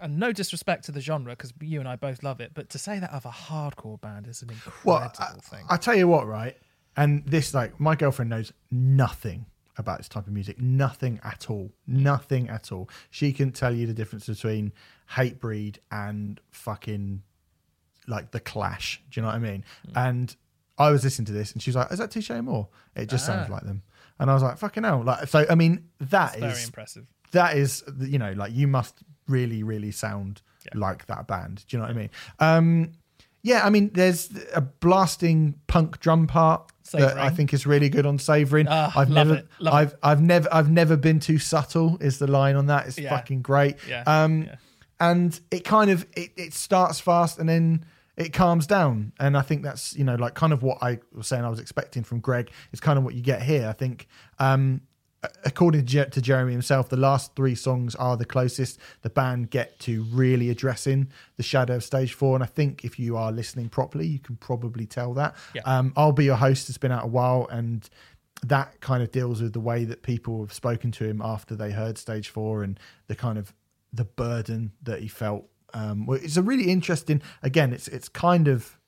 And 0.00 0.18
no 0.18 0.32
disrespect 0.32 0.84
to 0.84 0.92
the 0.92 1.00
genre, 1.00 1.32
because 1.32 1.52
you 1.60 1.80
and 1.80 1.88
I 1.88 1.96
both 1.96 2.22
love 2.22 2.40
it, 2.40 2.52
but 2.54 2.70
to 2.70 2.78
say 2.78 3.00
that 3.00 3.10
of 3.10 3.26
a 3.26 3.30
hardcore 3.30 4.00
band 4.00 4.28
is 4.28 4.40
an 4.40 4.50
incredible 4.50 4.80
well, 4.84 5.12
I, 5.18 5.32
thing. 5.42 5.64
I 5.68 5.76
tell 5.76 5.96
you 5.96 6.08
what, 6.08 6.26
right? 6.26 6.56
And 6.96 7.26
this, 7.26 7.52
like, 7.52 7.78
my 7.80 7.96
girlfriend 7.96 8.30
knows 8.30 8.52
nothing 8.70 9.46
about 9.76 9.98
this 9.98 10.08
type 10.08 10.26
of 10.26 10.32
music, 10.32 10.60
nothing 10.60 11.18
at 11.24 11.50
all, 11.50 11.70
nothing 11.86 12.48
at 12.48 12.70
all. 12.70 12.88
She 13.10 13.32
can 13.32 13.50
tell 13.50 13.74
you 13.74 13.86
the 13.86 13.94
difference 13.94 14.26
between 14.26 14.72
Hatebreed 15.12 15.78
and 15.90 16.40
fucking 16.50 17.22
like 18.06 18.30
the 18.30 18.40
Clash. 18.40 19.02
Do 19.10 19.20
you 19.20 19.22
know 19.22 19.28
what 19.28 19.36
I 19.36 19.40
mean? 19.40 19.64
Hmm. 19.86 19.98
And 19.98 20.36
I 20.80 20.90
was 20.90 21.04
listening 21.04 21.26
to 21.26 21.32
this, 21.32 21.52
and 21.52 21.62
she 21.62 21.70
was 21.70 21.76
like, 21.76 21.92
"Is 21.92 21.98
that 22.00 22.10
Touche 22.10 22.30
Amore?" 22.30 22.68
It 22.96 23.08
just 23.08 23.24
sounds 23.26 23.46
Ah. 23.48 23.52
like 23.54 23.62
them. 23.64 23.82
And 24.18 24.30
I 24.30 24.34
was 24.34 24.42
like, 24.42 24.58
"Fucking 24.58 24.82
hell!" 24.84 25.02
Like, 25.04 25.28
so 25.28 25.46
I 25.48 25.54
mean, 25.54 25.84
that 26.00 26.38
Very 26.38 26.52
is 26.52 26.64
impressive. 26.64 27.06
that 27.32 27.56
is 27.56 27.84
you 28.00 28.18
know 28.18 28.32
like 28.32 28.52
you 28.52 28.66
must 28.66 28.94
really 29.28 29.62
really 29.62 29.92
sound 29.92 30.42
Yeah. 30.66 30.72
like 30.86 31.06
that 31.06 31.26
band 31.28 31.64
do 31.68 31.76
you 31.76 31.78
know 31.80 31.86
what 31.86 31.96
i 31.96 31.98
mean 32.02 32.10
um 32.40 32.90
yeah 33.42 33.64
i 33.64 33.70
mean 33.70 33.90
there's 33.94 34.28
a 34.52 34.60
blasting 34.60 35.54
punk 35.68 36.00
drum 36.00 36.26
part 36.26 36.70
that 36.92 37.16
i 37.16 37.30
think 37.30 37.54
is 37.54 37.64
really 37.66 37.88
good 37.88 38.04
on 38.04 38.18
savoring 38.18 38.66
Ah, 38.68 38.92
i've 38.96 39.08
never 39.08 39.34
it, 39.36 39.46
i've 39.70 39.94
i've 40.02 40.20
never 40.20 40.48
i've 40.52 40.68
never 40.70 40.96
been 40.96 41.20
too 41.20 41.38
subtle 41.38 41.96
is 42.00 42.18
the 42.18 42.26
line 42.26 42.56
on 42.56 42.66
that 42.66 42.88
it's 42.88 42.98
Yeah. 42.98 43.10
fucking 43.10 43.42
great 43.42 43.76
Yeah, 43.88 44.02
um 44.06 44.42
yeah. 44.42 44.56
and 44.98 45.38
it 45.52 45.64
kind 45.64 45.90
of 45.92 46.04
it, 46.16 46.30
it 46.36 46.52
starts 46.52 46.98
fast 46.98 47.38
and 47.38 47.48
then 47.48 47.84
it 48.20 48.32
calms 48.32 48.66
down 48.66 49.12
and 49.18 49.36
i 49.36 49.40
think 49.40 49.62
that's 49.62 49.96
you 49.96 50.04
know 50.04 50.14
like 50.14 50.34
kind 50.34 50.52
of 50.52 50.62
what 50.62 50.78
i 50.82 50.98
was 51.12 51.26
saying 51.26 51.44
i 51.44 51.48
was 51.48 51.58
expecting 51.58 52.02
from 52.02 52.20
greg 52.20 52.50
is 52.72 52.80
kind 52.80 52.98
of 52.98 53.04
what 53.04 53.14
you 53.14 53.22
get 53.22 53.42
here 53.42 53.68
i 53.68 53.72
think 53.72 54.06
um 54.38 54.80
according 55.44 55.84
to, 55.84 56.20
Jeremy 56.20 56.52
himself, 56.52 56.88
the 56.88 56.96
last 56.96 57.34
three 57.36 57.54
songs 57.54 57.94
are 57.94 58.16
the 58.16 58.24
closest 58.24 58.78
the 59.02 59.10
band 59.10 59.50
get 59.50 59.78
to 59.80 60.04
really 60.04 60.50
addressing 60.50 61.08
the 61.36 61.42
shadow 61.42 61.76
of 61.76 61.84
stage 61.84 62.14
four. 62.14 62.34
And 62.34 62.42
I 62.42 62.46
think 62.46 62.84
if 62.84 62.98
you 62.98 63.16
are 63.16 63.30
listening 63.30 63.68
properly, 63.68 64.06
you 64.06 64.18
can 64.18 64.36
probably 64.36 64.86
tell 64.86 65.12
that. 65.14 65.34
Yeah. 65.54 65.62
Um, 65.64 65.92
I'll 65.96 66.12
be 66.12 66.24
your 66.24 66.36
host. 66.36 66.68
It's 66.68 66.78
been 66.78 66.92
out 66.92 67.04
a 67.04 67.08
while, 67.08 67.46
and 67.50 67.88
that 68.42 68.80
kind 68.80 69.02
of 69.02 69.12
deals 69.12 69.42
with 69.42 69.52
the 69.52 69.60
way 69.60 69.84
that 69.84 70.02
people 70.02 70.40
have 70.40 70.52
spoken 70.52 70.90
to 70.92 71.04
him 71.04 71.20
after 71.22 71.54
they 71.54 71.70
heard 71.70 71.98
stage 71.98 72.30
four 72.30 72.62
and 72.62 72.80
the 73.06 73.14
kind 73.14 73.38
of 73.38 73.52
the 73.92 74.04
burden 74.04 74.72
that 74.82 75.00
he 75.00 75.08
felt. 75.08 75.46
Um, 75.72 76.06
well, 76.06 76.18
it's 76.22 76.36
a 76.36 76.42
really 76.42 76.70
interesting. 76.70 77.22
Again, 77.42 77.72
it's 77.72 77.88
it's 77.88 78.08
kind 78.08 78.48
of 78.48 78.78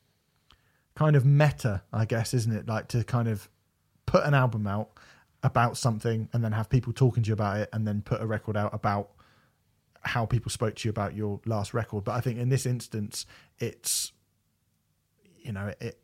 kind 0.94 1.16
of 1.16 1.24
meta, 1.24 1.82
I 1.92 2.04
guess, 2.04 2.34
isn't 2.34 2.52
it? 2.54 2.68
Like 2.68 2.88
to 2.88 3.04
kind 3.04 3.28
of 3.28 3.48
put 4.06 4.24
an 4.24 4.34
album 4.34 4.66
out 4.66 4.90
about 5.42 5.76
something 5.76 6.28
and 6.32 6.44
then 6.44 6.52
have 6.52 6.68
people 6.68 6.92
talking 6.92 7.22
to 7.22 7.28
you 7.28 7.34
about 7.34 7.58
it 7.58 7.68
and 7.72 7.86
then 7.86 8.02
put 8.02 8.20
a 8.22 8.26
record 8.26 8.56
out 8.56 8.72
about 8.72 9.10
how 10.02 10.26
people 10.26 10.50
spoke 10.50 10.74
to 10.76 10.88
you 10.88 10.90
about 10.90 11.14
your 11.14 11.40
last 11.46 11.74
record. 11.74 12.04
But 12.04 12.12
I 12.12 12.20
think 12.20 12.38
in 12.38 12.48
this 12.48 12.66
instance, 12.66 13.26
it's 13.58 14.12
you 15.38 15.52
know 15.52 15.72
it 15.80 16.00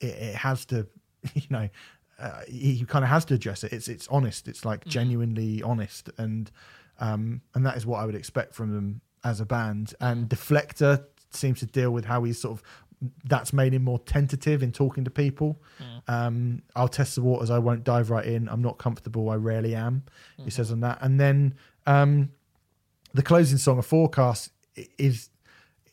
it, 0.00 0.06
it 0.06 0.34
has 0.36 0.64
to 0.66 0.86
you 1.34 1.46
know 1.50 1.68
uh, 2.18 2.40
he 2.48 2.84
kind 2.86 3.04
of 3.04 3.10
has 3.10 3.24
to 3.26 3.34
address 3.34 3.64
it. 3.64 3.72
It's 3.72 3.88
it's 3.88 4.08
honest. 4.08 4.48
It's 4.48 4.64
like 4.64 4.84
genuinely 4.86 5.62
honest, 5.62 6.10
and 6.18 6.50
um 6.98 7.42
and 7.54 7.64
that 7.66 7.76
is 7.76 7.84
what 7.84 7.98
I 7.98 8.06
would 8.06 8.14
expect 8.14 8.54
from 8.54 8.72
them 8.72 9.00
as 9.26 9.40
a 9.40 9.44
band. 9.46 9.92
And 10.00 10.28
Deflector 10.28 11.04
seems 11.30 11.58
to 11.60 11.66
deal 11.66 11.90
with 11.90 12.04
how 12.06 12.24
he's 12.24 12.40
sort 12.40 12.58
of 12.58 12.62
that's 13.24 13.52
made 13.52 13.74
him 13.74 13.84
more 13.84 13.98
tentative 13.98 14.62
in 14.62 14.72
talking 14.72 15.04
to 15.04 15.10
people. 15.10 15.60
Um, 16.08 16.62
I'll 16.74 16.88
test 16.88 17.14
the 17.16 17.22
waters. 17.22 17.50
I 17.50 17.58
won't 17.58 17.84
dive 17.84 18.08
right 18.10 18.24
in. 18.24 18.48
I'm 18.48 18.62
not 18.62 18.78
comfortable. 18.78 19.28
I 19.28 19.34
rarely 19.34 19.74
am. 19.74 20.04
He 20.44 20.50
says 20.50 20.72
on 20.72 20.80
that, 20.80 20.98
and 21.02 21.20
then 21.20 21.54
um, 21.86 22.30
the 23.12 23.22
closing 23.22 23.58
song, 23.58 23.78
a 23.78 23.82
forecast, 23.82 24.50
is 24.96 25.28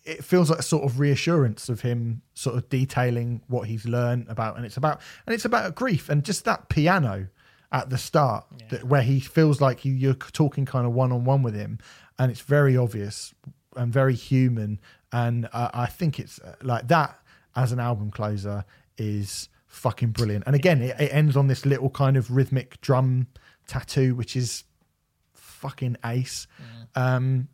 it 0.06 0.24
feels 0.24 0.50
like 0.50 0.60
a 0.60 0.64
sort 0.64 0.84
of 0.84 1.00
reassurance 1.00 1.70
of 1.70 1.82
him 1.82 2.22
sort 2.36 2.56
of 2.58 2.70
detailing 2.70 3.42
what 3.48 3.68
he's 3.68 3.86
learned 3.86 4.28
about 4.30 4.58
and 4.58 4.66
it's 4.66 4.76
about 4.76 5.00
and 5.26 5.34
it's 5.34 5.46
about 5.46 5.76
grief 5.76 6.10
and 6.10 6.26
just 6.26 6.44
that 6.44 6.68
piano 6.68 7.28
at 7.72 7.90
the 7.90 7.98
start 7.98 8.46
that, 8.70 8.84
where 8.84 9.02
he 9.02 9.20
feels 9.22 9.62
like 9.62 9.80
he, 9.80 9.90
you're 9.90 10.14
talking 10.14 10.66
kind 10.66 10.86
of 10.86 10.92
one-on-one 10.94 11.42
with 11.42 11.56
him 11.56 11.80
and 12.20 12.32
it's 12.32 12.42
very 12.42 12.78
obvious 12.78 13.34
and 13.76 13.92
very 13.92 14.16
human. 14.16 14.80
And 15.12 15.48
uh, 15.54 15.70
i 15.74 15.86
think 15.86 16.20
it's 16.20 16.40
uh, 16.40 16.56
like 16.62 16.88
that 16.88 17.20
as 17.56 17.72
an 17.72 17.80
album 17.80 18.10
closer 18.10 18.66
is 18.98 19.50
fucking 19.68 20.10
brilliant. 20.10 20.44
And 20.48 20.56
again 20.56 20.82
it, 20.82 20.96
it 21.00 21.14
ends 21.14 21.36
on 21.38 21.48
this 21.48 21.66
little 21.66 21.90
kind 21.90 22.18
of 22.18 22.32
rhythmic 22.32 22.80
drum 22.82 23.28
tattoo 23.68 24.16
which 24.16 24.36
is 24.36 24.64
fucking 25.34 25.98
ace. 26.06 26.48
Um 26.96 27.48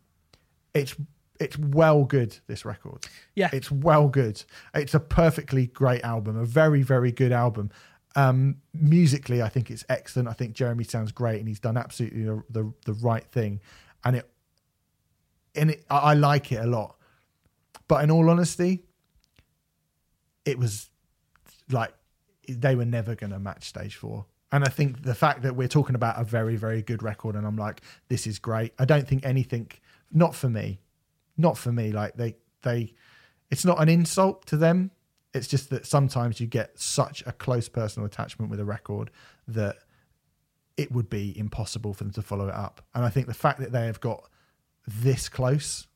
it's 0.74 0.94
it's 1.38 1.58
well 1.58 2.04
good 2.04 2.38
this 2.46 2.64
record. 2.64 3.06
Yeah. 3.34 3.48
it's 3.52 3.70
well 3.70 4.08
good. 4.08 4.42
It's 4.74 4.94
a 4.94 5.00
perfectly 5.00 5.66
great 5.66 6.02
album 6.02 6.36
a 6.36 6.44
very 6.44 6.82
very 6.82 7.12
good 7.12 7.32
album. 7.32 7.70
Um 8.16 8.56
musically 8.72 9.42
i 9.42 9.48
think 9.48 9.70
it's 9.70 9.84
excellent. 9.88 10.28
I 10.28 10.32
think 10.32 10.54
jeremy 10.54 10.84
sounds 10.84 11.12
great 11.12 11.40
and 11.40 11.48
he's 11.48 11.60
done 11.60 11.76
absolutely 11.76 12.24
the 12.24 12.42
the, 12.48 12.72
the 12.86 12.94
right 12.94 13.24
thing. 13.26 13.60
And 14.04 14.16
it 14.16 14.30
and 15.54 15.70
it 15.70 15.84
I, 15.90 16.14
like 16.14 16.52
it 16.52 16.56
a 16.62 16.66
lot. 16.66 16.96
But 17.88 18.04
in 18.04 18.10
all 18.10 18.30
honesty 18.30 18.84
it 20.44 20.58
was 20.58 20.88
like 21.70 21.92
they 22.48 22.74
were 22.74 22.84
never 22.84 23.14
going 23.14 23.30
to 23.30 23.38
match 23.38 23.64
stage 23.64 23.96
four. 23.96 24.26
And 24.52 24.64
i 24.64 24.68
think 24.68 25.02
the 25.02 25.14
fact 25.14 25.42
that 25.42 25.54
we're 25.54 25.68
talking 25.68 25.94
about 25.94 26.20
a 26.20 26.24
very 26.24 26.56
very 26.56 26.82
good 26.82 27.02
record 27.02 27.36
and 27.36 27.46
i'm 27.46 27.56
like 27.56 27.82
this 28.08 28.26
is 28.26 28.38
great. 28.38 28.72
I 28.78 28.84
don't 28.84 29.06
think 29.06 29.24
anything 29.24 29.70
not 30.12 30.34
for 30.34 30.48
me 30.48 30.80
not 31.36 31.56
for 31.56 31.72
me 31.72 31.92
like 31.92 32.14
they 32.16 32.36
they 32.62 32.94
it's 33.50 33.64
not 33.64 33.82
an 33.82 33.88
insult 33.88 34.46
to 34.46 34.56
them. 34.56 34.92
It's 35.34 35.48
just 35.48 35.70
that 35.70 35.86
sometimes 35.86 36.40
you 36.40 36.46
get 36.46 36.78
such 36.78 37.22
a 37.26 37.32
close 37.32 37.68
personal 37.68 38.06
attachment 38.06 38.50
with 38.50 38.60
a 38.60 38.64
record 38.64 39.10
that 39.48 39.76
it 40.76 40.92
would 40.92 41.10
be 41.10 41.36
impossible 41.36 41.92
for 41.92 42.04
them 42.04 42.12
to 42.12 42.22
follow 42.22 42.48
it 42.48 42.54
up. 42.54 42.80
And 42.94 43.04
i 43.04 43.08
think 43.08 43.26
the 43.26 43.34
fact 43.34 43.60
that 43.60 43.72
they 43.72 43.86
have 43.86 44.00
got 44.00 44.29
this 45.02 45.28
close 45.28 45.86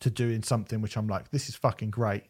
to 0.00 0.10
doing 0.10 0.42
something 0.42 0.80
which 0.80 0.96
i'm 0.96 1.06
like 1.08 1.30
this 1.30 1.48
is 1.48 1.54
fucking 1.56 1.90
great 1.90 2.24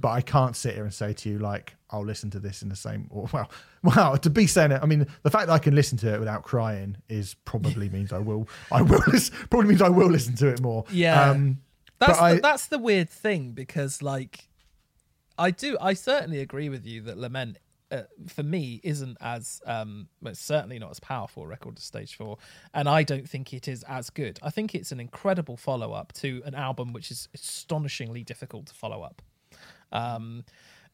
but 0.00 0.08
i 0.10 0.20
can't 0.20 0.54
sit 0.56 0.74
here 0.74 0.84
and 0.84 0.92
say 0.92 1.12
to 1.12 1.28
you 1.30 1.38
like 1.38 1.74
i'll 1.90 2.04
listen 2.04 2.30
to 2.30 2.38
this 2.38 2.62
in 2.62 2.68
the 2.68 2.76
same 2.76 3.06
or 3.10 3.26
well 3.32 3.50
well 3.82 4.18
to 4.18 4.28
be 4.30 4.46
saying 4.46 4.70
it 4.72 4.80
i 4.82 4.86
mean 4.86 5.06
the 5.22 5.30
fact 5.30 5.46
that 5.46 5.52
i 5.52 5.58
can 5.58 5.74
listen 5.74 5.96
to 5.98 6.12
it 6.14 6.18
without 6.18 6.42
crying 6.42 6.96
is 7.08 7.34
probably 7.44 7.88
means 7.96 8.12
i 8.12 8.18
will 8.18 8.46
i 8.70 8.82
will 8.82 9.02
listen, 9.08 9.34
probably 9.50 9.68
means 9.68 9.80
i 9.82 9.88
will 9.88 10.08
listen 10.10 10.34
to 10.34 10.48
it 10.48 10.60
more. 10.60 10.84
Yeah. 10.90 11.30
um 11.30 11.58
That's 11.98 12.18
the, 12.18 12.24
I- 12.24 12.40
that's 12.40 12.66
the 12.66 12.78
weird 12.78 13.08
thing 13.08 13.52
because 13.52 14.02
like 14.02 14.48
I 15.38 15.50
do 15.50 15.78
I 15.80 15.94
certainly 15.94 16.40
agree 16.40 16.68
with 16.68 16.84
you 16.86 17.00
that 17.02 17.16
Lament 17.16 17.56
uh, 17.92 18.02
for 18.28 18.42
me 18.42 18.80
isn't 18.82 19.16
as 19.20 19.60
um 19.66 20.08
well, 20.20 20.34
certainly 20.34 20.78
not 20.78 20.90
as 20.90 21.00
powerful 21.00 21.44
a 21.44 21.46
record 21.46 21.76
as 21.76 21.84
Stage 21.84 22.16
4 22.16 22.36
and 22.74 22.88
I 22.88 23.02
don't 23.02 23.28
think 23.28 23.52
it 23.52 23.68
is 23.68 23.84
as 23.84 24.10
good. 24.10 24.38
I 24.42 24.50
think 24.50 24.74
it's 24.74 24.92
an 24.92 25.00
incredible 25.00 25.56
follow 25.56 25.92
up 25.92 26.12
to 26.14 26.42
an 26.44 26.54
album 26.54 26.92
which 26.92 27.10
is 27.10 27.28
astonishingly 27.34 28.24
difficult 28.24 28.66
to 28.66 28.74
follow 28.74 29.02
up. 29.02 29.22
Um 29.92 30.44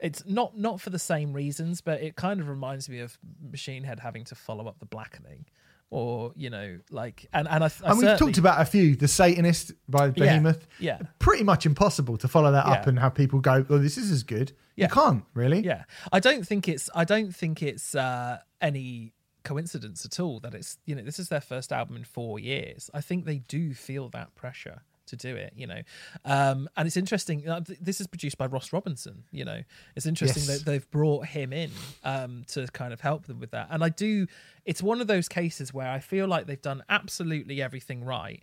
it's 0.00 0.24
not 0.26 0.56
not 0.56 0.80
for 0.80 0.90
the 0.90 0.98
same 0.98 1.32
reasons, 1.32 1.80
but 1.80 2.00
it 2.00 2.16
kind 2.16 2.40
of 2.40 2.48
reminds 2.48 2.88
me 2.88 3.00
of 3.00 3.18
Machine 3.50 3.84
Head 3.84 4.00
having 4.00 4.24
to 4.24 4.34
follow 4.34 4.66
up 4.68 4.78
the 4.78 4.86
Blackening, 4.86 5.46
or 5.90 6.32
you 6.36 6.50
know, 6.50 6.78
like 6.90 7.26
and 7.32 7.48
and 7.48 7.64
I, 7.64 7.70
I 7.84 7.90
and 7.90 7.98
we've 7.98 8.18
talked 8.18 8.38
about 8.38 8.60
a 8.60 8.64
few 8.64 8.94
the 8.94 9.08
satanist 9.08 9.72
by 9.88 10.10
behemoth 10.10 10.66
yeah. 10.78 10.98
pretty 11.18 11.44
much 11.44 11.64
impossible 11.66 12.16
to 12.18 12.28
follow 12.28 12.52
that 12.52 12.66
up 12.66 12.86
and 12.86 12.98
have 12.98 13.14
people 13.14 13.40
go 13.40 13.64
oh 13.70 13.78
this 13.78 13.96
is 13.96 14.10
as 14.10 14.22
good 14.22 14.52
Yeah. 14.76 14.86
you 14.86 14.90
can't 14.90 15.24
really 15.34 15.60
Yeah, 15.60 15.84
I 16.12 16.20
don't 16.20 16.46
think 16.46 16.68
it's 16.68 16.90
I 16.94 17.04
don't 17.04 17.34
think 17.34 17.62
it's 17.62 17.94
uh, 17.94 18.38
any 18.60 19.14
coincidence 19.44 20.04
at 20.04 20.20
all 20.20 20.40
that 20.40 20.54
it's 20.54 20.76
you 20.84 20.94
know 20.94 21.02
this 21.02 21.18
is 21.18 21.28
their 21.30 21.40
first 21.40 21.72
album 21.72 21.96
in 21.96 22.04
four 22.04 22.38
years. 22.38 22.90
I 22.92 23.00
think 23.00 23.24
they 23.24 23.38
do 23.38 23.72
feel 23.72 24.10
that 24.10 24.34
pressure 24.34 24.82
to 25.08 25.16
do 25.16 25.36
it, 25.36 25.52
you 25.56 25.66
know, 25.66 25.82
um, 26.24 26.68
and 26.76 26.86
it's 26.86 26.96
interesting. 26.96 27.48
Uh, 27.48 27.60
th- 27.60 27.78
this 27.80 28.00
is 28.00 28.06
produced 28.06 28.38
by 28.38 28.46
Ross 28.46 28.72
Robinson. 28.72 29.24
You 29.30 29.44
know, 29.44 29.60
it's 29.96 30.06
interesting 30.06 30.44
Yes. 30.46 30.58
that 30.58 30.64
they've 30.64 30.90
brought 30.90 31.26
him 31.26 31.52
in 31.52 31.70
um, 32.04 32.44
to 32.48 32.66
kind 32.68 32.92
of 32.92 33.00
help 33.00 33.26
them 33.26 33.40
with 33.40 33.50
that. 33.50 33.68
And 33.70 33.82
I 33.84 33.88
do. 33.90 34.26
It's 34.64 34.82
one 34.82 35.00
of 35.00 35.06
those 35.06 35.28
cases 35.28 35.74
where 35.74 35.88
I 35.88 35.98
feel 35.98 36.26
like 36.26 36.46
they've 36.46 36.62
done 36.62 36.82
absolutely 36.88 37.60
everything 37.60 38.04
right, 38.04 38.42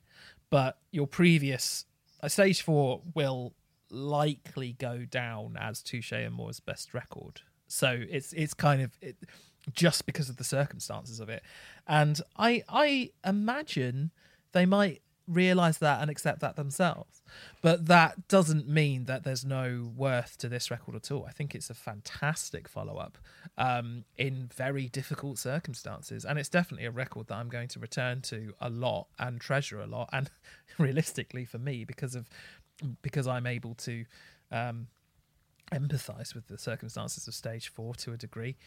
but 0.50 0.78
your 0.92 1.08
previous 1.08 1.86
uh, 2.22 2.28
stage 2.28 2.62
four 2.62 3.02
will 3.14 3.54
likely 3.92 4.74
go 4.74 5.06
down 5.06 5.58
as 5.60 5.82
Touche 5.82 6.12
Amore's 6.12 6.60
best 6.60 6.94
record. 6.94 7.42
So 7.68 8.04
it's 8.10 8.34
it's 8.34 8.54
kind 8.54 8.82
of 8.82 8.92
it, 9.02 9.16
just 9.74 10.06
because 10.06 10.30
of 10.30 10.38
the 10.38 10.44
circumstances 10.44 11.20
of 11.20 11.30
it, 11.30 11.42
and 11.88 12.20
I 12.38 12.64
I 12.70 13.12
imagine 13.26 14.12
they 14.52 14.66
might 14.66 15.02
realize 15.28 15.80
that 15.80 16.02
and 16.02 16.10
accept 16.10 16.40
that 16.42 16.56
themselves. 16.56 17.22
But 17.62 17.88
that 17.88 18.28
doesn't 18.28 18.68
mean 18.68 19.06
that 19.06 19.24
there's 19.24 19.44
no 19.44 19.92
worth 19.96 20.38
to 20.40 20.50
this 20.50 20.70
record 20.70 20.96
at 20.96 21.12
all. 21.12 21.26
I 21.28 21.32
think 21.32 21.56
it's 21.56 21.70
a 21.70 21.74
fantastic 21.74 22.68
follow 22.68 22.98
up 22.98 23.18
um, 23.58 24.06
in 24.18 24.50
very 24.56 24.88
difficult 24.88 25.38
circumstances, 25.38 26.26
and 26.26 26.38
it's 26.38 26.50
definitely 26.50 26.86
a 26.86 26.92
record 26.92 27.28
that 27.28 27.36
I'm 27.36 27.50
going 27.50 27.68
to 27.70 27.80
return 27.80 28.22
to 28.24 28.54
a 28.60 28.70
lot 28.70 29.08
and 29.18 29.42
treasure 29.42 29.82
a 29.82 29.88
lot, 29.88 30.10
and 30.14 30.30
realistically 30.78 31.46
for 31.46 31.58
me 31.58 31.86
because 31.86 32.16
of 32.16 32.30
because 33.02 33.26
I'm 33.26 33.48
able 33.48 33.74
to 33.76 34.06
um, 34.52 34.88
empathize 35.72 36.36
with 36.36 36.48
the 36.48 36.58
circumstances 36.58 37.28
of 37.28 37.34
stage 37.34 37.70
four 37.70 37.96
to 37.96 38.14
a 38.14 38.18
degree. 38.18 38.58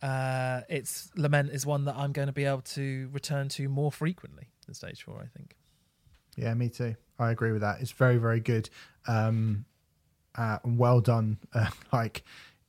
Uh, 0.00 0.62
it's 0.68 1.10
lament 1.16 1.50
is 1.52 1.64
one 1.64 1.84
that 1.84 1.94
I'm 1.96 2.12
going 2.12 2.26
to 2.26 2.32
be 2.32 2.44
able 2.44 2.62
to 2.62 3.08
return 3.12 3.48
to 3.50 3.68
more 3.68 3.92
frequently 3.92 4.48
than 4.66 4.74
stage 4.74 5.04
four. 5.04 5.20
I 5.22 5.26
think. 5.26 5.54
Yeah, 6.36 6.54
me 6.54 6.68
too. 6.68 6.94
I 7.18 7.30
agree 7.30 7.52
with 7.52 7.60
that. 7.60 7.80
It's 7.80 7.90
very, 7.92 8.16
very 8.16 8.40
good. 8.40 8.68
Um, 9.06 9.64
uh, 10.36 10.58
and 10.64 10.78
well 10.78 11.00
done. 11.00 11.38
Uh, 11.54 11.68
like, 11.92 12.22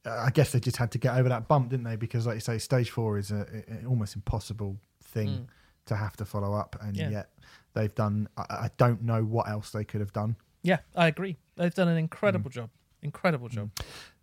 I 0.06 0.30
guess 0.32 0.52
they 0.52 0.60
just 0.60 0.76
had 0.76 0.92
to 0.92 0.98
get 0.98 1.16
over 1.16 1.30
that 1.30 1.48
bump, 1.48 1.70
didn't 1.70 1.86
they? 1.86 1.96
Because, 1.96 2.28
like 2.28 2.36
you 2.36 2.42
say, 2.42 2.58
stage 2.58 2.90
four 2.90 3.18
is 3.18 3.32
a, 3.32 3.48
a- 3.82 3.86
almost 3.88 4.16
impossible 4.16 4.76
thing 5.02 5.48
to 5.86 5.96
have 5.96 6.18
to 6.18 6.26
follow 6.26 6.54
up, 6.54 6.76
and 6.82 6.98
Yeah. 6.98 7.10
yet 7.10 7.30
they've 7.74 7.94
done. 7.96 8.28
I, 8.36 8.42
I 8.50 8.70
don't 8.78 9.02
know 9.04 9.24
what 9.24 9.48
else 9.48 9.72
they 9.72 9.86
could 9.86 10.02
have 10.02 10.12
done. 10.12 10.36
Yeah, 10.62 10.80
I 10.96 11.08
agree. 11.08 11.38
They've 11.56 11.74
done 11.74 11.88
an 11.88 11.98
incredible 11.98 12.50
job. 12.50 12.70
Incredible 13.02 13.48
job. 13.48 13.70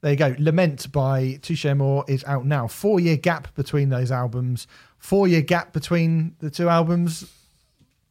There 0.02 0.10
you 0.10 0.16
go. 0.18 0.34
Lament 0.38 0.90
by 0.92 1.38
Touche 1.40 1.64
Amore 1.66 2.04
is 2.08 2.24
out 2.24 2.44
now. 2.44 2.66
Four 2.66 3.00
year 3.00 3.16
gap 3.16 3.54
between 3.54 3.88
those 3.88 4.10
albums. 4.12 4.66
Four 4.98 5.28
year 5.28 5.42
gap 5.42 5.72
between 5.72 6.34
the 6.40 6.50
two 6.50 6.68
albums 6.68 7.30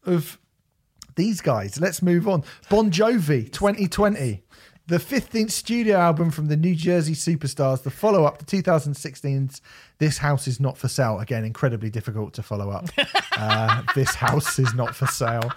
of 0.06 0.39
these 1.20 1.42
guys. 1.42 1.80
Let's 1.80 2.02
move 2.02 2.28
on. 2.28 2.44
Bon 2.70 2.90
Jovi 2.90 3.52
2020. 3.52 4.42
the 4.88 4.98
15th 4.98 5.52
studio 5.52 5.98
album 5.98 6.32
from 6.32 6.48
the 6.48 6.58
New 6.58 6.74
Jersey 6.74 7.14
Superstars, 7.14 7.84
the 7.84 7.92
follow 7.92 8.24
up 8.24 8.40
to 8.40 8.46
2016's 8.46 9.62
This 10.00 10.18
House 10.18 10.48
Is 10.48 10.60
Not 10.60 10.78
For 10.80 10.88
Sale. 10.88 11.20
Again, 11.20 11.44
incredibly 11.44 11.92
difficult 11.92 12.34
to 12.36 12.42
follow 12.42 12.72
up. 12.72 12.88
uh, 13.38 13.84
this 13.94 14.16
House 14.16 14.58
Is 14.58 14.74
Not 14.74 14.96
For 14.96 15.06
Sale. 15.08 15.52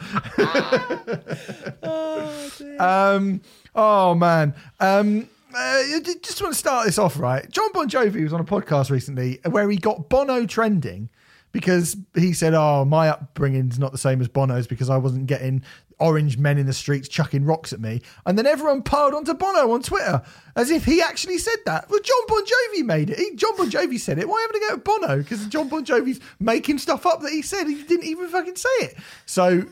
Oh. 1.83 2.19
Um, 2.79 3.41
oh 3.75 4.15
man. 4.15 4.55
Um, 4.81 5.29
uh, 5.55 5.83
just 6.23 6.43
want 6.43 6.55
to 6.55 6.59
start 6.59 6.87
this 6.87 6.99
off 6.99 7.19
right. 7.19 7.49
John 7.51 7.71
Bon 7.73 7.89
Jovi 7.89 8.25
was 8.25 8.33
on 8.33 8.41
a 8.41 8.45
podcast 8.45 8.91
recently 8.91 9.39
where 9.49 9.71
he 9.71 9.77
got 9.77 10.09
Bono 10.09 10.47
trending 10.47 11.11
because 11.53 11.97
he 12.15 12.33
said, 12.33 12.55
"Oh, 12.55 12.85
my 12.85 13.09
upbringing's 13.09 13.79
not 13.79 13.93
the 13.93 13.99
same 13.99 14.21
as 14.21 14.29
Bono's 14.29 14.67
because 14.67 14.91
I 14.91 14.97
wasn't 14.97 15.27
getting 15.27 15.63
orange 16.01 16.37
men 16.37 16.59
in 16.59 16.67
the 16.67 16.73
streets 16.73 17.09
chucking 17.09 17.45
rocks 17.45 17.73
at 17.73 17.81
me." 17.81 18.03
And 18.27 18.37
then 18.37 18.47
everyone 18.47 18.83
piled 18.83 19.15
onto 19.15 19.35
Bono 19.35 19.73
on 19.73 19.83
Twitter 19.83 20.23
as 20.57 20.71
if 20.71 20.85
he 20.85 21.01
actually 21.01 21.39
said 21.39 21.59
that. 21.67 21.89
Well, 21.91 22.01
John 22.01 22.27
Bon 22.27 22.45
Jovi 22.45 22.85
made 22.85 23.11
it. 23.11 23.19
He, 23.19 23.35
John 23.37 23.57
Bon 23.57 23.71
Jovi 23.71 24.01
said 24.01 24.19
it. 24.19 24.29
Why 24.29 24.41
haven't 24.41 24.57
I 24.57 24.69
go 24.69 24.75
with 24.75 24.85
Bono? 24.85 25.19
Because 25.19 25.47
John 25.47 25.69
Bon 25.69 25.85
Jovi's 25.85 26.21
making 26.41 26.79
stuff 26.79 27.07
up 27.07 27.21
that 27.21 27.31
he 27.33 27.43
said. 27.43 27.67
He 27.67 27.83
didn't 27.83 28.07
even 28.07 28.29
fucking 28.29 28.57
say 28.57 28.69
it. 28.81 28.97
So 29.27 29.65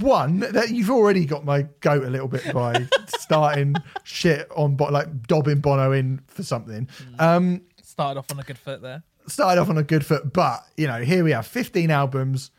one 0.00 0.40
that 0.40 0.70
you've 0.70 0.90
already 0.90 1.24
got 1.24 1.44
my 1.44 1.62
goat 1.80 2.04
a 2.04 2.10
little 2.10 2.28
bit 2.28 2.52
by 2.52 2.86
starting 3.18 3.74
shit 4.04 4.50
on 4.54 4.76
like 4.76 5.26
dobbing 5.26 5.60
Bono 5.60 5.92
in 5.92 6.20
for 6.26 6.42
something. 6.42 6.88
Um, 7.18 7.62
Started 7.82 8.18
off 8.18 8.30
on 8.30 8.38
a 8.38 8.42
good 8.42 8.58
foot 8.58 8.82
there. 8.82 9.02
Started 9.28 9.60
off 9.60 9.68
on 9.70 9.78
a 9.78 9.82
good 9.82 10.04
foot, 10.04 10.32
but 10.32 10.64
you 10.76 10.86
know 10.86 11.02
here 11.02 11.22
we 11.24 11.30
have 11.32 11.46
15 11.46 11.90
albums 11.90 12.50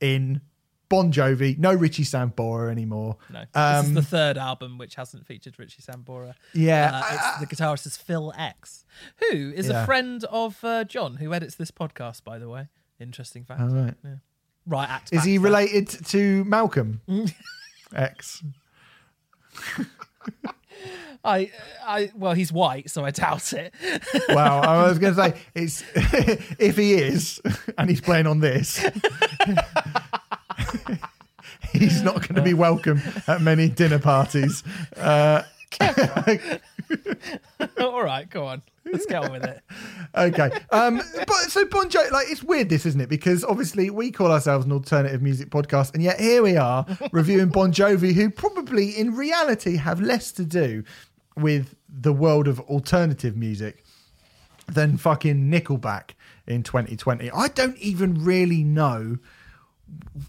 in 0.00 0.40
Bon 0.88 1.12
Jovi, 1.12 1.56
no 1.56 1.72
Richie 1.72 2.02
Sambora 2.04 2.70
anymore. 2.70 3.16
No, 3.32 3.40
this 3.40 3.48
Um, 3.54 3.86
is 3.86 3.94
the 3.94 4.02
third 4.02 4.36
album 4.36 4.76
which 4.76 4.96
hasn't 4.96 5.24
featured 5.26 5.56
Richie 5.58 5.82
Sambora. 5.82 6.34
Yeah, 6.52 6.90
uh, 7.04 7.14
it's, 7.38 7.48
the 7.48 7.56
guitarist 7.56 7.86
is 7.86 7.96
Phil 7.96 8.32
X, 8.36 8.84
who 9.18 9.52
is 9.54 9.68
Yeah. 9.68 9.82
a 9.82 9.86
friend 9.86 10.24
of 10.24 10.62
uh, 10.64 10.82
John, 10.84 11.16
who 11.16 11.32
edits 11.32 11.54
this 11.54 11.70
podcast. 11.70 12.24
By 12.24 12.38
the 12.40 12.48
way, 12.48 12.68
interesting 12.98 13.44
fact. 13.44 13.60
All 13.60 13.68
right. 13.68 13.94
Yeah. 14.04 14.14
Right, 14.66 14.88
act. 14.88 15.12
Is 15.12 15.24
he 15.24 15.38
related 15.38 15.88
to 16.06 16.44
Malcolm 16.44 17.00
X? 17.94 18.42
I, 21.24 21.50
I, 21.84 22.10
well, 22.14 22.32
he's 22.32 22.52
white, 22.52 22.90
so 22.90 23.04
I 23.04 23.10
doubt 23.10 23.52
it. 23.52 23.74
Well, 24.28 24.62
I 24.62 24.88
was 24.88 24.98
going 24.98 25.14
to 25.14 25.22
say 25.22 25.34
it's 25.54 25.84
if 26.58 26.76
he 26.76 26.94
is 26.94 27.40
and 27.76 27.90
he's 27.90 28.00
playing 28.00 28.26
on 28.26 28.40
this, 28.40 28.78
he's 31.72 32.02
not 32.02 32.26
going 32.26 32.36
to 32.36 32.42
be 32.42 32.54
welcome 32.54 33.02
at 33.26 33.42
many 33.42 33.68
dinner 33.68 33.98
parties. 33.98 34.64
Uh, 34.96 35.42
All 37.78 38.02
right, 38.02 38.28
go 38.28 38.46
on. 38.46 38.62
Let's 38.84 39.06
get 39.06 39.24
on 39.24 39.32
with 39.32 39.44
it. 39.44 39.60
okay, 40.16 40.50
um, 40.70 41.00
but 41.14 41.36
so 41.48 41.64
Bon 41.66 41.88
Jovi, 41.88 42.10
like 42.10 42.26
it's 42.30 42.42
weird, 42.42 42.68
this 42.68 42.86
isn't 42.86 43.00
it? 43.00 43.08
Because 43.08 43.44
obviously 43.44 43.90
we 43.90 44.10
call 44.10 44.32
ourselves 44.32 44.66
an 44.66 44.72
alternative 44.72 45.22
music 45.22 45.50
podcast, 45.50 45.94
and 45.94 46.02
yet 46.02 46.18
here 46.18 46.42
we 46.42 46.56
are 46.56 46.86
reviewing 47.12 47.48
Bon 47.48 47.72
Jovi, 47.72 48.12
who 48.12 48.30
probably 48.30 48.98
in 48.98 49.14
reality 49.14 49.76
have 49.76 50.00
less 50.00 50.32
to 50.32 50.44
do 50.44 50.82
with 51.36 51.74
the 51.88 52.12
world 52.12 52.48
of 52.48 52.60
alternative 52.60 53.36
music 53.36 53.84
than 54.66 54.96
fucking 54.96 55.50
Nickelback 55.50 56.10
in 56.46 56.62
2020. 56.62 57.30
I 57.30 57.48
don't 57.48 57.76
even 57.78 58.24
really 58.24 58.64
know 58.64 59.18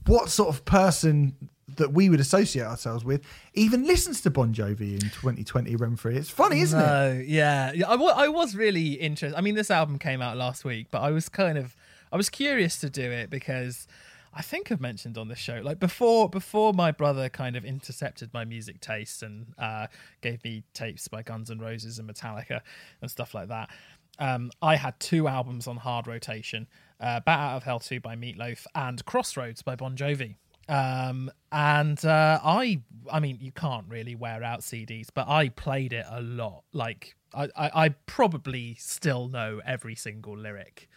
what 0.06 0.30
sort 0.30 0.50
of 0.50 0.66
person 0.66 1.36
that 1.82 1.94
we 1.94 2.10
would 2.10 2.20
associate 2.20 2.64
ourselves 2.64 3.03
with 3.03 3.22
even 3.53 3.86
listens 3.86 4.22
to 4.22 4.30
Bon 4.30 4.53
Jovi 4.53 4.94
in 4.94 4.99
2020 4.99 5.76
Remfry. 5.76 6.16
It's 6.16 6.30
funny, 6.30 6.62
isn't 6.62 6.80
it? 6.80 6.84
No, 6.86 7.24
yeah, 7.26 7.72
yeah. 7.74 7.90
I 7.90 8.28
was 8.30 8.56
really 8.56 8.94
interested. 8.94 9.38
I 9.38 9.41
mean, 9.41 9.56
this 9.56 9.70
album 9.70 9.99
came 9.99 10.22
out 10.22 10.38
last 10.38 10.64
week, 10.64 10.88
but 10.91 11.02
I 11.02 11.12
was 11.12 11.30
kind 11.30 11.58
of, 11.58 11.76
I 12.12 12.18
was 12.18 12.30
curious 12.30 12.78
to 12.80 12.90
do 12.90 13.12
it 13.12 13.30
because 13.30 13.88
I 14.34 14.41
think 14.41 14.72
I've 14.72 14.80
mentioned 14.80 15.18
on 15.18 15.28
the 15.28 15.36
show, 15.36 15.60
like 15.62 15.80
before, 15.80 16.30
before 16.30 16.74
my 16.74 16.91
brother 16.91 17.28
kind 17.28 17.56
of 17.56 17.66
intercepted 17.66 18.34
my 18.34 18.45
music 18.45 18.80
tastes 18.80 19.22
and 19.22 19.53
uh, 19.58 19.88
gave 20.22 20.44
me 20.44 20.64
tapes 20.74 21.08
by 21.08 21.22
Guns 21.22 21.52
N' 21.52 21.60
Roses 21.60 21.99
and 21.99 22.10
Metallica 22.10 22.62
and 23.02 23.12
stuff 23.12 23.34
like 23.34 23.49
that. 23.49 23.70
Um, 24.20 24.52
I 24.62 24.76
had 24.76 24.99
two 24.99 25.28
albums 25.28 25.68
on 25.68 25.78
hard 25.78 26.08
rotation: 26.08 26.68
uh, 26.99 27.20
"Bat 27.22 27.40
Out 27.40 27.58
of 27.58 27.64
Hell 27.64 27.80
2" 27.80 27.99
by 27.99 28.16
Meatloaf 28.16 28.66
and 28.76 29.03
"Crossroads" 29.06 29.62
by 29.62 29.76
Bon 29.76 29.98
Jovi. 29.98 30.36
Um, 30.72 31.30
and 31.52 32.03
uh, 32.06 32.39
I, 32.43 32.81
I 33.11 33.19
mean, 33.19 33.38
you 33.41 33.52
can't 33.52 33.85
really 33.89 34.15
wear 34.15 34.43
out 34.43 34.61
CDs, 34.61 35.07
but 35.14 35.27
I 35.27 35.49
played 35.49 35.91
it 35.93 36.06
a 36.10 36.22
lot. 36.22 36.64
Like, 36.72 37.15
I, 37.34 37.49
I, 37.56 37.72
I 37.85 37.89
probably 38.06 38.76
still 38.80 39.27
know 39.27 39.61
every 39.65 39.95
single 39.95 40.38
lyric 40.38 40.88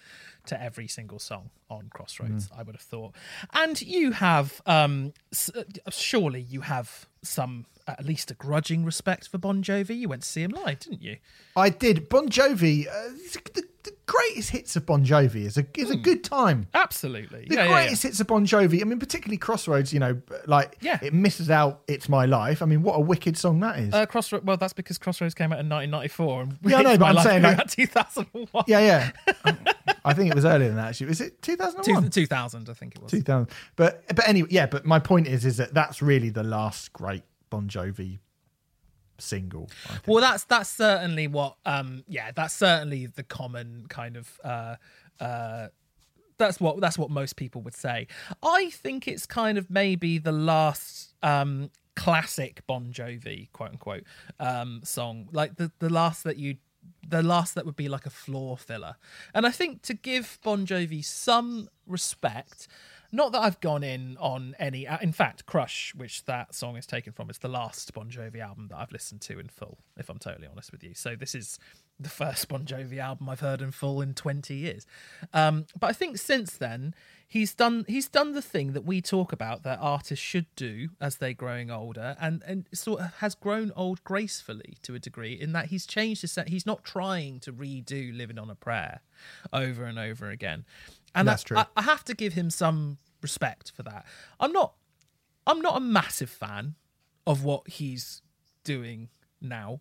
to 0.47 0.61
every 0.63 0.87
single 0.87 1.19
song 1.19 1.51
on 1.71 1.89
Crossroads. 1.93 2.51
I 2.57 2.63
would 2.63 2.75
have 2.77 2.83
thought. 2.83 3.15
And 3.53 3.81
you 3.83 4.13
have, 4.13 4.61
um, 4.67 5.13
s- 5.33 5.51
uh, 5.57 5.65
surely 5.91 6.41
you 6.43 6.61
have 6.61 7.09
some 7.23 7.67
at 7.89 8.05
least 8.05 8.31
a 8.31 8.35
grudging 8.35 8.85
respect 8.85 9.29
for 9.29 9.39
Bon 9.39 9.63
Jovi. 9.63 9.97
You 9.99 10.09
went 10.09 10.23
to 10.23 10.29
see 10.29 10.43
him 10.43 10.51
live, 10.53 10.81
didn't 10.81 11.03
you? 11.03 11.17
I 11.57 11.71
did. 11.71 12.09
Bon 12.09 12.29
Jovi, 12.29 12.87
uh, 12.87 12.93
the, 13.55 13.65
the 13.85 13.94
greatest 14.07 14.51
hits 14.51 14.77
of 14.77 14.85
Bon 14.87 15.05
Jovi 15.05 15.45
is 15.47 15.57
a 15.57 15.67
is 15.77 15.91
a 15.91 15.97
good 15.97 16.23
time. 16.25 16.67
Absolutely. 16.75 17.47
The 17.47 17.47
Hmm. 17.47 17.53
Yeah, 17.55 17.65
yeah, 17.65 17.65
yeah. 17.71 17.83
greatest 17.85 18.03
hits 18.03 18.21
of 18.21 18.27
Bon 18.27 18.45
Jovi. 18.47 18.81
I 18.81 18.85
mean, 18.85 18.99
particularly 18.99 19.39
Crossroads. 19.39 19.93
You 19.93 20.01
know, 20.01 20.21
like 20.47 20.77
Yeah. 20.81 20.99
it 21.03 21.15
misses 21.15 21.51
out. 21.51 21.83
It's 21.89 22.09
my 22.09 22.27
life. 22.27 22.63
I 22.63 22.67
mean, 22.67 22.83
what 22.83 22.95
a 22.95 23.01
wicked 23.01 23.37
song 23.37 23.61
that 23.61 23.79
is. 23.79 23.95
Uh, 23.95 24.07
Crossroads. 24.07 24.45
Well, 24.45 24.57
that's 24.57 24.73
because 24.73 24.99
Crossroads 24.99 25.35
came 25.35 25.53
out 25.53 25.61
in 25.61 25.69
1994. 25.69 26.43
And 26.43 26.59
Yeah, 26.63 26.79
I 26.79 26.83
know, 26.83 26.99
but 26.99 27.17
I'm 27.17 27.23
saying, 27.23 27.43
like- 27.43 27.69
2001. 27.71 28.65
yeah, 28.67 28.79
yeah. 28.81 29.11
I 30.05 30.13
think 30.13 30.31
it 30.31 30.35
was 30.35 30.45
earlier 30.45 30.69
than 30.69 30.77
that. 30.77 30.89
Actually, 30.89 31.11
is 31.13 31.21
it 31.23 31.41
2001? 31.43 32.11
2000, 32.11 32.69
I 32.69 32.75
think 32.75 32.97
it 32.97 33.03
was. 33.03 33.11
2000. 33.11 33.49
But 33.77 34.05
but 34.15 34.29
anyway, 34.29 34.49
yeah. 34.51 34.67
But 34.67 34.85
my 34.85 34.99
point 34.99 35.27
is, 35.27 35.45
is 35.47 35.57
that 35.57 35.73
that's 35.73 36.03
really 36.03 36.29
the 36.29 36.43
last 36.43 36.93
great 36.93 37.23
Bon 37.49 37.69
Jovi 37.69 38.19
single. 39.19 39.71
Well, 40.07 40.21
that's 40.21 40.45
that's 40.45 40.71
certainly 40.71 41.27
what. 41.27 41.57
Um, 41.65 42.05
yeah, 42.09 42.31
that's 42.35 42.55
certainly 42.55 43.07
the 43.07 43.23
common 43.23 43.87
kind 43.89 44.17
of. 44.17 44.41
Uh, 44.43 44.77
uh, 45.21 45.69
that's 46.39 46.61
what 46.61 46.81
that's 46.81 46.99
what 46.99 47.11
most 47.11 47.37
people 47.37 47.63
would 47.63 47.77
say. 47.77 48.07
I 48.43 48.71
think 48.71 49.07
it's 49.07 49.27
kind 49.27 49.59
of 49.59 49.71
maybe 49.71 50.19
the 50.19 50.33
last 50.33 51.15
um, 51.23 51.71
classic 51.97 52.63
Bon 52.67 52.93
Jovi 52.93 53.51
quote 53.53 53.71
unquote 53.71 54.05
um, 54.41 54.81
song, 54.85 55.29
like 55.33 55.57
the 55.57 55.71
the 55.79 55.91
last 55.91 56.25
that 56.25 56.37
you. 56.37 56.57
The 57.09 57.23
last 57.23 57.55
that 57.55 57.65
would 57.65 57.77
be 57.77 57.89
like 57.89 58.05
a 58.05 58.11
floor 58.11 58.59
filler. 58.59 58.97
And 59.33 59.47
I 59.47 59.51
think 59.51 59.81
to 59.83 59.95
give 59.95 60.39
Bon 60.43 60.67
Jovi 60.67 61.03
some 61.03 61.69
respect, 61.87 62.69
not 63.15 63.33
that 63.33 63.43
I've 63.43 63.61
gone 63.61 63.83
in 63.85 64.17
on 64.19 64.55
any. 64.59 64.87
In 65.01 65.13
fact, 65.13 65.47
Crush, 65.47 65.95
which 65.95 66.25
that 66.25 66.55
song 66.55 66.77
is 66.77 66.85
taken 66.87 67.13
from, 67.13 67.31
is 67.31 67.39
the 67.39 67.49
last 67.49 67.93
Bon 67.95 68.11
Jovi 68.11 68.41
album 68.41 68.69
that 68.69 68.77
I've 68.77 68.93
listened 68.93 69.21
to 69.23 69.39
in 69.39 69.49
full, 69.49 69.79
if 69.97 70.09
I'm 70.11 70.19
totally 70.19 70.49
honest 70.49 70.73
with 70.73 70.83
you. 70.83 70.95
So 70.95 71.15
this 71.15 71.35
is 71.35 71.59
the 71.99 72.09
first 72.09 72.49
Bon 72.49 72.65
Jovi 72.65 72.99
album 72.99 73.29
I've 73.29 73.41
heard 73.41 73.63
in 73.63 73.71
full 73.71 74.01
in 74.01 74.15
20 74.15 74.55
years. 74.55 74.85
Um, 75.33 75.67
but 75.79 75.87
I 75.91 75.93
think 75.93 76.19
since 76.19 76.53
then, 76.57 76.93
he's 77.29 77.55
done 77.55 77.85
he's 77.87 78.09
done 78.09 78.33
the 78.33 78.43
thing 78.43 78.73
that 78.73 78.85
we 78.85 79.01
talk 79.01 79.33
about 79.33 79.63
that 79.63 79.79
artists 79.81 80.25
should 80.25 80.47
do 80.57 80.89
as 81.01 81.17
they're 81.17 81.35
growing 81.35 81.71
older, 81.71 82.17
and 82.21 82.43
and 82.47 82.67
sort 82.75 83.01
of 83.01 83.15
has 83.19 83.35
grown 83.37 83.71
old 83.77 84.03
gracefully 84.03 84.77
to 84.83 84.95
a 84.95 84.99
degree 84.99 85.35
in 85.35 85.53
that 85.53 85.67
he's 85.67 85.87
changed 85.87 86.23
his 86.23 86.33
set. 86.33 86.49
He's 86.49 86.67
not 86.67 86.85
trying 86.85 87.39
to 87.41 87.53
redo 87.53 88.17
"Living 88.17 88.39
on 88.41 88.51
a 88.51 88.55
Prayer" 88.57 89.01
over 89.53 89.85
and 89.85 89.99
over 89.99 90.29
again, 90.31 90.65
and 91.15 91.29
That's 91.29 91.45
I- 91.45 91.47
true. 91.47 91.57
I, 91.59 91.67
I 91.77 91.83
have 91.83 92.05
to 92.07 92.15
give 92.15 92.33
him 92.35 92.51
some 92.51 92.99
respect 93.25 93.73
for 93.75 93.83
that. 93.83 94.07
I'm 94.39 94.53
not 94.53 94.75
I'm 95.47 95.61
not 95.61 95.77
a 95.77 95.81
massive 95.81 96.31
fan 96.31 96.77
of 97.27 97.43
what 97.43 97.67
he's 97.69 98.23
doing 98.63 99.09
now, 99.41 99.81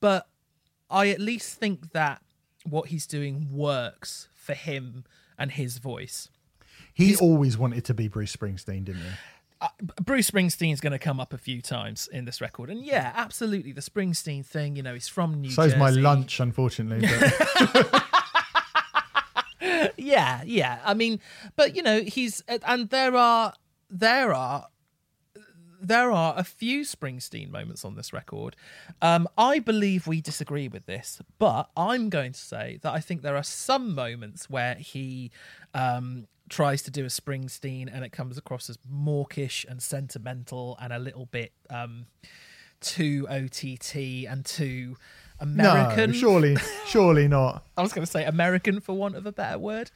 but 0.00 0.28
I 0.90 1.08
at 1.08 1.20
least 1.20 1.58
think 1.58 1.92
that 1.92 2.20
what 2.64 2.88
he's 2.88 3.06
doing 3.06 3.48
works 3.50 4.28
for 4.34 4.52
him 4.54 5.04
and 5.38 5.52
his 5.52 5.78
voice. 5.78 6.28
he 6.92 7.16
always 7.16 7.56
wanted 7.56 7.84
to 7.86 7.94
be 7.94 8.06
Bruce 8.08 8.36
Springsteen, 8.36 8.84
didn't 8.84 9.02
he? 9.02 9.08
Uh, 9.60 9.68
Bruce 10.02 10.28
Springsteen's 10.28 10.80
going 10.80 10.92
to 10.92 10.98
come 10.98 11.20
up 11.20 11.32
a 11.32 11.38
few 11.38 11.62
times 11.62 12.08
in 12.12 12.24
this 12.24 12.40
record, 12.40 12.68
and 12.68 12.84
yeah, 12.84 13.12
absolutely, 13.14 13.70
the 13.70 13.80
Springsteen 13.80 14.44
thing. 14.44 14.74
You 14.74 14.82
know, 14.82 14.92
he's 14.92 15.06
from 15.06 15.40
New 15.40 15.50
So's 15.50 15.72
Jersey. 15.72 15.78
my 15.78 15.90
lunch, 15.90 16.40
unfortunately. 16.40 17.08
But 17.72 18.04
yeah, 20.02 20.42
yeah. 20.44 20.80
I 20.84 20.94
mean, 20.94 21.20
but 21.56 21.76
you 21.76 21.82
know, 21.82 22.00
he's 22.02 22.42
and 22.48 22.90
there 22.90 23.16
are 23.16 23.54
there 23.90 24.34
are 24.34 24.66
there 25.80 26.12
are 26.12 26.34
a 26.36 26.44
few 26.44 26.82
Springsteen 26.82 27.50
moments 27.50 27.84
on 27.84 27.96
this 27.96 28.12
record. 28.12 28.54
Um, 29.00 29.28
I 29.36 29.58
believe 29.58 30.06
we 30.06 30.20
disagree 30.20 30.68
with 30.68 30.86
this, 30.86 31.20
but 31.38 31.70
I'm 31.76 32.08
going 32.08 32.32
to 32.32 32.40
say 32.40 32.78
that 32.82 32.92
I 32.92 33.00
think 33.00 33.22
there 33.22 33.36
are 33.36 33.42
some 33.42 33.94
moments 33.94 34.48
where 34.48 34.76
he 34.76 35.32
um, 35.74 36.28
tries 36.48 36.82
to 36.82 36.92
do 36.92 37.04
a 37.04 37.08
Springsteen 37.08 37.90
and 37.92 38.04
it 38.04 38.12
comes 38.12 38.38
across 38.38 38.70
as 38.70 38.78
mawkish 38.88 39.66
and 39.68 39.82
sentimental 39.82 40.78
and 40.80 40.92
a 40.92 41.00
little 41.00 41.26
bit. 41.26 41.52
Um, 41.68 42.06
too 42.82 43.26
OTT 43.30 44.26
and 44.28 44.44
too 44.44 44.96
American. 45.40 46.10
No, 46.10 46.16
surely, 46.16 46.56
surely 46.86 47.28
not. 47.28 47.66
I 47.76 47.82
was 47.82 47.92
going 47.92 48.04
to 48.04 48.10
say 48.10 48.24
American 48.24 48.80
for 48.80 48.94
want 48.94 49.16
of 49.16 49.26
a 49.26 49.32
better 49.32 49.58
word. 49.58 49.90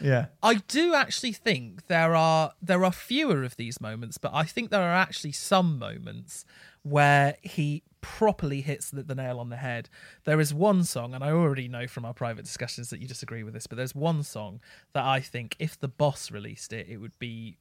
Yeah. 0.00 0.26
I 0.42 0.54
do 0.54 0.94
actually 0.94 1.32
think 1.32 1.86
there 1.86 2.14
are 2.14 2.52
there 2.60 2.84
are 2.84 2.92
fewer 2.92 3.42
of 3.44 3.56
these 3.56 3.80
moments, 3.80 4.18
but 4.18 4.32
I 4.34 4.44
think 4.44 4.70
there 4.70 4.82
are 4.82 4.94
actually 4.94 5.32
some 5.32 5.78
moments 5.78 6.44
where 6.82 7.36
he 7.42 7.82
properly 8.00 8.60
hits 8.60 8.90
the, 8.90 9.02
the, 9.02 9.14
nail 9.14 9.38
on 9.38 9.48
the 9.48 9.56
head. 9.56 9.88
There 10.24 10.40
is 10.40 10.52
one 10.52 10.84
song, 10.84 11.14
and 11.14 11.22
I 11.22 11.30
already 11.30 11.68
know 11.68 11.86
from 11.86 12.04
our 12.04 12.12
private 12.12 12.44
discussions 12.44 12.90
that 12.90 13.00
you 13.00 13.06
disagree 13.06 13.44
with 13.44 13.54
this, 13.54 13.66
but 13.66 13.76
there's 13.76 13.94
one 13.94 14.22
song 14.24 14.60
that 14.92 15.04
I 15.04 15.20
think 15.20 15.56
if 15.58 15.78
the 15.78 15.88
boss 15.88 16.30
released 16.30 16.72
it, 16.72 16.88
it 16.88 16.96
would 16.96 17.16
be, 17.18 17.56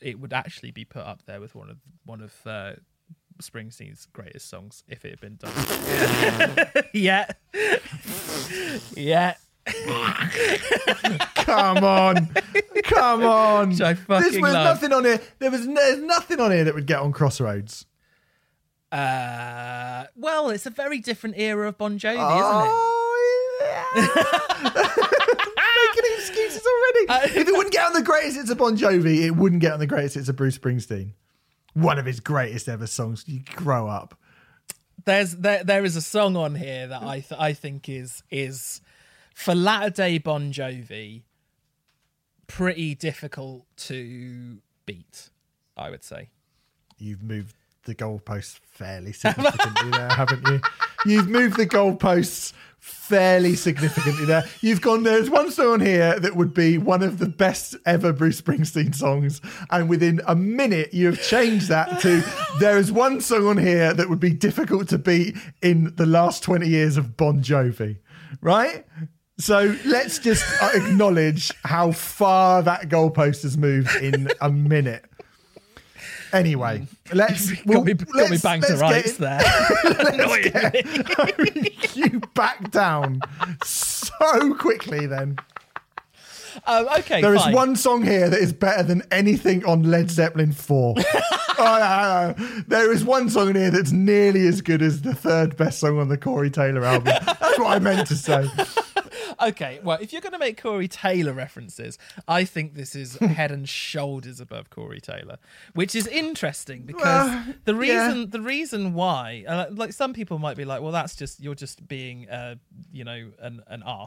it 0.00 0.18
would 0.18 0.32
actually 0.32 0.70
be 0.70 0.84
put 0.84 1.02
up 1.02 1.24
there 1.26 1.40
with 1.40 1.54
one 1.54 1.70
of 1.70 1.76
one 2.04 2.22
of 2.22 2.34
uh, 2.46 2.72
Springsteen's 3.42 4.06
greatest 4.12 4.48
songs 4.48 4.84
if 4.88 5.04
it 5.04 5.10
had 5.10 5.20
been 5.20 5.36
done. 5.36 5.52
yeah, 6.92 7.26
yeah. 8.96 9.34
Come 11.36 11.84
on, 11.84 12.28
come 12.84 13.24
on! 13.24 13.70
Which 13.70 13.80
I 13.80 13.94
fucking 13.94 14.30
This 14.30 14.40
was 14.40 14.52
love. 14.52 14.64
nothing 14.76 14.92
on 14.92 15.04
here. 15.04 15.20
There 15.38 15.50
was 15.50 15.62
n- 15.66 15.74
there's 15.74 16.00
nothing 16.02 16.40
on 16.40 16.50
here 16.50 16.64
that 16.64 16.74
would 16.74 16.86
get 16.86 17.00
on 17.00 17.12
Crossroads. 17.12 17.86
Uh, 18.92 20.04
well, 20.16 20.50
it's 20.50 20.66
a 20.66 20.70
very 20.70 20.98
different 21.00 21.36
era 21.38 21.68
of 21.68 21.76
Bon 21.78 21.98
Jovi, 21.98 22.12
isn't 22.12 22.20
it? 22.20 22.70
Oh, 22.70 23.58
yeah. 23.60 24.02
Making 24.76 26.12
excuses 26.18 26.62
already. 26.66 27.08
Uh, 27.08 27.40
if 27.40 27.48
it 27.48 27.52
wouldn't 27.52 27.72
get 27.72 27.86
on 27.86 27.92
the 27.94 28.02
greatest 28.02 28.36
hits 28.36 28.50
of 28.50 28.58
Bon 28.58 28.76
Jovi, 28.76 29.22
it 29.24 29.32
wouldn't 29.32 29.60
get 29.62 29.72
on 29.72 29.78
the 29.80 29.86
greatest 29.86 30.14
hits 30.14 30.28
of 30.28 30.36
Bruce 30.36 30.56
Springsteen. 30.58 31.12
One 31.74 31.98
of 31.98 32.06
his 32.06 32.20
greatest 32.20 32.68
ever 32.68 32.86
songs. 32.86 33.24
You 33.26 33.40
grow 33.54 33.88
up. 33.88 34.18
There's 35.04 35.32
there 35.32 35.62
there 35.62 35.84
is 35.84 35.96
a 35.96 36.02
song 36.02 36.36
on 36.36 36.54
here 36.54 36.86
that 36.86 37.02
I 37.02 37.20
th- 37.20 37.38
I 37.38 37.52
think 37.52 37.88
is 37.88 38.22
is 38.30 38.80
for 39.34 39.54
latter 39.54 39.90
day 39.90 40.18
Bon 40.18 40.52
Jovi 40.52 41.22
pretty 42.46 42.94
difficult 42.94 43.66
to 43.76 44.58
beat. 44.86 45.30
I 45.76 45.90
would 45.90 46.04
say. 46.04 46.30
You've 46.96 47.22
moved 47.22 47.56
the 47.84 47.94
goalposts 47.94 48.60
fairly 48.70 49.12
significantly 49.12 49.90
there, 49.90 50.08
haven't 50.10 50.46
you? 50.48 50.60
You've 51.04 51.28
moved 51.28 51.56
the 51.56 51.66
goalposts 51.66 52.52
fairly 52.78 53.54
significantly 53.54 54.24
there. 54.24 54.44
You've 54.60 54.80
gone, 54.80 55.02
there's 55.02 55.30
one 55.30 55.50
song 55.50 55.66
on 55.74 55.80
here 55.80 56.18
that 56.20 56.36
would 56.36 56.52
be 56.54 56.78
one 56.78 57.02
of 57.02 57.18
the 57.18 57.28
best 57.28 57.76
ever 57.86 58.12
Bruce 58.12 58.40
Springsteen 58.40 58.94
songs. 58.94 59.40
And 59.70 59.88
within 59.88 60.20
a 60.26 60.34
minute, 60.34 60.92
you 60.92 61.06
have 61.06 61.22
changed 61.22 61.68
that 61.68 62.00
to 62.00 62.22
there 62.60 62.78
is 62.78 62.90
one 62.90 63.20
song 63.20 63.46
on 63.46 63.58
here 63.58 63.92
that 63.92 64.08
would 64.08 64.20
be 64.20 64.32
difficult 64.32 64.88
to 64.88 64.98
beat 64.98 65.36
in 65.62 65.94
the 65.96 66.06
last 66.06 66.42
20 66.42 66.68
years 66.68 66.96
of 66.96 67.16
Bon 67.16 67.42
Jovi, 67.42 67.98
right? 68.40 68.86
So 69.38 69.76
let's 69.84 70.18
just 70.18 70.44
uh, 70.62 70.70
acknowledge 70.74 71.52
how 71.64 71.92
far 71.92 72.62
that 72.62 72.88
goalpost 72.88 73.42
has 73.42 73.58
moved 73.58 73.94
in 73.96 74.28
a 74.40 74.50
minute. 74.50 75.04
Anyway, 76.34 76.86
let's 77.12 77.50
got 77.62 77.84
me, 77.84 77.94
got 77.94 78.12
let's- 78.30 78.42
bang 78.42 78.60
to 78.62 78.76
let's 78.76 78.80
rights 78.80 79.18
get- 79.18 80.74
there. 80.74 81.84
you 81.94 82.20
back 82.34 82.70
down 82.70 83.20
so 83.64 84.54
quickly 84.54 85.06
then. 85.06 85.36
um, 86.66 86.88
okay, 86.98 87.20
There 87.20 87.34
is 87.34 87.42
fine. 87.42 87.52
one 87.54 87.76
song 87.76 88.02
here 88.04 88.28
that 88.28 88.38
is 88.40 88.52
better 88.52 88.82
than 88.82 89.02
anything 89.10 89.64
on 89.64 89.84
Led 89.84 90.10
Zeppelin 90.10 90.52
4. 90.52 90.94
oh, 91.58 91.58
no, 91.58 92.34
no, 92.38 92.44
no. 92.46 92.62
There 92.68 92.92
is 92.92 93.04
one 93.04 93.28
song 93.30 93.50
in 93.50 93.56
here 93.56 93.70
that's 93.70 93.92
nearly 93.92 94.46
as 94.46 94.60
good 94.60 94.82
as 94.82 95.02
the 95.02 95.14
third 95.14 95.56
best 95.56 95.78
song 95.80 95.98
on 95.98 96.08
the 96.08 96.18
Corey 96.18 96.50
Taylor 96.50 96.84
album. 96.84 97.12
That's 97.24 97.58
what 97.58 97.70
I 97.70 97.78
meant 97.78 98.06
to 98.08 98.16
say. 98.16 98.48
Okay, 99.40 99.80
well, 99.82 99.98
if 100.00 100.12
you're 100.12 100.22
going 100.22 100.32
to 100.32 100.38
make 100.38 100.60
Corey 100.60 100.88
Taylor 100.88 101.32
references, 101.32 101.98
I 102.28 102.44
think 102.44 102.74
this 102.74 102.94
is 102.94 103.16
head 103.20 103.50
and 103.50 103.68
shoulders 103.68 104.40
above 104.40 104.70
Corey 104.70 105.00
Taylor, 105.00 105.38
which 105.74 105.94
is 105.94 106.06
interesting 106.06 106.82
because 106.82 107.04
Well, 107.04 107.44
the 107.64 107.74
yeah. 107.74 108.06
reason 108.06 108.30
the 108.30 108.40
reason 108.40 108.94
why, 108.94 109.44
uh, 109.46 109.66
like 109.70 109.92
some 109.92 110.12
people 110.12 110.38
might 110.38 110.56
be 110.56 110.64
like, 110.64 110.82
well, 110.82 110.92
that's 110.92 111.16
just 111.16 111.40
you're 111.40 111.54
just 111.54 111.86
being, 111.86 112.28
uh, 112.28 112.56
you 112.92 113.04
know, 113.04 113.30
an 113.40 113.62
an. 113.66 113.82
Uh, 113.84 114.06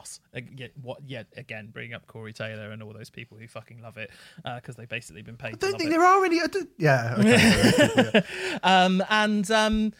yet, 0.56 0.72
what? 0.80 0.98
Yet 1.06 1.26
again, 1.36 1.70
bringing 1.72 1.94
up 1.94 2.06
Corey 2.06 2.32
Taylor 2.32 2.70
and 2.70 2.82
all 2.82 2.92
those 2.92 3.10
people 3.10 3.38
who 3.38 3.46
fucking 3.48 3.80
love 3.82 3.96
it 3.96 4.10
because 4.56 4.76
they've 4.76 4.88
basically 4.88 5.22
been 5.22 5.36
paid. 5.36 5.54
I 5.54 5.56
don't 5.56 5.78
think 5.78 5.90
it. 5.90 5.90
there 5.90 6.04
are 6.04 6.24
any. 6.24 6.40
Yeah. 6.78 7.14
Okay. 7.18 8.22
Um, 8.62 9.02
and 9.08 9.50
um, 9.50 9.92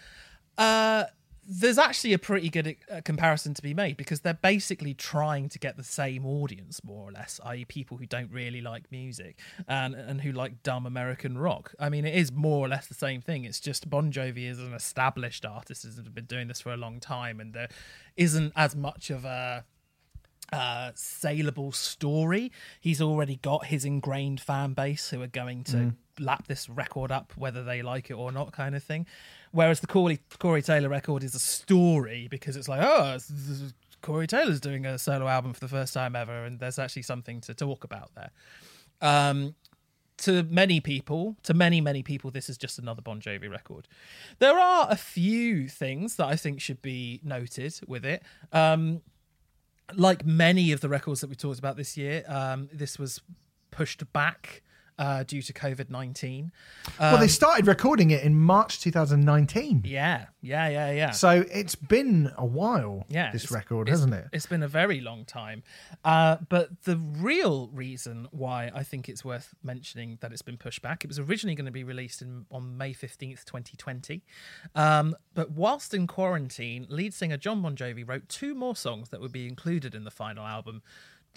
uh, 0.56 1.04
there's 1.50 1.78
actually 1.78 2.12
a 2.12 2.18
pretty 2.18 2.50
good 2.50 2.76
uh, 2.92 3.00
comparison 3.02 3.54
to 3.54 3.62
be 3.62 3.72
made 3.72 3.96
because 3.96 4.20
they're 4.20 4.34
basically 4.34 4.92
trying 4.92 5.48
to 5.48 5.58
get 5.58 5.78
the 5.78 5.82
same 5.82 6.26
audience, 6.26 6.84
more 6.84 7.08
or 7.08 7.10
less, 7.10 7.40
i.e., 7.46 7.64
people 7.64 7.96
who 7.96 8.04
don't 8.04 8.30
really 8.30 8.60
like 8.60 8.92
music 8.92 9.38
and 9.66 9.94
and 9.94 10.20
who 10.20 10.30
like 10.30 10.62
dumb 10.62 10.84
American 10.84 11.38
rock. 11.38 11.74
I 11.80 11.88
mean, 11.88 12.04
it 12.04 12.14
is 12.14 12.30
more 12.30 12.66
or 12.66 12.68
less 12.68 12.86
the 12.86 12.94
same 12.94 13.22
thing. 13.22 13.44
It's 13.44 13.60
just 13.60 13.88
Bon 13.88 14.12
Jovi 14.12 14.46
is 14.46 14.58
an 14.58 14.74
established 14.74 15.46
artist, 15.46 15.84
has 15.84 15.98
been 15.98 16.26
doing 16.26 16.48
this 16.48 16.60
for 16.60 16.72
a 16.72 16.76
long 16.76 17.00
time, 17.00 17.40
and 17.40 17.54
there 17.54 17.70
isn't 18.16 18.52
as 18.54 18.76
much 18.76 19.08
of 19.08 19.24
a 19.24 19.64
uh, 20.52 20.90
saleable 20.94 21.72
story. 21.72 22.52
He's 22.78 23.00
already 23.00 23.36
got 23.36 23.66
his 23.66 23.86
ingrained 23.86 24.40
fan 24.40 24.74
base 24.74 25.08
who 25.08 25.22
are 25.22 25.26
going 25.26 25.64
to 25.64 25.94
lap 26.18 26.46
this 26.46 26.68
record 26.68 27.10
up, 27.10 27.32
whether 27.36 27.64
they 27.64 27.80
like 27.80 28.10
it 28.10 28.14
or 28.14 28.32
not, 28.32 28.52
kind 28.52 28.74
of 28.74 28.82
thing. 28.82 29.06
Whereas 29.52 29.80
the 29.80 29.86
Corey, 29.86 30.20
Corey 30.38 30.62
Taylor 30.62 30.88
record 30.88 31.22
is 31.24 31.34
a 31.34 31.38
story 31.38 32.28
because 32.30 32.56
it's 32.56 32.68
like, 32.68 32.80
oh, 32.82 33.14
it's- 33.16 33.30
it's- 33.30 33.72
Corey 34.00 34.26
Taylor's 34.28 34.60
doing 34.60 34.86
a 34.86 34.96
solo 34.98 35.26
album 35.26 35.52
for 35.52 35.60
the 35.60 35.68
first 35.68 35.92
time 35.92 36.14
ever, 36.14 36.44
and 36.44 36.60
there's 36.60 36.78
actually 36.78 37.02
something 37.02 37.40
to 37.42 37.52
talk 37.54 37.82
about 37.82 38.10
there. 38.14 38.30
Um, 39.00 39.54
to 40.18 40.42
many 40.44 40.80
people, 40.80 41.36
to 41.44 41.52
many, 41.54 41.80
many 41.80 42.02
people, 42.04 42.30
this 42.30 42.48
is 42.48 42.56
just 42.58 42.78
another 42.78 43.02
Bon 43.02 43.20
Jovi 43.20 43.50
record. 43.50 43.88
There 44.38 44.56
are 44.58 44.86
a 44.90 44.96
few 44.96 45.68
things 45.68 46.14
that 46.16 46.26
I 46.26 46.36
think 46.36 46.60
should 46.60 46.80
be 46.82 47.20
noted 47.24 47.74
with 47.88 48.04
it. 48.04 48.22
Um, 48.52 49.02
like 49.94 50.24
many 50.26 50.70
of 50.72 50.80
the 50.80 50.88
records 50.88 51.20
that 51.22 51.30
we 51.30 51.36
talked 51.36 51.58
about 51.58 51.76
this 51.76 51.96
year, 51.96 52.24
um, 52.28 52.68
this 52.72 52.98
was 52.98 53.20
pushed 53.70 54.12
back 54.12 54.62
uh, 54.98 55.22
due 55.22 55.42
to 55.42 55.52
COVID 55.52 55.90
19. 55.90 56.52
well, 56.98 57.18
they 57.18 57.28
started 57.28 57.66
recording 57.66 58.10
it 58.10 58.22
in 58.22 58.34
March 58.34 58.80
2019. 58.80 59.82
Yeah, 59.84 60.26
yeah, 60.40 60.68
yeah, 60.68 60.90
yeah. 60.90 61.10
So 61.10 61.44
it's 61.52 61.74
been 61.74 62.32
a 62.36 62.44
while, 62.44 63.04
yeah, 63.08 63.30
this 63.32 63.50
record, 63.50 63.88
hasn't 63.88 64.14
it? 64.14 64.26
It's 64.32 64.46
been 64.46 64.62
a 64.62 64.68
very 64.68 65.00
long 65.00 65.24
time. 65.24 65.62
Uh, 66.04 66.38
but 66.48 66.82
the 66.82 66.96
real 66.96 67.68
reason 67.72 68.28
why 68.30 68.70
I 68.74 68.82
think 68.82 69.08
it's 69.08 69.24
worth 69.24 69.54
mentioning 69.62 70.18
that 70.20 70.32
it's 70.32 70.42
been 70.42 70.56
pushed 70.56 70.82
back, 70.82 71.04
it 71.04 71.08
was 71.08 71.18
originally 71.18 71.54
going 71.54 71.66
to 71.66 71.72
be 71.72 71.84
released 71.84 72.22
in, 72.22 72.46
on 72.50 72.76
May 72.76 72.92
15th, 72.92 73.44
2020. 73.44 74.22
Um, 74.74 75.16
but 75.34 75.52
whilst 75.52 75.94
in 75.94 76.06
quarantine, 76.06 76.86
lead 76.88 77.14
singer 77.14 77.36
John 77.36 77.62
Bon 77.62 77.76
Jovi 77.76 78.06
wrote 78.06 78.28
two 78.28 78.54
more 78.54 78.74
songs 78.76 79.10
that 79.10 79.20
would 79.20 79.32
be 79.32 79.46
included 79.46 79.94
in 79.94 80.04
the 80.04 80.10
final 80.10 80.44
album. 80.44 80.82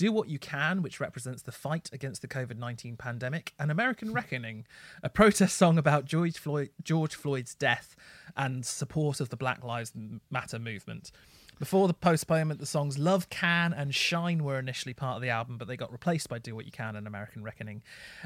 Do 0.01 0.11
What 0.11 0.29
You 0.29 0.39
Can, 0.39 0.81
which 0.81 0.99
represents 0.99 1.43
the 1.43 1.51
fight 1.51 1.91
against 1.93 2.23
the 2.23 2.27
COVID 2.27 2.57
19 2.57 2.97
pandemic, 2.97 3.53
and 3.59 3.69
American 3.69 4.11
Reckoning, 4.11 4.65
a 5.03 5.09
protest 5.09 5.55
song 5.55 5.77
about 5.77 6.05
George, 6.05 6.39
Floyd, 6.39 6.71
George 6.81 7.13
Floyd's 7.13 7.53
death 7.53 7.95
and 8.35 8.65
support 8.65 9.19
of 9.19 9.29
the 9.29 9.37
Black 9.37 9.63
Lives 9.63 9.91
Matter 10.31 10.57
movement. 10.57 11.11
Before 11.59 11.87
the 11.87 11.93
postponement, 11.93 12.59
the 12.59 12.65
songs 12.65 12.97
Love 12.97 13.29
Can 13.29 13.73
and 13.73 13.93
Shine 13.93 14.43
were 14.43 14.57
initially 14.57 14.95
part 14.95 15.17
of 15.17 15.21
the 15.21 15.29
album, 15.29 15.59
but 15.59 15.67
they 15.67 15.77
got 15.77 15.91
replaced 15.91 16.29
by 16.29 16.39
Do 16.39 16.55
What 16.55 16.65
You 16.65 16.71
Can 16.71 16.95
and 16.95 17.05
American 17.05 17.43
Reckoning. 17.43 17.83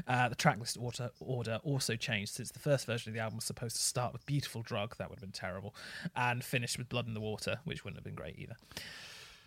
Uh, 0.08 0.30
the 0.30 0.34
tracklist 0.34 0.82
order, 0.82 1.10
order 1.20 1.60
also 1.62 1.94
changed 1.94 2.32
since 2.32 2.50
the 2.52 2.58
first 2.58 2.86
version 2.86 3.10
of 3.10 3.14
the 3.14 3.20
album 3.20 3.36
was 3.36 3.44
supposed 3.44 3.76
to 3.76 3.82
start 3.82 4.14
with 4.14 4.24
Beautiful 4.24 4.62
Drug, 4.62 4.96
that 4.96 5.10
would 5.10 5.16
have 5.16 5.30
been 5.30 5.30
terrible, 5.30 5.74
and 6.16 6.42
finish 6.42 6.78
with 6.78 6.88
Blood 6.88 7.06
in 7.06 7.12
the 7.12 7.20
Water, 7.20 7.58
which 7.64 7.84
wouldn't 7.84 7.98
have 7.98 8.04
been 8.04 8.14
great 8.14 8.38
either. 8.38 8.56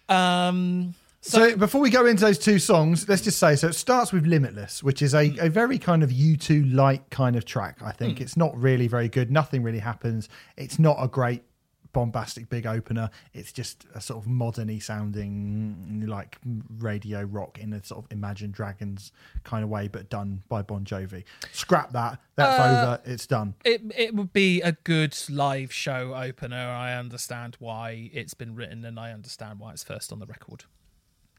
Um, 0.08 0.94
So, 1.22 1.58
before 1.58 1.82
we 1.82 1.90
go 1.90 2.06
into 2.06 2.24
those 2.24 2.40
two 2.40 2.60
songs, 2.60 3.08
let's 3.10 3.22
just 3.22 3.40
say 3.40 3.56
so 3.58 3.68
it 3.68 3.74
starts 3.74 4.14
with 4.14 4.26
Limitless, 4.26 4.82
which 4.82 5.02
is 5.02 5.14
a, 5.14 5.28
hmm. 5.28 5.40
a 5.40 5.50
very 5.50 5.78
kind 5.78 6.02
of 6.02 6.12
U2 6.12 6.74
like 6.74 7.10
kind 7.10 7.36
of 7.36 7.46
track, 7.46 7.80
I 7.84 7.91
think. 7.91 8.18
Hmm. 8.18 8.24
It's 8.24 8.38
not 8.38 8.58
really 8.58 8.88
very 8.88 9.10
good. 9.10 9.30
Nothing 9.30 9.64
really 9.64 9.80
happens. 9.80 10.30
It's 10.56 10.80
not 10.80 10.98
a 11.00 11.08
great 11.08 11.44
bombastic 11.91 12.50
big 12.50 12.66
opener. 12.66 13.10
It's 13.34 13.52
just 13.52 13.86
a 13.94 14.02
sort 14.02 14.24
of 14.24 14.32
moderny 14.32 14.82
sounding 14.82 16.06
like 16.08 16.38
radio 16.78 17.24
rock 17.24 17.60
in 17.60 17.74
a 17.74 17.84
sort 17.84 18.06
of 18.06 18.12
Imagine 18.12 18.52
Dragons 18.52 19.12
kind 19.44 19.64
of 19.64 19.70
way, 19.70 19.88
but 19.88 20.10
done 20.10 20.44
by 20.48 20.62
Bon 20.62 20.86
Jovi. 20.86 21.24
Scrap 21.52 21.91
that. 21.94 22.20
That's 22.36 22.60
uh, 22.60 22.64
over. 22.64 23.02
It's 23.06 23.28
done. 23.28 23.56
it 23.66 23.82
it 23.98 24.16
would 24.16 24.34
be 24.34 24.62
a 24.62 24.74
good 24.84 25.18
live 25.30 25.74
show 25.74 26.14
opener. 26.16 26.56
I 26.58 26.94
understand 26.94 27.58
why 27.60 28.10
it's 28.14 28.34
been 28.34 28.56
written, 28.56 28.86
and 28.86 29.00
I 29.00 29.12
understand 29.12 29.60
why 29.60 29.74
it's 29.74 29.84
first 29.84 30.14
on 30.14 30.20
the 30.20 30.26
record. 30.26 30.66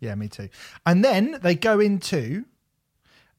Yeah, 0.00 0.14
me 0.14 0.28
too. 0.28 0.48
And 0.86 1.04
then 1.04 1.38
they 1.42 1.54
go 1.54 1.78
into 1.80 2.44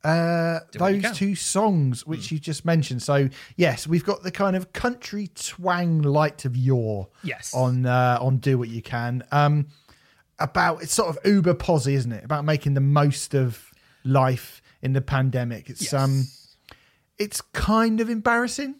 uh, 0.04 0.60
Do 0.72 0.80
what 0.80 0.94
you 0.96 1.02
those 1.02 1.18
two 1.18 1.36
songs 1.36 2.06
which 2.08 2.32
you 2.32 2.40
just 2.40 2.66
mentioned. 2.66 3.04
So 3.04 3.30
yes, 3.56 3.86
we've 3.88 4.06
got 4.06 4.24
the 4.24 4.32
kind 4.32 4.56
of 4.56 4.74
country 4.74 5.30
twang 5.36 6.02
light 6.02 6.46
of 6.46 6.56
yore. 6.58 7.10
Yes. 7.24 7.54
On 7.54 7.86
uh, 7.86 8.18
on 8.22 8.38
do 8.38 8.58
what 8.58 8.70
you 8.70 8.82
can. 8.82 9.24
Um, 9.32 9.68
about 10.40 10.82
it's 10.82 10.94
sort 10.94 11.10
of 11.10 11.20
uber 11.26 11.54
posy, 11.54 11.94
isn't 11.96 12.12
it? 12.12 12.24
About 12.24 12.46
making 12.46 12.74
the 12.74 12.82
most 12.82 13.36
of 13.36 13.70
life 14.04 14.62
in 14.82 14.94
the 14.94 15.02
pandemic. 15.02 15.70
It's 15.70 15.84
Yes. 15.84 15.94
um, 15.94 16.26
it's 17.20 17.42
kind 17.42 18.02
of 18.02 18.10
embarrassing. 18.10 18.76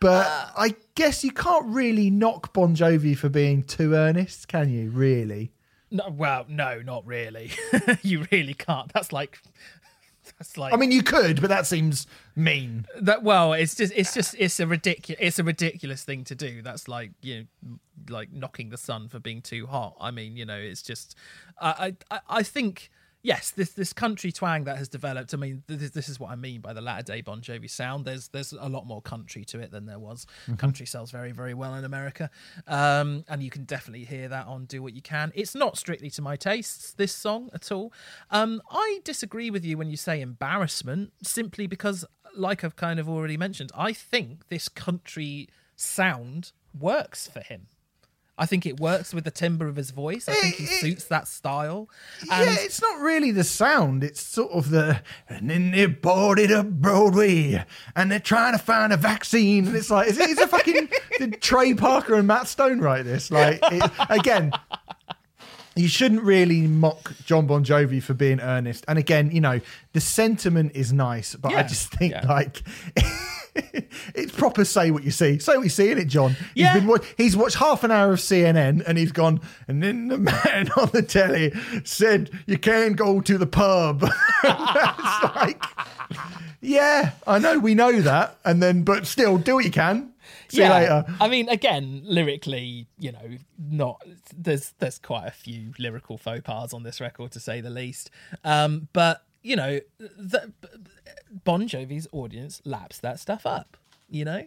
But 0.00 0.26
Uh, 0.26 0.46
I 0.56 0.74
guess 0.94 1.22
you 1.22 1.30
can't 1.32 1.66
really 1.66 2.08
knock 2.08 2.54
Bon 2.54 2.74
Jovi 2.74 3.14
for 3.14 3.28
being 3.28 3.62
too 3.62 3.92
earnest, 3.92 4.48
can 4.48 4.70
you? 4.70 4.88
Really? 4.90 5.52
No, 5.90 6.08
well, 6.10 6.44
no, 6.48 6.80
not 6.82 7.04
really. 7.06 7.50
you 8.02 8.26
really 8.30 8.54
can't. 8.54 8.92
That's 8.92 9.12
like, 9.12 9.40
that's 10.38 10.56
like. 10.56 10.72
I 10.72 10.76
mean, 10.76 10.92
you 10.92 11.02
could, 11.02 11.40
but 11.40 11.48
that 11.48 11.66
seems 11.66 12.06
mean. 12.36 12.86
that. 13.00 13.22
Well, 13.22 13.52
it's 13.54 13.74
just, 13.74 13.92
it's 13.96 14.14
just, 14.14 14.34
it's 14.38 14.60
a 14.60 14.66
ridiculous, 14.66 15.18
it's 15.20 15.38
a 15.38 15.44
ridiculous 15.44 16.04
thing 16.04 16.24
to 16.24 16.34
do. 16.34 16.62
That's 16.62 16.86
like, 16.88 17.10
you 17.22 17.46
know, 17.64 17.78
like 18.08 18.32
knocking 18.32 18.70
the 18.70 18.78
sun 18.78 19.08
for 19.08 19.18
being 19.18 19.42
too 19.42 19.66
hot. 19.66 19.96
I 20.00 20.10
mean, 20.10 20.36
you 20.36 20.46
know, 20.46 20.56
it's 20.58 20.82
just, 20.82 21.16
I, 21.60 21.94
I, 22.10 22.16
I- 22.16 22.38
I 22.38 22.42
think. 22.42 22.90
Yes, 23.22 23.50
this 23.50 23.72
this 23.72 23.92
country 23.92 24.32
twang 24.32 24.64
that 24.64 24.78
has 24.78 24.88
developed. 24.88 25.34
I 25.34 25.36
mean, 25.36 25.62
this, 25.66 25.90
this 25.90 26.08
is 26.08 26.18
what 26.18 26.30
I 26.30 26.36
mean 26.36 26.62
by 26.62 26.72
the 26.72 26.80
latter 26.80 27.02
day 27.02 27.20
Bon 27.20 27.42
Jovi 27.42 27.68
sound. 27.68 28.06
There's 28.06 28.28
there's 28.28 28.52
a 28.52 28.68
lot 28.68 28.86
more 28.86 29.02
country 29.02 29.44
to 29.46 29.60
it 29.60 29.70
than 29.70 29.84
there 29.84 29.98
was. 29.98 30.26
Country 30.56 30.86
sells 30.86 31.10
very 31.10 31.32
very 31.32 31.52
well 31.52 31.74
in 31.74 31.84
America, 31.84 32.30
um, 32.66 33.24
and 33.28 33.42
you 33.42 33.50
can 33.50 33.64
definitely 33.64 34.04
hear 34.06 34.28
that 34.28 34.46
on 34.46 34.64
"Do 34.64 34.82
What 34.82 34.94
You 34.94 35.02
Can." 35.02 35.32
It's 35.34 35.54
not 35.54 35.76
strictly 35.76 36.08
to 36.10 36.22
my 36.22 36.36
tastes 36.36 36.92
this 36.92 37.14
song 37.14 37.50
at 37.52 37.70
all. 37.70 37.92
Um, 38.30 38.62
I 38.70 39.00
disagree 39.04 39.50
with 39.50 39.66
you 39.66 39.76
when 39.76 39.90
you 39.90 39.98
say 39.98 40.22
embarrassment, 40.22 41.12
simply 41.22 41.66
because, 41.66 42.06
like 42.34 42.64
I've 42.64 42.76
kind 42.76 42.98
of 42.98 43.06
already 43.06 43.36
mentioned, 43.36 43.70
I 43.74 43.92
think 43.92 44.48
this 44.48 44.68
country 44.68 45.48
sound 45.76 46.52
works 46.78 47.28
for 47.28 47.40
him. 47.40 47.66
I 48.40 48.46
think 48.46 48.64
it 48.64 48.80
works 48.80 49.12
with 49.12 49.24
the 49.24 49.30
timbre 49.30 49.68
of 49.68 49.76
his 49.76 49.90
voice. 49.90 50.26
I 50.28 50.32
think 50.32 50.54
he 50.56 50.64
It- 50.64 50.70
it- 50.70 50.80
suits 50.80 51.04
that 51.04 51.28
style. 51.28 51.90
And 52.32 52.46
yeah, 52.50 52.56
it's 52.60 52.80
not 52.80 52.98
really 53.00 53.30
the 53.32 53.44
sound. 53.44 54.02
It's 54.02 54.22
sort 54.22 54.50
of 54.52 54.70
the 54.70 55.02
and 55.28 55.50
then 55.50 55.70
they 55.72 55.84
boarded 55.86 56.50
up 56.50 56.66
Broadway 56.70 57.62
and 57.94 58.10
they're 58.10 58.18
trying 58.18 58.52
to 58.54 58.58
find 58.58 58.94
a 58.94 58.96
vaccine. 58.96 59.66
And 59.66 59.76
it's 59.76 59.90
like, 59.90 60.08
is 60.08 60.18
it, 60.18 60.30
is 60.30 60.38
it 60.38 60.48
fucking 60.48 60.88
did 61.18 61.42
Trey 61.42 61.74
Parker 61.74 62.14
and 62.14 62.26
Matt 62.26 62.48
Stone 62.48 62.80
write 62.80 63.04
this? 63.04 63.30
Like 63.30 63.60
it, 63.70 63.90
again. 64.08 64.52
You 65.76 65.86
shouldn't 65.86 66.22
really 66.22 66.62
mock 66.62 67.12
John 67.24 67.46
Bon 67.46 67.64
Jovi 67.64 68.02
for 68.02 68.12
being 68.12 68.40
earnest. 68.40 68.84
And 68.88 68.98
again, 68.98 69.30
you 69.30 69.40
know, 69.40 69.60
the 69.92 70.00
sentiment 70.00 70.72
is 70.74 70.92
nice, 70.92 71.36
but 71.36 71.54
I 71.54 71.62
just 71.62 71.90
think 71.92 72.12
yeah. 72.12 72.26
like 72.26 72.62
it's 74.14 74.32
proper 74.32 74.64
say 74.64 74.90
what 74.90 75.04
you 75.04 75.10
see. 75.10 75.38
Say 75.38 75.56
what 75.56 75.64
you 75.64 75.70
see 75.70 75.90
in 75.90 75.98
it, 75.98 76.06
John. 76.06 76.36
Yeah. 76.54 76.74
He's, 76.74 76.82
been, 76.82 77.00
he's 77.16 77.36
watched 77.36 77.56
half 77.56 77.84
an 77.84 77.90
hour 77.90 78.12
of 78.12 78.18
CNN 78.18 78.82
and 78.86 78.98
he's 78.98 79.12
gone, 79.12 79.40
and 79.68 79.82
then 79.82 80.08
the 80.08 80.18
man 80.18 80.70
on 80.76 80.90
the 80.92 81.02
telly 81.02 81.52
said, 81.84 82.30
You 82.46 82.58
can't 82.58 82.96
go 82.96 83.20
to 83.20 83.38
the 83.38 83.46
pub. 83.46 84.02
it's 84.44 85.36
like, 85.36 85.62
yeah, 86.60 87.12
I 87.26 87.38
know, 87.38 87.58
we 87.58 87.74
know 87.74 88.00
that. 88.00 88.38
And 88.44 88.62
then, 88.62 88.82
but 88.82 89.06
still, 89.06 89.38
do 89.38 89.56
what 89.56 89.64
you 89.64 89.70
can. 89.70 90.12
See 90.48 90.62
you 90.62 90.68
later. 90.68 91.04
I 91.20 91.28
mean, 91.28 91.48
again, 91.48 92.02
lyrically, 92.04 92.88
you 92.98 93.12
know, 93.12 93.38
not 93.58 94.02
there's 94.36 94.74
there's 94.80 94.98
quite 94.98 95.26
a 95.26 95.30
few 95.30 95.72
lyrical 95.78 96.18
faux 96.18 96.40
pas 96.42 96.72
on 96.72 96.82
this 96.82 97.00
record 97.00 97.30
to 97.32 97.40
say 97.40 97.60
the 97.60 97.70
least. 97.70 98.10
Um, 98.44 98.88
but 98.92 99.24
you 99.42 99.56
know, 99.56 99.80
the, 99.98 100.52
Bon 101.44 101.66
Jovi's 101.68 102.08
audience 102.12 102.60
laps 102.64 102.98
that 102.98 103.20
stuff 103.20 103.46
up. 103.46 103.76
You 104.08 104.24
know, 104.24 104.46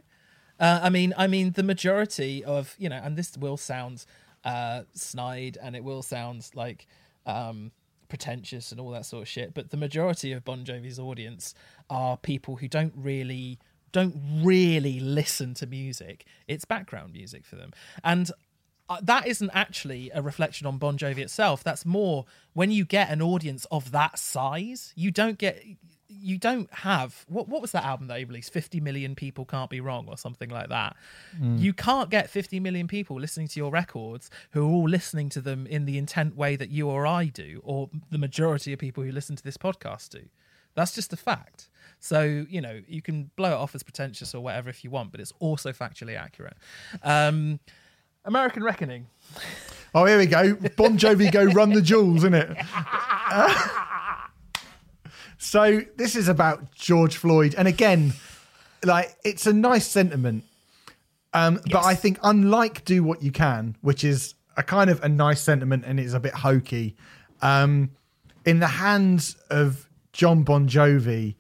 uh, 0.60 0.80
I 0.84 0.90
mean, 0.90 1.14
I 1.18 1.28
mean, 1.28 1.52
the 1.52 1.64
majority 1.64 2.44
of 2.44 2.76
you 2.78 2.90
know, 2.90 3.00
and 3.02 3.18
this 3.18 3.38
will 3.38 3.58
sound 3.58 4.06
uh, 4.44 4.84
snide, 4.94 5.58
and 5.62 5.76
it 5.76 5.84
will 5.84 6.02
sound 6.02 6.50
like 6.54 6.88
um, 7.26 7.72
pretentious 8.10 8.72
and 8.72 8.80
all 8.80 8.92
that 8.92 9.06
sort 9.06 9.24
of 9.24 9.28
shit. 9.28 9.54
But 9.54 9.72
the 9.72 9.78
majority 9.78 10.32
of 10.34 10.44
Bon 10.44 10.64
Jovi's 10.66 11.00
audience 11.00 11.56
are 11.90 12.18
people 12.18 12.58
who 12.58 12.68
don't 12.68 12.94
really 12.96 13.60
don't 13.92 14.16
really 14.42 15.00
listen 15.00 15.54
to 15.54 15.68
music. 15.68 16.26
It's 16.48 16.66
background 16.66 17.14
music 17.14 17.46
for 17.46 17.56
them, 17.56 17.72
and 18.04 18.30
uh, 18.90 19.00
that 19.02 19.26
isn't 19.26 19.52
actually 19.54 20.12
a 20.14 20.22
reflection 20.22 20.68
on 20.68 20.78
Bon 20.78 20.98
Jovi 20.98 21.20
itself. 21.20 21.64
That's 21.64 21.86
more 21.86 22.26
when 22.54 22.70
you 22.70 22.86
get 22.86 23.10
an 23.10 23.22
audience 23.22 23.66
of 23.72 23.92
that 23.92 24.20
size, 24.20 24.94
you 24.96 25.12
don't 25.12 25.38
get. 25.38 25.64
You 26.22 26.38
don't 26.38 26.72
have 26.74 27.26
what? 27.28 27.48
What 27.48 27.62
was 27.62 27.72
that 27.72 27.84
album 27.84 28.08
that 28.08 28.20
he 28.20 28.26
released? 28.26 28.54
Fifty 28.54 28.80
million 28.80 29.16
people 29.16 29.46
can't 29.46 29.70
be 29.70 29.80
wrong, 29.80 30.08
or 30.08 30.18
something 30.18 30.50
like 30.50 30.70
that. 30.70 30.96
You 31.42 31.74
can't 31.74 32.10
get 32.10 32.30
fifty 32.30 32.60
million 32.60 32.88
people 32.88 33.20
listening 33.20 33.48
to 33.50 33.60
your 33.60 33.72
records 33.72 34.30
who 34.52 34.68
are 34.68 34.72
all 34.72 34.88
listening 34.88 35.30
to 35.30 35.42
them 35.42 35.68
in 35.68 35.86
the 35.86 35.98
intent 35.98 36.36
way 36.36 36.56
that 36.56 36.70
you 36.70 36.90
or 36.90 37.06
I 37.08 37.26
do, 37.26 37.62
or 37.64 37.90
the 38.12 38.18
majority 38.18 38.74
of 38.74 38.80
people 38.80 39.04
who 39.04 39.12
listen 39.12 39.36
to 39.36 39.44
this 39.44 39.58
podcast 39.58 40.10
do. 40.10 40.22
That's 40.76 40.94
just 40.94 41.14
a 41.14 41.18
fact. 41.18 41.70
So, 42.00 42.46
you 42.50 42.60
know, 42.60 42.82
you 42.88 43.02
can 43.02 43.32
blow 43.36 43.52
it 43.52 43.56
off 43.56 43.76
as 43.76 43.84
pretentious 43.84 44.34
or 44.36 44.42
whatever 44.42 44.70
if 44.70 44.84
you 44.84 44.90
want, 44.90 45.12
but 45.12 45.22
it's 45.22 45.32
also 45.40 45.72
factually 45.72 46.18
accurate. 46.18 46.58
Um, 47.04 47.60
American 48.26 48.64
Reckoning. 48.64 49.08
Oh, 49.96 50.06
here 50.06 50.18
we 50.18 50.26
go. 50.26 50.56
Bon 50.76 50.98
Jovi 50.98 51.32
go 51.32 51.46
run 51.46 51.72
the 51.72 51.82
jewels, 51.82 52.18
isn't 52.18 52.34
it? 52.34 52.58
so 55.44 55.82
this 55.98 56.16
is 56.16 56.30
about 56.30 56.74
George 56.74 57.18
Floyd, 57.18 57.54
and 57.58 57.68
again, 57.68 58.14
like 58.84 59.16
it's 59.26 59.46
a 59.46 59.54
nice 59.54 59.86
sentiment, 59.86 60.46
um, 61.34 61.60
but 61.70 61.84
I 61.84 61.96
think 61.96 62.18
unlike 62.24 62.86
"Do 62.86 63.04
What 63.04 63.22
You 63.22 63.32
Can," 63.32 63.76
which 63.82 64.04
is 64.04 64.36
a 64.56 64.64
kind 64.64 64.90
of 64.90 65.04
a 65.04 65.10
nice 65.10 65.42
sentiment 65.42 65.84
and 65.86 66.00
is 66.00 66.14
a 66.14 66.20
bit 66.20 66.34
hokey, 66.34 66.96
um, 67.42 67.92
in 68.46 68.60
the 68.60 68.68
hands 68.68 69.36
of 69.50 69.90
John 70.14 70.44
Bon 70.44 70.68
Jovi, 70.68 71.36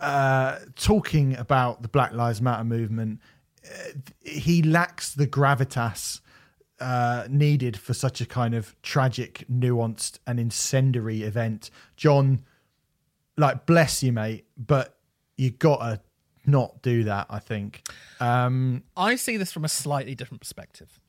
uh, 0.00 0.58
talking 0.74 1.36
about 1.36 1.82
the 1.82 1.88
Black 1.88 2.12
Lives 2.12 2.40
Matter 2.40 2.64
movement, 2.64 3.20
uh, 3.64 3.90
he 4.22 4.62
lacks 4.62 5.12
the 5.12 5.26
gravitas 5.26 6.20
uh, 6.80 7.26
needed 7.28 7.76
for 7.76 7.94
such 7.94 8.20
a 8.20 8.26
kind 8.26 8.54
of 8.54 8.74
tragic, 8.82 9.44
nuanced, 9.50 10.18
and 10.26 10.38
incendiary 10.40 11.22
event. 11.22 11.70
John, 11.96 12.44
like, 13.36 13.66
bless 13.66 14.02
you, 14.02 14.12
mate, 14.12 14.46
but 14.56 14.96
you 15.36 15.50
gotta 15.50 16.00
not 16.46 16.82
do 16.82 17.04
that. 17.04 17.26
I 17.30 17.38
think. 17.38 17.88
Um, 18.20 18.84
I 18.96 19.16
see 19.16 19.36
this 19.36 19.52
from 19.52 19.64
a 19.64 19.68
slightly 19.68 20.14
different 20.14 20.40
perspective. 20.40 21.00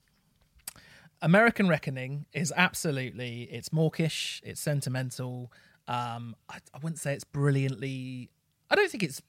American 1.22 1.68
Reckoning 1.68 2.26
is 2.34 2.54
absolutely 2.56 3.44
it's 3.52 3.72
mawkish, 3.74 4.42
it's 4.44 4.62
sentimental. 4.62 5.52
Um, 5.88 6.36
I, 6.50 6.58
I 6.74 6.80
wouldn't 6.82 7.00
say 7.00 7.14
it's 7.14 7.24
brilliantly. 7.24 8.30
I 8.70 8.76
don't 8.76 8.92
think 8.92 9.04
it's 9.04 9.22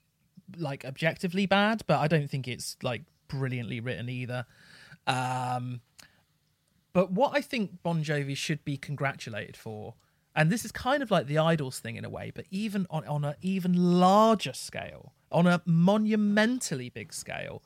like 0.57 0.85
objectively 0.85 1.45
bad, 1.45 1.83
but 1.87 1.99
I 1.99 2.07
don't 2.07 2.29
think 2.29 2.47
it's 2.47 2.77
like 2.83 3.03
brilliantly 3.27 3.79
written 3.79 4.09
either. 4.09 4.45
Um, 5.07 5.81
but 6.93 7.11
what 7.11 7.31
I 7.35 7.41
think 7.41 7.81
Bon 7.83 8.03
Jovi 8.03 8.35
should 8.35 8.65
be 8.65 8.77
congratulated 8.77 9.55
for, 9.55 9.95
and 10.35 10.49
this 10.51 10.65
is 10.65 10.71
kind 10.71 11.03
of 11.03 11.11
like 11.11 11.27
the 11.27 11.37
Idles 11.37 11.79
thing 11.79 11.95
in 11.95 12.05
a 12.05 12.09
way, 12.09 12.31
but 12.33 12.45
even 12.51 12.87
on 12.89 13.05
on 13.07 13.25
an 13.25 13.35
even 13.41 13.73
larger 13.73 14.53
scale, 14.53 15.13
on 15.31 15.47
a 15.47 15.61
monumentally 15.65 16.89
big 16.89 17.13
scale, 17.13 17.61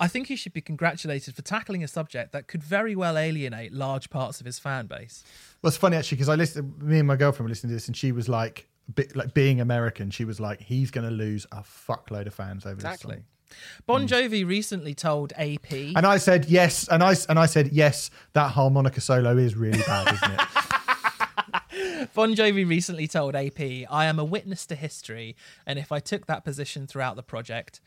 I 0.00 0.08
think 0.08 0.28
he 0.28 0.36
should 0.36 0.52
be 0.52 0.60
congratulated 0.60 1.34
for 1.34 1.42
tackling 1.42 1.82
a 1.82 1.88
subject 1.88 2.32
that 2.32 2.46
could 2.46 2.62
very 2.62 2.94
well 2.94 3.18
alienate 3.18 3.72
large 3.72 4.10
parts 4.10 4.40
of 4.40 4.46
his 4.46 4.58
fan 4.58 4.86
base. 4.86 5.24
well, 5.62 5.68
it's 5.68 5.76
funny 5.76 5.96
actually 5.96 6.16
because 6.16 6.28
I 6.28 6.34
listened. 6.34 6.80
Me 6.82 6.98
and 6.98 7.08
my 7.08 7.16
girlfriend 7.16 7.46
were 7.46 7.50
listening 7.50 7.70
to 7.70 7.76
this, 7.76 7.88
and 7.88 7.96
she 7.96 8.12
was 8.12 8.28
like, 8.28 8.68
bit 8.94 9.16
like 9.16 9.34
being 9.34 9.60
American. 9.60 10.10
She 10.10 10.24
was 10.24 10.40
like, 10.40 10.60
he's 10.60 10.90
gonna 10.90 11.10
lose 11.10 11.46
a 11.52 11.62
fuckload 11.62 12.26
of 12.26 12.34
fans 12.34 12.64
over 12.66 12.80
this. 12.80 13.00
Song. 13.00 13.24
Bon 13.86 14.02
hmm. 14.02 14.06
Jovi 14.06 14.46
recently 14.46 14.94
told 14.94 15.32
AP. 15.36 15.72
And 15.72 16.06
I 16.06 16.18
said 16.18 16.46
yes, 16.46 16.86
and 16.88 17.02
I 17.02 17.14
and 17.28 17.38
I 17.38 17.46
said 17.46 17.68
yes. 17.72 18.10
That 18.34 18.52
harmonica 18.52 19.00
solo 19.00 19.36
is 19.36 19.56
really 19.56 19.80
bad, 19.82 20.14
isn't 20.14 20.32
it? 20.32 20.40
Bon 22.14 22.34
Jovi 22.34 22.68
recently 22.68 23.08
told 23.08 23.34
AP, 23.34 23.60
I 23.60 24.04
am 24.04 24.18
a 24.18 24.24
witness 24.24 24.66
to 24.66 24.74
history, 24.74 25.36
and 25.66 25.78
if 25.78 25.90
I 25.90 26.00
took 26.00 26.26
that 26.26 26.44
position 26.44 26.86
throughout 26.86 27.16
the 27.16 27.22
project, 27.22 27.80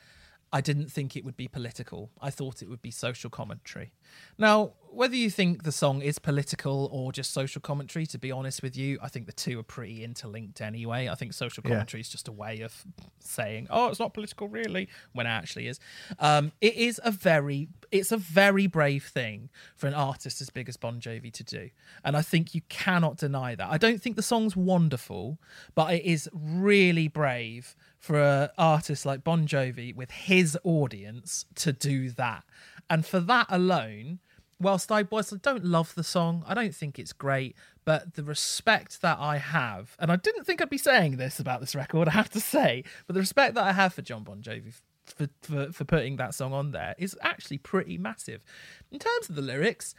I 0.53 0.59
didn't 0.61 0.91
think 0.91 1.15
it 1.15 1.23
would 1.23 1.37
be 1.37 1.47
political. 1.47 2.11
I 2.21 2.29
thought 2.29 2.61
it 2.61 2.69
would 2.69 2.81
be 2.81 2.91
social 2.91 3.29
commentary. 3.29 3.93
Now, 4.37 4.73
whether 4.89 5.15
you 5.15 5.29
think 5.29 5.63
the 5.63 5.71
song 5.71 6.01
is 6.01 6.19
political 6.19 6.89
or 6.91 7.13
just 7.13 7.31
social 7.31 7.61
commentary, 7.61 8.05
to 8.07 8.17
be 8.17 8.33
honest 8.33 8.61
with 8.61 8.75
you, 8.75 8.99
I 9.01 9.07
think 9.07 9.27
the 9.27 9.31
two 9.31 9.57
are 9.59 9.63
pretty 9.63 10.03
interlinked 10.03 10.59
anyway. 10.59 11.07
I 11.07 11.15
think 11.15 11.31
social 11.31 11.63
Yeah. 11.63 11.69
commentary 11.71 12.01
is 12.01 12.09
just 12.09 12.27
a 12.27 12.33
way 12.33 12.59
of 12.59 12.83
saying, 13.19 13.67
oh, 13.69 13.87
it's 13.87 13.99
not 13.99 14.13
political 14.13 14.49
really, 14.49 14.89
when 15.13 15.25
it 15.25 15.29
actually 15.29 15.67
is. 15.67 15.79
Um, 16.19 16.51
it 16.59 16.75
is 16.75 16.99
a 17.03 17.11
very 17.11 17.69
it's 17.89 18.11
a 18.13 18.17
very 18.17 18.67
brave 18.67 19.03
thing 19.05 19.49
for 19.75 19.85
an 19.87 19.93
artist 19.93 20.39
as 20.39 20.49
big 20.49 20.69
as 20.69 20.77
Bon 20.77 21.01
Jovi 21.01 21.31
to 21.33 21.43
do, 21.43 21.69
and 22.05 22.15
I 22.15 22.21
think 22.21 22.55
you 22.55 22.61
cannot 22.69 23.17
deny 23.17 23.53
that. 23.55 23.69
I 23.69 23.77
don't 23.77 24.01
think 24.01 24.15
the 24.15 24.21
song's 24.21 24.55
wonderful, 24.55 25.39
but 25.75 25.93
it 25.93 26.03
is 26.05 26.29
really 26.33 27.09
brave 27.09 27.75
for 28.01 28.19
an 28.19 28.49
artist 28.57 29.05
like 29.05 29.23
Bon 29.23 29.47
Jovi 29.47 29.95
with 29.95 30.11
his 30.11 30.57
audience 30.65 31.45
to 31.55 31.71
do 31.71 32.09
that, 32.09 32.43
and 32.89 33.05
for 33.05 33.21
that 33.21 33.47
alone. 33.49 34.19
Whilst 34.59 34.91
I 34.91 35.01
whilst 35.09 35.33
I 35.33 35.37
don't 35.37 35.65
love 35.65 35.95
the 35.95 36.03
song, 36.03 36.43
I 36.45 36.53
don't 36.53 36.75
think 36.75 36.99
it's 36.99 37.13
great, 37.13 37.55
but 37.83 38.13
the 38.13 38.23
respect 38.23 39.01
that 39.01 39.17
I 39.19 39.37
have, 39.37 39.95
and 39.97 40.11
I 40.11 40.17
didn't 40.17 40.43
think 40.43 40.61
I'd 40.61 40.69
be 40.69 40.77
saying 40.77 41.17
this 41.17 41.39
about 41.39 41.61
this 41.61 41.73
record, 41.73 42.07
I 42.09 42.11
have 42.11 42.29
to 42.31 42.39
say, 42.39 42.83
but 43.07 43.15
the 43.15 43.21
respect 43.21 43.55
that 43.55 43.63
I 43.63 43.71
have 43.71 43.95
for 43.95 44.03
John 44.03 44.23
Bon 44.23 44.39
Jovi 44.39 44.73
for, 45.05 45.27
for, 45.41 45.71
for 45.71 45.83
putting 45.83 46.17
that 46.17 46.35
song 46.35 46.53
on 46.53 46.71
there 46.71 46.95
is 46.97 47.17
actually 47.21 47.57
pretty 47.57 47.97
massive. 47.97 48.43
In 48.91 48.99
terms 48.99 49.29
of 49.29 49.35
the 49.35 49.41
lyrics, 49.41 49.95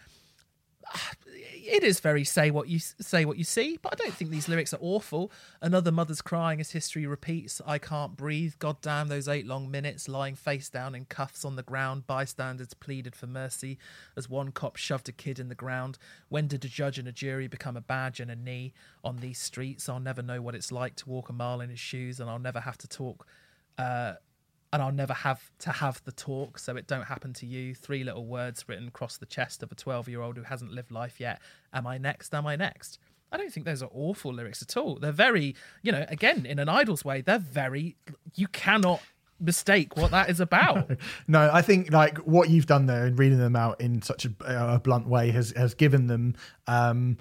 it 1.27 1.85
is 1.85 2.01
very 2.01 2.25
say 2.25 2.51
what 2.51 2.69
you 2.69 2.79
say 2.79 3.25
what 3.25 3.39
you 3.39 3.45
see 3.45 3.79
but 3.81 3.93
i 3.93 3.97
don't 3.97 4.13
think 4.13 4.31
these 4.31 4.49
lyrics 4.49 4.75
are 4.75 4.79
awful. 4.81 5.31
Another 5.61 5.93
mother's 5.93 6.21
crying 6.21 6.61
as 6.61 6.73
history 6.73 7.07
repeats. 7.07 7.61
I 7.67 7.79
can't 7.79 8.17
breathe. 8.17 8.55
God 8.59 8.81
damn 8.81 9.09
those 9.09 9.29
eight 9.29 9.47
long 9.47 9.71
minutes 9.71 10.09
lying 10.09 10.35
face 10.35 10.69
down 10.69 10.95
in 10.95 11.05
cuffs 11.05 11.45
on 11.45 11.57
the 11.57 11.63
ground. 11.63 12.07
Bystanders 12.07 12.75
pleaded 12.75 13.15
for 13.15 13.27
mercy 13.27 13.79
as 14.17 14.29
one 14.29 14.51
cop 14.51 14.77
shoved 14.77 15.09
a 15.09 15.13
kid 15.13 15.39
in 15.39 15.49
the 15.49 15.55
ground. 15.55 15.99
When 16.29 16.49
did 16.49 16.65
a 16.65 16.69
judge 16.69 16.99
and 16.99 17.09
a 17.09 17.13
jury 17.13 17.47
become 17.47 17.77
a 17.77 17.81
badge 17.81 18.21
and 18.21 18.31
a 18.31 18.37
knee? 18.37 18.73
On 19.05 19.19
these 19.19 19.39
streets 19.39 19.89
i'll 19.89 20.01
never 20.01 20.23
know 20.23 20.41
what 20.41 20.55
it's 20.55 20.71
like 20.73 20.97
to 20.97 21.09
walk 21.09 21.29
a 21.29 21.33
mile 21.33 21.61
in 21.61 21.71
his 21.71 21.79
shoes 21.81 22.21
and 22.21 22.31
i'll 22.31 22.39
never 22.39 22.61
have 22.61 22.79
to 22.79 22.89
talk 22.89 23.27
uh, 23.79 24.15
and 24.73 24.83
I'll 24.83 24.93
never 24.93 25.13
have 25.13 25.51
to 25.61 25.71
have 25.71 26.03
the 26.05 26.13
talk, 26.13 26.59
so 26.59 26.77
it 26.77 26.87
don't 26.87 27.05
happen 27.05 27.33
to 27.35 27.47
you. 27.47 27.75
Three 27.75 28.05
little 28.05 28.25
words 28.25 28.65
written 28.67 28.89
across 28.89 29.19
the 29.19 29.27
chest 29.27 29.63
of 29.63 29.71
a 29.71 29.75
12 29.75 30.09
year 30.09 30.23
old 30.23 30.37
who 30.37 30.43
hasn't 30.43 30.73
lived 30.73 30.91
life 30.91 31.21
yet. 31.21 31.41
Am 31.73 31.87
I 31.87 31.99
next? 31.99 32.35
Am 32.35 32.47
I 32.47 32.57
next? 32.57 32.99
I 33.31 33.37
don't 33.37 33.53
think 33.53 33.67
those 33.67 33.83
are 33.83 33.91
awful 33.93 34.33
lyrics 34.33 34.63
at 34.63 34.77
all. 34.77 34.97
They're 34.97 35.13
very, 35.13 35.55
you 35.83 35.93
know, 35.93 36.05
again, 36.09 36.45
in 36.45 36.59
an 36.59 36.69
Idles' 36.69 37.05
way, 37.05 37.23
they're 37.23 37.39
very, 37.39 37.97
you 38.35 38.47
cannot 38.49 39.01
mistake 39.41 39.97
what 39.97 40.11
that 40.11 40.31
is 40.31 40.41
about. 40.41 40.91
no, 41.29 41.51
I 41.53 41.63
think 41.63 41.93
like 41.93 42.19
what 42.19 42.51
you've 42.51 42.67
done 42.67 42.87
there 42.87 43.05
and 43.05 43.19
reading 43.19 43.39
them 43.39 43.57
out 43.57 43.81
in 43.81 44.01
such 44.03 44.27
a, 44.27 44.31
a 44.75 44.79
blunt 44.79 45.07
way 45.07 45.31
has 45.31 45.53
has 45.57 45.75
given 45.75 46.07
them 46.07 46.37
um, 46.67 47.19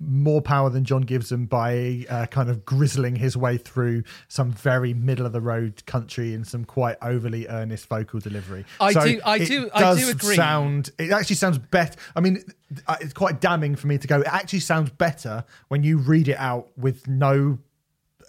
more 0.00 0.42
power 0.42 0.70
than 0.70 0.84
John 0.84 1.02
gives 1.02 1.30
him 1.30 1.46
by 1.46 2.04
uh, 2.08 2.26
kind 2.26 2.50
of 2.50 2.64
grizzling 2.64 3.16
his 3.16 3.36
way 3.36 3.56
through 3.56 4.02
some 4.28 4.50
very 4.50 4.92
middle 4.92 5.26
of 5.26 5.32
the 5.32 5.40
road 5.40 5.84
country 5.86 6.34
in 6.34 6.44
some 6.44 6.64
quite 6.64 6.96
overly 7.00 7.46
earnest 7.48 7.88
vocal 7.88 8.20
delivery. 8.20 8.64
I 8.80 8.92
so 8.92 9.04
do, 9.04 9.20
I 9.24 9.38
do, 9.38 9.70
I 9.72 9.94
do 9.94 10.08
agree. 10.08 10.36
Sound 10.36 10.90
it 10.98 11.10
actually 11.10 11.36
sounds 11.36 11.58
better. 11.58 11.98
I 12.16 12.20
mean, 12.20 12.42
uh, 12.86 12.96
it's 13.00 13.12
quite 13.12 13.40
damning 13.40 13.76
for 13.76 13.86
me 13.86 13.98
to 13.98 14.06
go. 14.06 14.20
It 14.20 14.26
actually 14.26 14.60
sounds 14.60 14.90
better 14.90 15.44
when 15.68 15.82
you 15.82 15.98
read 15.98 16.28
it 16.28 16.38
out 16.38 16.68
with 16.76 17.06
no 17.06 17.58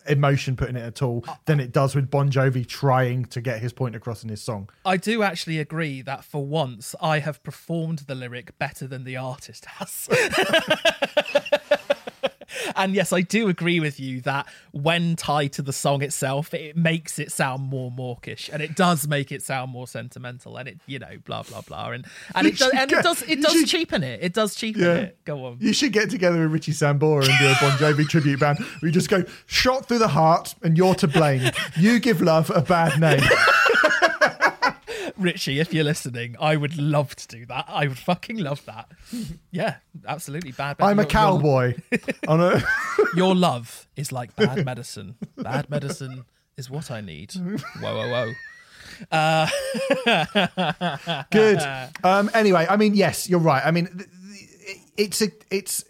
emotion 0.08 0.56
put 0.56 0.70
in 0.70 0.76
it 0.76 0.84
at 0.84 1.02
all 1.02 1.24
uh, 1.28 1.36
than 1.46 1.60
it 1.60 1.72
does 1.72 1.96
with 1.96 2.10
Bon 2.10 2.30
Jovi 2.30 2.66
trying 2.66 3.26
to 3.26 3.42
get 3.42 3.62
his 3.62 3.74
point 3.74 3.96
across 3.96 4.24
in 4.24 4.30
his 4.30 4.42
song. 4.42 4.70
I 4.86 4.98
do 4.98 5.24
actually 5.24 5.60
agree 5.60 6.02
that 6.02 6.24
for 6.24 6.46
once 6.46 6.96
I 7.02 7.20
have 7.20 7.44
performed 7.44 8.00
the 8.00 8.16
lyric 8.16 8.58
better 8.60 8.88
than 8.88 9.04
the 9.04 9.18
artist 9.18 9.66
has. 9.66 10.08
and 12.76 12.94
yes, 12.94 13.14
I 13.14 13.22
do 13.22 13.48
agree 13.50 13.80
with 13.80 14.00
you 14.00 14.22
that 14.22 14.48
when 14.72 15.16
tied 15.16 15.54
to 15.54 15.62
the 15.62 15.74
song 15.74 16.02
itself, 16.02 16.54
it 16.54 16.76
makes 16.76 17.20
it 17.20 17.32
sound 17.32 17.64
more 17.64 17.92
mawkish, 17.92 18.50
and 18.52 18.62
it 18.62 18.76
does 18.76 19.08
make 19.08 19.32
it 19.32 19.42
sound 19.42 19.72
more 19.72 19.88
sentimental, 19.88 20.58
and 20.58 20.70
it 20.70 20.80
you 20.86 21.00
know 21.00 21.18
blah 21.26 21.44
blah 21.44 21.62
blah, 21.62 21.92
and 21.92 22.06
and 22.34 22.48
it 22.48 22.58
does 22.58 22.72
and 22.74 22.90
get, 22.90 23.00
it 23.00 23.04
does 23.04 23.22
it 23.24 23.42
does 23.42 23.54
should, 23.54 23.68
cheapen 23.68 24.04
it. 24.04 24.20
It 24.22 24.34
does 24.34 24.56
cheapen 24.56 24.82
yeah. 24.82 24.96
it. 24.96 25.26
Go 25.26 25.46
on. 25.46 25.58
You 25.60 25.74
should 25.74 25.94
get 25.94 26.10
together 26.10 26.40
with 26.42 26.52
Richie 26.52 26.74
Sambora 26.74 27.28
and 27.28 27.40
do 27.40 27.48
a 27.48 27.58
Bon 27.62 27.78
Jovi 27.78 28.08
tribute 28.08 28.40
band. 28.40 28.60
We 28.82 28.92
just 28.92 29.10
go 29.10 29.24
shot 29.46 29.88
through 29.88 30.00
the 30.00 30.08
heart, 30.08 30.56
and 30.64 30.78
you're 30.78 30.96
to 30.96 31.08
blame. 31.08 31.52
You 31.78 32.00
give 32.00 32.22
love 32.22 32.50
a 32.50 32.62
bad 32.62 33.00
name. 33.00 33.22
Richie, 35.18 35.60
if 35.60 35.74
you're 35.74 35.84
listening, 35.84 36.36
I 36.40 36.56
would 36.56 36.78
love 36.78 37.16
to 37.16 37.28
do 37.28 37.46
that. 37.48 37.66
I 37.68 37.88
would 37.88 37.98
fucking 37.98 38.38
love 38.38 38.64
that. 38.66 38.92
Yeah, 39.52 39.78
absolutely. 40.06 40.52
Bad. 40.52 40.76
I'm 40.80 41.00
a 41.00 41.06
cowboy. 41.06 41.76
on 42.28 42.42
a 42.42 42.62
your 43.16 43.34
love 43.34 43.88
is 43.96 44.12
like 44.12 44.36
bad 44.36 44.66
medicine. 44.66 45.16
Bad 45.38 45.70
medicine 45.70 46.26
is 46.58 46.70
what 46.70 46.92
I 46.92 47.00
need. 47.00 47.32
Whoa, 47.34 47.56
whoa, 47.82 48.10
whoa. 48.10 48.34
Uh, 49.12 49.48
Good. 51.32 51.62
Um, 52.04 52.30
anyway, 52.34 52.68
I 52.70 52.76
mean, 52.76 52.96
yes, 52.96 53.30
you're 53.30 53.40
right. 53.40 53.66
I 53.66 53.72
mean, 53.72 54.06
it's 54.98 55.22
a, 55.22 55.30
it's 55.50 55.86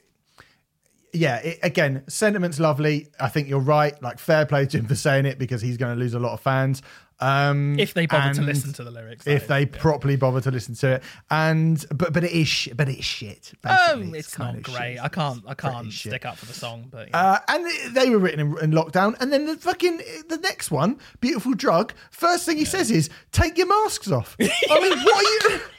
yeah, 1.16 1.38
it, 1.38 1.60
again, 1.64 2.04
sentiment's 2.08 2.60
lovely. 2.60 3.08
I 3.20 3.30
think 3.30 3.48
you're 3.48 3.60
right. 3.60 4.00
Like, 4.02 4.20
fair 4.20 4.46
play 4.46 4.66
to 4.68 4.78
him 4.78 4.86
for 4.86 4.96
saying 4.96 5.26
it 5.26 5.40
because 5.40 5.62
he's 5.62 5.78
going 5.78 5.96
to 5.96 6.00
lose 6.00 6.14
a 6.14 6.20
lot 6.20 6.34
of 6.34 6.42
fans. 6.42 6.82
Um, 7.20 7.80
if 7.80 7.94
they 7.94 8.08
bother 8.08 8.34
to 8.34 8.42
listen 8.42 8.74
to 8.74 8.84
the 8.84 8.92
lyrics, 8.92 9.26
if 9.26 9.48
they 9.48 9.62
yeah. 9.62 9.68
properly 9.72 10.18
bother 10.18 10.42
to 10.42 10.52
listen 10.52 10.76
to 10.76 10.96
it, 10.96 11.04
and 11.32 11.84
but 11.96 12.12
but 12.12 12.26
it 12.26 12.32
is 12.32 12.48
sh- 12.50 12.70
but 12.76 12.90
it's 12.90 13.06
shit. 13.06 13.54
Um, 13.64 14.14
it's, 14.14 14.28
it's 14.28 14.38
not 14.38 14.62
great. 14.62 14.96
Shit. 14.96 15.04
I 15.04 15.08
can't 15.08 15.42
I 15.48 15.54
can't 15.54 15.94
stick 15.94 16.12
shit. 16.12 16.26
up 16.26 16.36
for 16.36 16.46
the 16.46 16.54
song, 16.54 16.88
but 16.92 17.10
yeah. 17.10 17.18
uh, 17.18 17.40
and 17.48 17.96
they 17.96 18.10
were 18.10 18.18
written 18.18 18.42
in, 18.42 18.58
in, 18.62 18.72
lockdown, 18.72 19.16
and 19.22 19.32
then 19.32 19.46
the 19.46 19.56
fucking 19.56 20.02
the 20.28 20.40
next 20.44 20.72
one, 20.72 21.00
beautiful 21.22 21.54
drug. 21.54 21.94
First 22.12 22.46
thing 22.46 22.58
he 22.58 22.64
yeah. 22.64 22.70
says 22.70 22.92
is, 22.92 23.10
"Take 23.32 23.58
your 23.58 23.68
masks 23.68 24.12
off." 24.12 24.36
I 24.42 24.80
mean, 24.82 25.00
what 25.00 25.26
are 25.26 25.54
you? 25.54 25.62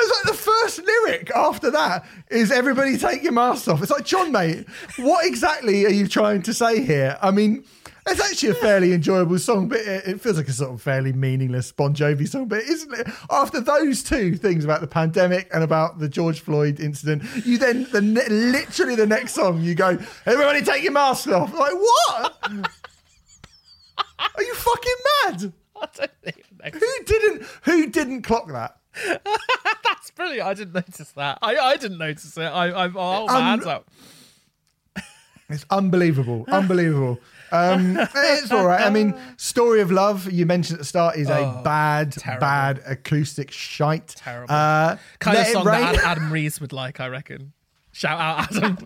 It's 0.00 0.24
like 0.24 0.34
the 0.34 0.42
first 0.42 0.84
lyric 0.84 1.30
after 1.34 1.70
that 1.70 2.06
is 2.30 2.50
everybody 2.50 2.96
take 2.96 3.22
your 3.22 3.32
masks 3.32 3.68
off. 3.68 3.82
It's 3.82 3.90
like, 3.90 4.04
John, 4.04 4.32
mate, 4.32 4.66
what 4.96 5.26
exactly 5.26 5.84
are 5.84 5.90
you 5.90 6.08
trying 6.08 6.42
to 6.42 6.54
say 6.54 6.82
here? 6.82 7.18
I 7.20 7.30
mean, 7.30 7.64
it's 8.06 8.20
actually 8.20 8.50
a 8.50 8.54
fairly 8.54 8.92
enjoyable 8.92 9.38
song, 9.38 9.68
but 9.68 9.80
it, 9.80 10.06
it, 10.06 10.20
feels 10.20 10.38
like 10.38 10.48
a 10.48 10.52
sort 10.52 10.72
of 10.72 10.80
fairly 10.80 11.12
meaningless 11.12 11.70
Bon 11.70 11.94
Jovi 11.94 12.26
song. 12.26 12.48
But 12.48 12.62
isn't 12.64 12.92
it? 12.92 13.08
After 13.30 13.60
those 13.60 14.02
two 14.02 14.36
things 14.36 14.64
about 14.64 14.80
the 14.80 14.86
pandemic 14.86 15.50
and 15.52 15.62
about 15.62 15.98
the 15.98 16.08
George 16.08 16.40
Floyd 16.40 16.80
incident, 16.80 17.22
you 17.44 17.58
then 17.58 17.86
the 17.92 18.00
literally 18.00 18.94
the 18.94 19.06
next 19.06 19.34
song 19.34 19.60
you 19.60 19.74
go, 19.74 19.98
"Everybody 20.24 20.62
take 20.62 20.82
your 20.82 20.92
mask 20.92 21.28
off." 21.28 21.52
Like 21.52 21.74
what? 21.74 22.40
Are 24.18 24.42
you 24.42 24.54
fucking 24.54 24.96
mad? 25.24 25.52
Who 26.74 27.04
didn't? 27.04 27.42
Who 27.62 27.90
didn't 27.90 28.22
clock 28.22 28.48
that? 28.48 28.79
That's 29.84 30.10
brilliant. 30.14 30.46
I 30.46 30.54
didn't 30.54 30.74
notice 30.74 31.12
that. 31.12 31.38
I, 31.42 31.56
I 31.56 31.76
didn't 31.76 31.98
notice 31.98 32.36
it. 32.36 32.42
I, 32.42 32.68
I, 32.68 32.84
I'll 32.84 32.90
hold 32.90 33.30
my 33.30 33.36
um, 33.36 33.42
hands 33.42 33.66
up. 33.66 33.90
It's 35.50 35.66
unbelievable. 35.70 36.44
Unbelievable. 36.48 37.18
Um, 37.52 37.98
it's 38.14 38.52
all 38.52 38.64
right. 38.64 38.80
I 38.80 38.90
mean, 38.90 39.18
Story 39.36 39.80
of 39.80 39.90
Love, 39.90 40.30
you 40.30 40.46
mentioned 40.46 40.76
at 40.76 40.78
the 40.78 40.84
start, 40.84 41.16
is 41.16 41.28
a 41.28 41.38
oh, 41.38 41.62
bad, 41.64 42.12
terrible. 42.12 42.40
bad 42.40 42.80
acoustic 42.86 43.50
shite. 43.50 44.08
Terrible. 44.08 44.54
Uh, 44.54 44.96
kind 45.18 45.38
of 45.38 45.46
song 45.48 45.64
that 45.64 45.96
Adam 46.04 46.32
Rees 46.32 46.60
would 46.60 46.72
like, 46.72 47.00
I 47.00 47.08
reckon. 47.08 47.52
Shout 47.92 48.20
out 48.20 48.56
Adam. 48.56 48.78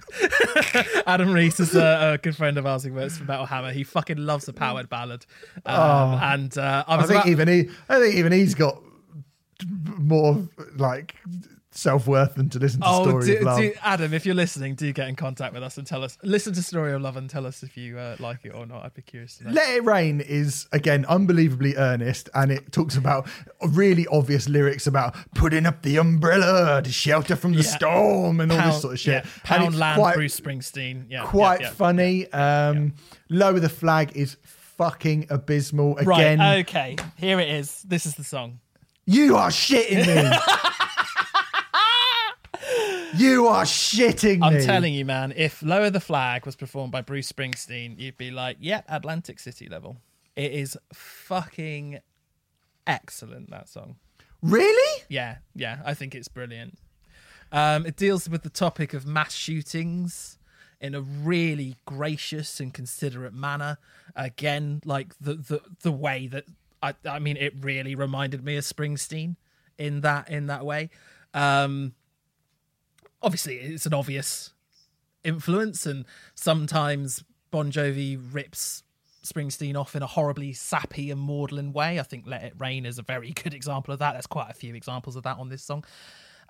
Adam 1.07 1.33
Rees 1.33 1.61
is 1.61 1.75
a, 1.75 2.15
a, 2.15 2.19
good 2.19 2.35
friend 2.35 2.57
of 2.57 2.65
ours 2.65 2.85
who 2.85 2.95
works 2.95 3.19
for 3.19 3.25
Metal 3.25 3.45
Hammer. 3.45 3.71
He 3.71 3.85
fucking 3.85 4.17
loves 4.17 4.49
a 4.49 4.55
powered 4.55 4.89
ballad. 4.89 5.27
Um, 5.67 5.77
oh, 5.77 6.19
and 6.23 6.57
uh, 6.57 6.85
I, 6.89 6.97
I 6.97 7.01
think 7.03 7.11
about- 7.11 7.29
even 7.29 7.49
he, 7.49 7.69
I 7.91 8.01
think 8.01 8.15
even 8.15 8.33
he's 8.33 8.55
got 8.55 8.83
more 9.67 10.49
like 10.77 11.17
self 11.77 12.07
worth 12.07 12.35
than 12.37 12.49
to 12.49 12.59
listen 12.59 12.81
to 12.81 12.87
oh, 12.89 13.03
Story 13.03 13.27
do, 13.27 13.37
of 13.37 13.43
Love. 13.43 13.59
Do, 13.59 13.73
Adam, 13.83 14.15
if 14.15 14.25
you're 14.25 14.35
listening, 14.35 14.75
do 14.75 14.93
get 14.93 15.09
in 15.09 15.17
contact 15.17 15.53
with 15.53 15.63
us 15.63 15.77
and 15.77 15.87
tell 15.87 16.03
us. 16.03 16.17
Listen 16.23 16.53
to 16.55 16.63
Story 16.63 16.93
of 16.93 17.03
Love 17.03 17.17
and 17.17 17.29
tell 17.29 17.47
us 17.47 17.63
if 17.63 17.77
you 17.77 17.99
uh, 17.99 18.17
like 18.19 18.45
it 18.45 18.51
or 18.55 18.67
not. 18.67 18.85
I'd 18.85 18.95
be 18.95 19.03
curious 19.03 19.39
to 19.39 19.45
know. 19.45 19.51
Let 19.51 19.77
It 19.77 19.85
Rain 19.85 20.21
is 20.21 20.69
again 20.73 21.05
unbelievably 21.07 21.77
earnest, 21.77 22.31
and 22.35 22.51
it 22.51 22.73
talks 22.73 22.97
about 22.97 23.29
really 23.69 24.07
obvious 24.07 24.49
lyrics 24.49 24.87
about 24.87 25.17
putting 25.35 25.67
up 25.67 25.83
the 25.83 25.97
umbrella 25.97 26.83
to 26.83 26.93
shelter 26.93 27.37
from 27.37 27.53
the 27.53 27.63
yeah. 27.63 27.77
storm 27.77 28.41
and 28.41 28.51
Pound, 28.51 28.63
all 28.63 28.73
this 28.73 28.83
sort 28.83 28.95
of 28.95 29.01
shit. 29.01 29.25
Yeah. 29.25 29.31
Poundland, 29.45 29.97
quite, 29.97 30.15
Bruce 30.15 30.39
Springsteen. 30.39 31.07
Yeah, 31.09 31.25
quite 31.25 31.61
yeah, 31.61 31.71
funny. 31.71 32.31
Um, 32.33 32.95
Lower 33.31 33.59
the 33.59 33.69
flag 33.69 34.17
is 34.17 34.37
fucking 34.43 35.27
abysmal. 35.31 35.99
Again, 35.99 36.39
right. 36.39 36.59
Okay. 36.61 36.97
Here 37.17 37.41
it 37.41 37.49
is. 37.49 37.83
This 37.83 38.07
is 38.07 38.15
the 38.15 38.25
song. 38.25 38.61
You 39.07 39.37
are 39.37 39.51
shitting 39.51 40.07
me. 40.07 40.39
You 43.17 43.47
are 43.47 43.63
shitting 43.63 44.41
me. 44.41 44.47
I'm 44.47 44.61
telling 44.61 44.93
you, 44.93 45.05
man, 45.05 45.33
if 45.37 45.63
Lower 45.63 45.89
the 45.89 46.01
Flag 46.01 46.45
was 46.45 46.57
performed 46.57 46.91
by 46.91 47.01
Bruce 47.01 47.31
Springsteen, 47.31 47.97
you'd 47.97 48.17
be 48.17 48.33
like, 48.33 48.57
yep, 48.59 48.85
yeah, 48.89 48.97
Atlantic 48.97 49.39
City 49.39 49.69
level. 49.69 49.99
It 50.35 50.51
is 50.51 50.77
fucking 50.93 52.01
excellent, 52.89 53.51
that 53.51 53.69
song. 53.69 53.97
Really? 54.43 55.03
Yeah, 55.09 55.37
yeah, 55.55 55.79
I 55.85 55.95
think 55.95 56.15
it's 56.17 56.27
brilliant. 56.27 56.77
Um, 57.53 57.87
it 57.87 57.97
deals 57.97 58.29
with 58.29 58.43
the 58.43 58.51
topic 58.51 58.95
of 58.95 59.07
mass 59.07 59.33
shootings 59.33 60.39
in 60.81 60.95
a 60.95 61.01
really 61.01 61.77
gracious 61.87 62.59
and 62.59 62.75
considerate 62.75 63.33
manner. 63.33 63.79
Again, 64.17 64.83
like 64.85 65.15
the 65.21 65.35
the, 65.35 65.61
the 65.83 65.93
way 65.93 66.27
that 66.27 66.45
I, 66.85 66.95
I 67.09 67.19
mean, 67.19 67.39
it 67.39 67.55
really 67.61 67.95
reminded 67.95 68.45
me 68.45 68.57
of 68.57 68.65
Springsteen 68.65 69.37
in 69.79 70.03
that 70.03 70.29
in 70.31 70.49
that 70.49 70.67
way. 70.67 70.91
Um, 71.33 71.95
obviously, 73.23 73.57
it's 73.57 73.87
an 73.87 73.95
obvious 73.95 74.53
influence, 75.25 75.87
and 75.87 76.05
sometimes 76.35 77.25
Bon 77.51 77.73
Jovi 77.73 78.21
rips 78.33 78.83
Springsteen 79.25 79.77
off 79.77 79.97
in 79.97 80.03
a 80.03 80.07
horribly 80.07 80.53
sappy 80.53 81.11
and 81.11 81.21
maudlin 81.21 81.73
way. 81.73 81.99
I 81.99 82.03
think 82.03 82.27
"Let 82.27 82.43
It 82.43 82.53
Rain" 82.59 82.85
is 82.85 82.99
a 82.99 83.03
very 83.03 83.31
good 83.31 83.55
example 83.61 83.95
of 83.95 84.01
that. 84.01 84.13
There's 84.13 84.27
quite 84.27 84.51
a 84.51 84.55
few 84.55 84.75
examples 84.75 85.17
of 85.17 85.23
that 85.23 85.39
on 85.39 85.49
this 85.49 85.63
song. 85.63 85.85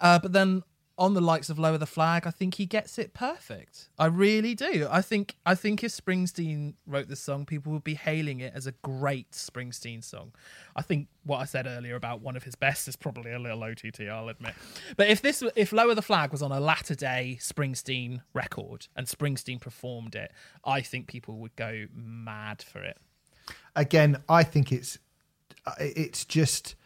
Uh, 0.01 0.19
but 0.19 0.32
then 0.32 0.65
on 0.97 1.15
the 1.15 1.21
likes 1.21 1.51
of 1.51 1.59
Lower 1.59 1.79
the 1.79 1.87
Flag, 1.87 2.27
I 2.27 2.31
think 2.31 2.55
he 2.55 2.66
gets 2.66 2.99
it 2.99 3.15
perfect. 3.15 3.89
I 3.99 4.07
really 4.07 4.55
do. 4.55 4.87
I 4.89 5.03
think 5.03 5.35
I 5.45 5.55
think 5.55 5.83
if 5.83 5.91
Springsteen 5.91 6.75
wrote 6.87 7.09
this 7.09 7.21
song, 7.21 7.47
people 7.47 7.73
would 7.73 7.83
be 7.83 7.95
hailing 7.95 8.41
it 8.41 8.53
as 8.55 8.66
a 8.66 8.73
great 8.73 9.33
Springsteen 9.33 10.05
song. 10.05 10.33
I 10.77 10.83
think 10.83 11.09
what 11.25 11.39
I 11.39 11.47
said 11.47 11.66
earlier 11.66 11.97
about 11.97 12.21
one 12.21 12.37
of 12.37 12.45
his 12.45 12.55
best 12.55 12.87
is 12.87 12.95
probably 12.95 13.33
a 13.33 13.39
little 13.39 13.65
OTT, 13.65 14.03
I'll 14.03 14.29
admit. 14.29 14.55
But 14.97 15.09
if 15.09 15.21
this 15.21 15.43
if 15.57 15.73
Lower 15.73 15.95
the 15.95 16.03
Flag 16.03 16.31
was 16.31 16.43
on 16.43 16.53
a 16.53 16.61
latter 16.61 16.95
day 16.95 17.39
Springsteen 17.41 18.21
record 18.33 18.87
and 18.95 19.07
Springsteen 19.09 19.61
performed 19.61 20.15
it, 20.15 20.31
I 20.65 20.81
think 20.81 21.09
people 21.09 21.39
would 21.39 21.57
go 21.57 21.87
mad 21.93 22.62
for 22.62 22.83
it. 22.83 22.99
Again, 23.75 24.23
I 24.29 24.45
think 24.45 24.71
it's 24.71 24.99
uh, 25.66 25.73
it's 25.79 26.25
just 26.25 26.77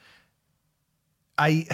a 1.39 1.69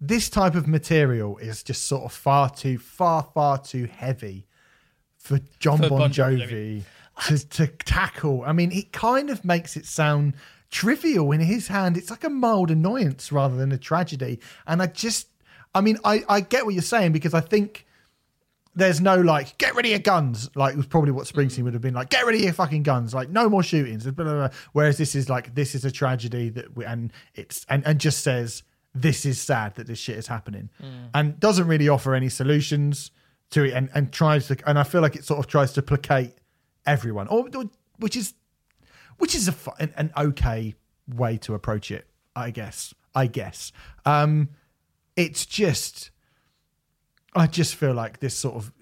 this 0.00 0.28
type 0.28 0.54
of 0.54 0.68
material 0.68 1.38
is 1.38 1.62
just 1.62 1.84
sort 1.84 2.04
of 2.04 2.12
far 2.12 2.50
too 2.50 2.78
far 2.78 3.22
far 3.34 3.58
too 3.58 3.86
heavy 3.86 4.46
for 5.16 5.40
John 5.58 5.78
For 5.78 5.88
Bon, 5.88 5.98
Bon 5.98 6.12
Jovi, 6.12 6.82
Jovi. 7.18 7.28
to 7.28 7.48
to 7.48 7.66
tackle. 7.66 8.42
I 8.44 8.52
mean, 8.52 8.72
it 8.72 8.92
kind 8.92 9.30
of 9.30 9.44
makes 9.44 9.76
it 9.76 9.86
sound 9.86 10.34
trivial 10.70 11.32
in 11.32 11.40
his 11.40 11.68
hand. 11.68 11.96
It's 11.96 12.10
like 12.10 12.24
a 12.24 12.30
mild 12.30 12.70
annoyance 12.70 13.32
rather 13.32 13.56
than 13.56 13.72
a 13.72 13.78
tragedy. 13.78 14.40
And 14.66 14.82
I 14.82 14.86
just, 14.86 15.28
I 15.74 15.80
mean, 15.80 15.98
I 16.04 16.24
I 16.28 16.40
get 16.40 16.64
what 16.64 16.74
you're 16.74 16.82
saying 16.82 17.12
because 17.12 17.34
I 17.34 17.40
think. 17.40 17.84
There's 18.78 19.00
no 19.00 19.18
like, 19.18 19.56
get 19.56 19.74
rid 19.74 19.86
of 19.86 19.90
your 19.90 20.00
guns. 20.00 20.50
Like 20.54 20.74
it 20.74 20.76
was 20.76 20.84
probably 20.84 21.10
what 21.10 21.26
Springsteen 21.26 21.62
would 21.62 21.72
have 21.72 21.80
been 21.80 21.94
like. 21.94 22.10
Get 22.10 22.26
rid 22.26 22.34
of 22.34 22.42
your 22.42 22.52
fucking 22.52 22.82
guns. 22.82 23.14
Like 23.14 23.30
no 23.30 23.48
more 23.48 23.62
shootings. 23.62 24.04
Blah, 24.04 24.12
blah, 24.12 24.34
blah. 24.34 24.48
Whereas 24.74 24.98
this 24.98 25.14
is 25.14 25.30
like, 25.30 25.54
this 25.54 25.74
is 25.74 25.86
a 25.86 25.90
tragedy 25.90 26.50
that, 26.50 26.76
we, 26.76 26.84
and 26.84 27.10
it's 27.34 27.64
and 27.70 27.86
and 27.86 27.98
just 27.98 28.22
says 28.22 28.64
this 29.00 29.24
is 29.26 29.40
sad 29.40 29.74
that 29.76 29.86
this 29.86 29.98
shit 29.98 30.16
is 30.16 30.26
happening, 30.26 30.70
and 31.14 31.38
doesn't 31.40 31.66
really 31.66 31.88
offer 31.88 32.14
any 32.14 32.28
solutions 32.28 33.10
to 33.50 33.64
it, 33.64 33.72
and 33.72 33.90
and 33.94 34.12
tries 34.12 34.48
to, 34.48 34.56
and 34.68 34.78
I 34.78 34.82
feel 34.82 35.00
like 35.02 35.16
it 35.16 35.24
sort 35.24 35.38
of 35.38 35.46
tries 35.46 35.72
to 35.74 35.82
placate 35.82 36.32
everyone, 36.84 37.28
or, 37.28 37.48
or 37.54 37.64
which 37.98 38.16
is 38.16 38.34
which 39.18 39.34
is 39.34 39.48
a 39.48 39.54
an, 39.78 39.92
an 39.96 40.12
okay 40.16 40.74
way 41.06 41.36
to 41.38 41.54
approach 41.54 41.90
it, 41.90 42.06
I 42.34 42.50
guess. 42.50 42.94
I 43.14 43.28
guess. 43.28 43.72
Um, 44.04 44.50
it's 45.16 45.46
just, 45.46 46.10
I 47.34 47.46
just 47.46 47.74
feel 47.74 47.94
like 47.94 48.20
this 48.20 48.36
sort 48.36 48.56
of 48.56 48.72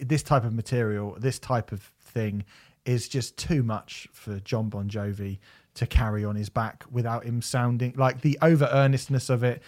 this 0.00 0.22
type 0.22 0.44
of 0.44 0.52
material, 0.52 1.16
this 1.18 1.40
type 1.40 1.72
of 1.72 1.82
thing, 2.00 2.44
is 2.84 3.08
just 3.08 3.36
too 3.36 3.64
much 3.64 4.08
for 4.12 4.38
John 4.38 4.68
Bon 4.68 4.88
Jovi 4.88 5.38
to 5.74 5.86
carry 5.86 6.24
on 6.24 6.36
his 6.36 6.48
back 6.48 6.84
without 6.90 7.24
him 7.24 7.40
sounding 7.40 7.94
like 7.96 8.20
the 8.20 8.38
over 8.42 8.68
earnestness 8.72 9.30
of 9.30 9.42
it 9.42 9.62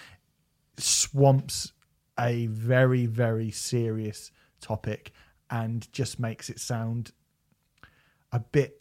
swamps 0.77 1.73
a 2.19 2.47
very 2.47 3.07
very 3.07 3.51
serious 3.51 4.31
topic 4.61 5.13
and 5.51 5.91
just 5.93 6.19
makes 6.19 6.51
it 6.51 6.61
sound 6.61 7.13
a 8.33 8.41
bit 8.41 8.81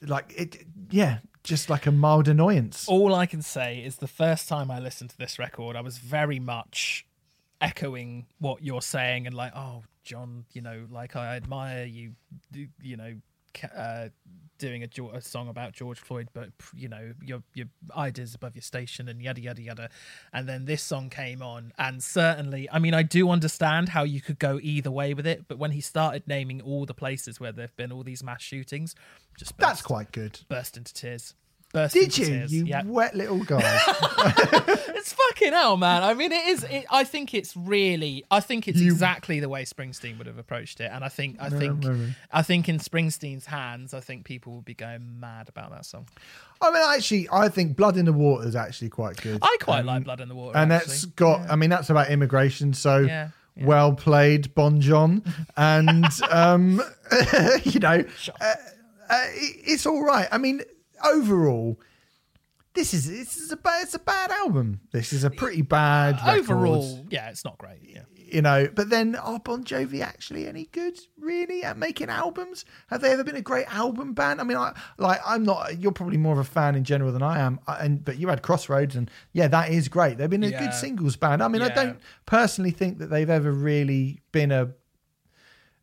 like 0.00 0.32
it 0.36 0.64
yeah 0.90 1.18
just 1.48 1.70
like 1.70 1.86
a 1.86 1.92
mild 1.92 2.28
annoyance. 2.28 2.86
All 2.88 3.14
I 3.14 3.24
can 3.24 3.40
say 3.40 3.78
is 3.78 3.96
the 3.96 4.06
first 4.06 4.48
time 4.48 4.70
I 4.70 4.78
listened 4.78 5.10
to 5.10 5.18
this 5.18 5.38
record, 5.38 5.76
I 5.76 5.80
was 5.80 5.96
very 5.96 6.38
much 6.38 7.06
echoing 7.58 8.26
what 8.38 8.62
you're 8.62 8.82
saying 8.82 9.26
and 9.26 9.34
like, 9.34 9.52
oh, 9.56 9.82
John, 10.04 10.44
you 10.52 10.60
know, 10.60 10.86
like 10.90 11.16
I 11.16 11.36
admire 11.36 11.86
you, 11.86 12.12
you 12.82 12.96
know, 12.98 13.14
uh, 13.76 14.08
doing 14.58 14.82
a, 14.82 15.16
a 15.16 15.20
song 15.20 15.48
about 15.48 15.72
George 15.72 15.98
Floyd, 16.00 16.28
but 16.32 16.50
you 16.74 16.88
know, 16.88 17.12
your 17.22 17.42
your 17.54 17.66
ideas 17.96 18.34
above 18.34 18.54
your 18.54 18.62
station 18.62 19.08
and 19.08 19.22
yada 19.22 19.40
yada 19.40 19.62
yada. 19.62 19.90
And 20.32 20.48
then 20.48 20.64
this 20.64 20.82
song 20.82 21.10
came 21.10 21.42
on, 21.42 21.72
and 21.78 22.02
certainly, 22.02 22.68
I 22.70 22.78
mean, 22.78 22.94
I 22.94 23.02
do 23.02 23.30
understand 23.30 23.90
how 23.90 24.02
you 24.02 24.20
could 24.20 24.38
go 24.38 24.58
either 24.62 24.90
way 24.90 25.14
with 25.14 25.26
it, 25.26 25.46
but 25.48 25.58
when 25.58 25.70
he 25.70 25.80
started 25.80 26.24
naming 26.26 26.60
all 26.60 26.86
the 26.86 26.94
places 26.94 27.40
where 27.40 27.52
there've 27.52 27.76
been 27.76 27.92
all 27.92 28.02
these 28.02 28.22
mass 28.22 28.42
shootings, 28.42 28.94
just 29.36 29.56
burst, 29.56 29.68
that's 29.68 29.82
quite 29.82 30.12
good 30.12 30.40
burst 30.48 30.76
into 30.76 30.92
tears. 30.92 31.34
Burst 31.72 31.94
did 31.94 32.04
into 32.04 32.20
you 32.22 32.26
tears. 32.26 32.52
you 32.52 32.64
Yeah. 32.66 32.82
wet 32.84 33.14
little 33.14 33.44
guy 33.44 33.60
It's 34.98 35.12
fucking 35.12 35.52
hell, 35.52 35.76
man. 35.76 36.02
I 36.02 36.12
mean, 36.14 36.32
it 36.32 36.46
is. 36.48 36.64
It, 36.64 36.84
I 36.90 37.04
think 37.04 37.32
it's 37.32 37.56
really. 37.56 38.24
I 38.30 38.40
think 38.40 38.66
it's 38.68 38.78
You- 38.80 38.90
exactly 38.92 39.38
the 39.40 39.48
way 39.48 39.64
Springsteen 39.64 40.18
would 40.18 40.26
have 40.26 40.38
approached 40.38 40.80
it, 40.80 40.90
and 40.92 41.04
I 41.04 41.08
think. 41.08 41.36
I 41.40 41.48
think. 41.50 41.84
maybe. 41.84 42.14
I 42.32 42.42
think 42.42 42.68
in 42.68 42.78
Springsteen's 42.78 43.46
hands, 43.46 43.94
I 43.94 44.00
think 44.00 44.24
people 44.24 44.54
would 44.54 44.64
be 44.64 44.74
going 44.74 45.20
mad 45.20 45.48
about 45.48 45.70
that 45.70 45.84
song. 45.86 46.06
i 46.60 46.70
mean 46.72 46.82
actually 46.96 47.28
i 47.30 47.48
think 47.48 47.76
blood 47.76 47.96
in 47.96 48.04
the 48.04 48.12
water 48.12 48.46
is 48.48 48.56
actually 48.56 48.88
quite 48.88 49.16
good 49.22 49.38
I 49.42 49.56
quite 49.60 49.80
Um, 49.80 49.86
like 49.86 50.04
Blood 50.04 50.20
in 50.20 50.28
the 50.28 50.34
Water, 50.34 50.58
and 50.58 50.72
actually. 50.72 50.90
that's 50.90 51.04
got 51.04 51.48
i 51.50 51.54
mean 51.54 51.70
that's 51.70 51.88
about 51.90 52.10
immigration 52.10 52.74
so 52.74 52.98
Yeah, 52.98 53.28
yeah. 53.56 53.64
well 53.66 53.92
played 53.92 54.52
bon 54.56 54.80
john 54.80 55.22
and 55.56 56.04
um 56.30 56.82
you 57.62 57.78
know 57.78 58.02
uh, 58.40 58.54
uh, 59.08 59.24
it's 59.70 59.86
all 59.86 60.02
right 60.02 60.26
i 60.32 60.38
mean 60.38 60.62
overall 61.04 61.78
this 62.74 62.94
is 62.94 63.08
this 63.08 63.36
is 63.38 63.50
a 63.50 63.56
bad 63.56 63.82
it's 63.84 63.94
a 63.94 63.98
bad 63.98 64.30
album 64.30 64.80
this 64.92 65.12
is 65.12 65.24
a 65.24 65.30
pretty 65.30 65.62
bad 65.62 66.14
uh, 66.22 66.26
record, 66.32 66.40
overall. 66.50 67.06
Yeah, 67.10 67.28
it's 67.30 67.44
not 67.44 67.58
great. 67.58 67.80
Yeah. 67.82 68.02
you 68.14 68.42
know 68.42 68.68
but 68.72 68.90
then 68.90 69.16
are 69.16 69.40
bon 69.40 69.64
jovi 69.64 70.00
actually 70.02 70.46
any 70.46 70.66
good 70.66 70.96
really 71.18 71.64
at 71.64 71.76
making 71.78 72.08
albums 72.10 72.64
have 72.88 73.00
they 73.00 73.10
ever 73.10 73.24
been 73.24 73.36
a 73.36 73.40
great 73.42 73.66
album 73.74 74.12
band 74.12 74.38
i 74.40 74.44
mean 74.44 74.56
i 74.58 74.72
like 74.98 75.18
i'm 75.26 75.42
not 75.44 75.78
you're 75.80 75.92
probably 75.92 76.18
more 76.18 76.34
of 76.34 76.38
a 76.38 76.44
fan 76.44 76.74
in 76.74 76.84
general 76.84 77.10
than 77.10 77.22
i 77.22 77.38
am 77.40 77.58
I- 77.66 77.78
and 77.84 78.04
but 78.04 78.18
you 78.18 78.28
had 78.28 78.42
crossroads 78.42 78.94
and 78.96 79.10
yeah 79.32 79.48
that 79.48 79.70
is 79.70 79.88
great 79.88 80.18
they've 80.18 80.28
been 80.30 80.44
a 80.44 80.48
Yeah. 80.48 80.66
good 80.66 80.74
singles 80.74 81.16
band 81.16 81.42
i 81.42 81.48
mean 81.48 81.62
i 81.62 81.68
don't 81.70 81.98
personally 82.26 82.70
think 82.70 82.98
that 82.98 83.06
they've 83.08 83.30
ever 83.30 83.50
really 83.50 84.20
been 84.30 84.52
a 84.52 84.68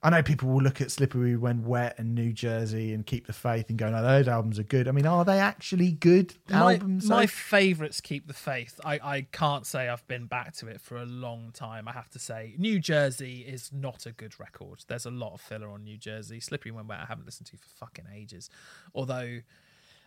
I 0.05 0.11
know 0.11 0.21
people 0.21 0.49
will 0.49 0.61
look 0.61 0.81
at 0.81 0.91
Slippery 0.91 1.35
When 1.35 1.63
Wet 1.63 1.95
and 1.97 2.13
New 2.13 2.31
Jersey 2.31 2.93
and 2.93 3.03
Keep 3.03 3.25
the 3.25 3.33
Faith 3.33 3.69
and 3.69 3.77
go, 3.79 3.89
no, 3.89 4.03
those 4.03 4.27
albums 4.27 4.59
are 4.59 4.63
good. 4.63 4.87
I 4.87 4.91
mean, 4.91 5.07
are 5.07 5.25
they 5.25 5.39
actually 5.39 5.93
good 5.93 6.35
My, 6.47 6.73
albums? 6.75 7.09
my 7.09 7.25
favourites 7.25 8.01
keep 8.01 8.27
the 8.27 8.33
faith. 8.35 8.79
I, 8.85 8.99
I 9.03 9.21
can't 9.31 9.65
say 9.65 9.89
I've 9.89 10.07
been 10.07 10.27
back 10.27 10.53
to 10.57 10.67
it 10.67 10.79
for 10.79 10.97
a 10.97 11.05
long 11.07 11.49
time. 11.55 11.87
I 11.87 11.93
have 11.93 12.11
to 12.11 12.19
say, 12.19 12.53
New 12.59 12.79
Jersey 12.79 13.39
is 13.47 13.71
not 13.73 14.05
a 14.05 14.11
good 14.11 14.39
record. 14.39 14.83
There's 14.87 15.07
a 15.07 15.11
lot 15.11 15.33
of 15.33 15.41
filler 15.41 15.69
on 15.69 15.83
New 15.83 15.97
Jersey. 15.97 16.39
Slippery 16.39 16.69
When 16.69 16.85
Wet, 16.85 16.99
I 16.99 17.05
haven't 17.05 17.25
listened 17.25 17.47
to 17.47 17.57
for 17.57 17.69
fucking 17.75 18.05
ages. 18.15 18.51
Although, 18.93 19.39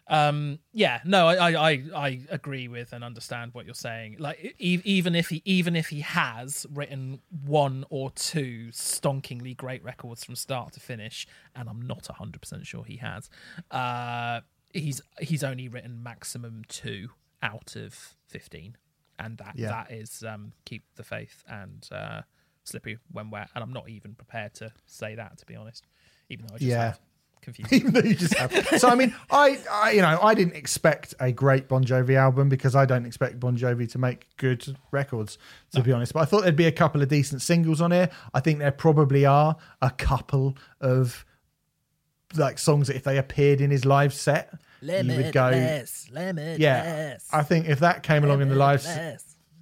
um, 0.09 0.59
yeah, 0.73 1.01
no, 1.05 1.29
I, 1.29 1.53
I, 1.71 1.83
I, 1.95 2.21
agree 2.31 2.67
with 2.67 2.93
and 2.93 3.05
understand 3.05 3.53
what 3.53 3.67
you're 3.67 3.75
saying. 3.75 4.17
Like, 4.19 4.55
e- 4.59 4.81
even 4.85 5.15
if 5.15 5.29
he, 5.29 5.43
even 5.45 5.77
if 5.77 5.89
he 5.89 6.01
has 6.01 6.65
written 6.73 7.21
one 7.45 7.85
or 7.91 8.11
two 8.11 8.69
stonkingly 8.73 9.55
great 9.57 9.85
records 9.85 10.25
from 10.25 10.35
start 10.35 10.73
to 10.73 10.81
finish, 10.81 11.27
and 11.55 11.69
I'm 11.69 11.83
not 11.83 12.07
hundred 12.07 12.41
percent 12.41 12.67
sure 12.67 12.85
he 12.85 12.97
has, 12.97 13.29
uh, 13.71 14.41
he's 14.73 15.01
he's 15.21 15.45
only 15.45 15.69
written 15.69 16.03
maximum 16.03 16.63
two 16.69 17.11
out 17.43 17.77
of 17.77 18.17
fifteen, 18.27 18.77
and 19.19 19.37
that 19.39 19.55
Yeah. 19.57 19.69
that 19.69 19.93
is 19.93 20.25
um, 20.27 20.53
keep 20.65 20.85
the 20.97 21.05
faith 21.05 21.45
and 21.49 21.87
uh, 21.93 22.23
slippery 22.65 22.99
when 23.13 23.31
wet. 23.31 23.51
And 23.55 23.63
I'm 23.63 23.73
not 23.73 23.89
even 23.91 24.15
prepared 24.15 24.55
to 24.55 24.73
say 24.87 25.15
that 25.17 25.37
to 25.39 25.47
be 25.47 25.55
honest, 25.55 25.87
even 26.31 26.47
though 26.47 26.55
I 26.55 26.59
just 26.59 26.69
Yeah. 26.71 26.85
have 26.85 27.01
confused. 27.43 27.73
even 27.73 27.93
though 27.93 28.01
you 28.05 28.15
just 28.15 28.35
have. 28.35 28.52
So 28.78 28.89
I 28.89 28.94
mean, 28.94 29.15
I, 29.31 29.59
I 29.70 29.90
you 29.93 30.02
know 30.02 30.19
I 30.23 30.35
didn't 30.35 30.56
expect 30.56 31.15
a 31.20 31.32
great 31.32 31.69
Bon 31.69 31.85
Jovi 31.85 32.16
album 32.16 32.48
because 32.48 32.74
I 32.74 32.85
don't 32.85 33.06
expect 33.06 33.40
Bon 33.40 33.56
Jovi 33.56 33.90
to 33.93 33.98
make 33.98 34.27
good 34.36 34.77
records 34.90 35.39
to 35.73 35.82
be 35.82 35.93
honest. 35.93 36.12
But 36.12 36.20
I 36.20 36.24
thought 36.24 36.43
there'd 36.43 36.56
be 36.56 36.66
a 36.66 36.73
couple 36.73 37.02
of 37.02 37.09
decent 37.09 37.43
singles 37.43 37.81
on 37.81 37.90
here. 37.90 38.10
I 38.35 38.40
think 38.40 38.59
there 38.59 38.73
probably 38.73 39.27
are 39.27 39.56
a 39.82 39.90
couple 39.90 40.56
of 40.81 41.24
like 42.35 42.59
songs 42.59 42.89
that 42.89 42.97
if 42.97 43.05
they 43.05 43.19
appeared 43.19 43.60
in 43.60 43.70
his 43.70 43.85
live 43.85 44.12
set, 44.12 44.52
you 44.82 44.89
would 44.89 45.32
go. 45.32 45.51
limitless, 45.51 46.10
limitless. 46.12 46.59
Yeah, 46.59 47.16
I 47.32 47.43
think 47.43 47.69
if 47.69 47.81
that 47.81 48.02
came 48.02 48.24
along 48.24 48.43
in 48.43 48.48
the 48.48 48.55
live, 48.55 48.86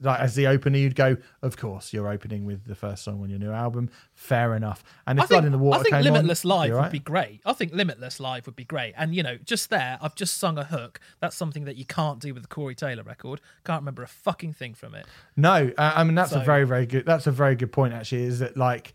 like 0.01 0.21
as 0.21 0.35
the 0.35 0.47
opener, 0.47 0.79
you'd 0.79 0.95
go. 0.95 1.17
Of 1.43 1.57
course, 1.57 1.93
you're 1.93 2.09
opening 2.09 2.45
with 2.45 2.67
the 2.67 2.75
first 2.75 3.05
song 3.05 3.23
on 3.23 3.31
your 3.31 3.39
new 3.39 3.51
album. 3.51 3.91
Fair 4.15 4.55
enough. 4.55 4.85
And 5.07 5.19
if 5.19 5.25
I 5.25 5.27
think, 5.27 5.37
Blood 5.37 5.45
in 5.47 5.53
the 5.53 5.59
Water 5.59 5.81
I 5.81 5.83
think 5.83 6.05
Limitless 6.05 6.45
on, 6.45 6.49
Live 6.51 6.69
you're 6.69 6.81
would 6.81 6.93
be 6.93 6.99
great. 6.99 7.41
I 7.45 7.53
think 7.53 7.73
Limitless 7.73 8.21
Live 8.21 8.47
would 8.47 8.57
be 8.57 8.65
great. 8.65 8.95
And, 8.97 9.15
you 9.15 9.23
know, 9.23 9.37
just 9.39 9.71
there, 9.71 9.99
I've 10.01 10.15
just 10.15 10.37
sung 10.39 10.59
a 10.59 10.65
hook. 10.65 11.01
That's 11.21 11.37
something 11.37 11.65
that 11.65 11.77
you 11.77 11.85
can't 11.85 12.21
do 12.21 12.35
with 12.35 12.43
the 12.43 12.49
Corey 12.49 12.75
Taylor 12.75 13.03
record. 13.03 13.41
Can't 13.65 13.81
remember 13.81 14.03
a 14.03 14.09
fucking 14.09 14.53
thing 14.53 14.75
from 14.75 14.95
it. 14.95 15.07
No, 15.37 15.73
uh, 15.77 15.93
I 15.95 16.05
mean 16.05 16.15
that's 16.15 16.33
a 16.33 16.41
very 16.41 16.65
very 16.65 16.87
good. 16.87 17.07
That's 17.07 17.27
a 17.27 17.33
very 17.33 17.55
good 17.57 17.73
point. 17.73 17.95
Actually, 17.95 18.25
is 18.25 18.39
that 18.41 18.57
like 18.57 18.95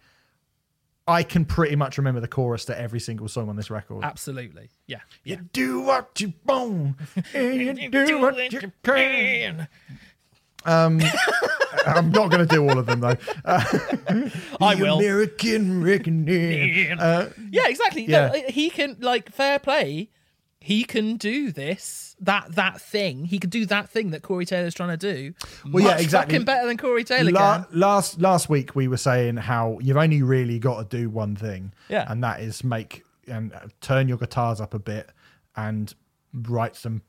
I 1.07 1.23
can 1.23 1.45
pretty 1.45 1.75
much 1.75 1.97
remember 1.97 2.21
the 2.21 2.27
chorus 2.27 2.65
to 2.65 2.79
every 2.79 2.99
single 2.99 3.27
song 3.27 3.49
on 3.49 3.55
this 3.55 3.69
record. 3.69 4.03
Absolutely. 4.03 4.69
Yeah. 4.85 4.99
You 5.23 5.37
do 5.51 5.81
what 5.81 6.21
you 6.21 6.33
want, 6.45 6.97
and 7.33 7.77
you 7.79 7.89
do 7.89 8.19
what 8.19 8.51
you 8.51 8.71
can. 8.83 9.67
Um, 10.65 11.01
I'm 11.85 12.11
not 12.11 12.29
going 12.29 12.45
to 12.47 12.55
do 12.55 12.61
all 12.69 12.77
of 12.77 12.85
them 12.85 12.99
though. 12.99 13.15
Uh, 13.43 14.29
I 14.61 14.75
will. 14.75 14.99
American 14.99 15.83
reckoning. 15.83 16.91
Uh, 16.99 17.31
yeah, 17.51 17.67
exactly. 17.67 18.05
No, 18.07 18.31
Yeah. 18.33 18.49
he 18.49 18.69
can 18.69 18.97
like 18.99 19.31
fair 19.31 19.57
play. 19.59 20.09
He 20.63 20.83
can 20.83 21.17
do 21.17 21.51
this, 21.51 22.15
that 22.19 22.53
that 22.53 22.79
thing. 22.79 23.25
He 23.25 23.39
can 23.39 23.49
do 23.49 23.65
that 23.65 23.89
thing 23.89 24.11
that 24.11 24.21
Corey 24.21 24.45
Taylor's 24.45 24.75
trying 24.75 24.95
to 24.95 25.13
do. 25.13 25.33
Well, 25.71 25.83
yeah, 25.83 25.97
exactly. 25.97 26.35
Fucking 26.35 26.45
better 26.45 26.67
than 26.67 26.77
Corey 26.77 27.03
Taylor 27.03 27.31
La- 27.31 27.65
last 27.71 28.21
last 28.21 28.47
week 28.47 28.75
we 28.75 28.87
were 28.87 28.97
saying 28.97 29.37
how 29.37 29.79
you've 29.81 29.97
only 29.97 30.21
really 30.21 30.59
got 30.59 30.87
to 30.87 30.97
do 30.97 31.09
one 31.09 31.35
thing, 31.35 31.73
Yeah. 31.89 32.05
and 32.07 32.23
that 32.23 32.41
is 32.41 32.63
make 32.63 33.03
and 33.27 33.51
turn 33.81 34.07
your 34.07 34.17
guitars 34.19 34.61
up 34.61 34.75
a 34.75 34.79
bit 34.79 35.09
and 35.55 35.95
write 36.31 36.75
some 36.75 37.01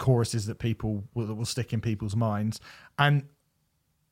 choruses 0.00 0.46
that 0.46 0.58
people 0.58 1.04
will, 1.14 1.26
that 1.28 1.34
will 1.34 1.44
stick 1.44 1.72
in 1.72 1.80
people's 1.80 2.16
minds. 2.16 2.58
And 2.98 3.28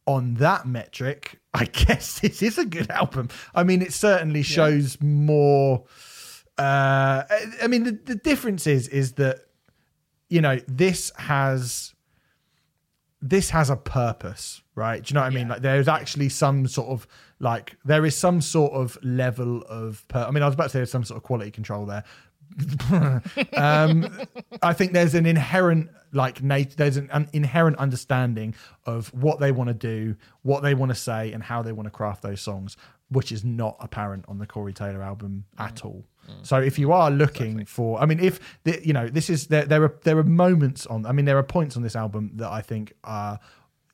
on 0.06 0.34
that 0.34 0.66
metric, 0.66 1.40
I 1.52 1.64
guess 1.86 2.20
this 2.20 2.40
is 2.42 2.58
a 2.58 2.64
good 2.64 2.88
album. 2.90 3.28
I 3.56 3.64
mean, 3.64 3.82
it 3.82 3.92
certainly 3.92 4.42
shows 4.44 5.00
more. 5.00 5.84
Uh, 6.56 7.24
I- 7.62 7.66
mean, 7.66 7.82
the, 7.84 7.92
the 7.92 8.14
difference 8.14 8.66
is 8.68 8.86
is 8.88 9.12
that 9.14 9.40
you 10.28 10.40
know 10.40 10.60
this 10.68 11.10
has 11.16 11.94
this 13.20 13.50
has 13.50 13.70
a 13.70 13.76
purpose, 13.76 14.62
right? 14.74 15.02
Do 15.02 15.10
you 15.10 15.14
know 15.14 15.20
what 15.22 15.26
I 15.32 15.34
mean? 15.34 15.46
Yeah. 15.48 15.54
Like 15.54 15.62
there's 15.62 15.88
actually 15.88 16.28
some 16.28 16.66
sort 16.68 16.88
of 16.88 17.06
like 17.40 17.76
there 17.84 18.04
is 18.04 18.16
some 18.16 18.40
sort 18.40 18.72
of 18.72 18.96
level 19.02 19.62
of 19.62 20.06
per- 20.08 20.24
I 20.24 20.30
mean, 20.30 20.42
I 20.42 20.46
was 20.46 20.54
about 20.54 20.64
to 20.64 20.70
say 20.70 20.78
there's 20.80 20.90
some 20.90 21.04
sort 21.04 21.16
of 21.18 21.22
quality 21.24 21.50
control 21.50 21.86
there. 21.86 22.04
um, 23.56 24.18
I 24.62 24.72
think 24.72 24.92
there's 24.92 25.14
an 25.14 25.26
inherent 25.26 25.90
like 26.12 26.42
nat- 26.42 26.76
there's 26.76 26.96
an, 26.96 27.08
an 27.12 27.28
inherent 27.32 27.76
understanding 27.78 28.54
of 28.86 29.12
what 29.14 29.40
they 29.40 29.52
want 29.52 29.68
to 29.68 29.74
do, 29.74 30.16
what 30.42 30.62
they 30.62 30.74
want 30.74 30.90
to 30.90 30.94
say, 30.94 31.32
and 31.32 31.42
how 31.42 31.62
they 31.62 31.72
want 31.72 31.86
to 31.86 31.90
craft 31.90 32.22
those 32.22 32.40
songs, 32.40 32.76
which 33.10 33.30
is 33.30 33.44
not 33.44 33.76
apparent 33.80 34.24
on 34.28 34.38
the 34.38 34.46
Corey 34.46 34.72
Taylor 34.72 35.02
album 35.02 35.44
at 35.58 35.84
all. 35.84 36.04
So 36.42 36.58
if 36.58 36.78
you 36.78 36.92
are 36.92 37.10
looking 37.10 37.64
for, 37.64 37.98
I 37.98 38.04
mean, 38.04 38.20
if 38.20 38.58
the, 38.64 38.86
you 38.86 38.92
know, 38.92 39.08
this 39.08 39.30
is 39.30 39.46
there, 39.46 39.64
there 39.64 39.82
are 39.82 39.94
there 40.04 40.18
are 40.18 40.24
moments 40.24 40.84
on, 40.84 41.06
I 41.06 41.12
mean, 41.12 41.24
there 41.24 41.38
are 41.38 41.42
points 41.42 41.74
on 41.74 41.82
this 41.82 41.96
album 41.96 42.32
that 42.34 42.50
I 42.50 42.60
think 42.60 42.92
are 43.02 43.38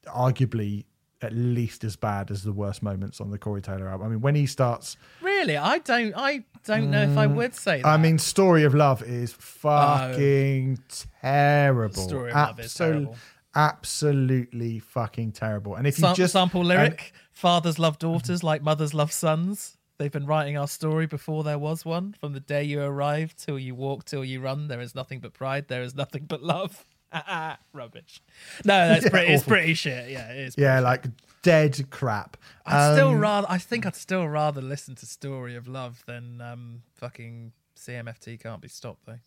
arguably 0.07 0.85
at 1.23 1.33
least 1.33 1.85
as 1.85 1.95
bad 1.95 2.31
as 2.33 2.43
the 2.43 2.53
worst 2.53 2.83
moments 2.83 3.21
on 3.21 3.31
the 3.31 3.39
Corey 3.39 3.63
Taylor 3.63 3.89
album. 3.89 4.07
I 4.07 4.11
mean, 4.11 4.21
when 4.21 4.35
he 4.35 4.47
starts, 4.47 4.97
Really, 5.23 5.57
I 5.57 5.79
don't. 5.79 6.13
I 6.17 6.45
don't 6.65 6.91
know 6.91 7.03
if 7.03 7.17
I 7.17 7.27
mm. 7.27 7.35
would 7.35 7.55
say 7.55 7.83
that. 7.83 7.87
I 7.87 7.97
mean, 7.97 8.19
Story 8.19 8.65
of 8.65 8.75
Love 8.75 9.03
is 9.03 9.33
oh. 9.33 9.37
fucking 9.41 10.79
terrible. 11.21 12.03
Oh. 12.03 12.09
Story 12.09 12.31
of 12.31 12.37
Love 12.37 12.61
is 12.61 12.75
terrible. 12.75 13.17
Absolutely 13.57 14.81
fucking 14.81 15.33
terrible. 15.33 15.77
And 15.77 15.87
if 15.87 15.99
you 15.99 16.03
Sam- 16.03 16.15
just 16.17 16.33
sample 16.33 16.65
lyric: 16.65 17.13
"Fathers 17.33 17.79
love 17.79 17.99
daughters 17.99 18.43
like 18.43 18.63
mothers 18.63 18.95
love 18.95 19.13
sons." 19.13 19.77
They've 19.97 20.11
been 20.11 20.27
writing 20.27 20.59
our 20.59 20.67
story 20.67 21.07
before 21.07 21.45
there 21.45 21.59
was 21.59 21.85
one. 21.85 22.17
From 22.19 22.33
the 22.33 22.41
day 22.41 22.65
you 22.65 22.83
arrive 22.83 23.37
till 23.37 23.61
you 23.61 23.77
walk 23.77 24.05
till 24.05 24.25
you 24.25 24.41
run, 24.41 24.67
there 24.67 24.81
is 24.81 24.93
nothing 24.93 25.21
but 25.21 25.35
pride. 25.35 25.69
There 25.69 25.83
is 25.83 25.95
nothing 25.95 26.25
but 26.27 26.43
love. 26.43 26.85
Rubbish. 27.73 28.21
No, 28.65 28.89
that's 28.89 29.05
Yeah, 29.05 29.11
pretty. 29.11 29.33
It's 29.33 29.43
awful. 29.43 29.53
pretty 29.53 29.75
shit. 29.75 30.11
Yeah, 30.11 30.33
it 30.33 30.39
is. 30.39 30.55
yeah, 30.59 30.81
like 30.81 31.05
dead 31.45 31.91
crap. 31.91 32.37
I'd 32.67 32.95
still 32.95 33.11
Um, 33.11 33.21
rather. 33.21 33.47
I 33.49 33.59
think 33.59 33.87
I'd 33.87 33.95
still 33.95 34.27
rather 34.29 34.61
listen 34.61 34.97
to 34.97 35.07
"Story 35.07 35.55
of 35.55 35.69
Love" 35.69 36.03
than 36.07 36.41
um, 36.41 36.83
fucking 36.97 37.53
CMFT 37.77 38.41
can't 38.43 38.61
be 38.61 38.69
stopped 38.69 39.07
though. 39.07 39.21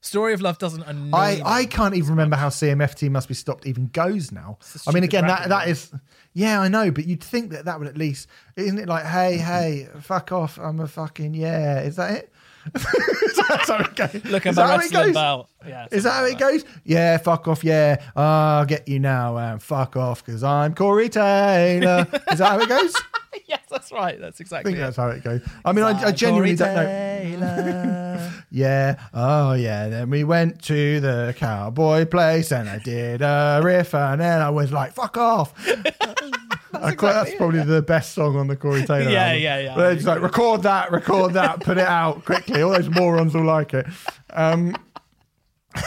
"Story 0.00 0.32
of 0.34 0.40
Love" 0.40 0.58
doesn't 0.58 0.84
annoy 0.84 1.16
I, 1.18 1.34
me. 1.36 1.42
I 1.44 1.64
can't 1.66 1.94
even 1.96 2.10
remember 2.10 2.36
how 2.36 2.48
CMFT 2.48 3.10
must 3.10 3.26
be 3.28 3.34
stopped 3.34 3.66
even 3.66 3.88
goes 3.88 4.30
now. 4.30 4.58
I 4.86 4.92
mean, 4.92 5.02
again, 5.02 5.26
that 5.26 5.48
that 5.48 5.68
is, 5.68 5.92
yeah, 6.32 6.60
I 6.60 6.68
know, 6.68 6.90
but 6.90 7.06
you'd 7.06 7.24
think 7.24 7.50
that 7.50 7.64
that 7.64 7.78
would 7.78 7.88
at 7.88 7.98
least, 7.98 8.28
isn't 8.54 8.78
it 8.78 8.88
like, 8.88 9.04
hey, 9.04 9.36
hey, 9.38 9.88
fuck 10.00 10.30
off, 10.32 10.58
I'm 10.58 10.78
a 10.80 10.86
fucking 10.86 11.34
yeah, 11.34 11.80
is 11.80 11.96
that 11.96 12.10
it? 12.12 12.32
That's 13.48 13.68
how 13.68 13.78
it 13.78 13.94
goes. 13.96 14.24
Look 14.30 14.46
at 14.46 14.50
Is 14.50 14.56
my 14.56 14.62
that 14.62 14.68
how 14.68 14.74
it 14.74 14.78
wrestling 14.78 15.04
goes? 15.06 15.14
belt. 15.14 15.48
Yeah, 15.66 15.86
Is 15.90 16.04
that 16.04 16.12
how 16.12 16.24
it 16.24 16.38
goes? 16.38 16.64
Yeah, 16.84 17.16
fuck 17.18 17.48
off, 17.48 17.64
yeah. 17.64 18.02
I'll 18.14 18.64
get 18.64 18.86
you 18.88 18.98
now 19.00 19.36
and 19.36 19.62
fuck 19.62 19.96
off 19.96 20.24
because 20.24 20.42
I'm 20.42 20.74
Corey 20.74 21.08
Taylor. 21.08 22.06
is 22.30 22.38
that 22.38 22.46
how 22.46 22.60
it 22.60 22.68
goes? 22.68 22.94
Yes, 23.48 23.60
that's 23.70 23.92
right. 23.92 24.18
That's 24.18 24.40
exactly. 24.40 24.72
I 24.72 24.74
think 24.74 24.78
it. 24.78 24.86
that's 24.86 24.96
how 24.96 25.08
it 25.08 25.22
goes. 25.22 25.42
I 25.64 25.72
mean, 25.72 25.84
I, 25.84 26.06
I 26.06 26.10
genuinely 26.10 26.56
don't 26.56 26.74
know. 26.74 27.36
know. 27.38 28.30
Yeah. 28.50 28.98
Oh, 29.12 29.52
yeah. 29.52 29.88
Then 29.88 30.08
we 30.10 30.24
went 30.24 30.62
to 30.62 31.00
the 31.00 31.34
cowboy 31.36 32.06
place 32.06 32.50
and 32.50 32.66
I 32.68 32.78
did 32.78 33.20
a 33.20 33.60
riff 33.62 33.94
and 33.94 34.20
then 34.22 34.40
I 34.40 34.48
was 34.50 34.72
like, 34.72 34.94
fuck 34.94 35.18
off. 35.18 35.52
I 36.82 36.94
quite, 36.94 37.12
that's 37.12 37.34
probably 37.34 37.62
the 37.64 37.82
best 37.82 38.12
song 38.12 38.36
on 38.36 38.46
the 38.48 38.56
Corey 38.56 38.82
Taylor 38.86 39.10
Yeah, 39.10 39.26
album. 39.26 39.42
yeah, 39.42 39.58
yeah, 39.76 39.88
It's 39.90 40.04
like, 40.04 40.20
record 40.22 40.62
that, 40.64 40.90
record 40.92 41.32
that, 41.34 41.60
put 41.60 41.78
it 41.78 41.86
out 41.86 42.24
quickly. 42.24 42.62
All 42.62 42.70
those 42.72 42.88
morons 42.90 43.34
will 43.34 43.44
like 43.44 43.74
it. 43.74 43.86
Um, 44.30 44.74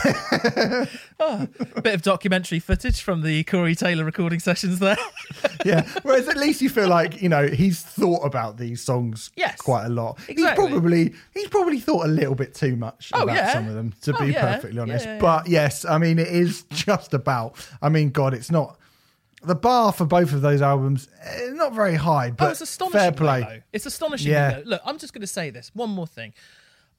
Bit 1.82 1.94
of 1.94 2.02
documentary 2.02 2.58
footage 2.60 3.00
from 3.02 3.22
the 3.22 3.42
Corey 3.44 3.74
Taylor 3.74 4.04
recording 4.04 4.38
sessions 4.40 4.78
there. 4.78 4.96
yeah. 5.64 5.86
Whereas 6.02 6.28
at 6.28 6.36
least 6.36 6.62
you 6.62 6.68
feel 6.68 6.88
like, 6.88 7.20
you 7.20 7.28
know, 7.28 7.46
he's 7.48 7.82
thought 7.82 8.20
about 8.24 8.56
these 8.56 8.80
songs 8.82 9.30
Yes. 9.36 9.60
quite 9.60 9.86
a 9.86 9.88
lot. 9.88 10.18
Exactly. 10.28 10.66
He's 10.66 10.72
probably 10.72 11.14
he's 11.34 11.48
probably 11.48 11.80
thought 11.80 12.06
a 12.06 12.08
little 12.08 12.34
bit 12.34 12.54
too 12.54 12.76
much 12.76 13.10
Oh, 13.14 13.22
about 13.24 13.36
yeah. 13.36 13.52
some 13.52 13.68
of 13.68 13.74
them, 13.74 13.92
to 14.02 14.14
Oh, 14.16 14.20
be 14.26 14.32
yeah. 14.32 14.54
perfectly 14.54 14.78
honest. 14.80 15.06
yeah. 15.06 15.18
But 15.18 15.48
yes, 15.48 15.84
I 15.84 15.98
mean 15.98 16.18
it 16.18 16.28
is 16.28 16.62
just 16.70 17.12
about 17.14 17.56
I 17.82 17.88
mean, 17.88 18.10
God, 18.10 18.32
it's 18.32 18.50
not 18.50 18.78
the 19.42 19.54
bar 19.54 19.92
for 19.92 20.04
both 20.04 20.32
of 20.32 20.42
those 20.42 20.62
albums, 20.62 21.08
eh, 21.22 21.48
not 21.52 21.74
very 21.74 21.94
high, 21.94 22.30
but 22.30 22.48
oh, 22.48 22.50
it's 22.50 22.60
astonishing. 22.60 23.00
fair 23.00 23.12
play. 23.12 23.40
though. 23.40 23.62
It's 23.72 23.86
astonishing. 23.86 24.32
Yeah. 24.32 24.60
though. 24.60 24.70
Look, 24.70 24.82
I'm 24.84 24.98
just 24.98 25.12
going 25.12 25.22
to 25.22 25.26
say 25.26 25.50
this. 25.50 25.70
One 25.74 25.90
more 25.90 26.06
thing. 26.06 26.34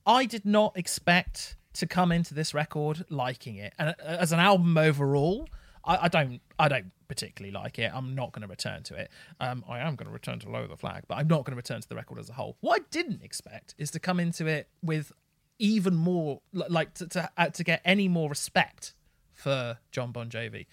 I 0.06 0.26
did 0.26 0.46
not 0.46 0.76
expect 0.78 1.56
to 1.74 1.88
come 1.88 2.12
into 2.12 2.34
this 2.34 2.54
record 2.54 3.06
liking 3.10 3.58
it, 3.58 3.74
and 3.78 3.90
uh, 3.90 3.94
as 4.04 4.32
an 4.32 4.40
album 4.40 4.78
overall, 4.78 5.48
I, 5.86 6.06
I 6.06 6.08
don't. 6.08 6.42
I 6.58 6.68
don't 6.68 6.92
particularly 7.08 7.52
like 7.52 7.78
it. 7.78 7.92
I'm 7.94 8.16
not 8.16 8.32
going 8.32 8.44
to 8.44 8.48
return 8.48 8.84
to 8.84 8.96
it. 8.96 9.12
Um, 9.40 9.66
I 9.68 9.80
am 9.80 9.96
going 9.96 10.08
to 10.08 10.14
return 10.14 10.40
to 10.40 10.50
Lower 10.50 10.68
the 10.68 10.78
Flag, 10.78 11.04
but 11.08 11.16
I'm 11.16 11.28
not 11.28 11.44
going 11.44 11.52
to 11.52 11.58
return 11.58 11.82
to 11.82 11.90
the 11.90 11.96
record 11.96 12.20
as 12.20 12.30
a 12.30 12.34
whole. 12.34 12.58
What 12.62 12.82
I 12.82 12.86
didn't 12.90 13.22
expect 13.22 13.76
is 13.78 13.92
to 13.92 14.00
come 14.00 14.20
into 14.20 14.48
it 14.48 14.68
with 14.82 15.12
even 15.60 15.96
more, 15.96 16.42
like 16.54 16.96
to 16.96 17.08
to, 17.08 17.30
uh, 17.38 17.50
to 17.50 17.64
get 17.64 17.82
any 17.86 18.08
more 18.08 18.30
respect 18.30 18.96
for 19.34 19.78
John 19.92 20.12
Bon 20.12 20.30
Jovi 20.30 20.66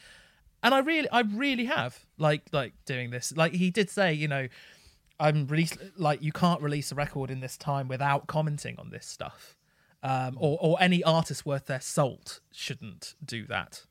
and 0.63 0.75
I 0.75 0.81
really, 0.81 1.09
I 1.11 1.21
really 1.21 1.67
have 1.67 2.05
like 2.17 2.43
like 2.53 2.73
doing 2.85 3.11
this. 3.11 3.33
Like 3.37 3.53
he 3.53 3.71
did 3.71 3.91
say, 3.91 4.13
you 4.13 4.29
know, 4.29 4.49
I'm 5.21 5.47
release 5.47 5.77
like 5.97 6.23
you 6.23 6.33
can't 6.33 6.61
release 6.61 6.93
a 6.93 6.95
record 6.95 7.31
in 7.31 7.41
this 7.41 7.57
time 7.57 7.89
without 7.89 8.27
commenting 8.27 8.77
on 8.79 8.91
this 8.91 9.07
stuff, 9.07 9.57
um, 10.03 10.37
or 10.39 10.59
or 10.61 10.77
any 10.81 11.03
artist 11.03 11.47
worth 11.47 11.67
their 11.67 11.81
salt 11.81 12.41
shouldn't 12.53 13.15
do 13.25 13.47
that. 13.47 13.85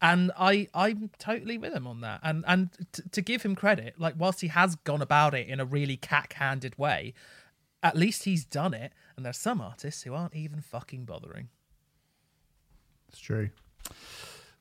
And 0.00 0.30
I 0.38 0.68
I'm 0.74 1.10
totally 1.18 1.58
with 1.58 1.72
him 1.72 1.86
on 1.86 2.00
that. 2.02 2.20
And 2.22 2.44
and 2.46 2.70
t- 2.92 3.02
to 3.10 3.20
give 3.20 3.42
him 3.42 3.54
credit, 3.54 3.94
like 3.98 4.14
whilst 4.16 4.40
he 4.40 4.48
has 4.48 4.76
gone 4.76 5.02
about 5.02 5.34
it 5.34 5.48
in 5.48 5.60
a 5.60 5.64
really 5.64 5.96
cack-handed 5.96 6.78
way, 6.78 7.14
at 7.82 7.96
least 7.96 8.24
he's 8.24 8.44
done 8.44 8.74
it. 8.74 8.92
And 9.16 9.26
there's 9.26 9.38
some 9.38 9.60
artists 9.60 10.02
who 10.02 10.14
aren't 10.14 10.36
even 10.36 10.60
fucking 10.60 11.04
bothering. 11.04 11.48
It's 13.08 13.18
true. 13.18 13.50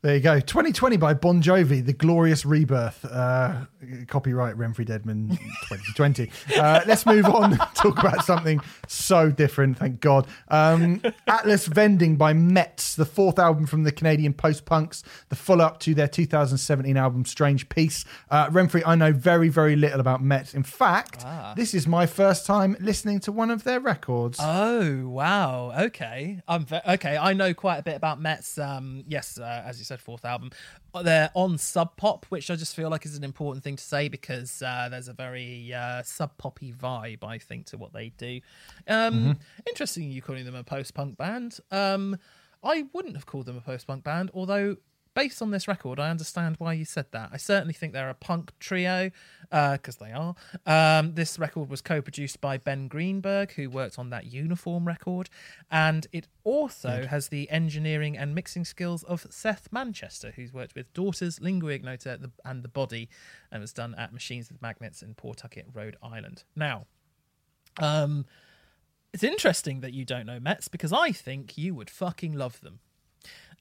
There 0.03 0.13
you 0.15 0.21
go. 0.21 0.39
2020 0.39 0.97
by 0.97 1.15
Bon 1.15 1.41
Jovi, 1.41 1.83
The 1.83 1.91
Glorious 1.91 2.45
Rebirth. 2.45 3.03
Uh, 3.03 3.65
copyright 4.07 4.55
Remfry 4.55 4.85
Dedman 4.85 5.31
2020. 5.69 6.29
Uh, 6.55 6.81
let's 6.85 7.03
move 7.07 7.25
on. 7.25 7.57
Talk 7.73 7.97
about 7.99 8.23
something 8.23 8.61
so 8.87 9.31
different, 9.31 9.79
thank 9.79 9.99
God. 9.99 10.27
Um, 10.49 11.01
Atlas 11.25 11.65
Vending 11.65 12.15
by 12.15 12.33
Metz, 12.33 12.93
the 12.93 13.05
fourth 13.05 13.39
album 13.39 13.65
from 13.65 13.83
the 13.83 13.91
Canadian 13.91 14.33
post 14.33 14.65
punks, 14.65 15.01
the 15.29 15.35
follow 15.35 15.65
up 15.65 15.79
to 15.81 15.95
their 15.95 16.07
2017 16.07 16.95
album 16.95 17.25
Strange 17.25 17.67
Peace. 17.67 18.05
Uh, 18.29 18.49
Remfry, 18.51 18.83
I 18.85 18.93
know 18.93 19.11
very, 19.11 19.49
very 19.49 19.75
little 19.75 19.99
about 19.99 20.21
Metz. 20.23 20.53
In 20.53 20.63
fact, 20.63 21.25
this 21.55 21.73
is 21.73 21.87
my 21.87 22.05
first 22.05 22.45
time 22.45 22.77
listening 22.79 23.19
to 23.21 23.31
one 23.31 23.49
of 23.49 23.63
their 23.63 23.79
records. 23.79 24.37
Oh 24.39 25.07
wow! 25.07 25.73
Okay, 25.85 26.39
I'm 26.47 26.65
ve- 26.65 26.81
okay. 26.87 27.17
I 27.17 27.33
know 27.33 27.55
quite 27.55 27.77
a 27.77 27.83
bit 27.83 27.95
about 27.95 28.21
Metz. 28.21 28.59
Um, 28.59 29.03
yes, 29.07 29.39
uh, 29.39 29.63
as 29.65 29.79
you 29.79 29.86
said, 29.87 29.99
fourth 29.99 30.25
album. 30.25 30.51
Uh, 30.93 31.03
They're 31.03 31.31
on 31.33 31.57
Sub 31.57 31.95
Pop, 31.97 32.25
which 32.29 32.51
I 32.51 32.55
just 32.55 32.75
feel 32.75 32.89
like 32.89 33.05
is 33.05 33.17
an 33.17 33.23
important 33.23 33.63
thing 33.63 33.75
to 33.75 33.83
say 33.83 34.07
because 34.09 34.61
uh, 34.61 34.87
there's 34.89 35.07
a 35.07 35.13
very 35.13 35.73
uh, 35.73 36.03
sub 36.03 36.37
poppy 36.37 36.73
vibe, 36.73 37.23
I 37.23 37.37
think, 37.37 37.65
to 37.67 37.77
what 37.77 37.93
they 37.93 38.09
do. 38.17 38.41
Um, 38.87 39.37
Interesting, 39.67 40.11
you 40.11 40.21
calling 40.21 40.45
them 40.45 40.55
a 40.55 40.63
post 40.63 40.93
punk 40.93 41.17
band. 41.17 41.59
Um, 41.71 42.17
I 42.63 42.85
wouldn't 42.93 43.15
have 43.15 43.25
called 43.25 43.45
them 43.45 43.57
a 43.57 43.61
post 43.61 43.87
punk 43.87 44.03
band, 44.03 44.31
although 44.33 44.77
based 45.17 45.41
on 45.41 45.49
this 45.49 45.67
record, 45.67 45.99
I 45.99 46.11
understand 46.11 46.57
why 46.59 46.73
you 46.73 46.85
said 46.85 47.07
that. 47.09 47.31
I 47.33 47.37
certainly 47.37 47.73
think 47.73 47.91
they're 47.91 48.07
a 48.07 48.13
punk 48.13 48.51
trio 48.59 49.09
because 49.49 49.95
they 49.95 50.11
are. 50.11 50.35
Um, 50.67 51.15
this 51.15 51.39
record 51.39 51.71
was 51.71 51.81
co-produced 51.81 52.39
by 52.39 52.59
Ben 52.59 52.87
Greenberg, 52.87 53.53
who 53.53 53.67
worked 53.67 53.97
on 53.97 54.11
that 54.11 54.27
Uniform 54.27 54.85
record, 54.85 55.31
and 55.71 56.05
it 56.11 56.27
also 56.43 57.07
has 57.09 57.29
the 57.29 57.49
engineering 57.49 58.15
and 58.15 58.35
mixing 58.35 58.63
skills 58.63 59.01
of 59.05 59.25
Seth 59.31 59.69
Manchester, 59.71 60.33
who's 60.35 60.53
worked 60.53 60.75
with 60.75 60.93
Daughters, 60.93 61.41
Lingua 61.41 61.71
Ignota, 61.71 62.19
and 62.45 62.63
The 62.63 62.69
Body, 62.69 63.09
and 63.51 63.59
was 63.59 63.73
done 63.73 63.95
at 63.95 64.13
Machines 64.13 64.49
with 64.49 64.61
Magnets 64.61 65.01
in 65.01 65.15
Pawtucket, 65.15 65.65
Rhode 65.73 65.97
Island. 66.03 66.43
Now, 66.55 66.85
um, 67.79 68.27
it's 69.11 69.23
interesting 69.23 69.79
that 69.79 69.93
you 69.93 70.05
don't 70.05 70.27
know 70.27 70.39
Metz 70.39 70.67
because 70.67 70.93
I 70.93 71.11
think 71.11 71.57
you 71.57 71.73
would 71.73 71.89
fucking 71.89 72.33
love 72.33 72.61
them. 72.61 72.81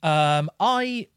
Um, 0.03 0.51
I 0.61 1.09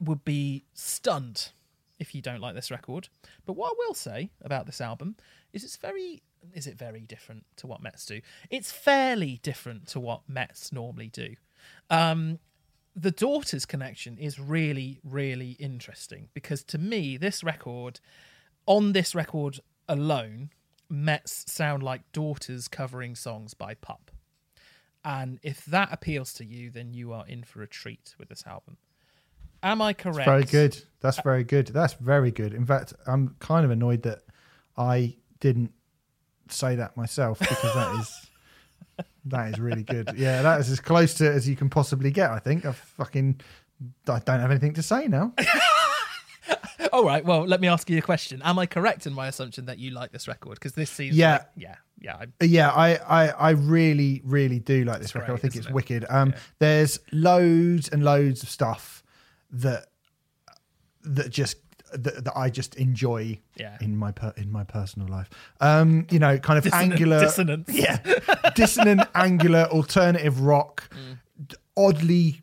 would 0.00 0.24
be 0.24 0.64
stunned 0.72 1.50
if 1.98 2.14
you 2.14 2.22
don't 2.22 2.40
like 2.40 2.54
this 2.54 2.70
record. 2.70 3.08
But 3.46 3.52
what 3.52 3.72
I 3.72 3.74
will 3.78 3.94
say 3.94 4.30
about 4.42 4.66
this 4.66 4.80
album 4.80 5.16
is 5.52 5.62
it's 5.62 5.76
very 5.76 6.22
is 6.54 6.66
it 6.66 6.78
very 6.78 7.00
different 7.00 7.44
to 7.56 7.66
what 7.66 7.82
Metz 7.82 8.06
do? 8.06 8.22
It's 8.48 8.72
fairly 8.72 9.40
different 9.42 9.86
to 9.88 10.00
what 10.00 10.22
Metz 10.26 10.72
normally 10.72 11.08
do. 11.08 11.34
Um, 11.90 12.38
the 12.96 13.10
Daughters 13.10 13.66
connection 13.66 14.16
is 14.16 14.38
really, 14.38 15.00
really 15.04 15.50
interesting 15.52 16.28
because 16.32 16.64
to 16.64 16.78
me, 16.78 17.18
this 17.18 17.44
record, 17.44 18.00
on 18.66 18.92
this 18.92 19.14
record 19.14 19.60
alone, 19.86 20.50
Metz 20.88 21.44
sound 21.46 21.82
like 21.82 22.10
Daughters 22.12 22.68
covering 22.68 23.14
songs 23.14 23.54
by 23.54 23.74
Pup. 23.74 24.10
And 25.04 25.38
if 25.42 25.64
that 25.66 25.90
appeals 25.92 26.32
to 26.34 26.44
you, 26.44 26.70
then 26.70 26.92
you 26.92 27.12
are 27.12 27.26
in 27.26 27.42
for 27.44 27.62
a 27.62 27.66
treat 27.66 28.14
with 28.18 28.28
this 28.28 28.44
album. 28.46 28.76
Am 29.62 29.82
I 29.82 29.92
correct? 29.92 30.26
Very 30.26 30.44
good. 30.44 30.80
That's 31.00 31.20
very 31.22 31.44
good. 31.44 31.68
That's 31.68 31.94
very 31.94 32.30
good. 32.30 32.54
In 32.54 32.64
fact, 32.66 32.94
I'm 33.06 33.36
kind 33.40 33.64
of 33.64 33.70
annoyed 33.70 34.02
that 34.02 34.20
I 34.76 35.16
didn't 35.40 35.72
say 36.48 36.76
that 36.76 36.96
myself 36.96 37.38
because 37.38 37.74
that 37.74 37.96
is 38.00 38.26
that 39.26 39.52
is 39.52 39.58
really 39.60 39.82
good. 39.82 40.12
Yeah, 40.16 40.42
that 40.42 40.60
is 40.60 40.70
as 40.70 40.80
close 40.80 41.14
to 41.14 41.30
as 41.30 41.48
you 41.48 41.56
can 41.56 41.68
possibly 41.70 42.10
get. 42.10 42.30
I 42.30 42.38
think. 42.38 42.64
I 42.64 42.72
fucking 42.72 43.40
I 44.08 44.18
don't 44.18 44.40
have 44.40 44.50
anything 44.50 44.74
to 44.74 44.82
say 44.82 45.08
now. 45.08 45.32
All 46.92 47.04
right. 47.04 47.24
Well, 47.24 47.44
let 47.46 47.60
me 47.60 47.68
ask 47.68 47.88
you 47.88 47.98
a 47.98 48.02
question. 48.02 48.42
Am 48.42 48.58
I 48.58 48.66
correct 48.66 49.06
in 49.06 49.12
my 49.12 49.28
assumption 49.28 49.66
that 49.66 49.78
you 49.78 49.90
like 49.92 50.10
this 50.12 50.26
record? 50.26 50.54
Because 50.54 50.72
this 50.72 50.90
seems 50.90 51.14
Yeah. 51.16 51.32
like- 51.32 51.46
yeah, 51.56 51.74
yeah. 52.00 52.16
I, 52.16 52.44
Yeah, 52.44 52.70
I, 52.70 52.96
I, 52.96 53.28
I 53.28 53.50
really, 53.50 54.22
really 54.24 54.58
do 54.58 54.84
like 54.84 55.00
this 55.00 55.14
record. 55.14 55.26
great, 55.26 55.38
I 55.38 55.40
think 55.42 55.56
it's 55.56 55.66
it? 55.66 55.72
wicked. 55.72 56.04
Um, 56.08 56.30
Yeah. 56.30 56.38
There's 56.58 56.98
loads 57.12 57.88
and 57.90 58.02
loads 58.02 58.42
of 58.42 58.48
stuff 58.48 58.99
that 59.52 59.86
that 61.02 61.30
just 61.30 61.56
that, 61.92 62.24
that 62.24 62.32
I 62.36 62.50
just 62.50 62.76
enjoy 62.76 63.40
Yeah. 63.56 63.76
in 63.80 63.96
my 63.96 64.12
per, 64.12 64.32
in 64.36 64.52
my 64.52 64.62
personal 64.64 65.08
life. 65.08 65.28
Um, 65.60 66.06
you 66.10 66.18
know, 66.20 66.38
kind 66.38 66.56
of 66.58 66.64
Dissonant- 66.64 66.92
angular, 66.92 67.20
dissonance. 67.20 67.68
yeah, 67.72 67.98
dissonant, 68.54 69.00
angular, 69.14 69.64
alternative 69.64 70.40
rock, 70.42 70.88
d- 71.48 71.56
oddly 71.76 72.42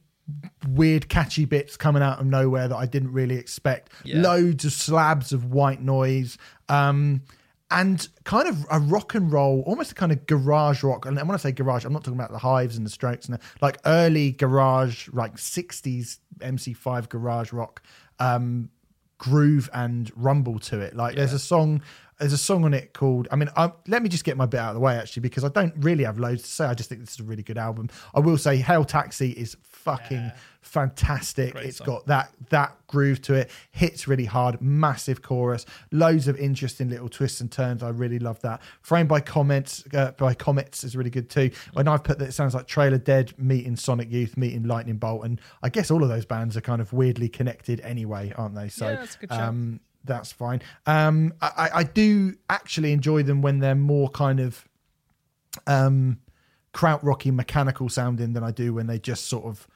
weird, 0.68 1.08
catchy 1.08 1.46
bits 1.46 1.78
coming 1.78 2.04
out 2.04 2.20
of 2.20 2.26
nowhere 2.26 2.68
that 2.68 2.76
I 2.76 2.86
didn't 2.86 3.14
really 3.14 3.36
expect. 3.38 3.94
Yeah. 4.04 4.20
Loads 4.22 4.66
of 4.66 4.74
slabs 4.74 5.32
of 5.32 5.46
white 5.46 5.82
noise. 5.82 6.38
Um, 6.68 7.22
and 7.70 8.08
kind 8.24 8.48
of 8.48 8.66
a 8.72 8.80
rock 8.80 9.14
and 9.16 9.32
roll, 9.32 9.62
almost 9.66 9.92
a 9.92 9.96
kind 9.96 10.12
of 10.12 10.26
garage 10.26 10.84
rock. 10.84 11.06
And 11.06 11.18
when 11.18 11.32
I 11.32 11.38
say 11.38 11.52
garage, 11.52 11.84
I'm 11.84 11.94
not 11.94 12.04
talking 12.04 12.20
about 12.20 12.32
the 12.32 12.38
hives 12.38 12.78
and 12.78 12.86
the 12.86 12.90
strokes 12.90 13.26
and 13.26 13.38
the, 13.38 13.42
like 13.62 13.78
early 13.86 14.32
garage, 14.32 15.10
like 15.10 15.36
60s 15.36 16.20
MC5 16.40 17.10
garage 17.10 17.52
rock. 17.52 17.84
Um, 18.20 18.70
groove 19.18 19.70
and 19.74 20.12
rumble 20.16 20.60
to 20.60 20.80
it. 20.80 20.96
Like 20.96 21.16
there's 21.16 21.34
a 21.34 21.40
song, 21.40 21.82
there's 22.20 22.34
a 22.34 22.38
song 22.38 22.66
on 22.66 22.74
it 22.74 22.94
called. 22.94 23.28
I 23.32 23.36
mean, 23.36 23.50
I, 23.56 23.72
let 23.88 24.02
me 24.02 24.10
just 24.10 24.24
get 24.24 24.38
my 24.38 24.46
bit 24.46 24.60
out 24.60 24.70
of 24.70 24.74
the 24.76 24.80
way 24.82 24.96
actually 24.98 25.22
because 25.22 25.44
I 25.44 25.50
don't 25.50 25.74
really 25.78 26.04
have 26.04 26.18
loads 26.18 26.42
to 26.44 26.50
say. 26.50 26.66
I 26.66 26.74
just 26.74 26.90
think 26.90 27.02
this 27.02 27.14
is 27.14 27.20
a 27.20 27.24
really 27.24 27.44
good 27.44 27.58
album. 27.58 27.90
I 28.16 28.20
will 28.20 28.38
say, 28.38 28.58
Hail 28.58 28.84
Taxi 28.86 29.32
is 29.32 29.56
fucking 29.64 30.18
Yeah. 30.18 30.36
fantastic. 30.62 31.54
Great 31.54 31.66
It's 31.68 31.78
song. 31.78 31.88
got 31.88 32.08
that 32.08 32.32
that 32.50 32.76
groove 32.88 33.22
to 33.24 33.34
it. 33.34 33.52
Hits 33.72 34.08
really 34.08 34.26
hard. 34.26 34.62
Massive 34.62 35.22
chorus. 35.22 35.66
Loads 35.92 36.28
of 36.28 36.38
interesting 36.38 36.90
little 36.90 37.10
twists 37.10 37.42
and 37.42 37.52
turns. 37.52 37.84
I 37.84 37.90
really 37.90 38.20
love 38.20 38.40
that. 38.42 38.62
Framed 38.82 39.10
by 39.10 39.20
comments 39.22 39.84
uh, 39.94 40.12
by 40.12 40.34
comets 40.34 40.84
is 40.84 40.96
really 40.96 41.10
good 41.10 41.30
too. 41.30 41.52
When 41.74 41.88
I've 41.88 42.04
put 42.04 42.20
that, 42.20 42.30
it 42.30 42.34
sounds 42.34 42.54
like 42.54 42.68
Trail 42.68 42.94
of 42.94 43.04
Dead 43.04 43.34
meeting 43.38 43.76
Sonic 43.76 44.12
Youth 44.12 44.38
meeting 44.38 44.64
Lightning 44.64 44.98
Bolt, 44.98 45.26
and 45.26 45.40
I 45.64 45.70
guess 45.70 45.92
all 45.92 46.04
of 46.04 46.10
those 46.10 46.26
bands 46.26 46.56
are 46.58 46.62
kind 46.62 46.82
of 46.82 46.94
weirdly 46.94 47.30
connected 47.30 47.80
anyway, 47.82 48.34
aren't 48.38 48.56
they? 48.56 48.70
So 48.70 48.90
Yeah, 48.90 48.96
that's 48.96 49.16
a 49.16 49.20
good 49.20 49.30
shout. 49.30 49.42
um, 49.42 49.80
that's 50.08 50.32
fine. 50.32 50.62
Um, 50.86 51.34
I, 51.42 51.70
I- 51.74 51.84
do 51.84 52.36
actually 52.50 52.92
enjoy 52.94 53.24
them 53.24 53.42
when 53.42 53.60
they're 53.60 53.76
more 53.76 54.10
kind 54.10 54.40
of 54.40 54.68
um, 55.66 56.20
krautrocky, 56.74 57.34
mechanical 57.34 57.90
sounding 57.90 58.34
than 58.34 58.44
I 58.44 58.52
do 58.52 58.74
when 58.74 58.88
they 58.88 59.00
just 59.00 59.26
sort 59.26 59.46
of 59.46 59.68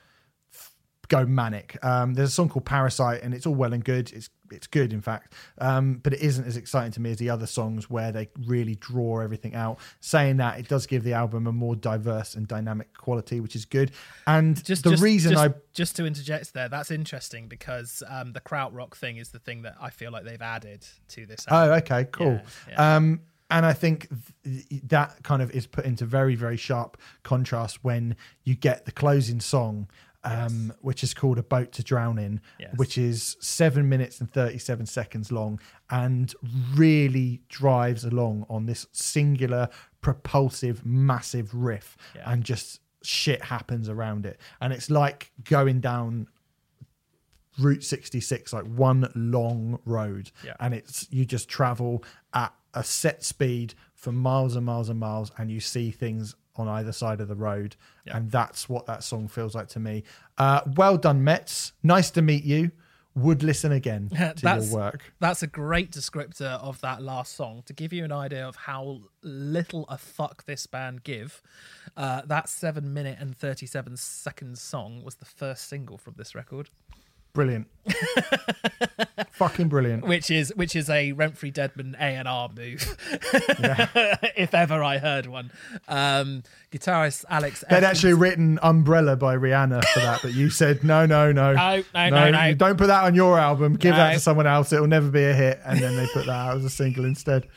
go 1.08 1.26
manic. 1.26 1.78
Um, 1.84 2.14
there's 2.14 2.30
a 2.30 2.34
song 2.34 2.49
called 2.49 2.66
Parasite, 2.66 3.22
and 3.24 3.34
it's 3.34 3.45
all 3.45 3.56
well 3.56 3.74
and 3.74 3.84
good. 3.84 4.12
It's 4.14 4.30
it's 4.53 4.68
good, 4.68 4.94
in 4.94 5.02
fact, 5.02 5.34
um, 5.60 5.99
but 6.03 6.14
it 6.14 6.22
isn't 6.22 6.45
as 6.45 6.57
exciting 6.57 6.91
to 6.94 7.02
me 7.02 7.11
as 7.11 7.18
the 7.18 7.30
other 7.30 7.48
songs 7.48 7.90
where 7.90 8.11
they 8.11 8.30
really 8.45 8.76
draw 8.76 9.19
everything 9.19 9.56
out. 9.56 9.80
Saying 9.99 10.38
that, 10.38 10.60
it 10.60 10.68
does 10.68 10.88
give 10.88 11.03
the 11.03 11.14
album 11.14 11.48
a 11.48 11.52
more 11.52 11.76
diverse 11.76 12.36
and 12.36 12.48
dynamic 12.48 12.95
quality, 12.98 13.40
which 13.40 13.56
is 13.56 13.65
good. 13.65 13.91
And 14.28 14.64
just 14.64 14.84
the 14.84 14.91
just, 14.91 15.03
reason 15.03 15.32
just, 15.34 15.44
I 15.44 15.53
just 15.73 15.95
to 15.98 16.06
interject 16.06 16.53
there, 16.53 16.69
that's 16.69 16.91
interesting 16.91 17.48
because 17.48 18.03
um, 18.07 18.34
the 18.34 18.41
krautrock 18.41 18.95
thing 18.95 19.18
is 19.18 19.30
the 19.30 19.40
thing 19.40 19.64
that 19.64 19.76
I 19.80 19.90
feel 19.90 20.11
like 20.11 20.23
they've 20.23 20.41
added 20.41 20.86
to 21.10 21.26
this. 21.26 21.45
Oh, 21.49 21.72
okay, 21.73 22.06
cool. 22.11 22.41
Yeah, 22.69 22.95
Um, 22.95 23.22
and 23.49 23.65
I 23.65 23.73
think 23.73 24.07
th- 24.45 24.82
that 24.88 25.23
kind 25.23 25.41
of 25.41 25.52
is 25.52 25.68
put 25.68 25.86
into 25.86 26.06
very, 26.06 26.36
very 26.36 26.57
sharp 26.57 26.98
contrast 27.23 27.84
when 27.84 28.15
you 28.45 28.56
get 28.56 28.86
the 28.86 28.94
closing 28.94 29.41
song, 29.41 29.90
um, 30.23 30.73
which 30.81 31.03
is 31.03 31.14
called 31.14 31.38
"A 31.39 31.43
Boat 31.43 31.72
to 31.73 31.84
Drown 31.84 32.18
In," 32.19 32.41
Yes. 32.60 32.73
which 32.77 32.98
is 32.98 33.38
seven 33.39 33.89
minutes 33.89 34.19
and 34.19 34.31
thirty-seven 34.31 34.85
seconds 34.85 35.31
long, 35.31 35.60
and 35.89 36.34
really 36.76 37.41
drives 37.49 38.06
along 38.06 38.45
on 38.49 38.65
this 38.65 38.85
singular, 38.91 39.69
propulsive, 40.02 40.85
massive 40.85 41.53
riff, 41.53 41.98
Yeah. 42.15 42.31
and 42.31 42.43
just 42.43 42.81
shit 43.03 43.43
happens 43.45 43.89
around 43.89 44.26
it, 44.26 44.39
and 44.60 44.72
it's 44.73 44.89
like 44.89 45.31
going 45.43 45.80
down 45.81 46.27
Route 47.60 47.84
66, 47.84 48.53
like 48.53 48.65
one 48.65 49.11
long 49.14 49.80
road. 49.85 50.31
Yeah. 50.43 50.53
And 50.60 50.73
it's 50.73 51.07
you 51.11 51.26
just 51.26 51.49
travel 51.49 52.03
at 52.34 52.53
a 52.73 52.84
set 52.84 53.23
speed 53.23 53.73
for 53.93 54.11
miles 54.14 54.56
and 54.56 54.65
miles 54.65 54.88
and 54.89 54.99
miles, 54.99 55.31
and 55.38 55.52
you 55.52 55.60
see 55.60 55.91
things 55.91 56.34
on 56.56 56.68
either 56.68 56.91
side 56.91 57.22
of 57.22 57.28
the 57.28 57.36
road. 57.36 57.76
Yeah. 58.06 58.18
And 58.18 58.30
that's 58.32 58.68
what 58.68 58.86
that 58.88 59.03
song 59.03 59.28
feels 59.28 59.56
like 59.56 59.68
to 59.69 59.80
me. 59.80 60.03
Uh, 60.38 60.61
well 60.76 60.98
done, 60.98 61.23
Metz. 61.23 61.73
Nice 61.84 62.11
to 62.11 62.22
meet 62.22 62.44
you. 62.44 62.72
Would 63.14 63.44
listen 63.44 63.73
again 63.73 64.07
to 64.14 64.34
That's- 64.41 64.72
your 64.72 64.80
work. 64.80 65.14
That's 65.19 65.44
a 65.44 65.48
great 65.48 65.91
descriptor 65.91 66.61
of 66.61 66.80
that 66.82 67.02
last 67.02 67.36
song 67.36 67.61
to 67.65 67.73
give 67.73 67.91
you 67.91 68.06
an 68.06 68.11
idea 68.14 68.48
of 68.48 68.56
how 68.56 69.02
little 69.22 69.86
a 69.90 69.98
fuck 69.98 70.45
this 70.45 70.65
band 70.65 71.03
give. 71.03 71.41
Uh, 71.98 72.22
that 72.26 72.48
seven 72.48 72.94
minute 72.94 73.18
and 73.19 73.36
37 73.38 73.98
second 73.98 74.57
song 74.57 75.03
was 75.03 75.15
the 75.15 75.26
first 75.26 75.68
single 75.68 75.98
from 75.98 76.14
this 76.18 76.36
record, 76.36 76.69
Brilliant. 77.34 77.68
Fucking 79.32 79.70
brilliant. 79.70 80.06
which 80.06 80.30
is 80.30 80.53
which 80.56 80.76
is 80.76 80.90
a 80.90 81.14
Remfry 81.14 81.52
Dedman 81.52 81.95
A 81.95 82.03
and 82.03 82.28
R 82.28 82.48
move, 82.56 82.95
if 84.36 84.53
ever 84.53 84.84
I 84.84 84.99
heard 84.99 85.26
one. 85.26 85.52
Um, 85.88 86.44
guitarist 86.72 87.26
Alex. 87.30 87.64
They'd 87.68 87.78
Evans- 87.78 87.98
actually 87.98 88.14
written 88.14 88.60
Umbrella 88.62 89.16
by 89.16 89.36
Rihanna 89.36 89.84
for 89.86 89.99
that, 89.99 90.22
but 90.22 90.34
you 90.34 90.49
said 90.52 90.84
no, 90.84 91.06
no, 91.08 91.32
no. 91.32 91.53
No, 91.53 91.84
no, 91.95 92.10
no, 92.10 92.32
no. 92.32 92.44
you 92.45 92.56
Don't 92.56 92.78
put 92.78 92.88
that 92.88 93.03
on 93.03 93.16
your 93.16 93.40
album. 93.40 93.74
Give 93.76 93.95
that 93.95 94.14
to 94.14 94.20
someone 94.20 94.45
else. 94.48 94.72
It'll 94.72 94.86
never 94.88 95.10
be 95.10 95.24
a 95.24 95.34
hit. 95.34 95.60
And 95.66 95.80
then 95.80 95.95
they 95.95 96.06
put 96.14 96.28
that 96.28 96.32
out 96.36 96.58
as 96.58 96.66
a 96.66 96.70
single 96.70 97.06
instead. 97.06 97.48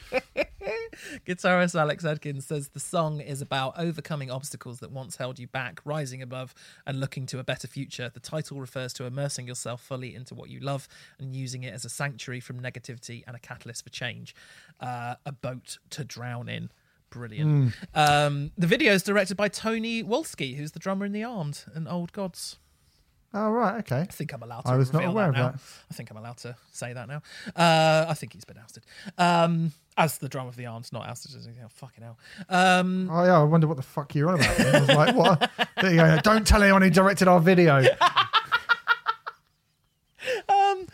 Guitarist 1.26 1.78
Alex 1.78 2.04
Edkins 2.04 2.44
says 2.44 2.68
the 2.68 2.80
song 2.80 3.20
is 3.20 3.40
about 3.40 3.74
overcoming 3.78 4.30
obstacles 4.30 4.80
that 4.80 4.90
once 4.90 5.16
held 5.16 5.38
you 5.38 5.46
back, 5.46 5.80
rising 5.84 6.22
above, 6.22 6.54
and 6.86 7.00
looking 7.00 7.26
to 7.26 7.38
a 7.38 7.44
better 7.44 7.66
future. 7.66 8.10
The 8.12 8.20
title 8.20 8.60
refers 8.60 8.92
to 8.94 9.04
immersing 9.04 9.46
yourself 9.46 9.82
fully 9.82 10.14
into 10.14 10.34
what 10.34 10.50
you 10.50 10.60
love 10.60 10.88
and 11.18 11.34
using 11.34 11.62
it 11.62 11.74
as 11.74 11.84
a 11.84 11.88
sanctuary 11.88 12.40
from 12.40 12.60
negativity 12.60 13.24
and 13.26 13.36
a 13.36 13.38
catalyst 13.40 13.84
for 13.84 13.90
change. 13.90 14.34
Uh, 14.80 15.14
a 15.24 15.32
boat 15.32 15.78
to 15.90 16.04
drown 16.04 16.48
in. 16.48 16.70
Brilliant. 17.10 17.74
Um, 17.94 18.50
the 18.58 18.66
video 18.66 18.92
is 18.92 19.04
directed 19.04 19.36
by 19.36 19.48
Tony 19.48 20.02
Wolski, 20.02 20.56
who's 20.56 20.72
the 20.72 20.80
drummer 20.80 21.06
in 21.06 21.12
The 21.12 21.22
Armed 21.22 21.64
and 21.72 21.86
Old 21.88 22.12
Gods. 22.12 22.56
Oh, 23.32 23.50
right. 23.50 23.78
Okay. 23.80 24.00
I 24.00 24.04
think 24.06 24.32
I'm 24.32 24.42
allowed 24.44 24.62
to. 24.62 24.68
I 24.68 24.76
was 24.76 24.92
not 24.92 25.04
aware 25.04 25.24
that 25.24 25.30
of 25.30 25.34
now. 25.34 25.50
that. 25.50 25.60
I 25.90 25.94
think 25.94 26.10
I'm 26.10 26.16
allowed 26.16 26.36
to 26.38 26.56
say 26.70 26.92
that 26.92 27.08
now. 27.08 27.20
Uh, 27.56 28.06
I 28.08 28.14
think 28.14 28.32
he's 28.32 28.44
been 28.44 28.58
ousted. 28.58 28.84
Um, 29.18 29.72
as 29.96 30.18
the 30.18 30.28
drum 30.28 30.46
of 30.46 30.56
the 30.56 30.66
Armed, 30.66 30.92
not 30.92 31.08
as 31.08 31.22
the 31.22 31.28
fucking 31.68 32.02
hell. 32.02 32.18
Um, 32.48 33.08
oh 33.10 33.24
yeah, 33.24 33.40
I 33.40 33.44
wonder 33.44 33.66
what 33.66 33.76
the 33.76 33.82
fuck 33.82 34.14
you're 34.14 34.28
on 34.28 34.36
about. 34.36 34.60
I 34.60 34.80
was 34.80 34.88
like, 34.88 35.14
what? 35.14 35.50
There 35.80 35.90
you 35.90 35.96
go. 35.96 36.18
Don't 36.22 36.46
tell 36.46 36.62
anyone 36.62 36.82
who 36.82 36.90
directed 36.90 37.28
our 37.28 37.40
video. 37.40 37.76
um, 40.48 40.86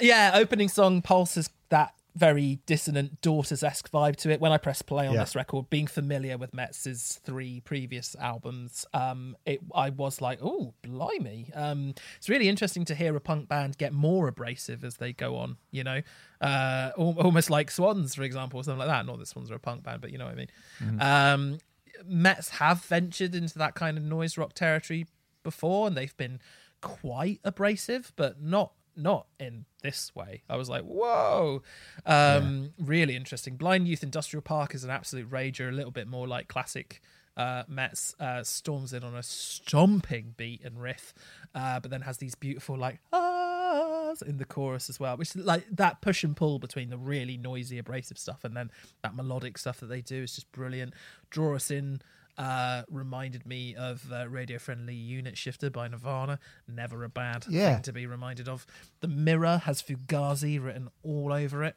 yeah, 0.00 0.32
opening 0.34 0.68
song 0.68 1.02
Pulse 1.02 1.36
is 1.36 1.50
that 1.70 1.94
very 2.14 2.60
dissonant 2.66 3.20
daughters 3.20 3.62
esque 3.62 3.90
vibe 3.90 4.16
to 4.16 4.30
it. 4.30 4.40
When 4.40 4.52
I 4.52 4.58
press 4.58 4.82
play 4.82 5.06
on 5.06 5.14
Yeah. 5.14 5.20
this 5.20 5.34
record, 5.36 5.70
being 5.70 5.86
familiar 5.86 6.36
with 6.36 6.52
Metz's 6.52 7.20
three 7.22 7.60
previous 7.60 8.14
albums, 8.16 8.84
um, 8.92 9.36
it 9.46 9.60
I 9.74 9.90
was 9.90 10.20
like, 10.20 10.38
oh, 10.42 10.74
blimey. 10.82 11.50
Um, 11.54 11.94
it's 12.16 12.28
really 12.28 12.48
interesting 12.48 12.84
to 12.86 12.94
hear 12.94 13.14
a 13.16 13.20
punk 13.20 13.48
band 13.48 13.78
get 13.78 13.92
more 13.92 14.28
abrasive 14.28 14.84
as 14.84 14.96
they 14.96 15.12
go 15.12 15.36
on. 15.36 15.56
You 15.70 15.84
know, 15.84 16.02
uh, 16.40 16.90
almost 16.96 17.50
like 17.50 17.70
Swans, 17.70 18.14
for 18.14 18.22
example, 18.22 18.60
or 18.60 18.64
something 18.64 18.78
like 18.80 18.88
that. 18.88 19.06
Not 19.06 19.18
that 19.18 19.28
Swans 19.28 19.50
are 19.50 19.54
a 19.56 19.60
punk 19.60 19.82
band, 19.82 20.00
but 20.00 20.10
you 20.10 20.18
know 20.18 20.24
what 20.26 20.32
I 20.32 20.36
mean. 20.36 20.48
Mm-hmm. 20.80 21.00
Um, 21.00 21.58
Metz 22.04 22.48
have 22.50 22.82
ventured 22.84 23.34
into 23.34 23.58
that 23.58 23.74
kind 23.74 23.98
of 23.98 24.04
noise 24.04 24.38
rock 24.38 24.54
territory 24.54 25.06
before, 25.42 25.86
and 25.86 25.96
they've 25.96 26.16
been 26.16 26.40
quite 26.80 27.40
abrasive, 27.44 28.12
but 28.16 28.40
not 28.40 28.72
not 29.00 29.26
in 29.38 29.64
this 29.82 30.14
way. 30.14 30.42
I 30.48 30.56
was 30.56 30.68
like, 30.68 30.82
whoa, 30.82 31.62
um, 32.06 32.72
really 32.78 33.16
interesting. 33.16 33.56
Blind 33.56 33.88
Youth 33.88 34.02
Industrial 34.02 34.42
Park 34.42 34.74
is 34.74 34.84
an 34.84 34.90
absolute 34.90 35.30
rager, 35.30 35.68
a 35.68 35.72
little 35.72 35.90
bit 35.90 36.08
more 36.08 36.28
like 36.28 36.48
classic. 36.48 37.00
Uh, 37.36 37.62
Metz 37.68 38.14
uh, 38.20 38.42
storms 38.42 38.92
in 38.92 39.02
on 39.02 39.14
a 39.14 39.22
stomping 39.22 40.34
beat 40.36 40.62
and 40.62 40.82
riff, 40.82 41.14
uh, 41.54 41.80
but 41.80 41.90
then 41.90 42.02
has 42.02 42.18
these 42.18 42.34
beautiful 42.34 42.76
like 42.76 42.98
ahs 43.12 44.20
in 44.20 44.36
the 44.36 44.44
chorus 44.44 44.90
as 44.90 45.00
well, 45.00 45.16
which 45.16 45.34
is 45.34 45.36
like 45.36 45.64
that 45.70 46.02
push 46.02 46.22
and 46.22 46.36
pull 46.36 46.58
between 46.58 46.90
the 46.90 46.98
really 46.98 47.38
noisy 47.38 47.78
abrasive 47.78 48.18
stuff 48.18 48.44
and 48.44 48.54
then 48.56 48.70
that 49.02 49.14
melodic 49.14 49.56
stuff 49.56 49.80
that 49.80 49.86
they 49.86 50.02
do 50.02 50.24
is 50.24 50.34
just 50.34 50.50
brilliant. 50.52 50.92
Draw 51.30 51.54
us 51.54 51.70
in 51.70 52.02
uh, 52.40 52.82
reminded 52.88 53.44
me 53.46 53.74
of 53.74 54.10
uh, 54.10 54.26
radio 54.28 54.58
friendly 54.58 54.94
unit 54.94 55.36
shifter 55.36 55.68
by 55.68 55.86
Nirvana. 55.88 56.38
Never 56.66 57.04
a 57.04 57.08
bad 57.08 57.44
Yeah. 57.48 57.74
thing 57.74 57.82
to 57.82 57.92
be 57.92 58.06
reminded 58.06 58.48
of. 58.48 58.66
The 59.00 59.08
Mirror 59.08 59.58
has 59.64 59.82
Fugazi 59.82 60.62
written 60.62 60.88
all 61.02 61.32
over 61.32 61.62
it. 61.64 61.76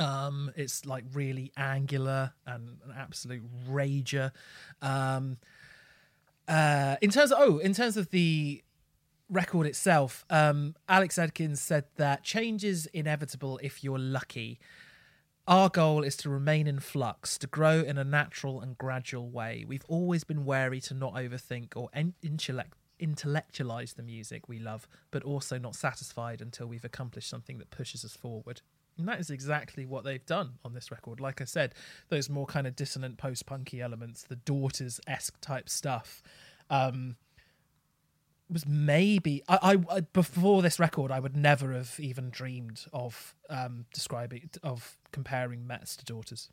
Um, 0.00 0.50
it's 0.56 0.84
like 0.86 1.04
really 1.12 1.52
angular 1.56 2.32
and 2.46 2.78
an 2.84 2.94
absolute 2.96 3.42
rager. 3.70 4.30
Um, 4.82 5.38
uh, 6.48 6.96
in 7.02 7.10
terms 7.10 7.32
of 7.32 7.38
oh, 7.40 7.58
in 7.58 7.74
terms 7.74 7.96
of 7.96 8.10
the 8.10 8.62
record 9.28 9.66
itself, 9.66 10.24
um, 10.30 10.74
Alex 10.88 11.16
Edkins 11.18 11.58
said 11.58 11.84
that 11.96 12.22
change 12.22 12.64
is 12.64 12.86
inevitable 12.92 13.58
if 13.62 13.82
you're 13.82 13.98
lucky. 13.98 14.58
Our 15.48 15.68
goal 15.68 16.02
is 16.02 16.16
to 16.18 16.30
remain 16.30 16.66
in 16.66 16.80
flux, 16.80 17.38
to 17.38 17.46
grow 17.46 17.80
in 17.80 17.98
a 17.98 18.04
natural 18.04 18.60
and 18.60 18.76
gradual 18.76 19.30
way. 19.30 19.64
We've 19.66 19.84
always 19.86 20.24
been 20.24 20.44
wary 20.44 20.80
to 20.80 20.94
not 20.94 21.14
overthink 21.14 21.76
or 21.76 21.88
intellect- 22.20 22.74
intellectualize 22.98 23.92
the 23.92 24.02
music 24.02 24.48
we 24.48 24.58
love, 24.58 24.88
but 25.12 25.22
also 25.22 25.56
not 25.56 25.76
satisfied 25.76 26.40
until 26.40 26.66
we've 26.66 26.84
accomplished 26.84 27.28
something 27.30 27.58
that 27.58 27.70
pushes 27.70 28.04
us 28.04 28.16
forward. 28.16 28.60
And 28.98 29.06
that 29.06 29.20
is 29.20 29.30
exactly 29.30 29.86
what 29.86 30.02
they've 30.02 30.26
done 30.26 30.54
on 30.64 30.74
this 30.74 30.90
record. 30.90 31.20
Like 31.20 31.40
I 31.40 31.44
said, 31.44 31.74
those 32.08 32.28
more 32.28 32.46
kind 32.46 32.66
of 32.66 32.74
dissonant 32.74 33.16
post 33.16 33.46
punky 33.46 33.80
elements, 33.80 34.24
the 34.24 34.36
daughters 34.36 35.00
esque 35.06 35.40
type 35.40 35.68
stuff. 35.68 36.24
Um, 36.70 37.18
was 38.50 38.66
maybe 38.66 39.42
I, 39.48 39.78
I 39.90 40.00
before 40.00 40.62
this 40.62 40.78
record 40.78 41.10
I 41.10 41.18
would 41.20 41.36
never 41.36 41.72
have 41.72 41.96
even 41.98 42.30
dreamed 42.30 42.84
of 42.92 43.34
um 43.50 43.86
describing 43.92 44.50
of 44.62 44.96
comparing 45.12 45.66
Metz 45.66 45.96
to 45.96 46.04
daughters. 46.04 46.50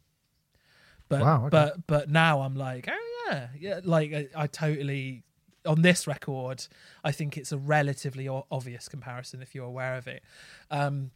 But 1.10 1.22
Wow, 1.22 1.42
okay. 1.42 1.50
but 1.50 1.88
but 1.88 2.10
now 2.10 2.42
I'm 2.42 2.56
like, 2.56 2.88
oh 2.90 3.28
yeah, 3.30 3.48
yeah, 3.60 3.80
like 3.84 4.14
I, 4.14 4.28
I 4.36 4.48
totally 4.48 5.24
on 5.66 5.82
this 5.82 6.08
record, 6.08 6.68
I 7.04 7.12
think 7.12 7.38
it's 7.38 7.52
a 7.52 7.58
relatively 7.58 8.28
o- 8.28 8.46
obvious 8.52 8.90
comparison 8.90 9.42
if 9.42 9.54
you're 9.56 9.66
aware 9.66 9.96
of 9.96 10.08
it. 10.08 10.24
Um, 10.70 11.12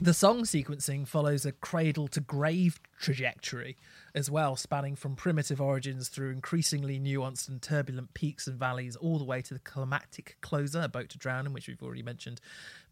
the 0.00 0.14
song 0.14 0.42
sequencing 0.42 1.06
follows 1.06 1.44
a 1.44 1.52
cradle 1.52 2.08
to 2.08 2.20
grave 2.20 2.80
trajectory 2.98 3.76
as 4.14 4.30
well, 4.30 4.56
spanning 4.56 4.94
from 4.94 5.16
primitive 5.16 5.60
origins 5.60 6.08
through 6.08 6.30
increasingly 6.30 7.00
nuanced 7.00 7.48
and 7.48 7.62
turbulent 7.62 8.12
peaks 8.14 8.46
and 8.46 8.58
valleys, 8.58 8.94
all 8.96 9.18
the 9.18 9.24
way 9.24 9.40
to 9.40 9.54
the 9.54 9.60
climactic 9.60 10.36
closer, 10.40 10.82
A 10.82 10.88
Boat 10.88 11.08
to 11.10 11.18
Drown, 11.18 11.46
in 11.46 11.52
which 11.52 11.66
we've 11.66 11.82
already 11.82 12.02
mentioned. 12.02 12.40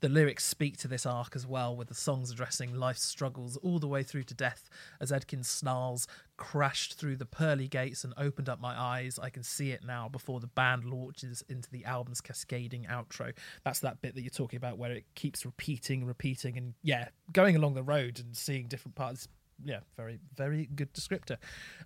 The 0.01 0.09
lyrics 0.09 0.45
speak 0.45 0.79
to 0.79 0.89
this 0.89 1.05
arc 1.05 1.37
as 1.37 1.47
well, 1.47 1.77
with 1.77 1.89
the 1.89 1.95
songs 1.95 2.31
addressing 2.31 2.75
life's 2.75 3.05
struggles 3.05 3.59
all 3.59 3.79
the 3.79 3.87
way 3.87 4.03
through 4.03 4.23
to 4.25 4.35
death 4.35 4.71
as 4.99 5.13
Edkins 5.13 5.45
snarls, 5.45 6.07
crashed 6.39 6.95
through 6.95 7.17
the 7.17 7.27
pearly 7.27 7.69
gates 7.69 8.03
and 8.03 8.15
opened 8.17 8.49
up 8.49 8.59
my 8.59 8.79
eyes. 8.81 9.19
I 9.23 9.29
can 9.29 9.43
see 9.43 9.73
it 9.73 9.85
now 9.85 10.09
before 10.09 10.41
the 10.41 10.47
band 10.47 10.87
launches 10.87 11.45
into 11.51 11.71
the 11.71 11.85
album's 11.85 12.23
cascading 12.23 12.87
outro. 12.91 13.35
That's 13.63 13.81
that 13.81 14.01
bit 14.01 14.15
that 14.15 14.23
you're 14.23 14.31
talking 14.31 14.57
about 14.57 14.79
where 14.79 14.93
it 14.93 15.05
keeps 15.15 15.45
repeating, 15.45 16.07
repeating, 16.07 16.57
and 16.57 16.73
yeah, 16.83 17.09
going 17.31 17.57
along 17.57 17.75
the 17.75 17.83
road 17.83 18.19
and 18.19 18.35
seeing 18.35 18.69
different 18.69 18.95
parts. 18.95 19.29
Yeah, 19.65 19.81
very, 19.97 20.19
very 20.37 20.69
good 20.75 20.93
descriptor. 20.95 21.37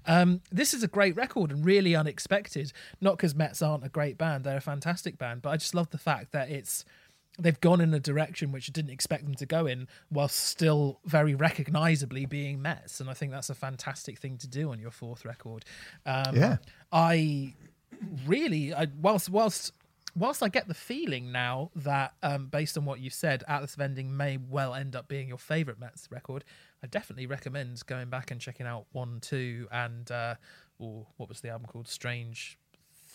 Um, 0.06 0.40
this 0.50 0.74
is 0.74 0.82
a 0.82 0.88
great 0.88 1.16
record 1.16 1.50
and 1.50 1.64
really 1.64 1.94
unexpected. 1.96 2.72
Not 3.00 3.16
because 3.16 3.34
Metz 3.34 3.62
aren't 3.62 3.84
a 3.84 3.88
great 3.88 4.16
band; 4.18 4.44
they're 4.44 4.56
a 4.58 4.60
fantastic 4.60 5.18
band. 5.18 5.42
But 5.42 5.50
I 5.50 5.56
just 5.56 5.74
love 5.74 5.90
the 5.90 5.98
fact 5.98 6.32
that 6.32 6.50
it's 6.50 6.84
they've 7.38 7.60
gone 7.60 7.80
in 7.80 7.92
a 7.92 7.98
direction 7.98 8.52
which 8.52 8.70
I 8.70 8.72
didn't 8.72 8.92
expect 8.92 9.24
them 9.24 9.34
to 9.34 9.46
go 9.46 9.66
in, 9.66 9.88
while 10.08 10.28
still 10.28 11.00
very 11.04 11.34
recognizably 11.34 12.26
being 12.26 12.62
Metz. 12.62 13.00
And 13.00 13.10
I 13.10 13.14
think 13.14 13.32
that's 13.32 13.50
a 13.50 13.54
fantastic 13.54 14.18
thing 14.18 14.38
to 14.38 14.46
do 14.46 14.70
on 14.70 14.78
your 14.78 14.92
fourth 14.92 15.24
record. 15.24 15.64
Um, 16.06 16.36
Yeah. 16.36 16.56
I 16.92 17.54
really, 18.26 18.72
I, 18.72 18.86
whilst 19.00 19.28
whilst 19.30 19.72
whilst 20.16 20.42
I 20.42 20.48
get 20.48 20.68
the 20.68 20.74
feeling 20.74 21.32
now 21.32 21.70
that, 21.74 22.14
um, 22.22 22.46
based 22.46 22.78
on 22.78 22.84
what 22.84 23.00
you 23.00 23.10
said, 23.10 23.42
Atlas 23.48 23.74
Vending 23.74 24.16
may 24.16 24.36
well 24.36 24.74
end 24.74 24.94
up 24.94 25.08
being 25.08 25.28
your 25.28 25.38
favorite 25.38 25.80
Metz 25.80 26.08
record. 26.10 26.44
I 26.84 26.86
definitely 26.86 27.26
recommend 27.26 27.80
going 27.86 28.10
back 28.10 28.30
and 28.30 28.38
checking 28.38 28.66
out 28.66 28.84
one, 28.92 29.18
two, 29.22 29.66
and 29.72 30.10
uh, 30.10 30.34
or 30.78 31.06
what 31.16 31.30
was 31.30 31.40
the 31.40 31.48
album 31.48 31.66
called? 31.66 31.88
Strange, 31.88 32.58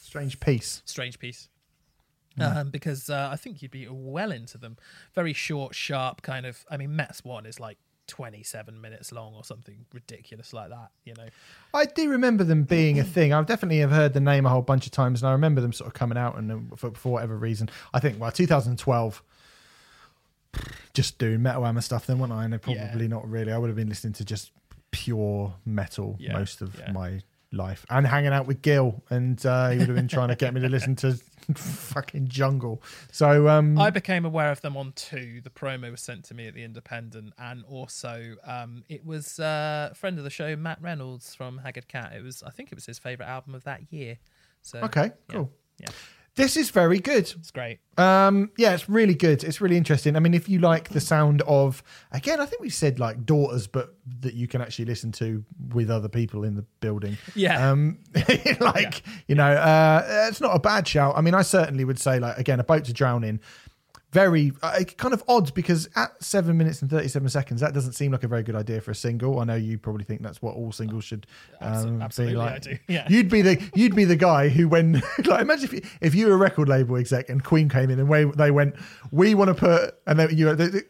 Strange 0.02 0.40
Peace. 0.40 0.82
Strange 0.86 1.20
Peace. 1.20 1.50
Um, 2.42 2.72
because 2.72 3.10
uh, 3.10 3.30
I 3.32 3.36
think 3.36 3.62
you'd 3.62 3.70
be 3.70 3.88
well 3.88 4.32
into 4.32 4.58
them. 4.58 4.78
Very 5.14 5.34
short, 5.34 5.76
sharp 5.76 6.24
kind 6.24 6.48
of. 6.48 6.66
I 6.72 6.78
mean, 6.78 6.96
Metz 6.96 7.24
one 7.24 7.46
is 7.46 7.60
like 7.60 7.78
twenty-seven 8.08 8.82
minutes 8.82 9.12
long 9.12 9.36
or 9.36 9.44
something 9.44 9.86
ridiculous 9.94 10.52
like 10.52 10.70
that. 10.70 10.90
You 11.04 11.14
know. 11.16 11.28
I 11.72 11.86
do 11.86 12.10
remember 12.10 12.44
them 12.44 12.64
being 12.64 12.98
a 12.98 13.04
thing. 13.04 13.34
I 13.34 13.44
definitely 13.44 13.80
have 13.80 13.92
heard 13.92 14.14
the 14.14 14.20
name 14.20 14.48
a 14.48 14.50
whole 14.50 14.64
bunch 14.64 14.88
of 14.88 14.94
times, 14.94 15.22
and 15.22 15.30
I 15.30 15.34
remember 15.34 15.62
them 15.62 15.74
sort 15.74 15.90
of 15.90 15.94
coming 15.94 16.18
out, 16.18 16.40
and 16.40 16.52
uh, 16.52 16.76
for, 16.76 16.90
for 16.92 17.12
whatever 17.12 17.38
reason, 17.38 17.70
I 17.94 18.00
think 18.00 18.20
well, 18.20 18.32
2012, 18.32 19.22
just 20.94 21.18
doing 21.18 21.42
metal 21.42 21.64
hammer 21.64 21.82
stuff. 21.82 22.06
Then, 22.08 22.20
wasn't 22.20 22.40
I? 22.40 22.46
And 22.46 22.62
probably 22.62 22.80
Yeah. 23.04 23.08
not 23.08 23.30
really. 23.30 23.52
I 23.52 23.58
would 23.58 23.68
have 23.70 23.76
been 23.78 23.90
listening 23.90 24.14
to 24.14 24.26
just 24.26 24.52
pure 24.92 25.54
metal 25.66 26.16
Yeah, 26.20 26.34
most 26.34 26.62
of 26.62 26.76
yeah. 26.80 26.92
my 26.92 27.22
life, 27.52 27.86
and 27.90 28.06
hanging 28.06 28.32
out 28.32 28.46
with 28.48 28.62
Gil, 28.62 29.04
and 29.10 29.44
uh, 29.46 29.70
he 29.70 29.78
would 29.80 29.88
have 29.88 29.96
been 29.96 30.08
trying 30.08 30.28
to 30.30 30.36
get 30.36 30.54
me 30.54 30.62
to 30.62 30.70
listen 30.70 30.96
to 30.98 31.14
fucking 31.56 32.28
jungle. 32.28 32.82
So, 33.12 33.48
um, 33.50 33.78
I 33.80 33.90
became 33.90 34.24
aware 34.26 34.52
of 34.52 34.62
them 34.62 34.78
on 34.78 34.92
two. 34.94 35.42
The 35.44 35.50
promo 35.50 35.90
was 35.92 36.02
sent 36.02 36.26
to 36.26 36.34
me 36.36 36.48
at 36.48 36.54
the 36.54 36.64
Independent, 36.64 37.34
and 37.40 37.64
also 37.66 38.36
um, 38.44 38.84
it 38.88 39.04
was 39.06 39.40
uh, 39.40 39.90
a 39.92 39.96
friend 39.96 40.18
of 40.20 40.24
the 40.24 40.30
show, 40.30 40.56
Matt 40.56 40.80
Reynolds 40.82 41.34
from 41.34 41.58
Haggard 41.60 41.88
Cat. 41.88 42.14
It 42.16 42.24
was, 42.24 42.44
I 42.44 42.52
think, 42.52 42.72
it 42.72 42.76
was 42.76 42.86
his 42.86 43.00
favorite 43.00 43.28
album 43.28 43.56
of 43.56 43.64
that 43.64 43.92
year. 43.92 44.18
So 44.62 44.80
okay, 44.82 45.12
cool. 45.30 45.52
Yeah, 45.80 45.90
This 46.40 46.56
is 46.56 46.70
very 46.70 47.00
good. 47.00 47.34
it's 47.38 47.52
great. 47.52 47.80
Um, 47.98 48.52
yeah, 48.58 48.74
it's 48.74 48.88
really 48.88 49.14
good. 49.14 49.44
It's 49.44 49.60
really 49.60 49.76
interesting. 49.76 50.16
I 50.16 50.20
mean, 50.20 50.34
if 50.34 50.48
you 50.48 50.60
like 50.60 50.88
the 50.88 51.02
sound 51.02 51.42
of, 51.42 51.84
again, 52.14 52.40
I 52.40 52.46
think 52.46 52.62
we 52.62 52.70
said 52.70 52.98
like 52.98 53.26
daughters, 53.26 53.68
but 53.68 53.94
that 54.22 54.36
you 54.36 54.48
can 54.48 54.62
actually 54.62 54.86
listen 54.86 55.12
to 55.14 55.44
with 55.74 55.90
other 55.90 56.08
people 56.08 56.46
in 56.46 56.56
the 56.56 56.62
building. 56.80 57.18
Yeah. 57.36 57.70
Um, 57.70 58.00
like 58.62 59.04
you 59.28 59.36
know, 59.36 59.52
uh, 59.52 60.28
it's 60.30 60.40
not 60.40 60.56
a 60.56 60.60
bad 60.60 60.88
shout. 60.88 61.16
I 61.18 61.22
mean, 61.22 61.34
I 61.34 61.42
certainly 61.42 61.84
would 61.84 62.00
say 62.00 62.20
like 62.20 62.38
again, 62.38 62.62
a 62.62 62.64
boat 62.64 62.86
to 62.86 62.94
drown 62.94 63.26
in. 63.26 63.42
Very 64.12 64.52
uh, 64.64 64.84
kind 64.98 65.14
of 65.14 65.24
odd 65.28 65.54
because 65.54 65.88
at 65.96 66.24
seven 66.24 66.58
minutes 66.58 66.82
and 66.82 66.90
thirty-seven 66.90 67.30
seconds, 67.30 67.62
that 67.62 67.74
doesn't 67.74 67.94
seem 67.94 68.12
like 68.12 68.24
a 68.24 68.28
very 68.28 68.42
good 68.42 68.56
idea 68.56 68.82
for 68.82 68.92
a 68.92 68.96
single. 68.96 69.40
I 69.40 69.44
know 69.44 69.56
you 69.56 69.78
probably 69.78 70.04
think 70.04 70.24
that's 70.24 70.42
what 70.42 70.56
all 70.56 70.72
singles 70.72 71.04
should 71.04 71.28
um, 71.62 72.02
absolutely, 72.02 72.34
be 72.34 72.38
like. 72.38 72.54
I 72.54 72.58
do. 72.58 72.78
Yeah. 72.88 73.08
You'd 73.08 73.30
be 73.30 73.44
the 73.44 73.70
you'd 73.76 73.96
be 73.96 74.06
the 74.06 74.16
guy 74.16 74.50
who 74.50 74.68
when 74.68 74.94
like 75.26 75.42
imagine 75.42 75.66
if 75.66 75.74
you, 75.74 75.82
if 76.02 76.16
you 76.16 76.28
were 76.28 76.34
a 76.34 76.38
record 76.38 76.68
label 76.68 76.98
exec 76.98 77.30
and 77.30 77.44
Queen 77.44 77.70
came 77.70 77.92
in 77.92 78.00
and 78.00 78.10
we, 78.10 78.26
they 78.26 78.50
went 78.50 78.76
we 79.12 79.36
want 79.36 79.50
to 79.50 79.54
put 79.54 79.96
and 80.08 80.18
then 80.18 80.36
you 80.36 80.56
the, 80.56 80.68
the, 80.68 80.86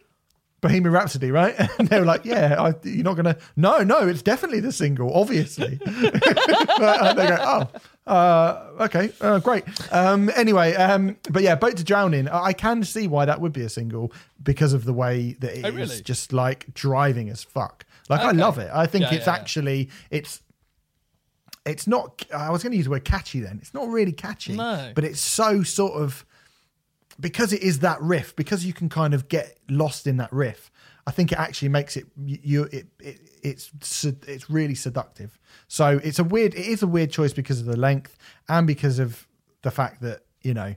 Bohemian 0.62 0.92
Rhapsody 0.92 1.32
right? 1.32 1.56
And 1.80 1.88
they 1.88 2.00
were 2.00 2.06
like 2.06 2.26
yeah 2.26 2.56
I, 2.62 2.74
you're 2.84 3.04
not 3.04 3.16
gonna 3.16 3.38
no 3.56 3.84
no 3.84 4.08
it's 4.08 4.22
definitely 4.22 4.60
the 4.60 4.72
single 4.72 5.14
obviously. 5.14 5.80
And 5.86 7.18
they 7.20 7.28
go 7.28 7.38
oh 7.40 7.68
uh, 8.08 8.72
okay 8.82 9.12
uh, 9.22 9.38
great. 9.40 9.64
Um, 9.92 10.32
anyway 10.36 10.74
um, 10.76 11.16
but 11.30 11.44
yeah 11.44 11.56
Boat 11.56 11.78
to 11.78 11.84
Drown 11.84 12.14
in 12.14 12.28
I 12.28 12.54
can 12.54 12.84
see 12.84 13.08
why 13.08 13.26
that 13.26 13.40
would 13.40 13.54
be 13.54 13.62
a 13.62 13.70
single 13.70 14.12
because 14.42 14.74
of 14.74 14.84
the 14.86 14.94
way 14.94 15.34
that 15.40 15.52
it 15.54 15.60
is 15.60 15.66
Oh, 15.66 15.72
really? 15.72 16.02
just 16.02 16.34
like 16.34 16.74
driving 16.74 17.30
as 17.30 17.44
fuck. 17.44 17.86
Like 18.10 18.22
I 18.22 18.32
love 18.32 18.58
it. 18.58 18.70
I 18.74 18.88
think 18.88 19.04
Yeah, 19.04 19.14
it's 19.18 19.28
yeah, 19.28 19.34
yeah. 19.34 19.40
actually 19.40 19.90
it's 20.10 20.42
it's 21.66 21.86
not 21.86 22.26
i 22.34 22.50
was 22.50 22.64
going 22.64 22.72
to 22.72 22.78
use 22.78 22.86
the 22.86 22.92
word 22.92 23.06
catchy 23.06 23.42
then. 23.42 23.60
It's 23.62 23.74
not 23.74 23.88
really 23.90 24.12
catchy 24.14 24.56
No. 24.56 24.92
but 24.96 25.04
it's 25.04 25.20
so 25.22 25.62
sort 25.62 26.02
of 26.02 26.26
because 27.20 27.54
it 27.54 27.62
is 27.62 27.80
that 27.80 28.02
riff, 28.02 28.36
because 28.36 28.66
you 28.66 28.74
can 28.74 28.90
kind 28.90 29.14
of 29.14 29.28
get 29.28 29.58
lost 29.70 30.08
in 30.08 30.18
that 30.18 30.32
riff. 30.32 30.72
I 31.06 31.12
think 31.12 31.32
it 31.32 31.40
actually 31.40 31.70
makes 31.70 31.98
it 31.98 32.06
you 32.24 32.64
it, 32.66 32.88
it 33.00 33.20
it's 33.42 33.72
it's 34.04 34.50
really 34.50 34.76
seductive. 34.76 35.40
So 35.68 36.00
it's 36.04 36.20
a 36.20 36.24
weird 36.24 36.54
it 36.54 36.68
is 36.68 36.84
a 36.84 36.88
weird 36.88 37.10
choice 37.10 37.34
because 37.34 37.60
of 37.60 37.66
the 37.66 37.78
length 37.78 38.16
and 38.48 38.68
because 38.68 39.00
of 39.00 39.28
the 39.64 39.72
fact 39.72 40.02
that 40.02 40.22
you 40.44 40.54
know 40.54 40.76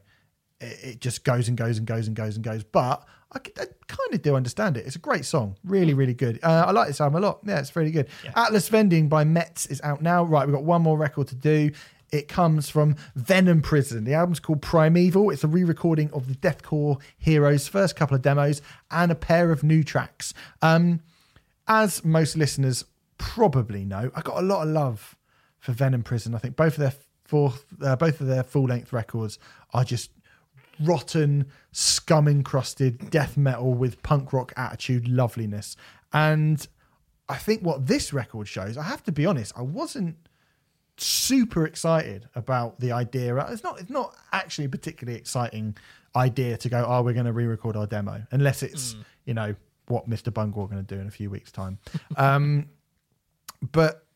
it, 0.61 0.79
it 0.83 1.01
just 1.01 1.25
goes 1.25 1.49
and 1.49 1.57
goes 1.57 1.77
and 1.77 1.87
goes 1.87 2.07
and 2.07 2.17
goes 2.17 2.37
and 2.37 2.45
goes. 2.45 2.65
But 2.65 3.05
I, 3.35 3.39
I 3.61 3.67
kind 3.89 4.15
of 4.15 4.23
do 4.23 4.35
understand 4.35 4.79
it. 4.79 4.87
It's 4.87 4.97
a 4.97 5.01
great 5.01 5.27
song, 5.27 5.57
really 5.65 5.93
really 5.93 6.15
good. 6.15 6.41
Uh, 6.43 6.65
I 6.67 6.71
like 6.71 6.89
this 6.89 7.01
album 7.01 7.23
a 7.23 7.27
lot. 7.27 7.41
Yeah, 7.45 7.59
it's 7.59 7.77
really 7.77 7.91
good. 7.91 8.09
Yeah. 8.25 8.33
Atlas 8.35 8.69
Vending 8.69 9.09
by 9.09 9.25
Metz 9.25 9.67
is 9.67 9.83
out 9.83 10.01
now. 10.01 10.25
Right, 10.25 10.47
we've 10.47 10.55
got 10.55 10.65
one 10.65 10.81
more 10.81 10.97
record 10.97 11.29
to 11.29 11.35
do. 11.35 11.73
It 12.13 12.29
comes 12.29 12.69
from 12.69 12.97
Venom 13.17 13.63
Prison. 13.63 14.05
The 14.05 14.13
album's 14.13 14.39
called 14.39 14.61
Primeval. 14.61 15.31
It's 15.31 15.45
a 15.45 15.49
re 15.49 15.65
recording 15.65 16.11
of 16.13 16.29
the 16.29 16.35
Deathcore 16.35 17.01
Heroes' 17.17 17.69
first 17.69 17.97
couple 17.97 18.15
of 18.15 18.21
demos 18.21 18.61
and 18.91 19.11
a 19.11 19.15
pair 19.15 19.51
of 19.51 19.65
new 19.65 19.83
tracks. 19.83 20.35
Um, 20.61 21.01
as 21.67 22.05
most 22.05 22.37
listeners 22.37 22.85
probably 23.17 23.87
know, 23.87 24.11
I 24.15 24.21
got 24.21 24.37
a 24.37 24.43
lot 24.43 24.63
of 24.63 24.69
love 24.69 25.17
for 25.59 25.73
Venom 25.73 26.03
Prison. 26.03 26.35
I 26.35 26.39
think 26.39 26.55
both 26.55 26.75
of 26.75 26.81
their 26.81 26.93
fourth, 27.25 27.65
uh, 27.83 27.97
both 27.97 28.21
of 28.21 28.27
their 28.27 28.43
full 28.43 28.65
length 28.65 28.93
records 28.93 29.39
are 29.73 29.85
just 29.85 30.11
rotten, 30.81 31.47
scum 31.71 32.29
encrusted 32.29 33.11
death 33.11 33.39
metal 33.39 33.73
with 33.73 34.03
punk 34.03 34.35
rock 34.35 34.53
attitude 34.59 35.09
loveliness. 35.09 35.77
And 36.13 36.67
I 37.31 37.37
think 37.37 37.63
what 37.63 37.87
this 37.87 38.13
record 38.13 38.49
shows, 38.49 38.77
I 38.77 38.83
have 38.83 39.03
to 39.05 39.13
be 39.13 39.25
honest, 39.25 39.55
I 39.57 39.63
wasn't 39.63 40.17
super 41.03 41.67
excited 41.67 42.29
about 42.35 42.81
the 42.81 42.93
idea. 42.93 43.37
It's 43.49 43.63
not 43.63 43.81
it's 43.81 43.91
not 43.91 44.15
actually 44.33 44.67
a 44.67 44.69
particularly 44.69 45.19
exciting 45.19 45.77
idea 46.15 46.57
to 46.59 46.69
go, 46.69 46.85
oh, 46.87 47.03
we're 47.03 47.15
going 47.15 47.27
to 47.27 47.33
re-record 47.33 47.77
our 47.77 47.87
demo, 47.87 48.23
unless 48.31 48.63
it's 48.63 48.95
mm. 48.95 49.05
you 49.25 49.35
know 49.35 49.55
what 49.89 50.09
Mr. 50.09 50.33
Bungle 50.33 50.65
are 50.65 50.69
going 50.69 50.85
to 50.85 50.95
do 50.95 51.01
in 51.01 51.07
a 51.07 51.11
few 51.11 51.31
weeks' 51.31 51.53
time. 51.53 51.79
um, 52.17 52.69
but 53.73 54.07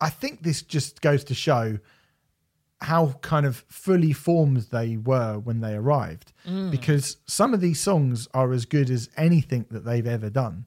I 0.00 0.10
think 0.10 0.42
this 0.42 0.62
just 0.62 1.00
goes 1.00 1.24
to 1.24 1.34
show 1.34 1.78
how 2.80 3.08
kind 3.20 3.44
of 3.44 3.64
fully 3.68 4.12
formed 4.12 4.62
they 4.70 4.96
were 4.96 5.38
when 5.38 5.60
they 5.60 5.74
arrived, 5.74 6.32
mm. 6.46 6.70
because 6.70 7.18
some 7.26 7.52
of 7.52 7.60
these 7.60 7.78
songs 7.78 8.26
are 8.32 8.52
as 8.52 8.64
good 8.64 8.90
as 8.90 9.10
anything 9.16 9.66
that 9.70 9.84
they've 9.84 10.06
ever 10.06 10.30
done. 10.30 10.66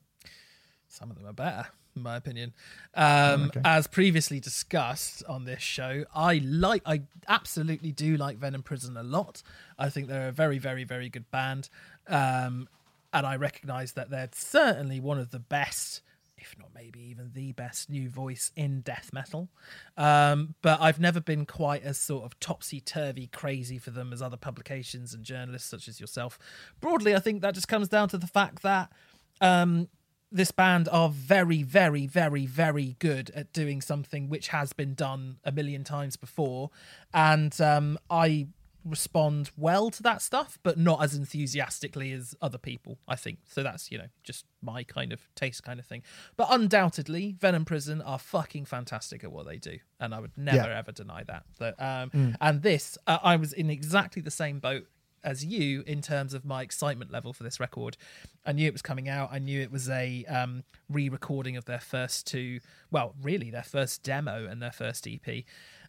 Some 0.88 1.10
of 1.10 1.18
them 1.18 1.28
are 1.28 1.34
better 1.34 1.68
in 1.96 2.04
my 2.04 2.16
opinion. 2.16 2.54
Um, 2.94 3.46
okay. 3.46 3.62
As 3.64 3.88
previously 3.88 4.40
discussed 4.40 5.24
on 5.28 5.46
this 5.46 5.62
show, 5.62 6.06
I 6.14 6.42
like, 6.44 6.82
I 6.86 7.04
absolutely 7.28 7.92
do 7.92 8.18
like 8.18 8.38
Venom 8.38 8.64
Prison 8.64 8.98
a 8.98 9.04
lot. 9.04 9.42
I 9.78 9.90
think 9.90 10.08
they're 10.08 10.30
a 10.30 10.32
very, 10.32 10.58
very, 10.58 10.84
very 10.84 11.10
good 11.10 11.30
band, 11.32 11.70
um, 12.08 12.68
and 13.12 13.26
I 13.28 13.36
recognise 13.36 13.94
that 13.94 14.10
they're 14.10 14.30
certainly 14.34 15.00
one 15.00 15.20
of 15.20 15.32
the 15.32 15.40
best. 15.40 16.02
If 16.36 16.56
not, 16.60 16.72
maybe 16.76 17.00
even 17.00 17.32
the 17.34 17.54
best 17.54 17.90
new 17.90 18.10
voice 18.10 18.52
in 18.58 18.82
death 18.82 19.12
metal. 19.14 19.48
Um, 19.96 20.56
but 20.62 20.82
I've 20.82 21.00
never 21.00 21.22
been 21.22 21.46
quite 21.46 21.84
as 21.84 21.98
sort 21.98 22.26
of 22.26 22.38
topsy 22.42 22.82
turvy 22.82 23.28
crazy 23.28 23.78
for 23.78 23.92
them 23.92 24.12
as 24.12 24.22
other 24.22 24.36
publications 24.36 25.14
and 25.14 25.24
journalists 25.24 25.70
such 25.70 25.88
as 25.88 26.02
yourself. 26.02 26.38
Broadly, 26.82 27.16
I 27.16 27.20
think 27.20 27.44
that 27.44 27.54
just 27.54 27.70
comes 27.70 27.88
down 27.88 28.10
to 28.10 28.18
the 28.18 28.28
fact 28.28 28.62
that 28.64 28.92
um, 29.40 29.88
this 30.34 30.52
band 30.52 30.90
are 30.92 31.10
very, 31.10 31.62
very, 31.62 32.08
very, 32.08 32.48
very 32.48 32.96
good 32.98 33.30
at 33.36 33.54
doing 33.54 33.82
something 33.82 34.30
which 34.30 34.48
has 34.50 34.74
been 34.74 34.96
done 34.96 35.38
a 35.46 35.52
million 35.52 35.84
times 35.84 36.18
before, 36.18 36.72
and 37.14 37.62
um, 37.62 38.00
I 38.10 38.48
respond 38.84 39.52
well 39.56 39.90
to 39.90 40.04
that 40.04 40.22
stuff, 40.22 40.58
but 40.64 40.78
not 40.78 41.02
as 41.04 41.16
enthusiastically 41.16 42.12
as 42.12 42.36
other 42.42 42.58
people. 42.58 42.98
I 43.08 43.16
think 43.16 43.40
so. 43.48 43.64
That's 43.64 43.92
you 43.92 44.00
know 44.00 44.08
just 44.24 44.46
my 44.62 44.84
kind 44.84 45.14
of 45.14 45.22
taste, 45.36 45.64
kind 45.64 45.80
of 45.80 45.86
thing. 45.86 46.02
But 46.36 46.48
undoubtedly, 46.50 47.36
Venom 47.40 47.64
Prison 47.64 48.02
are 48.02 48.20
fucking 48.20 48.66
fantastic 48.66 49.24
at 49.24 49.32
what 49.32 49.46
they 49.46 49.58
do, 49.58 49.78
and 50.00 50.16
I 50.16 50.20
would 50.20 50.36
never 50.36 50.70
yeah. 50.70 50.80
ever 50.80 50.92
deny 50.92 51.24
that. 51.24 51.44
But 51.60 51.80
um, 51.82 52.10
mm. 52.10 52.36
and 52.42 52.62
this, 52.64 52.98
uh, 53.06 53.20
I 53.24 53.36
was 53.36 53.54
in 53.54 53.70
exactly 53.70 54.22
the 54.22 54.32
same 54.32 54.60
boat 54.60 54.88
as 55.24 55.46
you 55.46 55.84
in 55.88 56.02
terms 56.02 56.34
of 56.34 56.46
my 56.46 56.62
excitement 56.62 57.12
level 57.12 57.34
for 57.34 57.44
this 57.44 57.60
record. 57.60 57.98
I 58.46 58.52
knew 58.52 58.68
it 58.68 58.74
was 58.74 58.82
coming 58.82 59.08
out. 59.08 59.30
I 59.32 59.40
knew 59.40 59.62
it 59.62 59.72
was 59.72 59.90
a 59.90 60.26
um, 60.26 60.64
re-recording 60.90 61.58
of 61.58 61.66
their 61.66 61.80
first 61.80 62.28
two, 62.28 62.60
well, 62.92 63.16
really 63.22 63.50
their 63.50 63.64
first 63.64 64.04
demo 64.04 64.46
and 64.46 64.62
their 64.62 64.72
first 64.72 65.08
EP, 65.08 65.44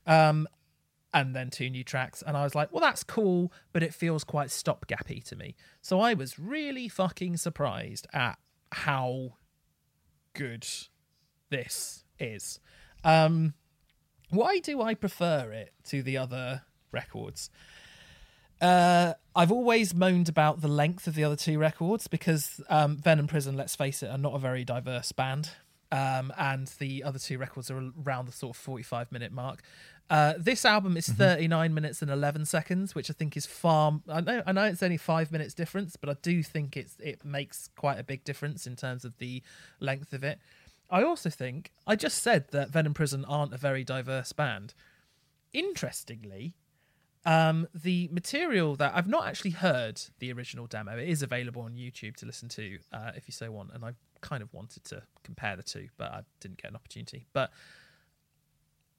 um, 0.06 0.46
and 1.12 1.34
then 1.34 1.50
two 1.50 1.70
new 1.70 1.84
tracks. 1.84 2.22
And 2.26 2.36
I 2.36 2.44
was 2.44 2.54
like, 2.54 2.72
well, 2.72 2.80
that's 2.80 3.04
cool, 3.04 3.52
but 3.72 3.82
it 3.82 3.94
feels 3.94 4.24
quite 4.24 4.48
stopgappy 4.48 5.22
to 5.24 5.36
me. 5.36 5.54
So 5.80 6.00
I 6.00 6.14
was 6.14 6.38
really 6.38 6.88
fucking 6.88 7.36
surprised 7.36 8.06
at 8.12 8.38
how 8.72 9.34
good 10.32 10.66
this 11.50 12.04
is. 12.18 12.60
Um, 13.04 13.54
why 14.30 14.58
do 14.58 14.82
I 14.82 14.94
prefer 14.94 15.52
it 15.52 15.72
to 15.84 16.02
the 16.02 16.16
other 16.16 16.62
records? 16.90 17.50
Uh, 18.60 19.14
I've 19.36 19.52
always 19.52 19.94
moaned 19.94 20.28
about 20.28 20.60
the 20.60 20.68
length 20.68 21.06
of 21.06 21.14
the 21.14 21.24
other 21.24 21.36
two 21.36 21.58
records 21.58 22.06
because 22.06 22.60
um, 22.68 22.96
Venom 22.96 23.26
Prison, 23.26 23.56
let's 23.56 23.74
face 23.74 24.02
it, 24.02 24.08
are 24.08 24.18
not 24.18 24.34
a 24.34 24.38
very 24.38 24.64
diverse 24.64 25.12
band. 25.12 25.50
Um, 25.92 26.32
and 26.36 26.66
the 26.78 27.04
other 27.04 27.18
two 27.18 27.38
records 27.38 27.70
are 27.70 27.90
around 28.04 28.26
the 28.26 28.32
sort 28.32 28.56
of 28.56 28.60
45 28.60 29.12
minute 29.12 29.32
mark. 29.32 29.62
Uh, 30.10 30.34
this 30.36 30.64
album 30.64 30.96
is 30.96 31.06
mm-hmm. 31.06 31.18
39 31.18 31.74
minutes 31.74 32.02
and 32.02 32.10
11 32.10 32.44
seconds, 32.46 32.94
which 32.94 33.10
I 33.10 33.14
think 33.14 33.36
is 33.36 33.46
far. 33.46 34.00
I 34.08 34.20
know, 34.20 34.42
I 34.46 34.52
know 34.52 34.64
it's 34.64 34.82
only 34.82 34.96
five 34.96 35.32
minutes 35.32 35.54
difference, 35.54 35.96
but 35.96 36.10
I 36.10 36.16
do 36.20 36.42
think 36.42 36.76
it's 36.76 36.96
it 37.00 37.24
makes 37.24 37.70
quite 37.76 37.98
a 37.98 38.04
big 38.04 38.24
difference 38.24 38.66
in 38.66 38.76
terms 38.76 39.04
of 39.04 39.16
the 39.18 39.42
length 39.80 40.12
of 40.12 40.22
it. 40.22 40.38
I 40.90 41.02
also 41.02 41.30
think 41.30 41.72
I 41.86 41.96
just 41.96 42.22
said 42.22 42.48
that 42.50 42.70
Venom 42.70 42.92
Prison 42.92 43.24
aren't 43.24 43.54
a 43.54 43.58
very 43.58 43.84
diverse 43.84 44.32
band. 44.32 44.74
Interestingly, 45.52 46.56
um, 47.24 47.66
the 47.74 48.08
material 48.12 48.76
that 48.76 48.92
I've 48.94 49.08
not 49.08 49.26
actually 49.26 49.52
heard 49.52 50.00
the 50.18 50.32
original 50.32 50.66
demo. 50.66 50.96
It 50.96 51.08
is 51.08 51.22
available 51.22 51.62
on 51.62 51.74
YouTube 51.74 52.16
to 52.16 52.26
listen 52.26 52.48
to 52.50 52.78
uh, 52.92 53.12
if 53.16 53.26
you 53.26 53.32
so 53.32 53.50
want, 53.50 53.70
and 53.72 53.84
I 53.84 53.92
kind 54.20 54.42
of 54.42 54.52
wanted 54.52 54.84
to 54.84 55.02
compare 55.22 55.56
the 55.56 55.62
two, 55.62 55.88
but 55.96 56.12
I 56.12 56.20
didn't 56.40 56.60
get 56.60 56.70
an 56.70 56.76
opportunity. 56.76 57.26
But 57.32 57.50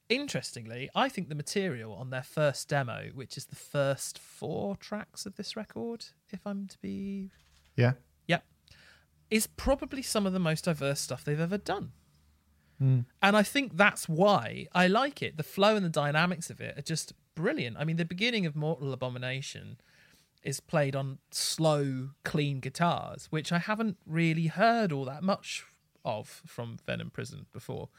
interestingly, 0.10 0.89
I 0.95 1.10
think 1.10 1.30
the 1.30 1.35
material 1.35 1.93
on 1.93 2.10
their 2.10 2.23
first 2.23 2.68
demo, 2.68 3.10
which 3.14 3.38
is 3.38 3.45
the 3.45 3.56
first 3.56 4.18
four 4.18 4.76
tracks 4.76 5.26
of 5.26 5.35
this 5.35 5.56
record, 5.56 6.06
if 6.31 6.39
I'm 6.45 6.68
to 6.68 6.77
be, 6.80 7.30
yeah, 7.76 7.93
yeah, 8.27 8.39
is 9.30 9.47
probably 9.47 10.02
some 10.02 10.26
of 10.26 10.34
the 10.34 10.39
most 10.39 10.65
diverse 10.65 10.99
stuff 10.99 11.23
they've 11.23 11.39
ever 11.39 11.57
done. 11.57 11.91
Mm. 12.81 13.06
And 13.22 13.38
I 13.38 13.43
think 13.43 13.77
that's 13.77 14.10
why 14.10 14.68
I 14.73 14.88
like 14.88 15.22
it. 15.22 15.38
The 15.38 15.43
flow 15.43 15.76
and 15.76 15.85
the 15.85 15.89
dynamics 15.89 16.49
of 16.49 16.60
it 16.60 16.77
are 16.77 16.81
just 16.81 17.14
brilliant. 17.35 17.77
I 17.77 17.83
mean, 17.83 17.97
the 17.97 18.05
beginning 18.05 18.45
of 18.45 18.55
Mortal 18.55 18.93
Abomination 18.93 19.77
is 20.43 20.59
played 20.59 20.95
on 20.95 21.17
slow, 21.31 22.11
clean 22.23 22.59
guitars, 22.59 23.27
which 23.31 23.51
I 23.51 23.57
haven't 23.59 23.97
really 24.05 24.47
heard 24.47 24.91
all 24.91 25.05
that 25.05 25.23
much 25.23 25.65
of 26.05 26.41
from 26.45 26.77
Venom 26.85 27.09
Prison 27.09 27.47
before. 27.51 27.89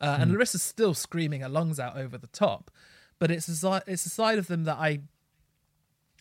Uh. 0.00 0.18
And 0.20 0.30
hmm. 0.30 0.36
Larissa's 0.36 0.62
still 0.62 0.94
screaming 0.94 1.40
her 1.40 1.48
lungs 1.48 1.80
out 1.80 1.96
over 1.96 2.18
the 2.18 2.28
top, 2.28 2.70
but 3.18 3.30
it's 3.30 3.48
a 3.64 3.82
it's 3.86 4.06
a 4.06 4.10
side 4.10 4.38
of 4.38 4.46
them 4.46 4.64
that 4.64 4.76
I 4.76 5.00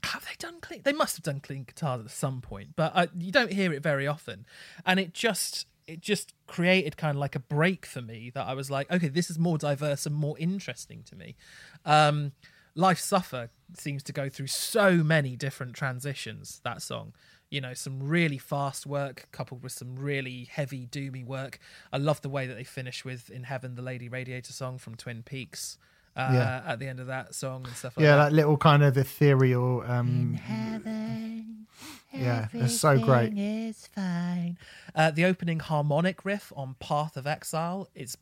have 0.03 0.25
they 0.25 0.35
done 0.39 0.59
clean. 0.61 0.81
They 0.83 0.93
must 0.93 1.17
have 1.17 1.23
done 1.23 1.41
clean 1.41 1.63
guitars 1.63 2.05
at 2.05 2.11
some 2.11 2.41
point, 2.41 2.69
but 2.75 2.95
I, 2.95 3.07
you 3.17 3.31
don't 3.31 3.51
hear 3.51 3.73
it 3.73 3.83
very 3.83 4.07
often, 4.07 4.45
and 4.85 4.99
it 4.99 5.13
just 5.13 5.67
it 5.85 5.99
just 5.99 6.33
created 6.47 6.97
kind 6.97 7.15
of 7.15 7.19
like 7.19 7.35
a 7.35 7.39
break 7.39 7.85
for 7.85 8.01
me 8.01 8.31
that 8.33 8.47
I 8.47 8.53
was 8.53 8.71
like, 8.71 8.89
okay, 8.89 9.09
this 9.09 9.29
is 9.29 9.37
more 9.37 9.57
diverse 9.57 10.05
and 10.05 10.15
more 10.15 10.37
interesting 10.39 11.03
to 11.03 11.15
me. 11.15 11.35
Um, 11.83 12.31
Life 12.75 12.99
Suffer 12.99 13.49
seems 13.77 14.03
to 14.03 14.11
go 14.11 14.29
through 14.29 14.47
so 14.47 14.97
many 14.97 15.35
different 15.35 15.75
transitions, 15.75 16.59
that 16.63 16.81
song. 16.81 17.13
You 17.49 17.61
know, 17.61 17.73
some 17.75 18.01
really 18.01 18.39
fast 18.39 18.87
work 18.87 19.27
coupled 19.31 19.61
with 19.61 19.73
some 19.73 19.95
really 19.95 20.45
heavy, 20.51 20.87
doomy 20.87 21.23
work. 21.23 21.59
I 21.91 21.97
love 21.97 22.21
the 22.21 22.29
way 22.29 22.47
that 22.47 22.55
they 22.55 22.63
finish 22.63 23.05
with 23.05 23.29
In 23.29 23.43
Heaven, 23.43 23.75
the 23.75 23.83
Lady 23.83 24.09
Radiator 24.09 24.53
song 24.53 24.79
from 24.79 24.95
Twin 24.95 25.21
Peaks. 25.23 25.77
Uh, 26.15 26.29
yeah. 26.31 26.61
at 26.67 26.77
the 26.77 26.87
end 26.87 26.99
of 26.99 27.07
that 27.07 27.33
song 27.33 27.65
and 27.65 27.73
stuff 27.73 27.97
like 27.97 28.03
yeah, 28.03 28.15
that. 28.17 28.25
that 28.25 28.33
little 28.33 28.55
kind 28.55 28.83
of 28.83 28.95
ethereal. 28.95 29.83
Um, 29.87 30.35
heaven, 30.35 31.65
yeah, 32.13 32.49
it's 32.53 32.79
so 32.79 32.99
great. 32.99 33.33
Is 33.35 33.87
fine. 33.87 34.59
Uh, 34.93 35.09
the 35.09 35.25
opening 35.25 35.59
harmonic 35.59 36.23
riff 36.23 36.53
on 36.55 36.75
Path 36.79 37.17
of 37.17 37.25
Exile 37.25 37.89
is 37.95 38.15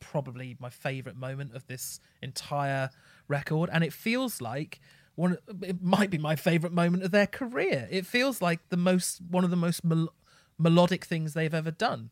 probably 0.00 0.56
my 0.58 0.70
favorite 0.70 1.16
moment 1.16 1.54
of 1.54 1.66
this 1.66 2.00
entire 2.22 2.90
record, 3.28 3.70
and 3.72 3.84
it 3.84 3.92
feels 3.92 4.40
like 4.40 4.80
one. 5.14 5.38
It 5.62 5.82
might 5.82 6.10
be 6.10 6.18
my 6.18 6.36
favorite 6.36 6.72
moment 6.72 7.02
of 7.02 7.10
their 7.10 7.26
career. 7.26 7.88
It 7.90 8.06
feels 8.06 8.42
like 8.42 8.60
the 8.68 8.76
most 8.76 9.20
one 9.30 9.44
of 9.44 9.50
the 9.50 9.56
most 9.56 9.84
mel- 9.84 10.14
melodic 10.58 11.04
things 11.04 11.34
they've 11.34 11.54
ever 11.54 11.70
done, 11.70 12.10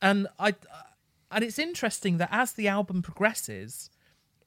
and 0.00 0.28
I. 0.38 0.54
And 1.30 1.42
it's 1.42 1.58
interesting 1.58 2.18
that 2.18 2.28
as 2.30 2.52
the 2.52 2.68
album 2.68 3.00
progresses, 3.00 3.88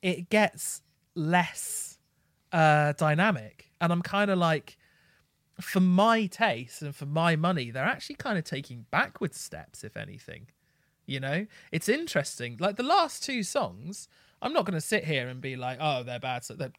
it 0.03 0.29
gets 0.29 0.83
less 1.15 1.97
uh, 2.51 2.93
dynamic, 2.93 3.71
and 3.81 3.91
I'm 3.91 4.03
kind 4.03 4.29
of 4.29 4.37
like, 4.37 4.77
for 5.59 5.79
my 5.79 6.27
taste 6.27 6.83
and 6.83 6.95
for 6.95 7.07
my 7.07 7.35
money, 7.35 7.71
they're 7.71 7.83
actually 7.83 8.17
kind 8.17 8.37
of 8.37 8.43
taking 8.43 8.85
backward 8.91 9.33
steps, 9.33 9.83
if 9.83 9.97
anything. 9.97 10.47
You 11.07 11.19
know, 11.19 11.47
it's 11.71 11.89
interesting. 11.89 12.57
Like 12.59 12.75
the 12.75 12.83
last 12.83 13.23
two 13.23 13.41
songs, 13.41 14.07
I'm 14.41 14.53
not 14.53 14.65
going 14.65 14.75
to 14.75 14.81
sit 14.81 15.05
here 15.05 15.27
and 15.27 15.41
be 15.41 15.55
like, 15.55 15.77
"Oh, 15.81 16.03
they're 16.03 16.19
bad." 16.19 16.43
So 16.43 16.53
they're 16.55 16.73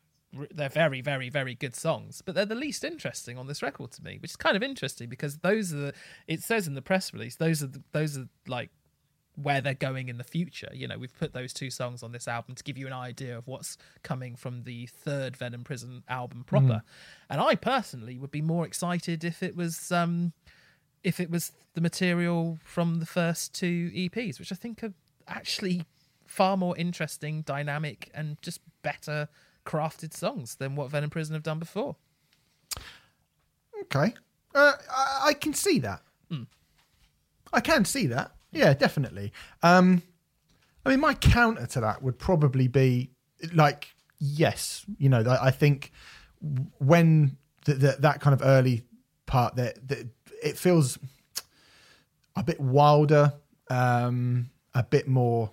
they're 0.51 0.69
very, 0.69 1.01
very, 1.01 1.31
very 1.31 1.55
good 1.55 1.75
songs, 1.75 2.23
but 2.25 2.35
they're 2.35 2.45
the 2.45 2.55
least 2.55 2.85
interesting 2.85 3.39
on 3.39 3.47
this 3.47 3.63
record 3.63 3.93
to 3.93 4.05
me, 4.05 4.19
which 4.21 4.33
is 4.33 4.37
kind 4.37 4.57
of 4.57 4.63
interesting 4.63 5.09
because 5.09 5.39
those 5.39 5.73
are 5.73 5.77
the. 5.77 5.95
It 6.27 6.43
says 6.43 6.67
in 6.67 6.75
the 6.75 6.83
press 6.83 7.13
release, 7.13 7.37
those 7.37 7.63
are 7.63 7.69
the, 7.69 7.83
those 7.93 8.19
are 8.19 8.29
like 8.47 8.71
where 9.41 9.61
they're 9.61 9.75
going 9.75 10.09
in 10.09 10.19
the 10.19 10.25
future. 10.25 10.71
You 10.73 10.89
know, 10.89 10.99
we've 10.99 11.17
put 11.17 11.33
those 11.33 11.53
two 11.53 11.71
songs 11.71 12.03
on 12.03 12.13
this 12.13 12.27
album 12.27 12.55
to 12.55 12.65
give 12.65 12.79
you 12.79 12.87
an 12.87 12.93
idea 12.93 13.37
of 13.37 13.47
what's 13.47 13.77
coming 14.03 14.35
from 14.35 14.65
the 14.65 14.87
third 14.87 15.37
Venom 15.37 15.63
Prison 15.63 16.03
album 16.09 16.45
proper. 16.45 16.67
Mm. 16.67 16.83
And 17.31 17.41
I 17.41 17.55
personally 17.55 18.19
would 18.19 18.31
be 18.31 18.43
more 18.43 18.65
excited 18.65 19.25
if 19.25 19.43
it 19.43 19.55
was 19.55 19.93
um 19.93 20.33
if 21.05 21.21
it 21.21 21.31
was 21.31 21.53
the 21.75 21.81
material 21.81 22.59
from 22.65 22.99
the 22.99 23.07
first 23.07 23.55
two 23.55 23.91
EPs, 23.95 24.39
which 24.39 24.51
I 24.51 24.57
think 24.57 24.83
are 24.83 24.95
actually 25.29 25.85
far 26.27 26.57
more 26.57 26.77
interesting, 26.77 27.43
dynamic, 27.43 28.11
and 28.15 28.41
just 28.43 28.61
better 28.83 29.29
crafted 29.65 30.15
songs 30.15 30.57
than 30.57 30.77
what 30.77 30.91
Venom 30.91 31.11
Prison 31.11 31.35
have 31.35 31.43
done 31.43 31.59
before. 31.59 31.97
Okay, 33.83 34.15
uh, 34.55 34.73
I, 34.91 35.21
I, 35.27 35.33
can 35.35 35.55
see 35.55 35.79
that. 35.81 36.03
Mm. 36.31 36.47
I 37.53 37.61
can 37.61 37.85
see 37.85 38.07
that. 38.07 38.33
Yeah, 38.53 38.75
definitely. 38.75 39.33
Um, 39.63 40.03
I 40.85 40.91
mean, 40.91 41.01
my 41.01 41.15
counter 41.15 41.67
to 41.67 41.81
that 41.81 42.03
would 42.03 42.19
probably 42.19 42.69
be 42.69 43.11
like, 43.53 43.95
yes, 44.19 44.85
you 44.99 45.09
know, 45.09 45.23
I, 45.23 45.47
I 45.47 45.51
think 45.51 45.93
when 46.79 47.37
the, 47.65 47.75
the, 47.75 47.97
that 48.01 48.21
kind 48.21 48.35
of 48.35 48.47
early 48.47 48.85
part 49.27 49.57
that, 49.57 49.89
that 49.89 50.07
it 50.43 50.57
feels 50.57 50.99
a 52.35 52.43
bit 52.43 52.61
wilder, 52.61 53.35
um, 53.69 54.51
a 54.75 54.83
bit 54.83 55.09
more 55.09 55.51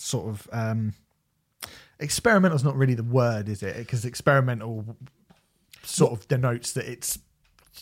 sort 0.00 0.28
of 0.28 0.48
um, 0.52 0.94
experimental 1.98 2.56
is 2.56 2.64
not 2.64 2.76
really 2.76 2.94
the 2.94 3.02
word, 3.02 3.48
is 3.48 3.62
it? 3.62 3.76
Because 3.76 4.04
experimental 4.04 4.96
sort 5.82 6.12
of 6.12 6.28
denotes 6.28 6.72
that 6.72 6.90
it's 6.90 7.18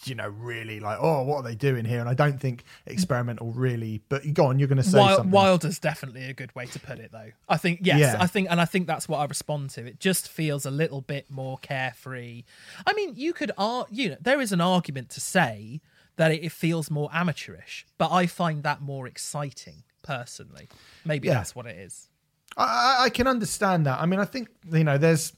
you 0.05 0.15
know 0.15 0.29
really 0.29 0.79
like 0.79 0.97
oh 1.01 1.25
what 1.25 1.39
are 1.39 1.43
they 1.43 1.57
doing 1.57 1.85
here 1.85 1.99
and 1.99 2.09
i 2.09 2.15
don't 2.15 2.39
think 2.39 2.63
experimental 2.87 3.51
really 3.51 4.01
but 4.09 4.23
go 4.33 4.47
on 4.47 4.59
you're 4.59 4.69
going 4.69 4.77
to 4.77 4.83
say 4.85 4.97
Wild, 4.97 5.17
something 5.17 5.33
wilder's 5.33 5.79
definitely 5.81 6.25
a 6.25 6.35
good 6.35 6.55
way 6.55 6.67
to 6.67 6.79
put 6.79 7.01
it 7.01 7.11
though 7.11 7.31
i 7.49 7.57
think 7.57 7.81
yes 7.83 7.99
yeah. 7.99 8.17
i 8.21 8.27
think 8.27 8.49
and 8.49 8.61
i 8.61 8.65
think 8.65 8.87
that's 8.87 9.09
what 9.09 9.19
i 9.19 9.25
respond 9.25 9.71
to 9.71 9.85
it 9.85 9.99
just 9.99 10.29
feels 10.29 10.65
a 10.65 10.71
little 10.71 11.01
bit 11.01 11.29
more 11.31 11.59
carefree 11.59 12.45
i 12.87 12.93
mean 12.93 13.15
you 13.17 13.33
could 13.33 13.51
argue 13.59 14.05
you 14.05 14.11
know 14.11 14.17
there 14.21 14.41
is 14.41 14.53
an 14.53 14.61
argument 14.61 15.11
to 15.11 15.21
say 15.21 15.81
that 16.19 16.33
it 16.33 16.53
feels 16.53 16.91
more 16.91 17.09
amateurish. 17.13 17.87
But 17.97 18.13
I 18.13 18.27
find 18.27 18.63
that 18.65 18.83
more 18.83 19.07
exciting 19.07 19.85
personally. 20.03 20.69
Maybe 21.05 21.29
yeah. 21.29 21.35
that's 21.35 21.55
what 21.55 21.67
it 21.67 21.77
is. 21.77 22.09
I, 22.57 23.05
I 23.05 23.11
can 23.11 23.27
understand 23.27 23.87
that. 23.87 24.01
I 24.01 24.07
mean, 24.07 24.21
I 24.21 24.25
think 24.25 24.49
you 24.73 24.85
know, 24.85 24.99
there's. 24.99 25.33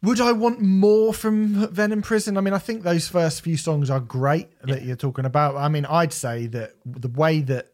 Would 0.00 0.20
I 0.20 0.30
want 0.30 0.60
more 0.60 1.12
from 1.12 1.68
Venom 1.72 2.02
Prison? 2.02 2.36
I 2.36 2.40
mean, 2.40 2.54
I 2.54 2.58
think 2.58 2.84
those 2.84 3.08
first 3.08 3.42
few 3.42 3.56
songs 3.56 3.90
are 3.90 3.98
great 3.98 4.48
that 4.62 4.82
you're 4.82 4.94
talking 4.94 5.24
about. 5.24 5.56
I 5.56 5.68
mean, 5.68 5.84
I'd 5.86 6.12
say 6.12 6.46
that 6.46 6.74
the 6.86 7.08
way 7.08 7.40
that 7.40 7.72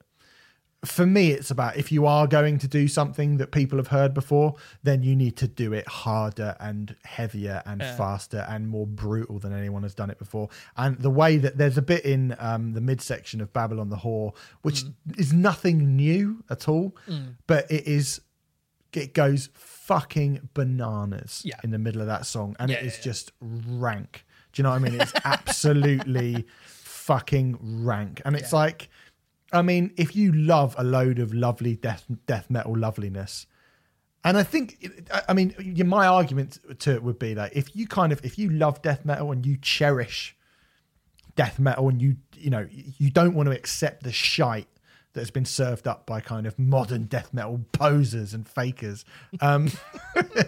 for 0.85 1.07
me, 1.07 1.31
it's 1.31 1.51
about 1.51 1.77
if 1.77 1.91
you 1.91 2.07
are 2.07 2.27
going 2.27 2.59
to 2.59 2.69
do 2.69 2.89
something 2.89 3.39
that 3.39 3.53
people 3.53 3.79
have 3.79 3.89
heard 3.89 4.15
before, 4.15 4.55
then 4.83 5.03
you 5.03 5.17
need 5.17 5.37
to 5.37 5.49
do 5.49 5.73
it 5.73 5.87
harder 5.89 6.57
and 6.61 6.95
heavier 7.05 7.63
and 7.67 7.81
yeah. 7.81 7.97
faster 7.97 8.47
and 8.49 8.69
more 8.69 8.87
brutal 8.87 9.39
than 9.39 9.53
anyone 9.53 9.83
has 9.83 9.95
done 9.95 10.11
it 10.11 10.19
before. 10.19 10.49
And 10.77 10.99
the 10.99 11.11
way 11.11 11.37
that 11.39 11.59
there's 11.59 11.79
a 11.79 11.83
bit 11.83 12.05
in 12.05 12.37
um, 12.39 12.73
the 12.73 12.81
midsection 12.81 13.41
of 13.41 13.53
Babylon 13.53 13.89
the 13.89 13.97
Whore, 13.97 14.35
which 14.63 14.85
mm. 14.85 14.95
is 15.19 15.33
nothing 15.33 15.97
new 15.97 16.43
at 16.51 16.69
all, 16.69 16.97
mm. 17.09 17.35
but 17.47 17.71
it 17.71 17.87
is, 17.87 18.21
it 18.93 19.15
goes 19.15 19.51
fucking 19.55 20.49
bananas 20.55 21.43
yeah. 21.45 21.57
in 21.65 21.71
the 21.71 21.79
middle 21.79 22.01
of 22.01 22.07
that 22.07 22.27
song. 22.27 22.57
And 22.59 22.71
yeah, 22.71 22.79
it 22.79 22.87
is 22.87 22.99
just 22.99 23.33
rank. 23.41 24.25
Do 24.53 24.61
you 24.61 24.65
know 24.65 24.71
what 24.71 24.77
I 24.77 24.79
mean? 24.79 25.01
It's 25.01 25.13
absolutely 25.25 26.47
fucking 27.05 27.59
rank. 27.85 28.23
And 28.25 28.35
it's 28.35 28.53
like, 28.53 28.89
I 29.55 29.63
mean, 29.63 29.93
if 29.97 30.17
you 30.17 30.33
love 30.33 30.75
a 30.77 30.85
load 30.85 31.19
of 31.19 31.33
lovely 31.33 31.77
death 31.77 32.05
death 32.27 32.51
metal 32.51 32.77
loveliness, 32.77 33.47
and 34.25 34.37
I 34.37 34.43
think, 34.43 34.91
I 35.29 35.35
mean, 35.35 35.55
my 35.87 36.07
argument 36.07 36.59
to 36.81 36.95
it 36.95 37.03
would 37.03 37.19
be 37.19 37.35
that 37.35 37.57
if 37.57 37.77
you 37.77 37.87
kind 37.87 38.13
of 38.13 38.25
if 38.25 38.39
you 38.39 38.51
love 38.51 38.83
death 38.83 39.05
metal 39.05 39.31
and 39.33 39.45
you 39.47 39.57
cherish 39.57 40.37
death 41.37 41.59
metal 41.59 41.89
and 41.89 42.01
you 42.01 42.17
you 42.37 42.51
know 42.51 42.67
you 42.71 43.11
don't 43.11 43.35
want 43.35 43.49
to 43.49 43.55
accept 43.55 44.03
the 44.03 44.13
shite 44.13 44.69
that's 45.13 45.31
been 45.31 45.45
served 45.45 45.87
up 45.87 46.07
by 46.07 46.21
kind 46.21 46.47
of 46.47 46.59
modern 46.59 47.05
death 47.05 47.33
metal 47.33 47.61
posers 47.73 48.35
and 48.35 48.49
fakers 48.49 49.05
um, 49.41 49.71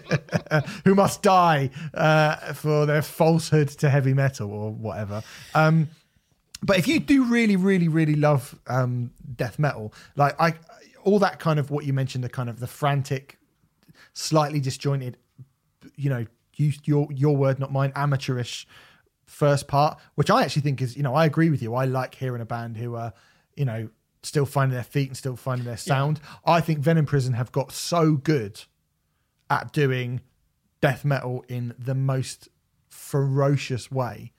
who 0.84 0.94
must 0.94 1.22
die 1.22 1.70
uh, 1.94 2.52
for 2.52 2.84
their 2.84 3.02
falsehood 3.02 3.68
to 3.68 3.88
heavy 3.88 4.12
metal 4.12 4.50
or 4.50 4.72
whatever. 4.72 5.22
Um, 5.54 5.88
but 6.62 6.78
if 6.78 6.88
you 6.88 7.00
do 7.00 7.24
really, 7.24 7.56
really, 7.56 7.88
really 7.88 8.14
love 8.14 8.58
um, 8.66 9.12
death 9.36 9.58
metal, 9.58 9.92
like 10.16 10.40
I, 10.40 10.54
all 11.04 11.18
that 11.18 11.38
kind 11.38 11.58
of 11.58 11.70
what 11.70 11.84
you 11.84 11.92
mentioned, 11.92 12.24
the 12.24 12.28
kind 12.28 12.48
of 12.48 12.60
the 12.60 12.66
frantic, 12.66 13.38
slightly 14.14 14.60
disjointed, 14.60 15.16
you 15.96 16.10
know, 16.10 16.26
use 16.54 16.78
your 16.84 17.08
your 17.12 17.36
word, 17.36 17.58
not 17.58 17.72
mine, 17.72 17.92
amateurish 17.94 18.66
first 19.26 19.68
part, 19.68 19.98
which 20.14 20.30
I 20.30 20.42
actually 20.42 20.62
think 20.62 20.80
is, 20.80 20.96
you 20.96 21.02
know, 21.02 21.14
I 21.14 21.26
agree 21.26 21.50
with 21.50 21.62
you. 21.62 21.74
I 21.74 21.84
like 21.84 22.14
hearing 22.14 22.40
a 22.40 22.46
band 22.46 22.76
who 22.76 22.94
are, 22.94 23.12
you 23.56 23.64
know, 23.64 23.88
still 24.22 24.46
finding 24.46 24.74
their 24.74 24.84
feet 24.84 25.08
and 25.08 25.16
still 25.16 25.36
finding 25.36 25.66
their 25.66 25.76
sound. 25.76 26.20
Yeah. 26.22 26.54
I 26.54 26.60
think 26.60 26.78
Venom 26.78 27.06
Prison 27.06 27.34
have 27.34 27.52
got 27.52 27.72
so 27.72 28.14
good 28.14 28.62
at 29.50 29.72
doing 29.72 30.20
death 30.80 31.04
metal 31.04 31.44
in 31.48 31.74
the 31.78 31.94
most 31.94 32.48
ferocious 32.88 33.90
way 33.90 34.32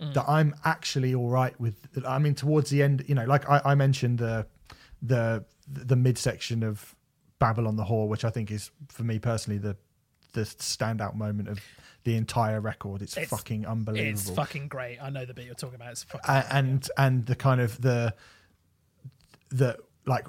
mm. 0.00 0.14
that 0.14 0.24
I'm 0.28 0.54
actually 0.64 1.14
all 1.14 1.28
right 1.28 1.58
with. 1.60 1.76
I 2.06 2.18
mean, 2.18 2.34
towards 2.34 2.70
the 2.70 2.82
end, 2.82 3.04
you 3.06 3.14
know, 3.14 3.24
like 3.24 3.48
I, 3.48 3.60
I 3.64 3.74
mentioned 3.74 4.18
the 4.18 4.46
the 5.02 5.44
the 5.68 5.96
midsection 5.96 6.62
of 6.62 6.94
Babylon 7.38 7.76
the 7.76 7.84
Whore, 7.84 8.08
which 8.08 8.24
I 8.24 8.30
think 8.30 8.50
is 8.50 8.70
for 8.88 9.02
me 9.02 9.18
personally 9.18 9.58
the 9.58 9.76
the 10.32 10.42
standout 10.42 11.14
moment 11.14 11.48
of 11.48 11.60
the 12.04 12.16
entire 12.16 12.60
record. 12.60 13.02
It's, 13.02 13.16
it's, 13.16 13.30
fucking 13.30 13.66
unbelievable. 13.66 14.10
It's 14.10 14.30
fucking 14.30 14.68
great. 14.68 14.98
I 15.02 15.10
know 15.10 15.24
the 15.24 15.34
bit 15.34 15.46
you're 15.46 15.54
talking 15.54 15.76
about. 15.76 15.92
It's 15.92 16.04
fucking 16.04 16.28
uh, 16.28 16.46
and 16.50 16.88
and 16.96 17.26
the 17.26 17.34
kind 17.34 17.60
of 17.60 17.80
the 17.80 18.14
the 19.50 19.78
like 20.06 20.26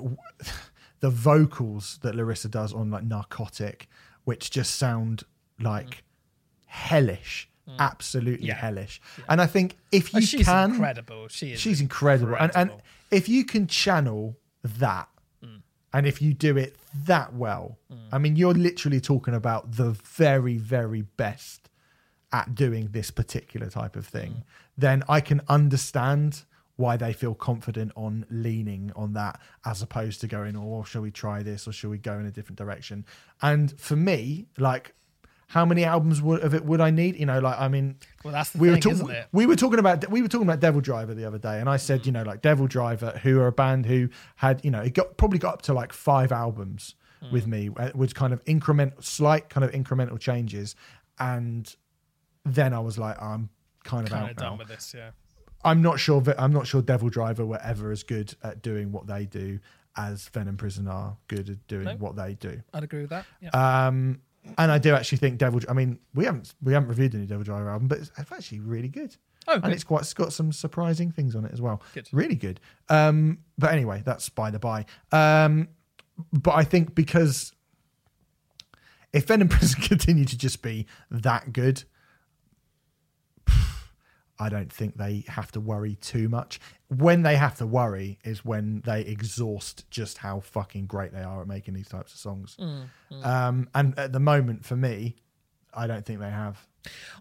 the 1.00 1.10
vocals 1.10 2.00
that 2.02 2.16
Larissa 2.16 2.50
does 2.50 2.74
on 2.74 2.90
like 2.90 3.04
Narcotic, 3.04 3.88
which 4.24 4.50
just 4.50 4.76
sound 4.76 5.24
like 5.60 5.90
mm. 5.90 6.02
hellish 6.66 7.50
Mm. 7.68 7.80
absolutely 7.80 8.48
yeah. 8.48 8.56
hellish. 8.56 9.02
Yeah. 9.18 9.26
And 9.30 9.42
I 9.42 9.46
think 9.46 9.78
if 9.92 10.14
you 10.14 10.20
oh, 10.20 10.22
she's 10.22 10.46
can, 10.46 10.72
incredible. 10.72 11.28
She 11.28 11.52
is 11.52 11.60
she's 11.60 11.82
incredible. 11.82 12.34
incredible. 12.34 12.60
And, 12.60 12.72
and 12.72 12.82
if 13.12 13.28
you 13.28 13.44
can 13.44 13.68
channel 13.68 14.38
that, 14.64 15.10
mm. 15.44 15.62
and 15.94 16.08
if 16.08 16.22
you 16.22 16.34
do 16.34 16.56
it 16.56 16.78
that 17.06 17.34
well, 17.34 17.78
mm. 17.92 17.98
I 18.12 18.20
mean, 18.20 18.38
you're 18.38 18.54
literally 18.54 19.02
talking 19.02 19.34
about 19.34 19.74
the 19.74 19.92
very, 19.92 20.58
very 20.58 21.02
best 21.02 21.70
at 22.32 22.56
doing 22.56 22.90
this 22.92 23.12
particular 23.12 23.70
type 23.70 23.96
of 23.96 24.06
thing. 24.06 24.32
Mm. 24.32 24.44
Then 24.78 25.04
I 25.10 25.20
can 25.20 25.42
understand 25.50 26.44
why 26.78 26.96
they 26.96 27.12
feel 27.12 27.34
confident 27.34 27.92
on 27.96 28.26
leaning 28.30 28.92
on 28.96 29.14
that 29.14 29.42
as 29.66 29.82
opposed 29.82 30.22
to 30.22 30.28
going, 30.28 30.56
oh, 30.56 30.84
shall 30.84 31.02
we 31.02 31.12
try 31.12 31.44
this 31.44 31.68
or 31.68 31.72
shall 31.72 31.90
we 31.90 31.98
go 31.98 32.14
in 32.20 32.26
a 32.26 32.32
different 32.32 32.58
direction? 32.58 33.04
And 33.42 33.78
for 33.80 33.96
me, 33.96 34.46
like 34.58 34.94
how 35.48 35.66
many 35.66 35.86
albums 35.86 36.22
would, 36.22 36.42
of 36.42 36.54
it 36.54 36.66
would 36.66 36.82
I 36.82 36.92
need? 36.92 37.18
You 37.18 37.26
know, 37.26 37.40
like 37.40 37.60
I 37.60 37.68
mean, 37.70 37.96
well, 38.24 38.34
that's 38.34 38.54
we 38.54 38.68
thing, 38.68 38.76
were 38.76 38.80
talking. 38.80 39.24
We 39.32 39.46
were 39.46 39.56
talking 39.56 39.80
about 39.80 40.10
we 40.10 40.22
were 40.22 40.28
talking 40.28 40.48
about 40.48 40.60
Devil 40.60 40.82
Driver 40.82 41.14
the 41.14 41.26
other 41.26 41.38
day, 41.38 41.60
and 41.60 41.70
I 41.70 41.78
said, 41.78 42.02
mm. 42.02 42.08
you 42.08 42.12
know, 42.12 42.24
like 42.24 42.42
Devil 42.42 42.68
Driver, 42.68 43.20
who 43.24 43.40
are 43.40 43.48
a 43.48 43.52
band 43.52 43.86
who 43.86 44.10
had, 44.36 44.64
you 44.64 44.72
know, 44.72 44.82
it 44.82 44.94
got 44.94 45.18
probably 45.18 45.40
got 45.40 45.56
up 45.56 45.62
to 45.64 45.74
like 45.74 45.94
five 45.94 46.34
albums 46.34 46.96
mm. 47.24 47.32
with 47.32 47.48
me, 47.48 47.70
uh, 47.78 47.92
with 47.96 48.14
kind 48.14 48.34
of 48.34 48.42
increment, 48.46 49.04
slight 49.04 49.50
kind 49.50 49.64
of 49.64 49.72
incremental 49.72 50.20
changes, 50.20 50.76
and 51.18 51.74
then 52.44 52.74
I 52.74 52.80
was 52.80 52.98
like, 52.98 53.22
I'm 53.22 53.50
kind 53.86 54.06
of 54.06 54.12
kind 54.12 54.26
out 54.26 54.32
of 54.32 54.38
done 54.38 54.52
now. 54.54 54.58
with 54.58 54.68
this, 54.68 54.94
yeah. 54.96 55.12
I'm 55.64 55.82
not 55.82 56.00
sure 56.00 56.22
I'm 56.38 56.52
not 56.52 56.68
sure 56.68 56.82
Devil 56.82 57.10
Driver 57.10 57.46
were 57.46 57.62
ever 57.64 57.92
as 57.92 58.04
good 58.04 58.36
at 58.44 58.62
doing 58.62 58.92
what 58.92 59.08
they 59.08 59.26
do 59.26 59.60
as 59.98 60.28
Venom 60.30 60.58
Prison 60.58 60.88
are 60.88 61.18
good 61.28 61.50
at 61.50 61.68
doing 61.68 61.86
no, 61.86 61.96
what 61.96 62.16
they 62.16 62.36
do. 62.36 62.62
I'd 62.74 62.84
agree 62.84 63.02
with 63.02 63.10
that. 63.10 63.26
Yeah. 63.42 63.50
Um, 63.88 64.22
and 64.58 64.72
I 64.72 64.78
do 64.78 64.94
actually 64.94 65.20
think 65.20 65.38
Devil. 65.38 65.62
I 65.70 65.74
mean, 65.74 66.00
we 66.14 66.26
haven't 66.26 66.54
we 66.62 66.74
haven't 66.74 66.90
reviewed 66.90 67.16
any 67.16 67.26
Devil 67.26 67.44
Driver 67.44 67.70
album, 67.70 67.88
but 67.88 68.00
it's, 68.00 68.12
it's 68.18 68.32
actually 68.32 68.60
really 68.60 68.90
good. 68.90 69.16
Oh, 69.48 69.60
and 69.64 69.72
it's 69.72 69.84
quite 69.84 70.02
it's 70.02 70.14
got 70.14 70.34
some 70.34 70.52
surprising 70.52 71.12
things 71.12 71.36
on 71.36 71.46
it 71.46 71.52
as 71.54 71.62
well. 71.62 71.82
Good. 71.94 72.10
Really 72.12 72.36
good. 72.36 72.60
Um, 72.90 73.40
but 73.58 73.72
anyway, 73.72 74.04
that's 74.06 74.30
by 74.30 74.52
the 74.52 74.60
by. 74.60 74.86
Um, 75.12 75.70
but 76.34 76.56
I 76.56 76.64
think 76.64 76.96
because 76.96 77.54
if 79.14 79.26
Venom 79.26 79.48
Prison 79.50 79.82
continue 79.82 80.26
to 80.26 80.38
just 80.38 80.62
be 80.62 80.86
that 81.12 81.54
good, 81.54 81.84
I 84.40 84.50
don't 84.50 84.72
think 84.72 84.98
they 84.98 85.24
have 85.28 85.52
to 85.54 85.60
worry 85.60 85.96
too 85.96 86.30
much. 86.30 86.60
When 86.90 87.24
they 87.24 87.36
have 87.38 87.56
to 87.58 87.66
worry 87.66 88.20
is 88.24 88.46
when 88.46 88.82
they 88.86 89.02
exhaust 89.02 89.90
just 89.90 90.20
how 90.20 90.40
fucking 90.42 90.86
great 90.86 91.12
they 91.12 91.24
are 91.24 91.42
at 91.42 91.48
making 91.48 91.74
these 91.74 91.88
types 91.90 92.14
of 92.14 92.20
songs. 92.20 92.56
Um, 93.24 93.70
and 93.74 93.98
at 93.98 94.14
the 94.14 94.20
moment, 94.20 94.66
for 94.66 94.76
me, 94.76 95.16
I 95.74 95.88
don't 95.88 96.06
think 96.06 96.20
they 96.20 96.30
have. 96.30 96.68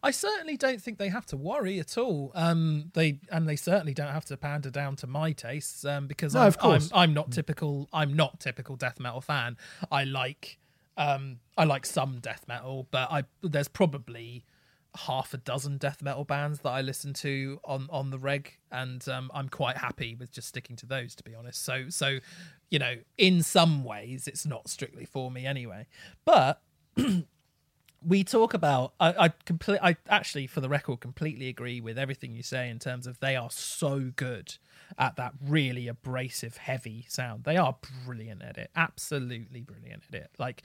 I 0.02 0.12
certainly 0.12 0.56
don't 0.56 0.80
think 0.80 0.98
they 0.98 1.09
have 1.09 1.26
to 1.26 1.36
worry 1.36 1.80
at 1.80 1.98
all. 1.98 2.30
Um, 2.34 2.90
they 2.94 3.18
and 3.32 3.48
they 3.48 3.56
certainly 3.56 3.94
don't 3.94 4.12
have 4.12 4.24
to 4.26 4.36
pander 4.36 4.70
down 4.70 4.94
to 4.97 5.06
my 5.06 5.32
tastes 5.32 5.84
um, 5.84 6.06
because 6.06 6.34
No, 6.34 6.43
I'm, 6.43 6.47
of 6.48 6.59
course. 6.59 6.90
I'm 6.93 7.01
I'm 7.01 7.14
not 7.14 7.32
typical. 7.32 7.88
I'm 7.93 8.14
not 8.14 8.38
typical 8.40 8.76
death 8.76 9.01
metal 9.01 9.20
fan. 9.20 9.56
I 9.90 10.05
like 10.05 10.59
um, 10.97 11.38
I 11.56 11.64
like 11.64 11.84
some 11.84 12.20
death 12.20 12.44
metal, 12.47 12.86
but 12.90 13.10
I 13.10 13.24
there's 13.43 13.68
probably 13.68 14.44
half 14.97 15.35
a 15.35 15.36
dozen 15.36 15.78
death 15.78 16.02
metal 16.02 16.24
bands 16.24 16.60
that 16.60 16.70
I 16.70 16.81
listen 16.81 17.12
to 17.14 17.60
on 17.64 17.89
on 17.90 18.10
the 18.10 18.18
reg, 18.18 18.59
and 18.70 19.06
um, 19.09 19.31
I'm 19.35 19.48
quite 19.48 19.77
happy 19.77 20.14
with 20.14 20.32
just 20.32 20.48
sticking 20.48 20.77
to 20.77 20.86
those. 20.86 21.14
To 21.16 21.24
be 21.24 21.35
honest, 21.35 21.64
so 21.64 21.89
so 21.89 22.18
you 22.70 22.78
know, 22.78 22.97
in 23.16 23.43
some 23.43 23.85
ways, 23.85 24.27
it's 24.27 24.44
not 24.44 24.68
strictly 24.68 25.05
for 25.05 25.31
me 25.31 25.47
anyway, 25.47 25.86
but 26.24 26.60
we 28.06 28.24
talk 28.24 28.55
about 28.55 28.93
I, 29.01 29.27
I 29.27 29.28
complete 29.44 29.81
I 29.82 29.97
actually 30.09 30.47
for 30.47 30.60
the 30.60 30.68
record 30.68 31.01
completely 31.01 31.48
agree 31.48 31.81
with 31.81 31.98
everything 31.98 32.35
you 32.35 32.43
say 32.43 32.68
in 32.68 32.78
terms 32.78 33.06
of 33.06 33.20
they 33.20 33.36
are 33.36 33.51
so 33.51 34.12
good 34.14 34.56
at 34.98 35.16
that 35.16 35.32
really 35.44 35.88
abrasive 35.88 36.56
heavy 36.56 37.06
sound. 37.08 37.44
They 37.44 37.56
are 37.56 37.76
brilliant 38.04 38.42
at 38.42 38.58
it. 38.58 38.70
Absolutely 38.76 39.62
brilliant 39.62 40.04
at 40.08 40.14
it. 40.14 40.30
Like 40.38 40.62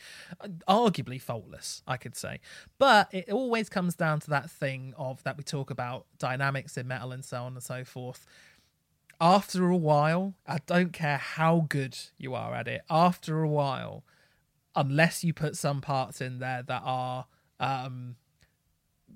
arguably 0.68 1.22
faultless, 1.22 1.84
I 1.88 1.98
could 1.98 2.16
say. 2.16 2.40
But 2.78 3.10
it 3.12 3.30
always 3.30 3.70
comes 3.70 3.96
down 3.96 4.20
to 4.22 4.30
that 4.32 4.50
thing 4.50 4.94
of 4.98 5.24
that 5.24 5.38
we 5.38 5.44
talk 5.44 5.70
about 5.70 6.06
dynamics 6.18 6.78
in 6.78 6.88
metal 6.88 7.12
and 7.12 7.26
so 7.26 7.44
on 7.44 7.54
and 7.54 7.64
so 7.64 7.84
forth 7.84 8.26
after 9.22 9.70
a 9.70 9.78
while, 9.78 10.34
I 10.48 10.58
don't 10.66 10.92
care 10.92 11.20
how 11.20 11.68
good 11.70 11.96
you 12.18 12.34
are 12.34 12.56
at 12.56 12.68
it, 12.68 12.82
after 12.90 13.44
a 13.44 13.48
while, 13.48 14.04
unless 14.76 15.24
you 15.24 15.32
put 15.32 15.56
some 15.56 15.80
parts 15.80 16.22
in 16.22 16.40
there 16.40 16.64
that 16.64 16.82
are 16.84 17.28
um 17.60 18.16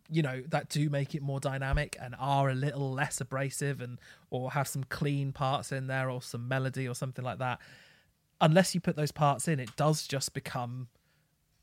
you 0.09 0.21
know 0.21 0.41
that 0.49 0.69
do 0.69 0.89
make 0.89 1.15
it 1.15 1.21
more 1.21 1.39
dynamic 1.39 1.97
and 2.01 2.15
are 2.19 2.49
a 2.49 2.55
little 2.55 2.91
less 2.91 3.19
abrasive 3.19 3.81
and 3.81 3.99
or 4.29 4.51
have 4.51 4.67
some 4.67 4.83
clean 4.85 5.31
parts 5.31 5.71
in 5.71 5.87
there 5.87 6.09
or 6.09 6.21
some 6.21 6.47
melody 6.47 6.87
or 6.87 6.93
something 6.93 7.25
like 7.25 7.39
that 7.39 7.59
unless 8.41 8.75
you 8.75 8.81
put 8.81 8.95
those 8.95 9.11
parts 9.11 9.47
in 9.47 9.59
it 9.59 9.75
does 9.75 10.07
just 10.07 10.33
become 10.33 10.87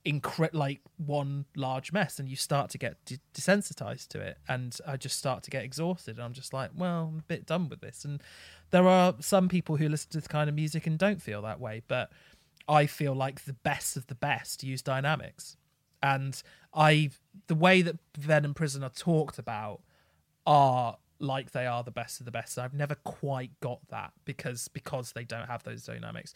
incre- 0.04 0.52
like 0.52 0.80
one 0.96 1.44
large 1.54 1.92
mess 1.92 2.18
and 2.18 2.28
you 2.28 2.34
start 2.34 2.70
to 2.70 2.78
get 2.78 2.96
de- 3.04 3.20
desensitized 3.34 4.08
to 4.08 4.20
it 4.20 4.38
and 4.48 4.78
i 4.86 4.96
just 4.96 5.16
start 5.16 5.42
to 5.42 5.50
get 5.50 5.62
exhausted 5.62 6.16
and 6.16 6.24
i'm 6.24 6.32
just 6.32 6.52
like 6.52 6.70
well 6.76 7.10
i'm 7.12 7.18
a 7.18 7.22
bit 7.22 7.46
done 7.46 7.68
with 7.68 7.80
this. 7.80 8.04
And 8.04 8.20
there 8.70 8.88
are 8.88 9.14
some 9.20 9.48
people 9.48 9.76
who 9.76 9.88
listen 9.88 10.10
to 10.10 10.18
this 10.18 10.26
kind 10.26 10.48
of 10.48 10.56
music 10.56 10.86
and 10.86 10.98
don't 10.98 11.22
feel 11.22 11.42
that 11.42 11.60
way 11.60 11.82
but 11.86 12.10
i 12.68 12.86
feel 12.86 13.14
like 13.14 13.44
the 13.44 13.52
best 13.52 13.96
of 13.96 14.06
the 14.08 14.14
best 14.14 14.64
use 14.64 14.82
dynamics. 14.82 15.56
And 16.02 16.42
i 16.74 17.10
the 17.46 17.54
way 17.54 17.82
that 17.82 17.96
venom 18.16 18.54
prison 18.54 18.82
are 18.82 18.90
talked 18.90 19.38
about 19.38 19.80
are 20.46 20.96
like 21.18 21.52
they 21.52 21.66
are 21.66 21.84
the 21.84 21.90
best 21.90 22.20
of 22.20 22.26
the 22.26 22.32
best. 22.32 22.58
I've 22.58 22.74
never 22.74 22.96
quite 22.96 23.52
got 23.60 23.80
that 23.88 24.12
because 24.24 24.68
because 24.68 25.12
they 25.12 25.24
don't 25.24 25.46
have 25.46 25.62
those 25.62 25.84
dynamics. 25.84 26.34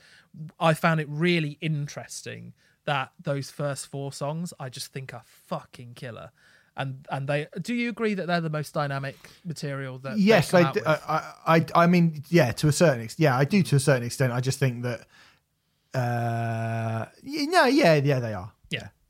I 0.58 0.74
found 0.74 1.00
it 1.00 1.08
really 1.10 1.58
interesting 1.60 2.54
that 2.84 3.10
those 3.20 3.50
first 3.50 3.88
four 3.88 4.12
songs 4.12 4.54
I 4.58 4.68
just 4.68 4.92
think 4.92 5.12
are 5.12 5.24
fucking 5.24 5.94
killer. 5.94 6.30
And 6.76 7.06
and 7.10 7.28
they 7.28 7.48
do 7.60 7.74
you 7.74 7.88
agree 7.88 8.14
that 8.14 8.26
they're 8.26 8.40
the 8.40 8.50
most 8.50 8.74
dynamic 8.74 9.16
material 9.44 9.98
that 10.00 10.18
yes, 10.18 10.52
I, 10.54 10.62
out 10.62 10.74
d- 10.74 10.80
with? 10.80 10.88
I, 10.88 11.32
I, 11.46 11.66
I 11.74 11.86
mean, 11.86 12.22
yeah, 12.28 12.52
to 12.52 12.68
a 12.68 12.72
certain 12.72 13.02
extent. 13.02 13.24
Yeah, 13.24 13.36
I 13.36 13.44
do 13.44 13.62
to 13.62 13.76
a 13.76 13.80
certain 13.80 14.04
extent. 14.04 14.32
I 14.32 14.40
just 14.40 14.58
think 14.58 14.82
that, 14.82 15.06
uh, 15.94 17.06
yeah, 17.22 17.46
no, 17.46 17.64
yeah, 17.64 17.94
yeah, 17.94 18.20
they 18.20 18.34
are. 18.34 18.52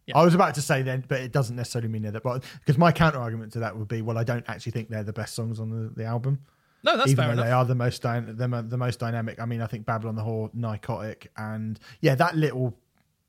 Yeah. 0.07 0.17
I 0.19 0.25
was 0.25 0.35
about 0.35 0.55
to 0.55 0.63
say 0.63 0.83
then, 0.83 1.05
but 1.07 1.21
it 1.21 1.33
doesn't 1.33 1.57
necessarily 1.57 1.89
mean 1.89 2.03
they're 2.03 2.13
the 2.13 2.21
but 2.21 2.45
because 2.61 2.79
my 2.79 2.93
counter 2.93 3.19
argument 3.19 3.53
to 3.55 3.59
that 3.61 3.77
would 3.77 3.89
be, 3.89 4.03
well, 4.03 4.19
I 4.19 4.25
don't 4.25 4.45
actually 4.49 4.73
think 4.73 4.89
they're 4.89 5.03
the 5.05 5.13
best 5.13 5.35
songs 5.35 5.59
on 5.61 5.71
the, 5.71 5.91
the 5.95 6.05
album, 6.05 6.41
No, 6.83 6.97
that's 6.97 7.11
even 7.11 7.17
fair 7.17 7.27
though 7.29 7.33
enough. 7.43 7.45
they 7.47 7.53
are 7.53 7.65
the 7.65 7.75
most 7.75 8.03
dy- 8.03 8.21
the, 8.21 8.65
the 8.69 8.77
most 8.79 8.99
dynamic. 9.01 9.41
I 9.41 9.45
mean, 9.47 9.61
I 9.61 9.67
think 9.67 9.85
Babylon 9.87 10.15
the 10.17 10.23
Whore, 10.23 10.53
Narcotic, 10.55 11.31
and 11.37 11.79
yeah, 12.01 12.15
that 12.15 12.37
little 12.37 12.77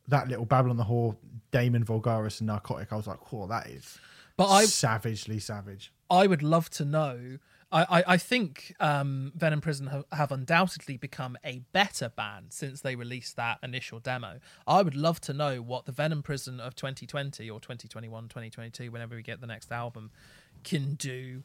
that 0.08 0.28
little 0.30 0.46
Babylon 0.46 0.78
the 0.78 0.86
Whore, 0.86 1.18
Damon 1.52 1.84
Vulgaris, 1.84 2.40
and 2.40 2.48
Narcotic. 2.48 2.94
I 2.94 2.96
was 2.96 3.08
like, 3.08 3.20
oh, 3.34 3.48
that 3.48 3.68
is 3.68 3.98
But 4.38 4.48
I 4.50 4.66
savagely 4.66 5.40
savage. 5.40 5.92
I 6.10 6.28
would 6.28 6.44
love 6.44 6.70
to 6.72 6.86
know. 6.86 7.40
I, 7.70 8.04
I, 8.08 8.18
think 8.18 8.74
um, 8.80 9.34
Venom 9.36 9.60
Prison 9.60 9.88
have, 9.88 10.06
have 10.14 10.32
undoubtedly 10.32 10.96
become 10.96 11.38
a 11.44 11.64
better 11.74 12.08
band 12.08 12.54
since 12.54 12.80
they 12.80 12.96
released 12.96 13.36
that 13.36 13.60
initial 13.62 14.00
demo. 14.00 14.40
I 14.66 14.82
would 14.82 14.96
love 14.96 15.20
to 15.22 15.34
know 15.34 15.62
what 15.62 15.86
the 15.86 15.92
Venom 15.92 16.24
Prison 16.24 16.62
of 16.62 16.76
2020 16.76 17.50
or 17.50 17.60
2021, 17.60 18.24
2022, 18.30 18.90
whenever 18.90 19.16
we 19.16 19.22
get 19.22 19.42
the 19.42 19.48
next 19.48 19.72
album, 19.72 20.12
can 20.64 20.96
do 20.96 21.44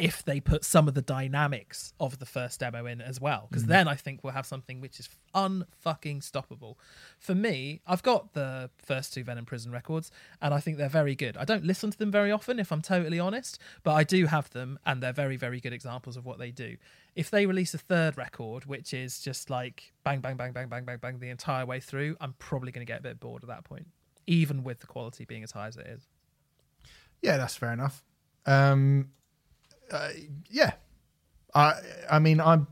if 0.00 0.24
they 0.24 0.40
put 0.40 0.64
some 0.64 0.88
of 0.88 0.94
the 0.94 1.02
dynamics 1.02 1.92
of 2.00 2.18
the 2.18 2.24
first 2.26 2.58
demo 2.58 2.86
in 2.86 3.02
as 3.02 3.20
well. 3.20 3.46
Because 3.50 3.66
then 3.66 3.86
I 3.86 3.94
think 3.94 4.24
we'll 4.24 4.32
have 4.32 4.46
something 4.46 4.80
which 4.80 4.98
is 4.98 5.10
unfucking 5.34 6.22
stoppable. 6.22 6.76
For 7.18 7.34
me, 7.34 7.82
I've 7.86 8.02
got 8.02 8.32
the 8.32 8.70
first 8.78 9.12
two 9.12 9.22
Venom 9.22 9.44
Prison 9.44 9.70
records, 9.70 10.10
and 10.40 10.54
I 10.54 10.58
think 10.58 10.78
they're 10.78 10.88
very 10.88 11.14
good. 11.14 11.36
I 11.36 11.44
don't 11.44 11.64
listen 11.64 11.90
to 11.90 11.98
them 11.98 12.10
very 12.10 12.32
often, 12.32 12.58
if 12.58 12.72
I'm 12.72 12.80
totally 12.80 13.20
honest, 13.20 13.58
but 13.82 13.92
I 13.92 14.02
do 14.02 14.24
have 14.24 14.48
them, 14.50 14.78
and 14.86 15.02
they're 15.02 15.12
very, 15.12 15.36
very 15.36 15.60
good 15.60 15.74
examples 15.74 16.16
of 16.16 16.24
what 16.24 16.38
they 16.38 16.50
do. 16.50 16.78
If 17.14 17.30
they 17.30 17.44
release 17.44 17.74
a 17.74 17.78
third 17.78 18.16
record, 18.16 18.64
which 18.64 18.94
is 18.94 19.20
just 19.20 19.50
like 19.50 19.92
bang, 20.02 20.20
bang, 20.20 20.36
bang, 20.36 20.52
bang, 20.52 20.68
bang, 20.68 20.86
bang, 20.86 20.98
bang 20.98 21.18
the 21.18 21.28
entire 21.28 21.66
way 21.66 21.78
through, 21.78 22.16
I'm 22.22 22.32
probably 22.38 22.72
going 22.72 22.86
to 22.86 22.90
get 22.90 23.00
a 23.00 23.02
bit 23.02 23.20
bored 23.20 23.42
at 23.42 23.48
that 23.48 23.64
point, 23.64 23.88
even 24.26 24.64
with 24.64 24.80
the 24.80 24.86
quality 24.86 25.26
being 25.26 25.42
as 25.42 25.52
high 25.52 25.66
as 25.66 25.76
it 25.76 25.86
is. 25.86 26.08
Yeah, 27.20 27.36
that's 27.36 27.56
fair 27.56 27.72
enough. 27.72 28.02
Um, 28.46 29.10
uh, 29.90 30.08
yeah, 30.50 30.72
I 31.54 31.74
I 32.10 32.18
mean 32.18 32.40
I'm 32.40 32.66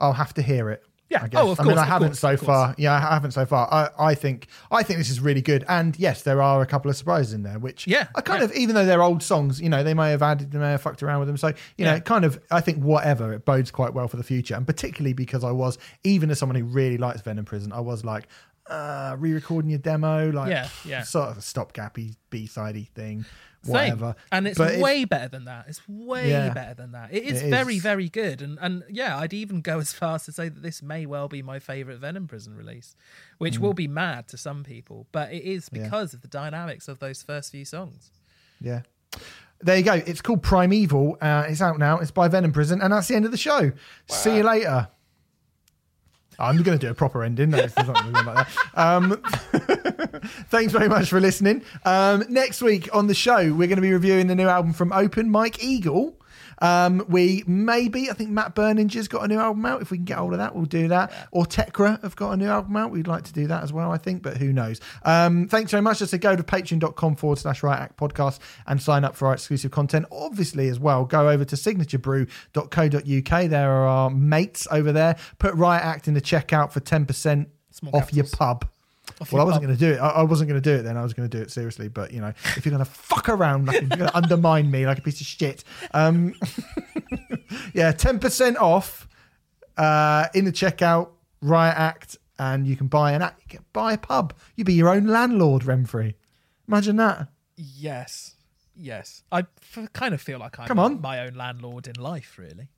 I'll 0.00 0.12
have 0.12 0.34
to 0.34 0.42
hear 0.42 0.70
it. 0.70 0.82
Yeah. 1.08 1.24
I 1.24 1.28
guess. 1.28 1.40
Oh, 1.42 1.50
of 1.50 1.58
course. 1.58 1.68
I 1.68 1.70
mean, 1.70 1.78
I 1.78 1.84
haven't 1.84 2.08
course, 2.08 2.20
so 2.20 2.36
far. 2.38 2.74
Yeah, 2.78 2.94
I 2.94 3.00
haven't 3.00 3.32
so 3.32 3.44
far. 3.44 3.68
I, 3.70 3.90
I 4.12 4.14
think 4.14 4.46
I 4.70 4.82
think 4.82 4.96
this 4.98 5.10
is 5.10 5.20
really 5.20 5.42
good. 5.42 5.62
And 5.68 5.94
yes, 5.98 6.22
there 6.22 6.40
are 6.40 6.62
a 6.62 6.66
couple 6.66 6.90
of 6.90 6.96
surprises 6.96 7.34
in 7.34 7.42
there, 7.42 7.58
which 7.58 7.86
Yeah, 7.86 8.06
I 8.14 8.22
kind 8.22 8.38
yeah. 8.40 8.46
of 8.46 8.52
even 8.54 8.74
though 8.74 8.86
they're 8.86 9.02
old 9.02 9.22
songs, 9.22 9.60
you 9.60 9.68
know, 9.68 9.82
they 9.84 9.92
may 9.92 10.10
have 10.10 10.22
added, 10.22 10.52
they 10.52 10.58
may 10.58 10.70
have 10.70 10.80
fucked 10.80 11.02
around 11.02 11.18
with 11.18 11.28
them. 11.28 11.36
So 11.36 11.48
you 11.76 11.84
know, 11.84 11.90
Yeah. 11.90 11.96
it 11.98 12.06
kind 12.06 12.24
of 12.24 12.40
I 12.50 12.62
think 12.62 12.78
whatever 12.78 13.34
it 13.34 13.44
bodes 13.44 13.70
quite 13.70 13.92
well 13.92 14.08
for 14.08 14.16
the 14.16 14.22
future, 14.22 14.54
and 14.54 14.66
particularly 14.66 15.12
because 15.12 15.44
I 15.44 15.50
was 15.50 15.76
even 16.02 16.30
as 16.30 16.38
someone 16.38 16.56
who 16.56 16.64
really 16.64 16.96
likes 16.96 17.20
Venom 17.20 17.44
Prison, 17.44 17.72
I 17.72 17.80
was 17.80 18.04
like. 18.04 18.26
Uh, 18.68 19.16
re-recording 19.18 19.70
your 19.70 19.78
demo, 19.80 20.30
like 20.30 20.48
Yeah, 20.50 20.68
yeah. 20.84 21.02
sort 21.02 21.30
of 21.30 21.36
a 21.38 21.40
stopgappy 21.40 22.14
B-sidey 22.30 22.84
thing, 22.94 23.24
Same. 23.64 23.72
whatever. 23.72 24.14
And 24.30 24.46
it's 24.46 24.56
But 24.56 24.78
way 24.78 25.04
better 25.04 25.26
than 25.28 25.46
that. 25.46 25.64
It's 25.68 25.80
way 25.88 26.30
Yeah. 26.30 26.52
better 26.54 26.74
than 26.74 26.92
that. 26.92 27.12
It 27.12 27.24
is 27.24 27.42
It 27.42 27.50
very, 27.50 27.76
is. 27.76 27.82
very 27.82 28.08
good. 28.08 28.40
And 28.40 28.58
and 28.60 28.84
yeah, 28.88 29.18
I'd 29.18 29.32
even 29.34 29.62
go 29.62 29.80
as 29.80 29.92
far 29.92 30.14
as 30.14 30.24
to 30.26 30.32
say 30.32 30.48
that 30.48 30.62
this 30.62 30.80
may 30.80 31.06
well 31.06 31.26
be 31.28 31.42
my 31.42 31.58
favourite 31.58 31.98
Venom 31.98 32.28
Prison 32.28 32.54
release, 32.54 32.94
which 33.38 33.58
will 33.58 33.74
be 33.74 33.88
mad 33.88 34.28
to 34.28 34.36
some 34.38 34.62
people, 34.62 35.08
but 35.10 35.32
it 35.32 35.42
is 35.42 35.68
Mm. 35.68 35.78
Yeah. 35.78 35.82
because 35.84 36.14
of 36.14 36.20
the 36.22 36.28
dynamics 36.28 36.86
of 36.86 37.00
those 37.00 37.20
first 37.22 37.50
few 37.50 37.64
songs. 37.64 38.12
Yeah. 38.60 38.82
There 39.60 39.76
you 39.76 39.82
go. 39.84 39.94
It's 39.94 40.22
called 40.22 40.42
Primeval. 40.42 41.18
Uh, 41.20 41.44
it's 41.48 41.60
out 41.60 41.78
now. 41.80 41.98
It's 41.98 42.10
by 42.12 42.28
Venom 42.28 42.52
Prison, 42.52 42.80
and 42.80 42.92
that's 42.92 43.08
the 43.08 43.16
end 43.16 43.24
of 43.24 43.32
the 43.32 43.36
show. 43.36 43.72
See 44.08 44.36
you 44.36 44.42
later. 44.44 44.88
I'm 46.38 46.62
going 46.62 46.78
to 46.78 46.86
do 46.86 46.90
a 46.90 46.94
proper 46.94 47.22
ending. 47.22 47.50
Like. 47.50 47.76
Um, 48.74 49.22
thanks 50.48 50.72
very 50.72 50.88
much 50.88 51.08
for 51.08 51.20
listening. 51.20 51.62
Um, 51.84 52.24
next 52.28 52.62
week 52.62 52.88
on 52.94 53.06
the 53.06 53.14
show, 53.14 53.36
we're 53.52 53.68
going 53.68 53.76
to 53.76 53.82
be 53.82 53.92
reviewing 53.92 54.26
the 54.26 54.34
new 54.34 54.48
album 54.48 54.72
from 54.72 54.92
Open 54.92 55.30
Mike 55.30 55.62
Eagle. 55.62 56.16
Um, 56.60 57.04
we 57.08 57.44
maybe, 57.46 58.10
I 58.10 58.14
think 58.14 58.30
Matt 58.30 58.54
Berninger's 58.54 59.08
got 59.08 59.24
a 59.24 59.28
new 59.28 59.38
album 59.38 59.64
out. 59.66 59.82
If 59.82 59.90
we 59.90 59.98
can 59.98 60.04
get 60.04 60.18
hold 60.18 60.32
of 60.32 60.38
that, 60.38 60.54
we'll 60.54 60.64
do 60.64 60.88
that. 60.88 61.12
Or 61.30 61.44
Tekra 61.44 62.02
have 62.02 62.16
got 62.16 62.32
a 62.32 62.36
new 62.36 62.46
album 62.46 62.76
out. 62.76 62.90
We'd 62.90 63.06
like 63.06 63.24
to 63.24 63.32
do 63.32 63.46
that 63.48 63.62
as 63.62 63.72
well, 63.72 63.90
I 63.90 63.98
think, 63.98 64.22
but 64.22 64.36
who 64.36 64.52
knows? 64.52 64.80
Um, 65.04 65.48
thanks 65.48 65.70
very 65.70 65.82
much. 65.82 65.98
Just 66.00 66.10
to 66.12 66.18
go 66.18 66.36
to 66.36 66.42
patreon.com 66.42 67.16
forward 67.16 67.38
slash 67.38 67.62
riot 67.62 67.80
act 67.80 67.96
podcast 67.96 68.38
and 68.66 68.80
sign 68.80 69.04
up 69.04 69.16
for 69.16 69.28
our 69.28 69.34
exclusive 69.34 69.70
content. 69.70 70.06
Obviously, 70.10 70.68
as 70.68 70.78
well, 70.78 71.04
go 71.04 71.28
over 71.28 71.44
to 71.44 71.56
signaturebrew.co.uk. 71.56 73.50
There 73.50 73.70
are 73.70 73.86
our 73.86 74.10
mates 74.10 74.66
over 74.70 74.92
there. 74.92 75.16
Put 75.38 75.54
Riot 75.54 75.84
Act 75.84 76.08
in 76.08 76.14
the 76.14 76.20
checkout 76.20 76.72
for 76.72 76.80
10% 76.80 77.46
Small 77.70 77.96
off 77.96 78.12
your 78.12 78.26
pub. 78.26 78.66
Well, 79.30 79.42
I 79.42 79.44
wasn't 79.44 79.64
going 79.64 79.76
to 79.76 79.80
do 79.80 79.92
it. 79.92 79.98
I, 79.98 80.08
I 80.08 80.22
wasn't 80.22 80.48
going 80.48 80.60
to 80.60 80.70
do 80.70 80.76
it 80.78 80.82
then. 80.82 80.96
I 80.96 81.02
was 81.02 81.12
going 81.14 81.28
to 81.28 81.36
do 81.36 81.42
it 81.42 81.50
seriously. 81.50 81.88
But 81.88 82.12
you 82.12 82.20
know, 82.20 82.32
if 82.56 82.64
you're 82.64 82.72
going 82.72 82.84
to 82.84 82.90
fuck 82.90 83.28
around, 83.28 83.66
like, 83.66 83.80
you're 83.80 83.88
going 83.90 84.10
to 84.10 84.16
undermine 84.16 84.70
me 84.70 84.86
like 84.86 84.98
a 84.98 85.02
piece 85.02 85.20
of 85.20 85.26
shit, 85.26 85.62
um, 85.92 86.34
yeah, 87.74 87.92
ten 87.92 88.18
percent 88.18 88.56
off 88.56 89.06
uh, 89.76 90.26
in 90.34 90.44
the 90.44 90.52
checkout. 90.52 91.10
Riot 91.44 91.76
Act, 91.76 92.16
and 92.38 92.66
you 92.66 92.76
can 92.76 92.86
buy 92.86 93.12
an 93.12 93.20
act. 93.22 93.42
You 93.42 93.58
can 93.58 93.64
buy 93.72 93.94
a 93.94 93.98
pub. 93.98 94.32
You 94.54 94.64
be 94.64 94.74
your 94.74 94.88
own 94.88 95.06
landlord, 95.06 95.62
Remfry. 95.62 96.14
Imagine 96.68 96.96
that. 96.96 97.28
Yes. 97.56 98.36
yes, 98.76 99.24
I 99.32 99.40
f- 99.40 99.92
kind 99.92 100.14
of 100.14 100.20
feel 100.20 100.38
like 100.38 100.58
I'm 100.60 100.68
Come 100.68 100.78
on. 100.78 101.00
my 101.00 101.18
own 101.20 101.34
landlord 101.34 101.88
in 101.88 102.00
life, 102.00 102.38
really. 102.38 102.68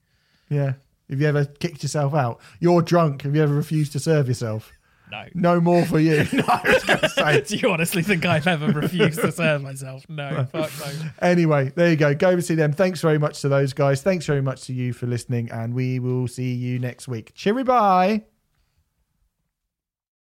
Yeah. 0.49 0.73
Have 1.11 1.21
you 1.21 1.27
ever 1.27 1.45
kicked 1.45 1.83
yourself 1.83 2.15
out? 2.15 2.41
You're 2.59 2.81
drunk. 2.81 3.23
Have 3.23 3.37
you 3.37 3.43
ever 3.43 3.55
refused 3.55 3.93
to 3.93 3.99
serve 3.99 4.29
yourself? 4.29 4.73
No. 5.11 5.25
No 5.35 5.61
more 5.61 5.85
for 5.85 6.01
you. 6.01 6.27
no, 6.33 6.45
I 6.47 6.61
was 6.65 6.85
going 6.85 7.01
to 7.01 7.09
say. 7.09 7.41
Do 7.47 7.57
you 7.57 7.71
honestly 7.71 8.03
think 8.03 8.25
I've 8.25 8.47
ever 8.47 8.69
refused 8.69 9.21
to 9.21 9.33
serve 9.33 9.63
myself? 9.63 10.05
No, 10.09 10.47
fuck 10.51 10.71
no. 10.81 11.11
Anyway, 11.21 11.73
there 11.75 11.91
you 11.91 11.97
go. 11.97 12.15
Go 12.15 12.31
and 12.31 12.45
see 12.45 12.55
them. 12.55 12.73
Thanks 12.73 13.01
very 13.01 13.19
much 13.19 13.41
to 13.43 13.49
those 13.49 13.73
guys. 13.73 14.03
Thanks 14.03 14.27
very 14.27 14.43
much 14.43 14.63
to 14.67 14.73
you 14.73 14.93
for 14.93 15.07
listening, 15.07 15.51
and 15.51 15.75
we 15.75 15.99
will 15.99 16.29
see 16.29 16.55
you 16.55 16.79
next 16.79 17.09
week. 17.09 17.33
Cheery 17.35 17.65
bye. 17.65 18.34